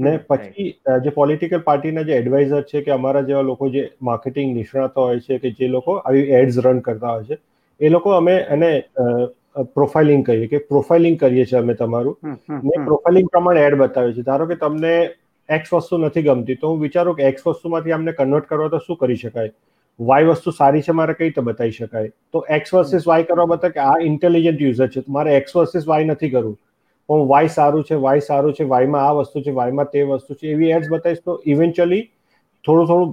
ને 0.00 0.12
પછી 0.30 0.68
જે 1.04 1.10
પોલિટિકલ 1.10 1.62
પાર્ટીના 1.66 2.06
જે 2.08 2.16
એડવાઇઝર 2.16 2.62
છે 2.64 2.82
કે 2.82 2.94
અમારા 2.96 3.22
જેવા 3.22 3.42
લોકો 3.42 3.70
જે 3.70 3.84
માર્કેટિંગ 4.02 4.54
નિષ્ણાતો 4.56 5.06
હોય 5.08 5.20
છે 5.20 5.38
કે 5.38 5.54
જે 5.60 5.68
લોકો 5.68 5.96
આવી 6.00 6.26
એડ્સ 6.40 6.60
રન 6.64 6.80
કરતા 6.80 7.14
હોય 7.14 7.24
છે 7.24 7.38
એ 7.80 7.88
લોકો 7.88 8.10
અમે 8.12 8.34
એને 8.56 8.70
પ્રોફાઇલિંગ 9.74 10.24
કહીએ 10.26 10.50
કે 10.50 10.62
પ્રોફાઇલિંગ 10.68 11.18
કરીએ 11.18 11.46
છીએ 11.46 11.58
અમે 11.58 11.74
તમારું. 11.74 12.16
ને 12.64 12.84
પ્રોફાઇલિંગ 12.84 13.32
પ્રમાણે 13.32 13.62
એડ 13.62 13.78
બતાવીએ 13.78 14.14
છીએ. 14.14 14.24
ધારો 14.24 14.46
કે 14.46 14.56
તમને 14.56 14.94
એક્સ 15.48 15.74
વસ્તુ 15.74 15.98
નથી 15.98 16.22
ગમતી 16.22 16.60
તો 16.60 16.70
હું 16.70 16.80
વિચારું 16.80 17.16
કે 17.16 17.28
એક્સ 17.28 17.46
વસ્તુમાંથી 17.46 17.92
અમને 17.92 18.12
કન્વર્ટ 18.12 18.48
કરવા 18.48 18.68
તો 18.68 18.82
શું 18.86 18.96
કરી 18.96 19.16
શકાય? 19.16 19.52
વાય 20.00 20.28
વસ્તુ 20.28 20.50
સારી 20.52 20.82
છે 20.82 20.92
મારે 20.92 21.14
કઈ 21.14 21.24
રીતે 21.24 21.40
બતાવી 21.42 21.72
શકાય? 21.72 22.12
તો 22.32 22.44
એક્સ 22.50 22.74
વર્સિસ 22.74 23.06
વાય 23.06 23.24
કરવા 23.24 23.48
બતા 23.54 23.72
કે 23.76 23.86
આ 23.86 23.96
ઇન્ટેલિજન્ટ 24.02 24.60
યુઝર 24.60 24.88
છે 24.88 25.04
મારે 25.08 25.36
એક્સ 25.36 25.56
વર્સિસ 25.56 25.88
વાય 25.88 26.04
નથી 26.04 26.30
કરવું. 26.30 26.56
પણ 27.10 27.28
વાય 27.28 27.48
સારું 27.48 27.84
છે 27.84 27.96
વાય 27.98 28.20
સારું 28.20 28.54
છે 28.54 28.64
વાયમાં 28.64 29.04
આ 29.04 29.14
વસ્તુ 29.20 29.44
છે 29.44 29.52
વાયમાં 29.52 29.92
તે 29.92 30.02
વસ્તુ 30.04 30.34
છે 30.34 30.50
એવી 30.50 30.72
એડ્સ 30.72 30.88
બતાવીશ 30.88 31.22
તો 31.22 31.36
ઇવેન્ચ્યુઅલી 31.46 32.02
થોડું 32.64 32.86
થોડું 32.86 33.08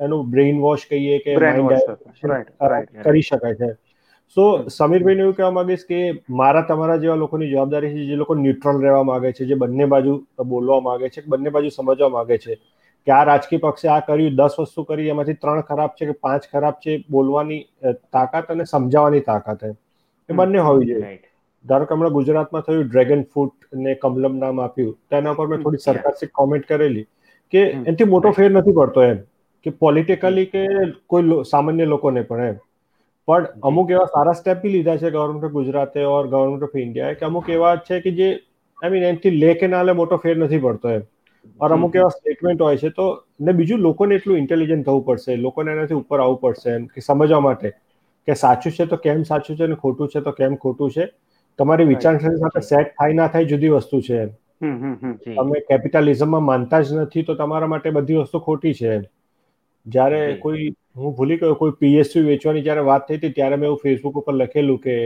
એનું 0.00 0.30
બ્રેઇન 0.30 0.60
વોશ 0.60 0.84
કહીએ 0.88 1.18
કે 1.18 1.34
કરી 3.02 3.22
શકાય 3.22 3.54
છે. 3.54 3.70
સો 4.36 4.44
સમીરભાઈને 4.68 5.22
એવું 5.22 5.34
કહેવા 5.34 5.50
માંગીશ 5.50 5.84
કે 5.84 5.98
મારા 6.34 6.62
તમારા 6.62 6.96
જેવા 6.96 7.16
લોકોની 7.16 7.50
જવાબદારી 7.50 7.92
છે 7.92 8.06
જે 8.06 8.16
લોકો 8.16 8.34
ન્યુટ્રલ 8.36 8.80
રહેવા 8.82 9.04
માંગે 9.04 9.32
છે 9.32 9.46
જે 9.46 9.54
બંને 9.54 9.86
બાજુ 9.86 10.14
બોલવા 10.46 10.80
માંગે 10.80 11.10
છે 11.10 11.26
બંને 11.26 11.50
બાજુ 11.50 11.70
સમજવા 11.70 12.08
માંગે 12.08 12.38
છે 12.38 12.58
કે 13.06 13.12
આ 13.12 13.24
રાજકીય 13.24 13.60
પક્ષે 13.60 13.88
આ 13.88 14.00
કર્યું 14.00 14.36
દસ 14.36 14.58
વસ્તુ 14.58 14.84
કરી 14.84 15.08
એમાંથી 15.08 15.36
ત્રણ 15.36 15.62
ખરાબ 15.62 15.94
છે 15.94 16.06
કે 16.06 16.16
પાંચ 16.20 16.48
ખરાબ 16.50 16.80
છે 16.80 16.96
બોલવાની 17.10 17.60
તાકાત 18.12 18.50
અને 18.50 18.64
સમજાવવાની 18.64 19.20
તાકાત 19.20 19.64
એ 19.68 19.72
બંને 20.32 20.58
હોવી 20.60 20.90
જોઈએ. 20.92 21.20
ધારો 21.64 21.86
કે 21.86 21.94
હમણાં 21.94 22.14
ગુજરાતમાં 22.14 22.64
થયું 22.64 22.88
ડ્રેગન 22.88 23.24
ફ્રૂટ 23.26 23.54
ને 23.80 23.94
કમલમ 23.96 24.38
નામ 24.38 24.60
આપ્યું 24.60 24.94
તેના 25.08 25.34
પર 25.34 25.46
મેં 25.46 25.62
થોડી 25.62 25.84
સરકારશ્રી 25.84 26.32
કોમેન્ટ 26.32 26.66
કરેલી 26.66 27.06
કે 27.52 27.62
એનાથી 27.66 28.10
મોટો 28.10 28.32
ફેર 28.32 28.50
નથી 28.52 28.74
પડતો 28.74 29.04
એમ 29.04 29.18
કે 29.66 29.74
પોલિટિકલી 29.78 30.46
કે 30.48 30.64
કોઈ 31.08 31.24
સામાન્ય 31.46 31.86
લોકોને 31.86 32.22
પણ 32.24 32.48
એમ. 32.48 32.58
પણ 33.28 33.46
અમુક 33.62 33.90
એવા 33.90 34.08
સારા 34.08 34.34
સ્ટેપ 34.36 34.60
બી 34.60 34.72
લીધા 34.72 34.96
છે 34.98 35.10
ગવર્મેન્ટ 35.10 35.44
ઓફ 35.44 35.54
ગુજરાતે 35.54 36.00
ઓર 36.06 36.28
ગવર્મેન્ટ 36.28 36.64
ઓફ 36.64 36.76
ઇન્ડિયાએ 36.78 37.16
કે 37.16 37.26
અમુક 37.26 37.48
એવા 37.50 37.74
છે 37.82 38.00
કે 38.00 38.14
જે 38.14 38.28
આઈ 38.78 38.92
મીન 38.92 39.04
એનાથી 39.04 39.34
લે 39.36 39.54
કે 39.56 39.68
ના 39.68 39.82
લે 39.82 39.94
મોટો 39.94 40.18
ફેર 40.18 40.36
નથી 40.36 40.60
પડતો 40.60 40.88
એમ. 40.90 41.02
ઓર 41.60 41.70
અમુક 41.70 41.94
એવા 41.94 42.10
સ્ટેટમેન્ટ 42.12 42.60
હોય 42.60 42.78
છે 42.78 42.90
તો 42.92 43.06
ને 43.40 43.52
બીજું 43.54 43.82
લોકોને 43.82 44.14
એટલું 44.16 44.38
ઇન્ટેલિજન્ટ 44.38 44.84
થવું 44.84 45.04
પડશે 45.04 45.36
લોકોને 45.38 45.72
એનાથી 45.72 46.00
ઉપર 46.00 46.20
આવવું 46.20 46.40
પડશે 46.42 46.70
એમ 46.72 46.86
કે 46.88 47.00
સમજવા 47.02 47.40
માટે 47.42 47.68
કે 48.28 48.36
સાચું 48.36 48.72
છે 48.72 48.86
તો 48.86 48.98
કેમ 48.98 49.24
સાચું 49.24 49.56
છે 49.56 49.64
અને 49.64 49.76
ખોટું 49.78 50.08
છે 50.08 50.20
તો 50.22 50.32
કેમ 50.34 50.56
ખોટું 50.58 50.90
છે? 50.90 51.06
તમારી 51.58 51.88
વિચારસરણી 51.88 52.42
સાથે 52.42 52.62
સેટ 52.64 52.94
થાય 52.94 53.16
ના 53.16 53.28
થાય 53.28 53.48
જુદી 53.48 53.72
વસ્તુ 53.72 54.00
છે. 54.02 54.20
તમે 55.32 55.60
કેપિટલિઝમમાં 55.64 56.44
માનતા 56.44 56.82
જ 56.82 56.98
નથી 56.98 57.24
તો 57.24 57.36
તમારા 57.36 57.68
માટે 57.68 57.90
બધી 57.92 58.22
વસ્તુ 58.22 58.42
ખોટી 58.42 58.74
છે. 58.76 58.92
જ્યારે 59.86 60.20
કોઈ 60.38 60.66
હું 60.94 61.14
ભૂલી 61.14 61.38
ગયો 61.38 61.54
કોઈ 61.56 61.74
પીએસયુ 61.76 62.24
વેચવાની 62.26 62.62
જ્યારે 62.62 62.84
વાત 62.84 63.06
થઈ 63.06 63.18
હતી 63.18 63.32
ત્યારે 63.32 63.56
મેં 63.56 63.66
એવું 63.66 63.80
ફેસબુક 63.80 64.16
ઉપર 64.16 64.34
લખેલું 64.34 64.80
કે 64.80 64.96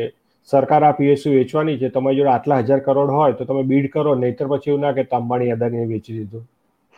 સરકાર 0.49 0.83
આ 0.83 0.93
પીએસયુ 0.95 1.35
વેચવાની 1.35 1.79
છે 1.79 1.91
તમારી 1.91 2.19
જોડે 2.19 2.33
આટલા 2.33 2.61
હજાર 2.63 2.81
કરોડ 2.83 3.13
હોય 3.13 3.35
તો 3.35 3.45
તમે 3.45 3.65
બીડ 3.67 3.91
કરો 3.91 4.15
નહીતર 4.17 4.47
પછી 4.49 4.71
એવું 4.71 4.83
ના 4.83 4.95
કે 4.95 5.07
અંબાણી 5.13 5.53
અદાણીએ 5.53 5.89
વેચી 5.89 6.15
દીધું. 6.15 6.45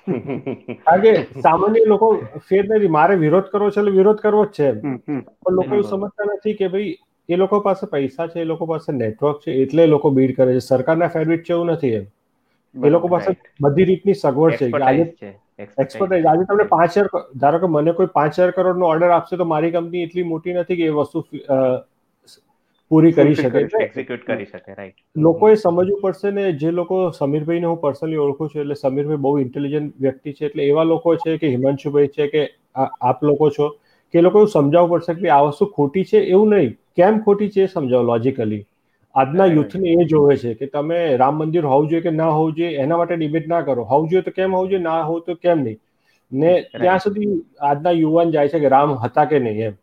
કારણ 0.85 1.03
કે 1.05 1.13
સામાન્ય 1.39 1.83
લોકો 1.87 2.09
ફેર 2.45 2.63
નથી 2.67 2.91
મારે 2.91 3.17
વિરોધ 3.19 3.49
કરવો 3.49 3.69
છે 3.69 3.81
એટલે 3.81 3.93
વિરોધ 3.93 4.21
કરવો 4.21 4.45
જ 4.47 4.57
છે. 4.57 4.69
પણ 5.41 5.57
લોકો 5.57 5.73
એવું 5.75 5.87
સમજતા 5.87 6.29
નથી 6.29 6.57
કે 6.57 6.69
ભાઈ 6.69 6.93
એ 7.31 7.37
લોકો 7.37 7.61
પાસે 7.63 7.87
પૈસા 7.89 8.29
છે 8.29 8.41
એ 8.41 8.47
લોકો 8.47 8.67
પાસે 8.67 8.89
નેટવર્ક 8.95 9.41
છે 9.41 9.57
એટલે 9.63 9.83
એ 9.83 9.89
લોકો 9.89 10.11
બીડ 10.13 10.35
કરે 10.35 10.53
છે. 10.53 10.63
સરકારના 10.63 11.11
ફેરવિટ 11.11 11.45
છે 11.45 11.53
એવું 11.53 11.71
નથી 11.71 11.95
એમ. 11.95 12.07
એ 12.75 12.91
લોકો 12.91 13.09
પાસે 13.11 13.31
બધી 13.61 13.87
રીતની 13.87 14.15
સગવડ 14.17 14.59
છે. 14.59 14.69
આજે 14.83 15.07
એક્સપર્ટાઇઝ 15.79 16.27
આજે 16.27 16.45
તમને 16.47 16.67
પાંચ 16.69 16.93
હજાર 16.93 17.09
ધારો 17.37 17.61
કે 17.61 17.69
મને 17.69 17.95
કોઈ 17.95 18.13
પાંચ 18.13 18.35
હજાર 18.35 18.53
કરોડ 18.53 18.77
નો 18.77 18.89
ઓર્ડર 18.89 19.11
આપશે 19.11 19.37
તો 19.37 19.47
મારી 19.47 19.73
કંપની 19.73 20.05
એટલી 20.05 20.27
મોટી 20.27 20.57
નથી 20.57 20.77
કે 20.77 20.87
એ 20.87 20.95
વસ્તુ 20.95 21.25
પૂરી 22.91 23.13
કરી 23.15 23.37
શકે. 23.37 23.65
એક્ઝિક્યુટ 23.81 24.25
કરી 24.27 24.47
શકે 24.47 24.75
રાઈટ 24.75 25.01
લોકોએ 25.19 25.57
સમજવું 25.57 26.01
પડશે 26.03 26.33
ને 26.33 26.47
જે 26.55 26.71
લોકો 26.73 26.99
સમીરભાઈને 27.13 27.67
હું 27.67 27.79
પર્સનલી 27.79 28.19
ઓળખું 28.19 28.49
છું 28.49 28.63
એટલે 28.63 28.77
સમીરભાઈ 28.77 29.23
બહુ 29.23 29.33
ઇન્ટેલિજન્ટ 29.41 29.95
વ્યક્તિ 29.99 30.33
છે 30.33 30.47
એટલે 30.47 30.67
એવા 30.67 30.87
લોકો 30.87 31.17
છે 31.19 31.37
કે 31.39 31.51
હિમાંશુભાઈ 31.51 32.11
છે 32.11 32.29
કે 32.29 32.43
આપ 33.03 33.23
લોકો 33.23 33.51
છો 33.51 33.69
કે 34.15 34.19
એ 34.19 34.23
લોકો 34.23 34.39
એવું 34.39 34.53
સમજાવવું 34.53 35.01
પડશે 35.01 35.19
કે 35.19 35.31
આ 35.31 35.43
વસ્તુ 35.47 35.71
ખોટી 35.71 36.05
છે 36.07 36.23
એવું 36.29 36.55
નહીં. 36.55 36.73
કેમ 37.01 37.21
ખોટી 37.23 37.51
છે 37.51 37.63
એ 37.63 37.69
સમજાવો 37.69 38.05
લોજિકલી 38.05 38.63
આજના 39.15 39.47
યુથને 39.49 39.93
એ 39.95 40.07
જોવે 40.07 40.35
છે 40.39 40.55
કે 40.57 40.67
તમે 40.69 40.99
રામ 41.17 41.39
મંદિર 41.41 41.65
હોવું 41.65 41.89
જોઈએ 41.89 42.03
કે 42.03 42.13
ના 42.13 42.31
હોવું 42.31 42.55
જોઈએ 42.55 42.81
એના 42.81 42.99
માટે 42.99 43.17
ડિબેટ 43.17 43.47
ના 43.49 43.63
કરો. 43.63 43.85
હોવું 43.85 44.09
જોઈએ 44.09 44.25
તો 44.25 44.33
કેમ 44.33 44.53
હોવું 44.53 44.71
જોઈએ 44.71 44.83
ના 44.83 45.03
હોવું 45.03 45.23
તો 45.25 45.37
કેમ 45.39 45.59
નહીં? 45.61 45.79
ને 46.33 46.51
ત્યાં 46.77 47.01
સુધી 47.01 47.31
આજના 47.69 47.95
યુવાન 47.95 48.33
જાય 48.33 48.49
છે 48.49 48.61
કે 48.61 48.71
રામ 48.71 48.91
હતા 49.01 49.27
કે 49.27 49.41
નહીં 49.41 49.63
એમ. 49.65 49.75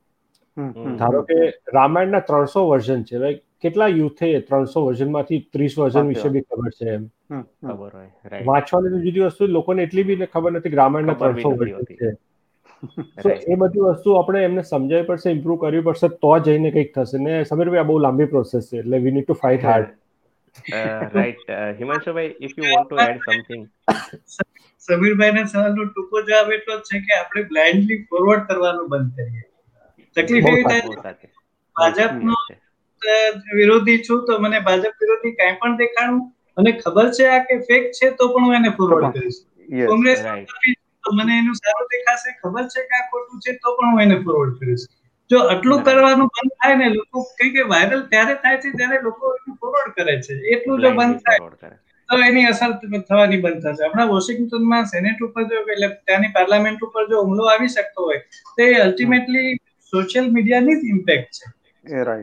ધારો 0.95 1.21
કે 1.25 1.37
રામાયણના 1.73 2.23
ત્રણસો 2.23 2.63
વર્ઝન 2.65 3.03
છે 3.05 3.17
લાઈક 3.17 3.37
કેટલા 3.57 3.89
યુથે 3.91 4.29
ત્રણસો 4.43 4.83
વર્ઝનમાંથી 4.83 5.41
ત્રીસ 5.49 5.77
વર્ઝન 5.77 6.09
વિશે 6.09 6.29
બી 6.29 6.45
ખબર 6.45 6.71
છે 6.73 6.89
એમ? 6.91 7.03
વાંચવાની 8.47 9.03
જુદી 9.05 9.25
વસ્તુ 9.27 9.47
લોકોને 9.49 9.83
એટલી 9.83 10.05
બી 10.05 10.27
ખબર 10.27 10.51
નથી 10.53 10.71
કે 10.71 10.77
રામાયણના 10.77 11.17
ત્રણસો 11.17 11.53
વર્ઝન 11.53 11.85
છે. 11.93 12.11
તો 13.21 13.29
એ 13.51 13.55
બધી 13.61 13.85
વસ્તુ 13.85 14.17
આપણે 14.17 14.41
એમને 14.47 14.63
સમજાવી 14.65 15.07
પડશે 15.07 15.35
ઇમ્પ્રુવ 15.35 15.57
કરવી 15.61 15.85
પડશે 15.87 16.09
તો 16.25 16.33
જઈને 16.47 16.69
કંઈક 16.75 16.91
થશે. 16.95 17.17
ને 17.19 17.33
સમીરભાઈ 17.45 17.83
આ 17.83 17.89
બહુ 17.89 17.97
લાંબી 18.05 18.29
પ્રોસેસ 18.33 18.69
છે 18.69 18.81
એટલે 18.81 18.97
we 19.05 19.15
need 19.15 19.27
to 19.27 19.37
fight 19.43 19.65
hard 19.69 19.89
right 21.15 21.49
Himanshubhai 21.79 22.31
if 22.47 22.55
you 22.59 22.69
want 22.71 22.87
to 22.89 22.95
add 23.05 23.19
something 23.25 23.63
સમીરભાઈ 24.87 25.35
ને 25.37 25.43
સવાલનો 25.51 25.89
ટૂંકો 25.89 26.23
જવાબ 26.29 26.53
એટલો 26.57 26.77
જ 26.77 26.87
છે 26.91 27.03
કે 27.05 27.17
આપણે 27.17 27.45
બ્લાઇન્ડલી 27.51 27.99
ફોરવર્ડ 28.11 28.47
કરવાનું 28.49 28.87
બંધ 28.93 29.11
કરીએ. 29.17 29.45
તકલીફ 30.15 30.47
એવી 30.51 30.65
થાય 30.69 30.83
ભાજપનો 31.75 32.35
વિરોધી 33.59 33.99
છું 34.07 34.25
તો 34.27 34.39
મને 34.43 34.59
ભાજપ 34.67 35.05
વિરોધી 35.05 35.35
કાંઈ 35.39 35.59
પણ 35.61 35.79
દેખાણું. 35.83 36.25
મને 36.57 36.71
ખબર 36.81 37.07
છે 37.17 37.25
આ 37.31 37.41
કે 37.47 37.55
ફેક 37.69 37.83
છે 37.97 38.07
તો 38.19 38.29
પણ 38.33 38.45
હું 38.45 38.55
એને 38.59 38.71
ફોરવર્ડ 38.77 39.17
કરીશ. 39.17 39.39
કોંગ્રેસ 39.91 40.19
મને 41.11 41.33
એનું 41.35 41.57
સારું 41.57 41.87
દેખાશે 41.89 42.29
ખબર 42.35 42.65
છે 42.69 42.81
કે 42.83 42.95
આ 42.95 43.07
ખોટું 43.09 43.39
છે 43.39 43.57
તો 43.57 43.75
પણ 43.75 43.91
હું 43.91 44.03
એને 44.05 44.17
ફોરવર્ડ 44.21 44.55
કરીશ. 44.59 44.85
જો 45.29 45.39
આટલું 45.45 45.83
કરવાનું 45.83 46.29
બંધ 46.31 46.55
થાય 46.57 46.75
ને 46.77 46.87
લોકો 46.91 47.17
કઈ 47.33 47.51
કઈ 47.51 47.65
વાયરલ 47.67 48.03
ત્યારે 48.07 48.35
થાય 48.37 48.57
છે 48.59 48.73
ત્યારે 48.73 48.99
લોકો 49.01 49.33
એનું 49.33 49.57
ફોરવર્ડ 49.59 49.93
કરે 49.97 50.15
છે. 50.21 50.33
એટલું 50.53 50.81
જો 50.81 50.91
બંધ 50.93 51.21
થાય 51.21 51.41
તો 52.09 52.21
એની 52.23 52.47
અસર 52.47 52.71
થવાની 52.79 53.39
બંધ 53.39 53.65
થશે. 53.65 53.85
હમણાં 53.85 54.09
વોશિંગ્ટનમાં 54.09 54.87
સેનેટ 54.87 55.21
ઉપર 55.21 55.43
જો 55.45 55.61
એટલે 55.65 55.89
ત્યાંની 56.01 56.33
પાર્લામેન્ટ 56.33 56.81
ઉપર 56.81 57.03
જો 57.07 57.21
હુમલો 57.21 57.49
આવી 57.49 57.69
શકતો 57.69 58.01
હોય 58.01 58.21
તો 58.55 58.67
એ 58.67 58.81
અલ્ટિમેટલી 58.81 59.51
સોશિયલ 59.93 60.31
મીડિયાની 60.31 60.77
જ 60.77 60.89
ઇમ્પેક્ટ 60.89 61.33
છે. 61.35 61.45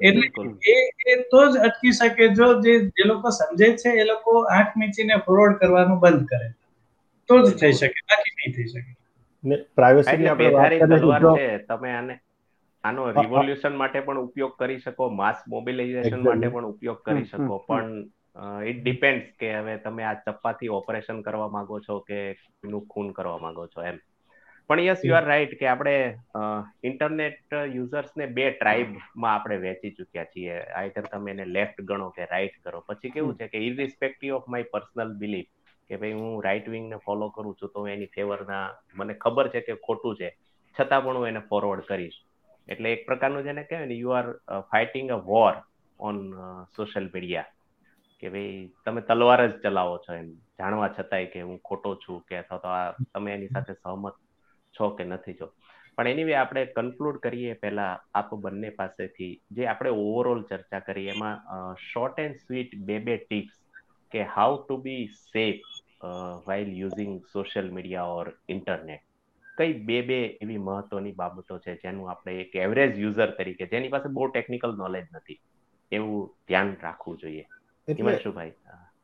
એટલે 0.02 0.27
એ 0.69 0.77
એ 1.06 1.19
તો 1.28 1.40
જ 1.48 1.62
અટકી 1.66 1.94
શકે 1.94 2.28
જો 2.35 2.48
જે 2.61 2.74
જે 2.93 3.05
લોકો 3.05 3.28
સમજે 3.32 3.69
છે 3.77 3.90
એ 3.97 4.06
લોકો 4.06 4.32
આંખ 4.48 4.73
મીચીને 4.77 5.16
ફોરવર્ડ 5.24 5.59
કરવાનું 5.61 6.01
બંધ 6.01 6.27
કરે. 6.28 6.48
તો 7.28 7.40
જ 7.40 7.55
થઈ 7.60 7.72
શકે 7.74 8.01
બાકી 8.10 8.34
નહીં 8.36 8.55
થઈ 8.56 8.68
શકે. 8.68 8.92
ને 9.44 9.56
પ્રાઇવસીની 9.76 10.28
આપણે 10.28 10.51
વાત 10.52 11.26
છે 11.38 11.48
તમે 11.68 11.90
આને 11.92 12.14
આનો 12.84 13.02
રિવોલ્યુશન 13.12 13.76
માટે 13.82 14.01
પણ 14.01 14.24
ઉપયોગ 14.26 14.52
કરી 14.59 14.80
શકો 14.80 15.09
માસ 15.20 15.44
મોબિલાઇઝેશન 15.48 16.22
માટે 16.22 16.48
પણ 16.48 16.70
ઉપયોગ 16.72 16.98
કરી 17.06 17.26
શકો 17.26 17.59
પણ 17.68 17.92
ઇટ 18.70 18.80
ડિપેન્ડ્સ 18.80 19.28
કે 19.40 19.52
હવે 19.59 19.76
તમે 19.84 20.05
આ 20.05 20.16
ચપ્પાથી 20.22 20.72
ઓપરેશન 20.78 21.22
કરવા 21.22 21.52
માંગો 21.56 21.80
છો 21.80 22.01
કે 22.09 22.20
નું 22.64 22.86
ખૂન 22.86 23.12
કરવા 23.12 23.38
માંગો 23.38 23.66
છો 23.68 23.80
એમ. 23.82 23.98
પણ 24.70 24.82
યસ 24.82 25.02
યુ 25.05 25.16
આર 25.16 25.26
રાઈટ 25.30 25.55
કે 25.60 25.66
આપણે 25.68 25.96
ઇન્ટરનેટ 26.82 27.56
યુઝર્સને 27.70 28.26
બે 28.36 28.46
ટ્રાઇબમાં 28.52 29.32
આપણે 29.32 29.59
વેચી 29.66 29.92
ચુક્યા 29.98 30.30
છીએ. 30.32 30.56
આઈધર 30.78 31.06
તમે 31.12 31.30
એને 31.30 31.44
લેફ્ટ 31.56 31.84
ગણો 31.88 32.09
કે 32.10 32.30
રાઈટ 32.32 32.56
કરો. 32.64 32.80
પછી 32.88 33.14
કેવું 33.16 33.36
છે 33.38 33.48
કે 33.48 33.59
irrespective 33.68 34.36
of 34.38 34.48
my 34.48 34.72
personal 34.72 35.12
belief 35.22 35.51
કે 35.90 35.97
ભાઈ 35.97 36.19
હું 36.19 36.43
રાઈટ 36.47 36.69
વિંગને 36.74 36.98
ફોલો 37.06 37.27
કરું 37.31 37.56
છું 37.59 37.73
તો 37.74 37.86
એની 37.89 38.12
ફેવરના 38.16 38.65
મને 38.94 39.15
ખબર 39.24 39.47
છે 39.55 39.61
કે 39.69 39.74
ખોટું 39.86 40.16
છે. 40.16 40.28
છતાં 40.77 41.02
પણ 41.05 41.16
હું 41.16 41.28
એને 41.28 41.43
ફોરવર્ડ 41.51 41.85
કરીશ. 41.90 42.19
એટલે 42.69 42.89
એક 42.93 43.02
પ્રકારનું 43.09 43.47
જેને 43.47 43.62
કહેવાય 43.65 43.90
ને 43.90 43.97
you 43.97 44.12
are 44.12 44.27
fighting 44.70 45.11
a 45.11 45.19
war 45.31 45.55
on 46.01 46.16
social 46.77 47.06
media 47.15 47.51
કે 48.23 48.31
ભાઈ 48.35 48.55
તમે 48.85 49.01
તલવાર 49.09 49.40
જ 49.43 49.52
ચલાવો 49.65 49.97
છો 50.05 50.12
એમ. 50.15 50.28
જાણવા 50.59 50.90
છતાંય 50.97 51.32
કે 51.32 51.40
હું 51.43 51.59
ખોટો 51.69 51.90
છું 52.02 52.23
કે 52.28 52.35
અથવા 52.39 52.62
તો 52.65 52.69
આ 52.70 52.89
તમે 53.12 53.35
એની 53.36 53.52
સાથે 53.55 53.74
સહમત 53.74 54.16
છો 54.74 54.90
કે 54.97 55.05
નથી 55.05 55.36
છો. 55.39 55.48
પણ 55.97 56.11
એની 56.12 56.28
વે 56.28 56.35
આપણે 56.36 56.62
કન્ક્લુડ 56.77 57.19
કરીએ 57.24 57.52
પહેલા 57.62 57.93
આપ 58.15 58.31
બંને 58.44 58.70
પાસેથી 58.78 59.32
જે 59.51 59.66
આપણે 59.66 59.90
ઓવરઓલ 60.05 60.40
ચર્ચા 60.51 60.81
કરી, 60.81 61.09
એમાં 61.09 61.36
શોર્ટ 61.90 62.19
એન્ડ 62.19 62.40
સ્વીટ 62.40 62.73
બે 62.86 62.97
બે 63.01 63.16
ટિપ્સ 63.19 63.56
કે 64.15 64.28
how 64.35 64.53
to 64.61 64.77
be 64.85 65.03
safe 65.32 65.73
while 66.47 66.70
using 66.82 67.16
social 67.35 67.69
media 67.77 68.15
or 68.20 68.28
internet 68.55 69.03
કઈ 69.59 69.73
બે 69.89 69.99
બે 70.09 70.20
એવી 70.45 70.61
મહત્વની 70.69 71.15
બાબતો 71.19 71.59
છે 71.65 71.74
જેનું 71.82 72.12
આપણે 72.12 72.32
એક 72.45 72.55
એવરેજ 72.66 73.03
યુઝર 73.03 73.31
તરીકે 73.39 73.66
જેની 73.74 73.93
પાસે 73.95 74.09
બહુ 74.16 74.31
ટેકનિકલ 74.31 74.73
નોલેજ 74.82 75.05
નથી 75.16 75.39
એવું 75.93 76.23
ધ્યાન 76.49 76.73
રાખવું 76.86 77.20
જોઈએ. 77.23 77.45
હિમાંશુભાઈ 77.89 78.55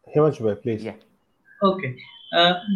હિમાંશુભાઈ 0.07 0.61
પ્લીઝ 0.65 0.89
ઓકે 1.61 1.89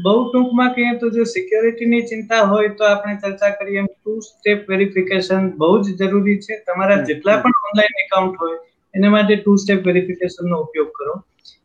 બહુ 0.04 0.14
ટૂંકમાં 0.28 0.72
કહીએ 0.76 0.94
તો 1.02 1.10
જો 1.16 1.24
સિક્યોરિટીની 1.32 2.02
ચિંતા 2.12 2.40
હોય 2.52 2.70
તો 2.80 2.88
આપણે 2.88 3.14
ચર્ચા 3.22 3.52
કરીએ 3.60 3.82
એમ 3.82 3.90
ટુ 3.92 4.16
સ્ટેપ 4.28 4.72
વેરિફિકેશન 4.72 5.52
બહુ 5.60 5.70
જ 5.84 5.96
જરૂરી 6.00 6.38
છે. 6.46 6.54
તમારા 6.66 7.00
જેટલા 7.10 7.36
પણ 7.44 7.68
ઓનલાઈન 7.68 8.02
એકાઉન્ટ 8.04 8.42
હોય 8.42 8.58
એના 8.94 9.12
માટે 9.14 9.36
ટુ 9.36 9.56
સ્ટેપ 9.62 9.80
વેરિફિકેશનનો 9.90 10.58
ઉપયોગ 10.66 10.90
કરો. 10.98 11.14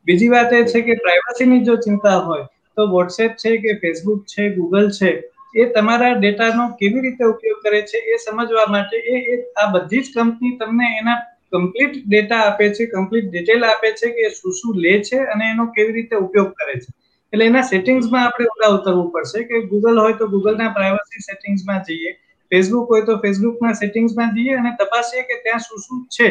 બીજી 0.07 0.29
વાત 0.29 0.53
એ 0.53 0.61
છે 0.65 0.81
કે 0.81 0.95
પ્રાઇવસીની 1.01 1.65
જો 1.65 1.75
ચિંતા 1.77 2.19
હોય, 2.19 2.45
તો 2.77 2.87
વોટ્સએપ 2.87 3.35
છે 3.37 3.57
કે 3.57 3.75
ફેસબુક 3.81 4.21
છે 4.25 4.49
ગૂગલ 4.51 4.87
છે, 4.91 5.11
એ 5.55 5.65
તમારા 5.71 6.13
ડેટાનો 6.15 6.69
કેવી 6.79 7.01
રીતે 7.01 7.25
ઉપયોગ 7.25 7.59
કરે 7.63 7.81
છે 7.83 8.05
એ 8.13 8.19
સમજવા 8.19 8.67
માટે 8.67 8.97
એ 9.07 9.41
આ 9.55 9.67
બધી 9.73 10.03
જ 10.03 10.15
કંપની 10.15 10.55
તમને 10.57 10.87
એના 11.01 11.19
કમ્પ્લીટ 11.51 11.99
ડેટા 12.05 12.41
આપે 12.43 12.71
છે 12.71 12.87
કમ્પ્લીટ 12.87 13.27
ડિટેલ 13.27 13.63
આપે 13.63 13.89
છે 13.93 14.11
કે 14.11 14.29
શું 14.31 14.53
શું 14.53 14.75
લે 14.77 14.95
છે 15.01 15.19
અને 15.27 15.45
એનો 15.49 15.65
કેવી 15.71 15.93
રીતે 15.93 16.15
ઉપયોગ 16.17 16.53
કરે 16.53 16.75
છે. 16.75 16.89
એટલે 17.33 17.45
એના 17.45 17.63
સેટિંગ્સમાં 17.63 18.25
આપણે 18.25 18.47
ઓલા 18.55 18.71
ઉતરવું 18.75 19.09
પડશે 19.11 19.43
કે 19.43 19.61
ગૂગલ 19.71 19.99
હોય 19.99 20.17
તો 20.17 20.27
ગૂગલના 20.27 20.69
પ્રાઇવસી 20.73 21.25
સેટિંગ્સમાં 21.25 21.83
જઈએ 21.87 22.11
ફેસબુક 22.51 22.87
હોય 22.89 23.05
તો 23.05 23.17
ફેસબુકના 23.19 23.73
સેટિંગ્સમાં 23.73 24.31
જઈએ 24.35 24.55
અને 24.55 24.71
તપાસીએ 24.79 25.23
કે 25.23 25.41
ત્યાં 25.43 25.59
શું 25.59 25.83
શું 25.85 25.99
છે. 26.15 26.29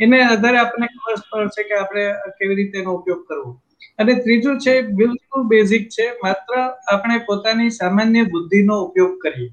એને 0.00 0.18
આધારે 0.22 0.58
આપણને 0.60 0.88
ખબર 0.90 1.16
પડશે 1.24 1.62
કે 1.64 1.74
આપણે 1.78 2.04
કેવી 2.36 2.56
રીતે 2.56 2.76
એનો 2.78 2.94
ઉપયોગ 2.94 3.22
કરવો. 3.26 3.50
અને 3.98 4.12
ત્રીજું 4.18 4.56
છે 4.58 4.74
બિલકુલ 4.92 5.42
બેઝિક 5.46 5.84
છે 5.90 6.06
માત્ર 6.22 6.52
આપણે 6.60 7.16
પોતાની 7.26 7.70
સામાન્ય 7.72 8.22
બુદ્ધિનો 8.28 8.74
ઉપયોગ 8.82 9.12
કરીએ. 9.20 9.50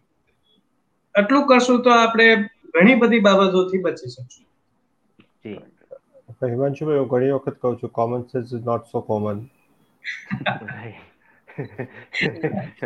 આટલું 1.15 1.47
કરશું 1.47 1.83
તો 1.83 1.93
આપણે 1.95 2.27
ઘણી 2.73 2.99
બધી 2.99 3.23
બાબતોથી 3.23 3.83
બચી 3.83 4.11
શકશું. 4.11 4.45
હિમાંશુભાઈ 6.43 6.99
હું 6.99 7.09
ઘણી 7.09 7.31
વખત 7.33 7.57
કહું 7.59 7.77
છું 7.77 7.91
common 7.93 8.27
sense 8.27 8.53
is 8.53 8.65
not 8.65 8.87
so 8.87 9.01
common 9.03 9.39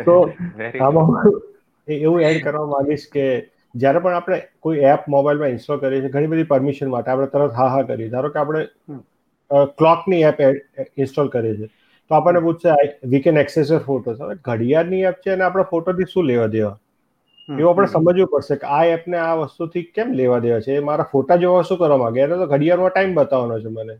તો 0.02 0.16
આમાં 0.84 1.30
એવું 1.88 2.22
એડ 2.22 2.40
કરવા 2.42 2.66
માંગીશ 2.68 3.06
કે 3.10 3.26
જ્યારે 3.74 4.00
પણ 4.00 4.16
આપણે 4.16 4.38
કોઈ 4.60 4.84
એપ 4.86 5.08
મોબાઈલમાં 5.08 5.52
ઇન્સ્ટોલ 5.52 5.80
કરીએ 5.80 6.00
છીએ 6.00 6.10
ઘણી 6.10 6.28
બધી 6.28 6.48
પરમિશન 6.48 6.90
માટે 6.90 7.10
આપણે 7.10 7.30
તરત 7.30 7.54
હા 7.54 7.68
હા 7.70 7.84
કરીએ 7.84 8.10
ધારો 8.10 8.30
કે 8.30 8.40
આપણે 8.40 8.64
ક્લોકની 9.74 10.22
એપ 10.24 10.40
ઇન્સ્ટોલ 10.96 11.28
કરીએ 11.30 11.54
છીએ. 11.56 11.70
તો 12.10 12.14
આપણને 12.14 12.42
પૂછશે 12.42 12.74
we 13.06 13.22
can 13.22 13.36
access 13.38 13.70
your 13.70 13.84
photos 13.84 14.18
હવે 14.20 14.38
ઘડિયાળની 14.42 15.04
એપ 15.04 15.22
છે 15.22 15.32
અને 15.32 15.44
આપણે 15.44 15.68
ફોટોથી 15.68 16.08
શું 16.08 16.26
લેવા 16.26 16.50
દેવા? 16.50 16.74
એવું 17.48 17.70
આપણે 17.70 17.88
સમજવું 17.88 18.30
પડશે 18.30 18.56
કે 18.56 18.70
આ 18.70 18.82
એપને 18.92 19.20
આ 19.20 19.36
વસ્તુથી 19.42 19.84
કેમ 19.92 20.12
લેવા 20.14 20.40
દેવા 20.40 20.60
છે? 20.62 20.80
મારા 20.82 21.08
ફોટા 21.08 21.38
જોવા 21.38 21.62
શું 21.64 21.78
કરવા 21.78 21.98
માંગે? 21.98 22.20
એને 22.20 22.36
તો 22.36 22.48
ઘડિયાળમાં 22.48 22.92
ટાઈમ 22.92 23.14
બતાવવાનો 23.16 23.60
છે 23.60 23.70
મને. 23.70 23.94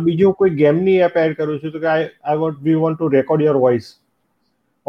બીજું 0.00 0.34
કોઈ 0.34 0.56
ગેમની 0.56 0.98
એપ 1.02 1.16
એડ 1.16 1.36
કરું 1.36 1.60
છું 1.60 1.72
તો 1.72 1.80
કે 1.80 1.88
I 1.88 2.08
I 2.24 2.38
want 2.38 2.62
we 2.62 2.76
want 2.76 2.98
to 2.98 3.10
record 3.10 3.44
your 3.44 3.58
voice 3.58 3.86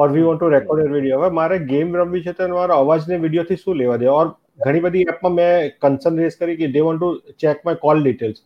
or 0.02 0.08
we 0.16 0.26
want 0.28 0.42
to 0.42 0.52
record 0.56 0.82
your 0.82 0.92
video 0.96 1.22
હવે 1.22 1.30
મારે 1.40 1.56
ગેમ 1.72 1.96
રમવી 2.02 2.26
છે 2.28 2.34
તો 2.38 2.50
મારો 2.52 2.78
અવાજને 2.84 3.22
વિડીયોથી 3.24 3.62
શું 3.64 3.80
લેવા 3.82 3.98
દે? 4.04 4.12
ઓર 4.20 4.28
ઘણી 4.66 4.84
બધી 4.86 5.08
એપમાં 5.14 5.36
મેં 5.40 5.72
કન્સર્ન 5.86 6.22
રેસ 6.24 6.38
કરી 6.42 6.60
કે 6.62 6.70
they 6.76 6.86
want 6.88 7.02
to 7.02 7.38
check 7.44 7.66
my 7.70 7.82
call 7.86 8.04
details 8.04 8.44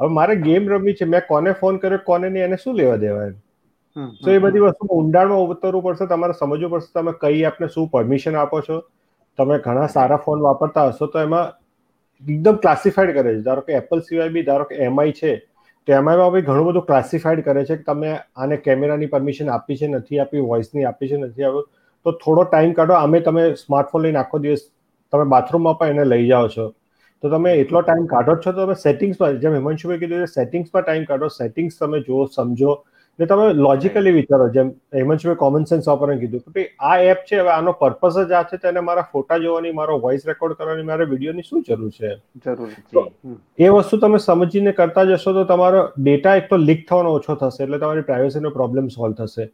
હવે 0.00 0.10
મારે 0.18 0.34
ગેમ 0.48 0.68
રમવી 0.74 0.98
છે. 1.00 1.08
મેં 1.14 1.22
કોને 1.30 1.50
ફોન 1.62 1.80
કર્યો 1.84 2.04
કોને 2.10 2.28
નહીં 2.28 2.46
એને 2.48 2.58
શું 2.64 2.76
લેવા 2.80 3.00
દેવા 3.04 3.24
એમ? 3.30 3.36
તો 4.24 4.30
એ 4.34 4.38
બધી 4.44 4.64
વસ્તુ 4.66 4.90
ઊંડાણમાં 4.98 5.54
ઉતરવું 5.54 5.82
પડશે 5.86 6.06
તમારે 6.12 6.34
સમજવું 6.40 6.70
પડશે 6.74 6.92
તમે 6.98 7.12
કઈ 7.24 7.42
એપને 7.50 7.68
શું 7.74 7.88
પરમિશન 7.94 8.38
આપો 8.42 8.60
છો. 8.68 8.78
તમે 9.38 9.58
ઘણા 9.66 9.88
સારા 9.96 10.22
ફોન 10.26 10.44
વાપરતા 10.46 10.86
હશો 10.90 11.06
તો 11.14 11.24
એમાં 11.26 11.52
એકદમ 12.22 12.60
ક્લાસિફાઈડ 12.62 13.16
કરે 13.16 13.34
છે. 13.36 13.42
ધારો 13.48 13.62
કે 13.66 13.78
એપલ 13.80 14.04
સિવાય 14.08 14.34
બી 14.36 14.44
ધારો 14.50 14.64
કે 14.70 14.80
એમઆઈ 14.86 15.12
છે. 15.20 15.32
તો 15.88 15.92
એમઆઈમાં 15.92 16.32
બી 16.32 16.42
ઘણું 16.42 16.66
બધું 16.66 16.86
ક્લાસિફાઈડ 16.86 17.44
કરે 17.44 17.64
છે 17.64 17.76
કે 17.76 17.86
તમે 17.86 18.10
આને 18.36 18.56
કેમેરાની 18.66 19.06
પરમિશન 19.06 19.48
આપી 19.48 19.76
છે, 19.76 19.88
નથી 19.88 20.18
આપી 20.18 20.44
વોઇસની 20.50 20.84
આપી 20.84 21.08
છે, 21.08 21.16
નથી 21.16 21.48
આપ્યું 21.48 21.66
તો 22.06 22.12
થોડો 22.12 22.44
ટાઈમ 22.44 22.72
કાઢો. 22.72 23.00
અમે 23.06 23.20
તમે 23.20 23.48
સ્માર્ટફોન 23.54 24.02
લઈને 24.02 24.18
આખો 24.18 24.38
દિવસ 24.38 24.62
તમે 25.12 25.24
બાથરૂમમાં 25.24 25.78
પણ 25.78 25.90
એને 25.96 26.04
લઈ 26.04 26.28
જાઓ 26.28 26.48
છો. 26.48 26.68
તો 27.22 27.30
તમે 27.30 27.50
એટલો 27.54 27.82
ટાઈમ 27.82 28.06
કાઢો 28.06 28.36
છો 28.36 28.52
તો 28.52 28.66
તમે 28.66 28.74
સેટિંગ્સમાં 28.74 29.40
જેમ 29.40 29.54
હિમાંશુભાઈ 29.54 29.98
કીધું 29.98 30.32
સેટિંગ્સમાં 30.36 30.84
ટાઈમ 30.84 31.04
કાઢો. 31.04 31.28
સેટિંગ્સ 31.28 31.78
તમે 31.78 32.00
જુઓ, 32.00 32.26
સમજો. 32.26 32.72
ને 33.18 33.26
તમે 33.26 33.46
લોજિકલી 33.56 34.12
વિચારો 34.12 34.44
જેમ 34.48 34.68
હેમંતભાઈ 34.94 35.38
કોમન 35.40 35.64
સેન્સ 35.64 35.88
વાપરને 35.88 36.14
કીધું 36.20 36.54
કે 36.54 36.64
આ 36.90 36.98
એપ 37.06 37.24
છે 37.30 37.40
હવે 37.40 37.50
આનો 37.54 37.74
પર્પઝ 37.80 38.20
જ 38.22 38.36
આ 38.38 38.42
છે 38.52 38.58
તેને 38.58 38.80
મારા 38.80 39.08
ફોટા 39.12 39.38
જોવાની 39.38 39.72
મારો 39.72 39.96
વોઇસ 40.04 40.24
રેકોર્ડ 40.26 40.54
કરવાની 40.56 40.86
મારે 40.90 41.08
વિડીયોની 41.10 41.48
શું 41.48 41.64
જરૂર 41.68 41.90
છે? 41.90 42.12
એ 43.58 43.68
વસ્તુ 43.68 44.00
તમે 44.04 44.18
સમજીને 44.18 44.72
કરતા 44.72 45.04
જશો 45.10 45.34
તો 45.38 45.44
તમારો 45.44 45.82
ડેટા 45.98 46.36
એક 46.36 46.48
તો 46.48 46.60
લીક 46.62 46.86
થવાનો 46.88 47.12
ઓછો 47.18 47.36
થશે 47.42 47.66
એટલે 47.66 47.78
તમારી 47.78 48.08
પ્રાઇવસીનો 48.08 48.50
પ્રોબ્લેમ 48.50 48.88
સોલ્વ 48.88 49.14
થશે. 49.20 49.48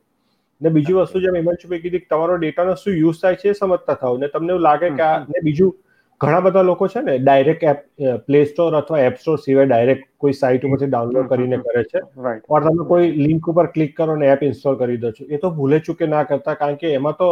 ને 0.61 0.71
બીજી 0.71 0.95
વસ્તુ 0.95 1.21
જેમ 1.21 1.37
હિમાંશુભાઈ 1.37 1.83
કીધી 1.83 2.05
તમારો 2.11 2.39
ડેટાનો 2.39 2.79
શું 2.85 2.97
યુઝ 2.97 3.21
થાય 3.23 3.43
છે 3.43 3.51
એ 3.51 3.59
સમજતા 3.61 4.01
થાવ 4.01 4.19
ને 4.19 4.29
તમને 4.29 4.57
એવું 4.57 4.67
લાગે 4.69 4.89
કે 4.93 5.07
આ 5.09 5.19
ને 5.35 5.45
બીજું 5.51 5.75
ઘણા 6.21 6.41
બધા 6.45 6.63
લોકો 6.63 6.89
છે 6.93 7.01
ને 7.03 7.15
ડાયરેક્ટ 7.21 7.65
એપ 7.73 7.81
પ્લે 8.27 8.41
સ્ટોર 8.47 8.77
અથવા 8.79 9.03
એપ 9.09 9.19
સ્ટોર 9.21 9.37
સિવાય 9.43 9.69
ડાયરેક્ટ 9.69 10.07
કોઈ 10.19 10.39
સાઇટ 10.41 10.67
ઉપરથી 10.69 10.91
ડાઉનલોડ 10.91 11.29
કરીને 11.33 11.59
કરે 11.67 11.85
છે. 11.93 12.01
ઓર 12.49 12.61
તમે 12.63 12.87
કોઈ 12.89 13.13
લિંક 13.19 13.49
ઉપર 13.53 13.67
ક્લિક 13.77 13.95
કરો 13.97 14.17
ને 14.17 14.33
એપ 14.33 14.43
ઇન્સ્ટોલ 14.43 14.79
કરી 14.81 15.01
દો 15.05 15.13
છો. 15.13 15.25
એ 15.29 15.39
તો 15.39 15.51
ભૂલે 15.53 15.79
ચૂકે 15.81 16.05
ના 16.09 16.25
કરતા 16.25 16.57
કારણ 16.57 16.81
કે 16.83 16.95
એમાં 16.99 17.19
તો 17.23 17.31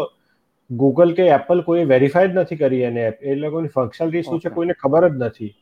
ગૂગલ 0.70 1.14
કે 1.14 1.26
એપલ 1.34 1.62
કોઈ 1.64 1.84
વેરીફાઈડ 1.92 2.38
નથી 2.38 2.60
કરી 2.62 2.82
એને 2.90 3.02
એપ 3.10 3.22
એ 3.22 3.36
લોકોની 3.36 3.74
ફંક્શનાલિટી 3.76 4.28
શું 4.28 4.40
છે 4.40 4.50
કોઈને 4.56 4.74
ખબર 4.82 5.08
જ 5.10 5.18
નથી. 5.20 5.52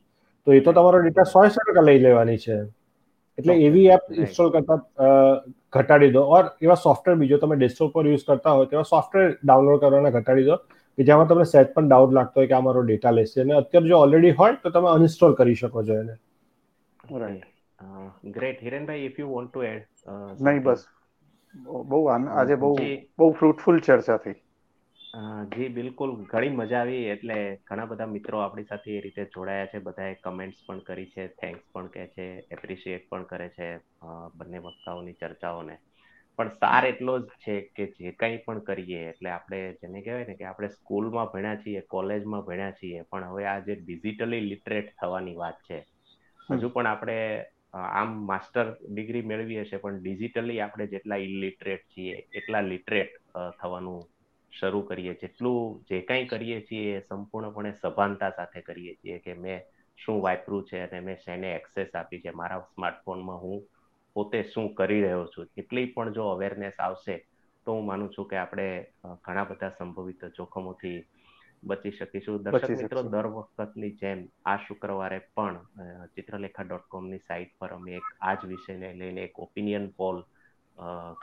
તો 0.47 0.53
એ 0.53 0.61
તો 0.61 0.73
તમારો 0.73 1.03
ડેટા 1.03 1.27
સો 1.27 1.45
સો 1.51 1.61
ટકા 1.63 1.87
લઈ 1.89 2.01
લેવાની 2.07 2.39
છે. 2.39 2.57
એટલે 3.39 3.55
એવી 3.67 3.89
એપ 3.97 4.05
ઇન્સ્ટોલ 4.15 4.51
કરતા 4.53 4.79
ઘટાડી 5.75 6.13
દો. 6.13 6.23
ઓર 6.37 6.45
એવા 6.61 6.81
સોફ્ટવેર 6.87 7.17
બીજો 7.17 7.39
તમે 7.39 7.57
ડેસ્કટોપ 7.57 7.93
પર 7.95 8.07
યુઝ 8.07 8.25
કરતા 8.29 8.55
હોય 8.57 8.71
તેવા 8.73 8.91
સોફ્ટવેર 8.93 9.27
ડાઉનલોડ 9.43 9.81
કરવાના 9.83 10.15
ઘટાડી 10.17 10.49
દો. 10.51 10.57
કે 10.99 11.07
જેમાં 11.09 11.29
તમને 11.29 11.47
સેટ 11.53 11.75
પણ 11.75 11.89
ડાઉટ 11.89 12.13
લાગતો 12.19 12.41
હોય 12.41 12.51
કે 12.53 12.57
આ 12.59 12.67
મારો 12.67 12.83
ડેટા 12.91 13.15
લેશે. 13.19 13.37
અને 13.45 13.55
અત્યારે 13.61 13.89
જો 13.89 13.99
ઓલરેડી 14.05 14.35
હોય 14.41 14.61
તો 14.63 14.75
તમે 14.77 14.89
અનઇન્સ્ટોલ 14.93 15.35
કરી 15.41 15.59
શકો 15.63 15.85
છો 15.89 15.95
એને. 16.03 16.15
Great 18.37 18.59
Hirenbhai 18.67 19.07
if 19.09 19.19
you 19.21 19.29
want 19.35 19.51
to 19.53 19.61
add 19.73 19.83
નહીં 20.49 20.63
બસ. 20.63 20.87
બહુ 21.91 22.01
આજે 22.09 22.55
બહુ 22.63 22.73
બહુ 23.19 23.27
ફ્રૂટફુલ 23.41 23.79
ચર્ચા 23.81 24.19
થઈ 24.25 24.37
જી 25.53 25.69
બિલકુલ. 25.75 26.13
ઘણી 26.31 26.55
મજા 26.61 26.79
આવી. 26.79 27.03
એટલે 27.13 27.37
ઘણા 27.69 27.89
બધા 27.91 28.07
મિત્રો 28.15 28.39
આપણી 28.45 28.69
સાથે 28.71 28.91
એ 28.95 29.01
રીતે 29.01 29.23
જોડાયા 29.35 29.71
છે. 29.73 29.79
બધાએ 29.89 30.15
કમેન્ટ્સ 30.25 30.61
પણ 30.67 30.81
કરી 30.89 31.11
છે 31.13 31.27
થેન્ક્સ 31.41 31.65
પણ 31.73 31.87
કહે 31.95 32.07
છે 32.15 32.27
એપ્રિશિએટ 32.57 33.05
પણ 33.11 33.27
કરે 33.33 33.49
છે 33.59 33.69
બંને 34.39 34.59
વક્તાઓની 34.67 35.21
ચર્ચાઓને. 35.21 35.77
પણ 36.39 36.51
સાર 36.55 36.85
એટલો 36.85 37.15
જ 37.19 37.31
છે 37.39 37.55
કે 37.75 37.85
જે 37.97 38.13
કંઈ 38.13 38.39
પણ 38.39 38.61
કરીએ 38.61 39.01
એટલે 39.09 39.31
આપણે 39.31 39.59
જેને 39.81 39.99
કહેવાય 40.01 40.29
ને 40.29 40.35
કે 40.35 40.45
આપણે 40.45 40.69
સ્કૂલમાં 40.69 41.33
ભણ્યા 41.33 41.63
છીએ 41.65 41.83
કોલેજમાં 41.89 42.47
ભણ્યા 42.47 42.79
છીએ 42.81 43.03
પણ 43.11 43.29
હવે 43.29 43.45
આ 43.47 43.59
જે 43.61 43.77
ડિજિટલી 43.77 44.47
લિટરેટ 44.49 44.89
થવાની 44.97 45.37
વાત 45.37 45.59
છે 45.69 45.79
હજુ 46.55 46.71
પણ 46.71 46.87
આપણે 46.87 47.19
આમ 47.75 48.11
માસ્ટર 48.23 48.67
ડિગ્રી 48.89 49.23
મેળવી 49.23 49.61
હશે 49.61 49.79
પણ 49.79 50.01
ડિજિટલી 50.01 50.59
આપણે 50.61 50.87
જેટલા 50.87 51.21
ઇલિટરેટ 51.25 51.87
છીએ 51.89 52.17
એટલા 52.33 52.63
લિટરેટ 52.63 53.15
થવાનું 53.61 54.03
શરૂ 54.53 54.83
કરીએ 54.83 55.15
જેટલું 55.15 55.81
જે 55.91 56.03
કંઈ 56.03 56.27
કરીએ 56.27 56.59
છીએ 56.61 56.91
એ 56.97 57.01
સંપૂર્ણપણે 57.01 57.73
સભાનતા 57.75 58.33
સાથે 58.37 58.63
કરીએ 58.63 58.95
છીએ 58.97 59.19
કે 59.19 59.35
મેં 59.37 59.65
શું 59.99 60.21
વાપર્યું 60.23 60.65
છે 60.65 60.83
અને 60.83 61.01
મેં 61.01 61.19
શેને 61.19 61.49
એક્સેસ 61.55 61.91
આપી 61.95 62.21
છે 62.21 62.31
મારા 62.33 62.63
સ્માર્ટફોનમાં 62.67 63.41
હું 63.41 63.59
પોતે 64.17 64.41
શું 64.53 64.67
કરી 64.75 65.03
રહ્યો 65.03 65.27
છું 65.33 65.49
એટલી 65.57 65.87
પણ 65.95 66.13
જો 66.13 66.25
અવેરનેસ 66.31 66.77
આવશે 66.79 67.17
તો 67.67 67.75
હું 67.75 67.87
માનું 67.87 68.15
છું 68.15 68.29
કે 68.31 68.37
આપણે 68.37 68.69
ઘણા 69.25 69.45
બધા 69.45 69.77
સંભવિત 69.79 70.25
જોખમોથી 70.37 70.99
બચી 71.63 71.91
શકીશું. 71.91 72.43
દર્શક 72.45 72.71
મિત્રો 72.73 73.03
દર 73.05 73.29
વખતની 73.35 73.93
જેમ 74.01 74.21
આ 74.47 74.57
શુક્રવારે 74.67 75.19
પણ 75.37 75.57
ચિત્રલેખા 76.15 76.67
ડોટ 76.67 76.85
કોમની 76.89 77.23
સાઇટ 77.29 77.55
પર 77.59 77.73
અમે 77.77 77.97
એક 78.01 78.11
આ 78.21 78.35
જ 78.35 78.51
વિષયને 78.51 78.91
લઈને 79.01 79.23
એક 79.23 79.39
ઓપિનિયન 79.39 79.87
પોલ 79.99 80.21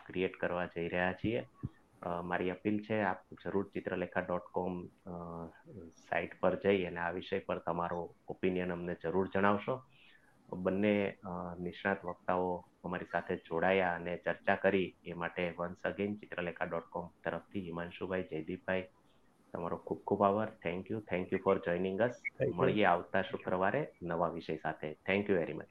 ક્રિએટ 0.05 0.35
કરવા 0.41 0.67
જઈ 0.75 0.87
રહ્યા 0.89 1.19
છીએ. 1.21 1.45
મારી 2.23 2.51
અપીલ 2.51 2.77
છે 2.85 2.97
આપ 3.03 3.21
જરૂર 3.43 3.65
ચિત્રલેખા 3.73 4.25
ડોટ 4.25 4.47
કોમ 4.51 4.75
સાઇટ 6.09 6.33
પર 6.41 6.55
જઈ 6.63 6.85
અને 6.89 6.99
આ 6.99 7.11
વિષય 7.11 7.45
પર 7.47 7.59
તમારો 7.59 8.01
ઓપિનિયન 8.27 8.75
અમને 8.77 8.95
જરૂર 9.03 9.27
જણાવશો. 9.35 9.75
બંને 10.49 10.95
નિષ્ણાત 11.59 12.05
વક્તાઓ 12.05 12.49
અમારી 12.83 13.09
સાથે 13.11 13.35
જોડાયા 13.49 13.95
અને 13.95 14.13
ચર્ચા 14.25 14.55
કરી. 14.63 14.89
એ 15.05 15.13
માટે 15.13 15.43
once 15.59 15.85
again 15.85 16.17
Chitralekha 16.21 16.65
dot 16.65 16.87
com 16.89 17.07
તરફથી 17.23 17.63
હિમાંશુભાઈ 17.67 18.27
જયદીપભાઈ 18.31 18.85
તમારો 19.53 19.77
ખૂબ 19.87 19.99
ખૂબ 20.07 20.21
આભાર. 20.23 20.49
Thank 20.63 20.91
you 20.91 21.01
thank 21.11 21.33
you 21.33 21.39
for 21.43 21.57
joining 21.65 21.99
us 22.01 22.21
મળીએ 22.55 22.85
આવતા 22.85 23.23
શુક્રવારે 23.31 23.81
નવા 24.03 24.31
વિષય 24.37 24.57
સાથે. 24.63 24.93
Thank 25.05 25.29
you 25.29 25.37
very 25.39 25.53
much 25.53 25.69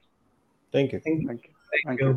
thank 0.73 0.93
you 0.93 1.01
thank 1.07 1.19
you 1.25 1.37
thank 1.71 2.01
you 2.01 2.13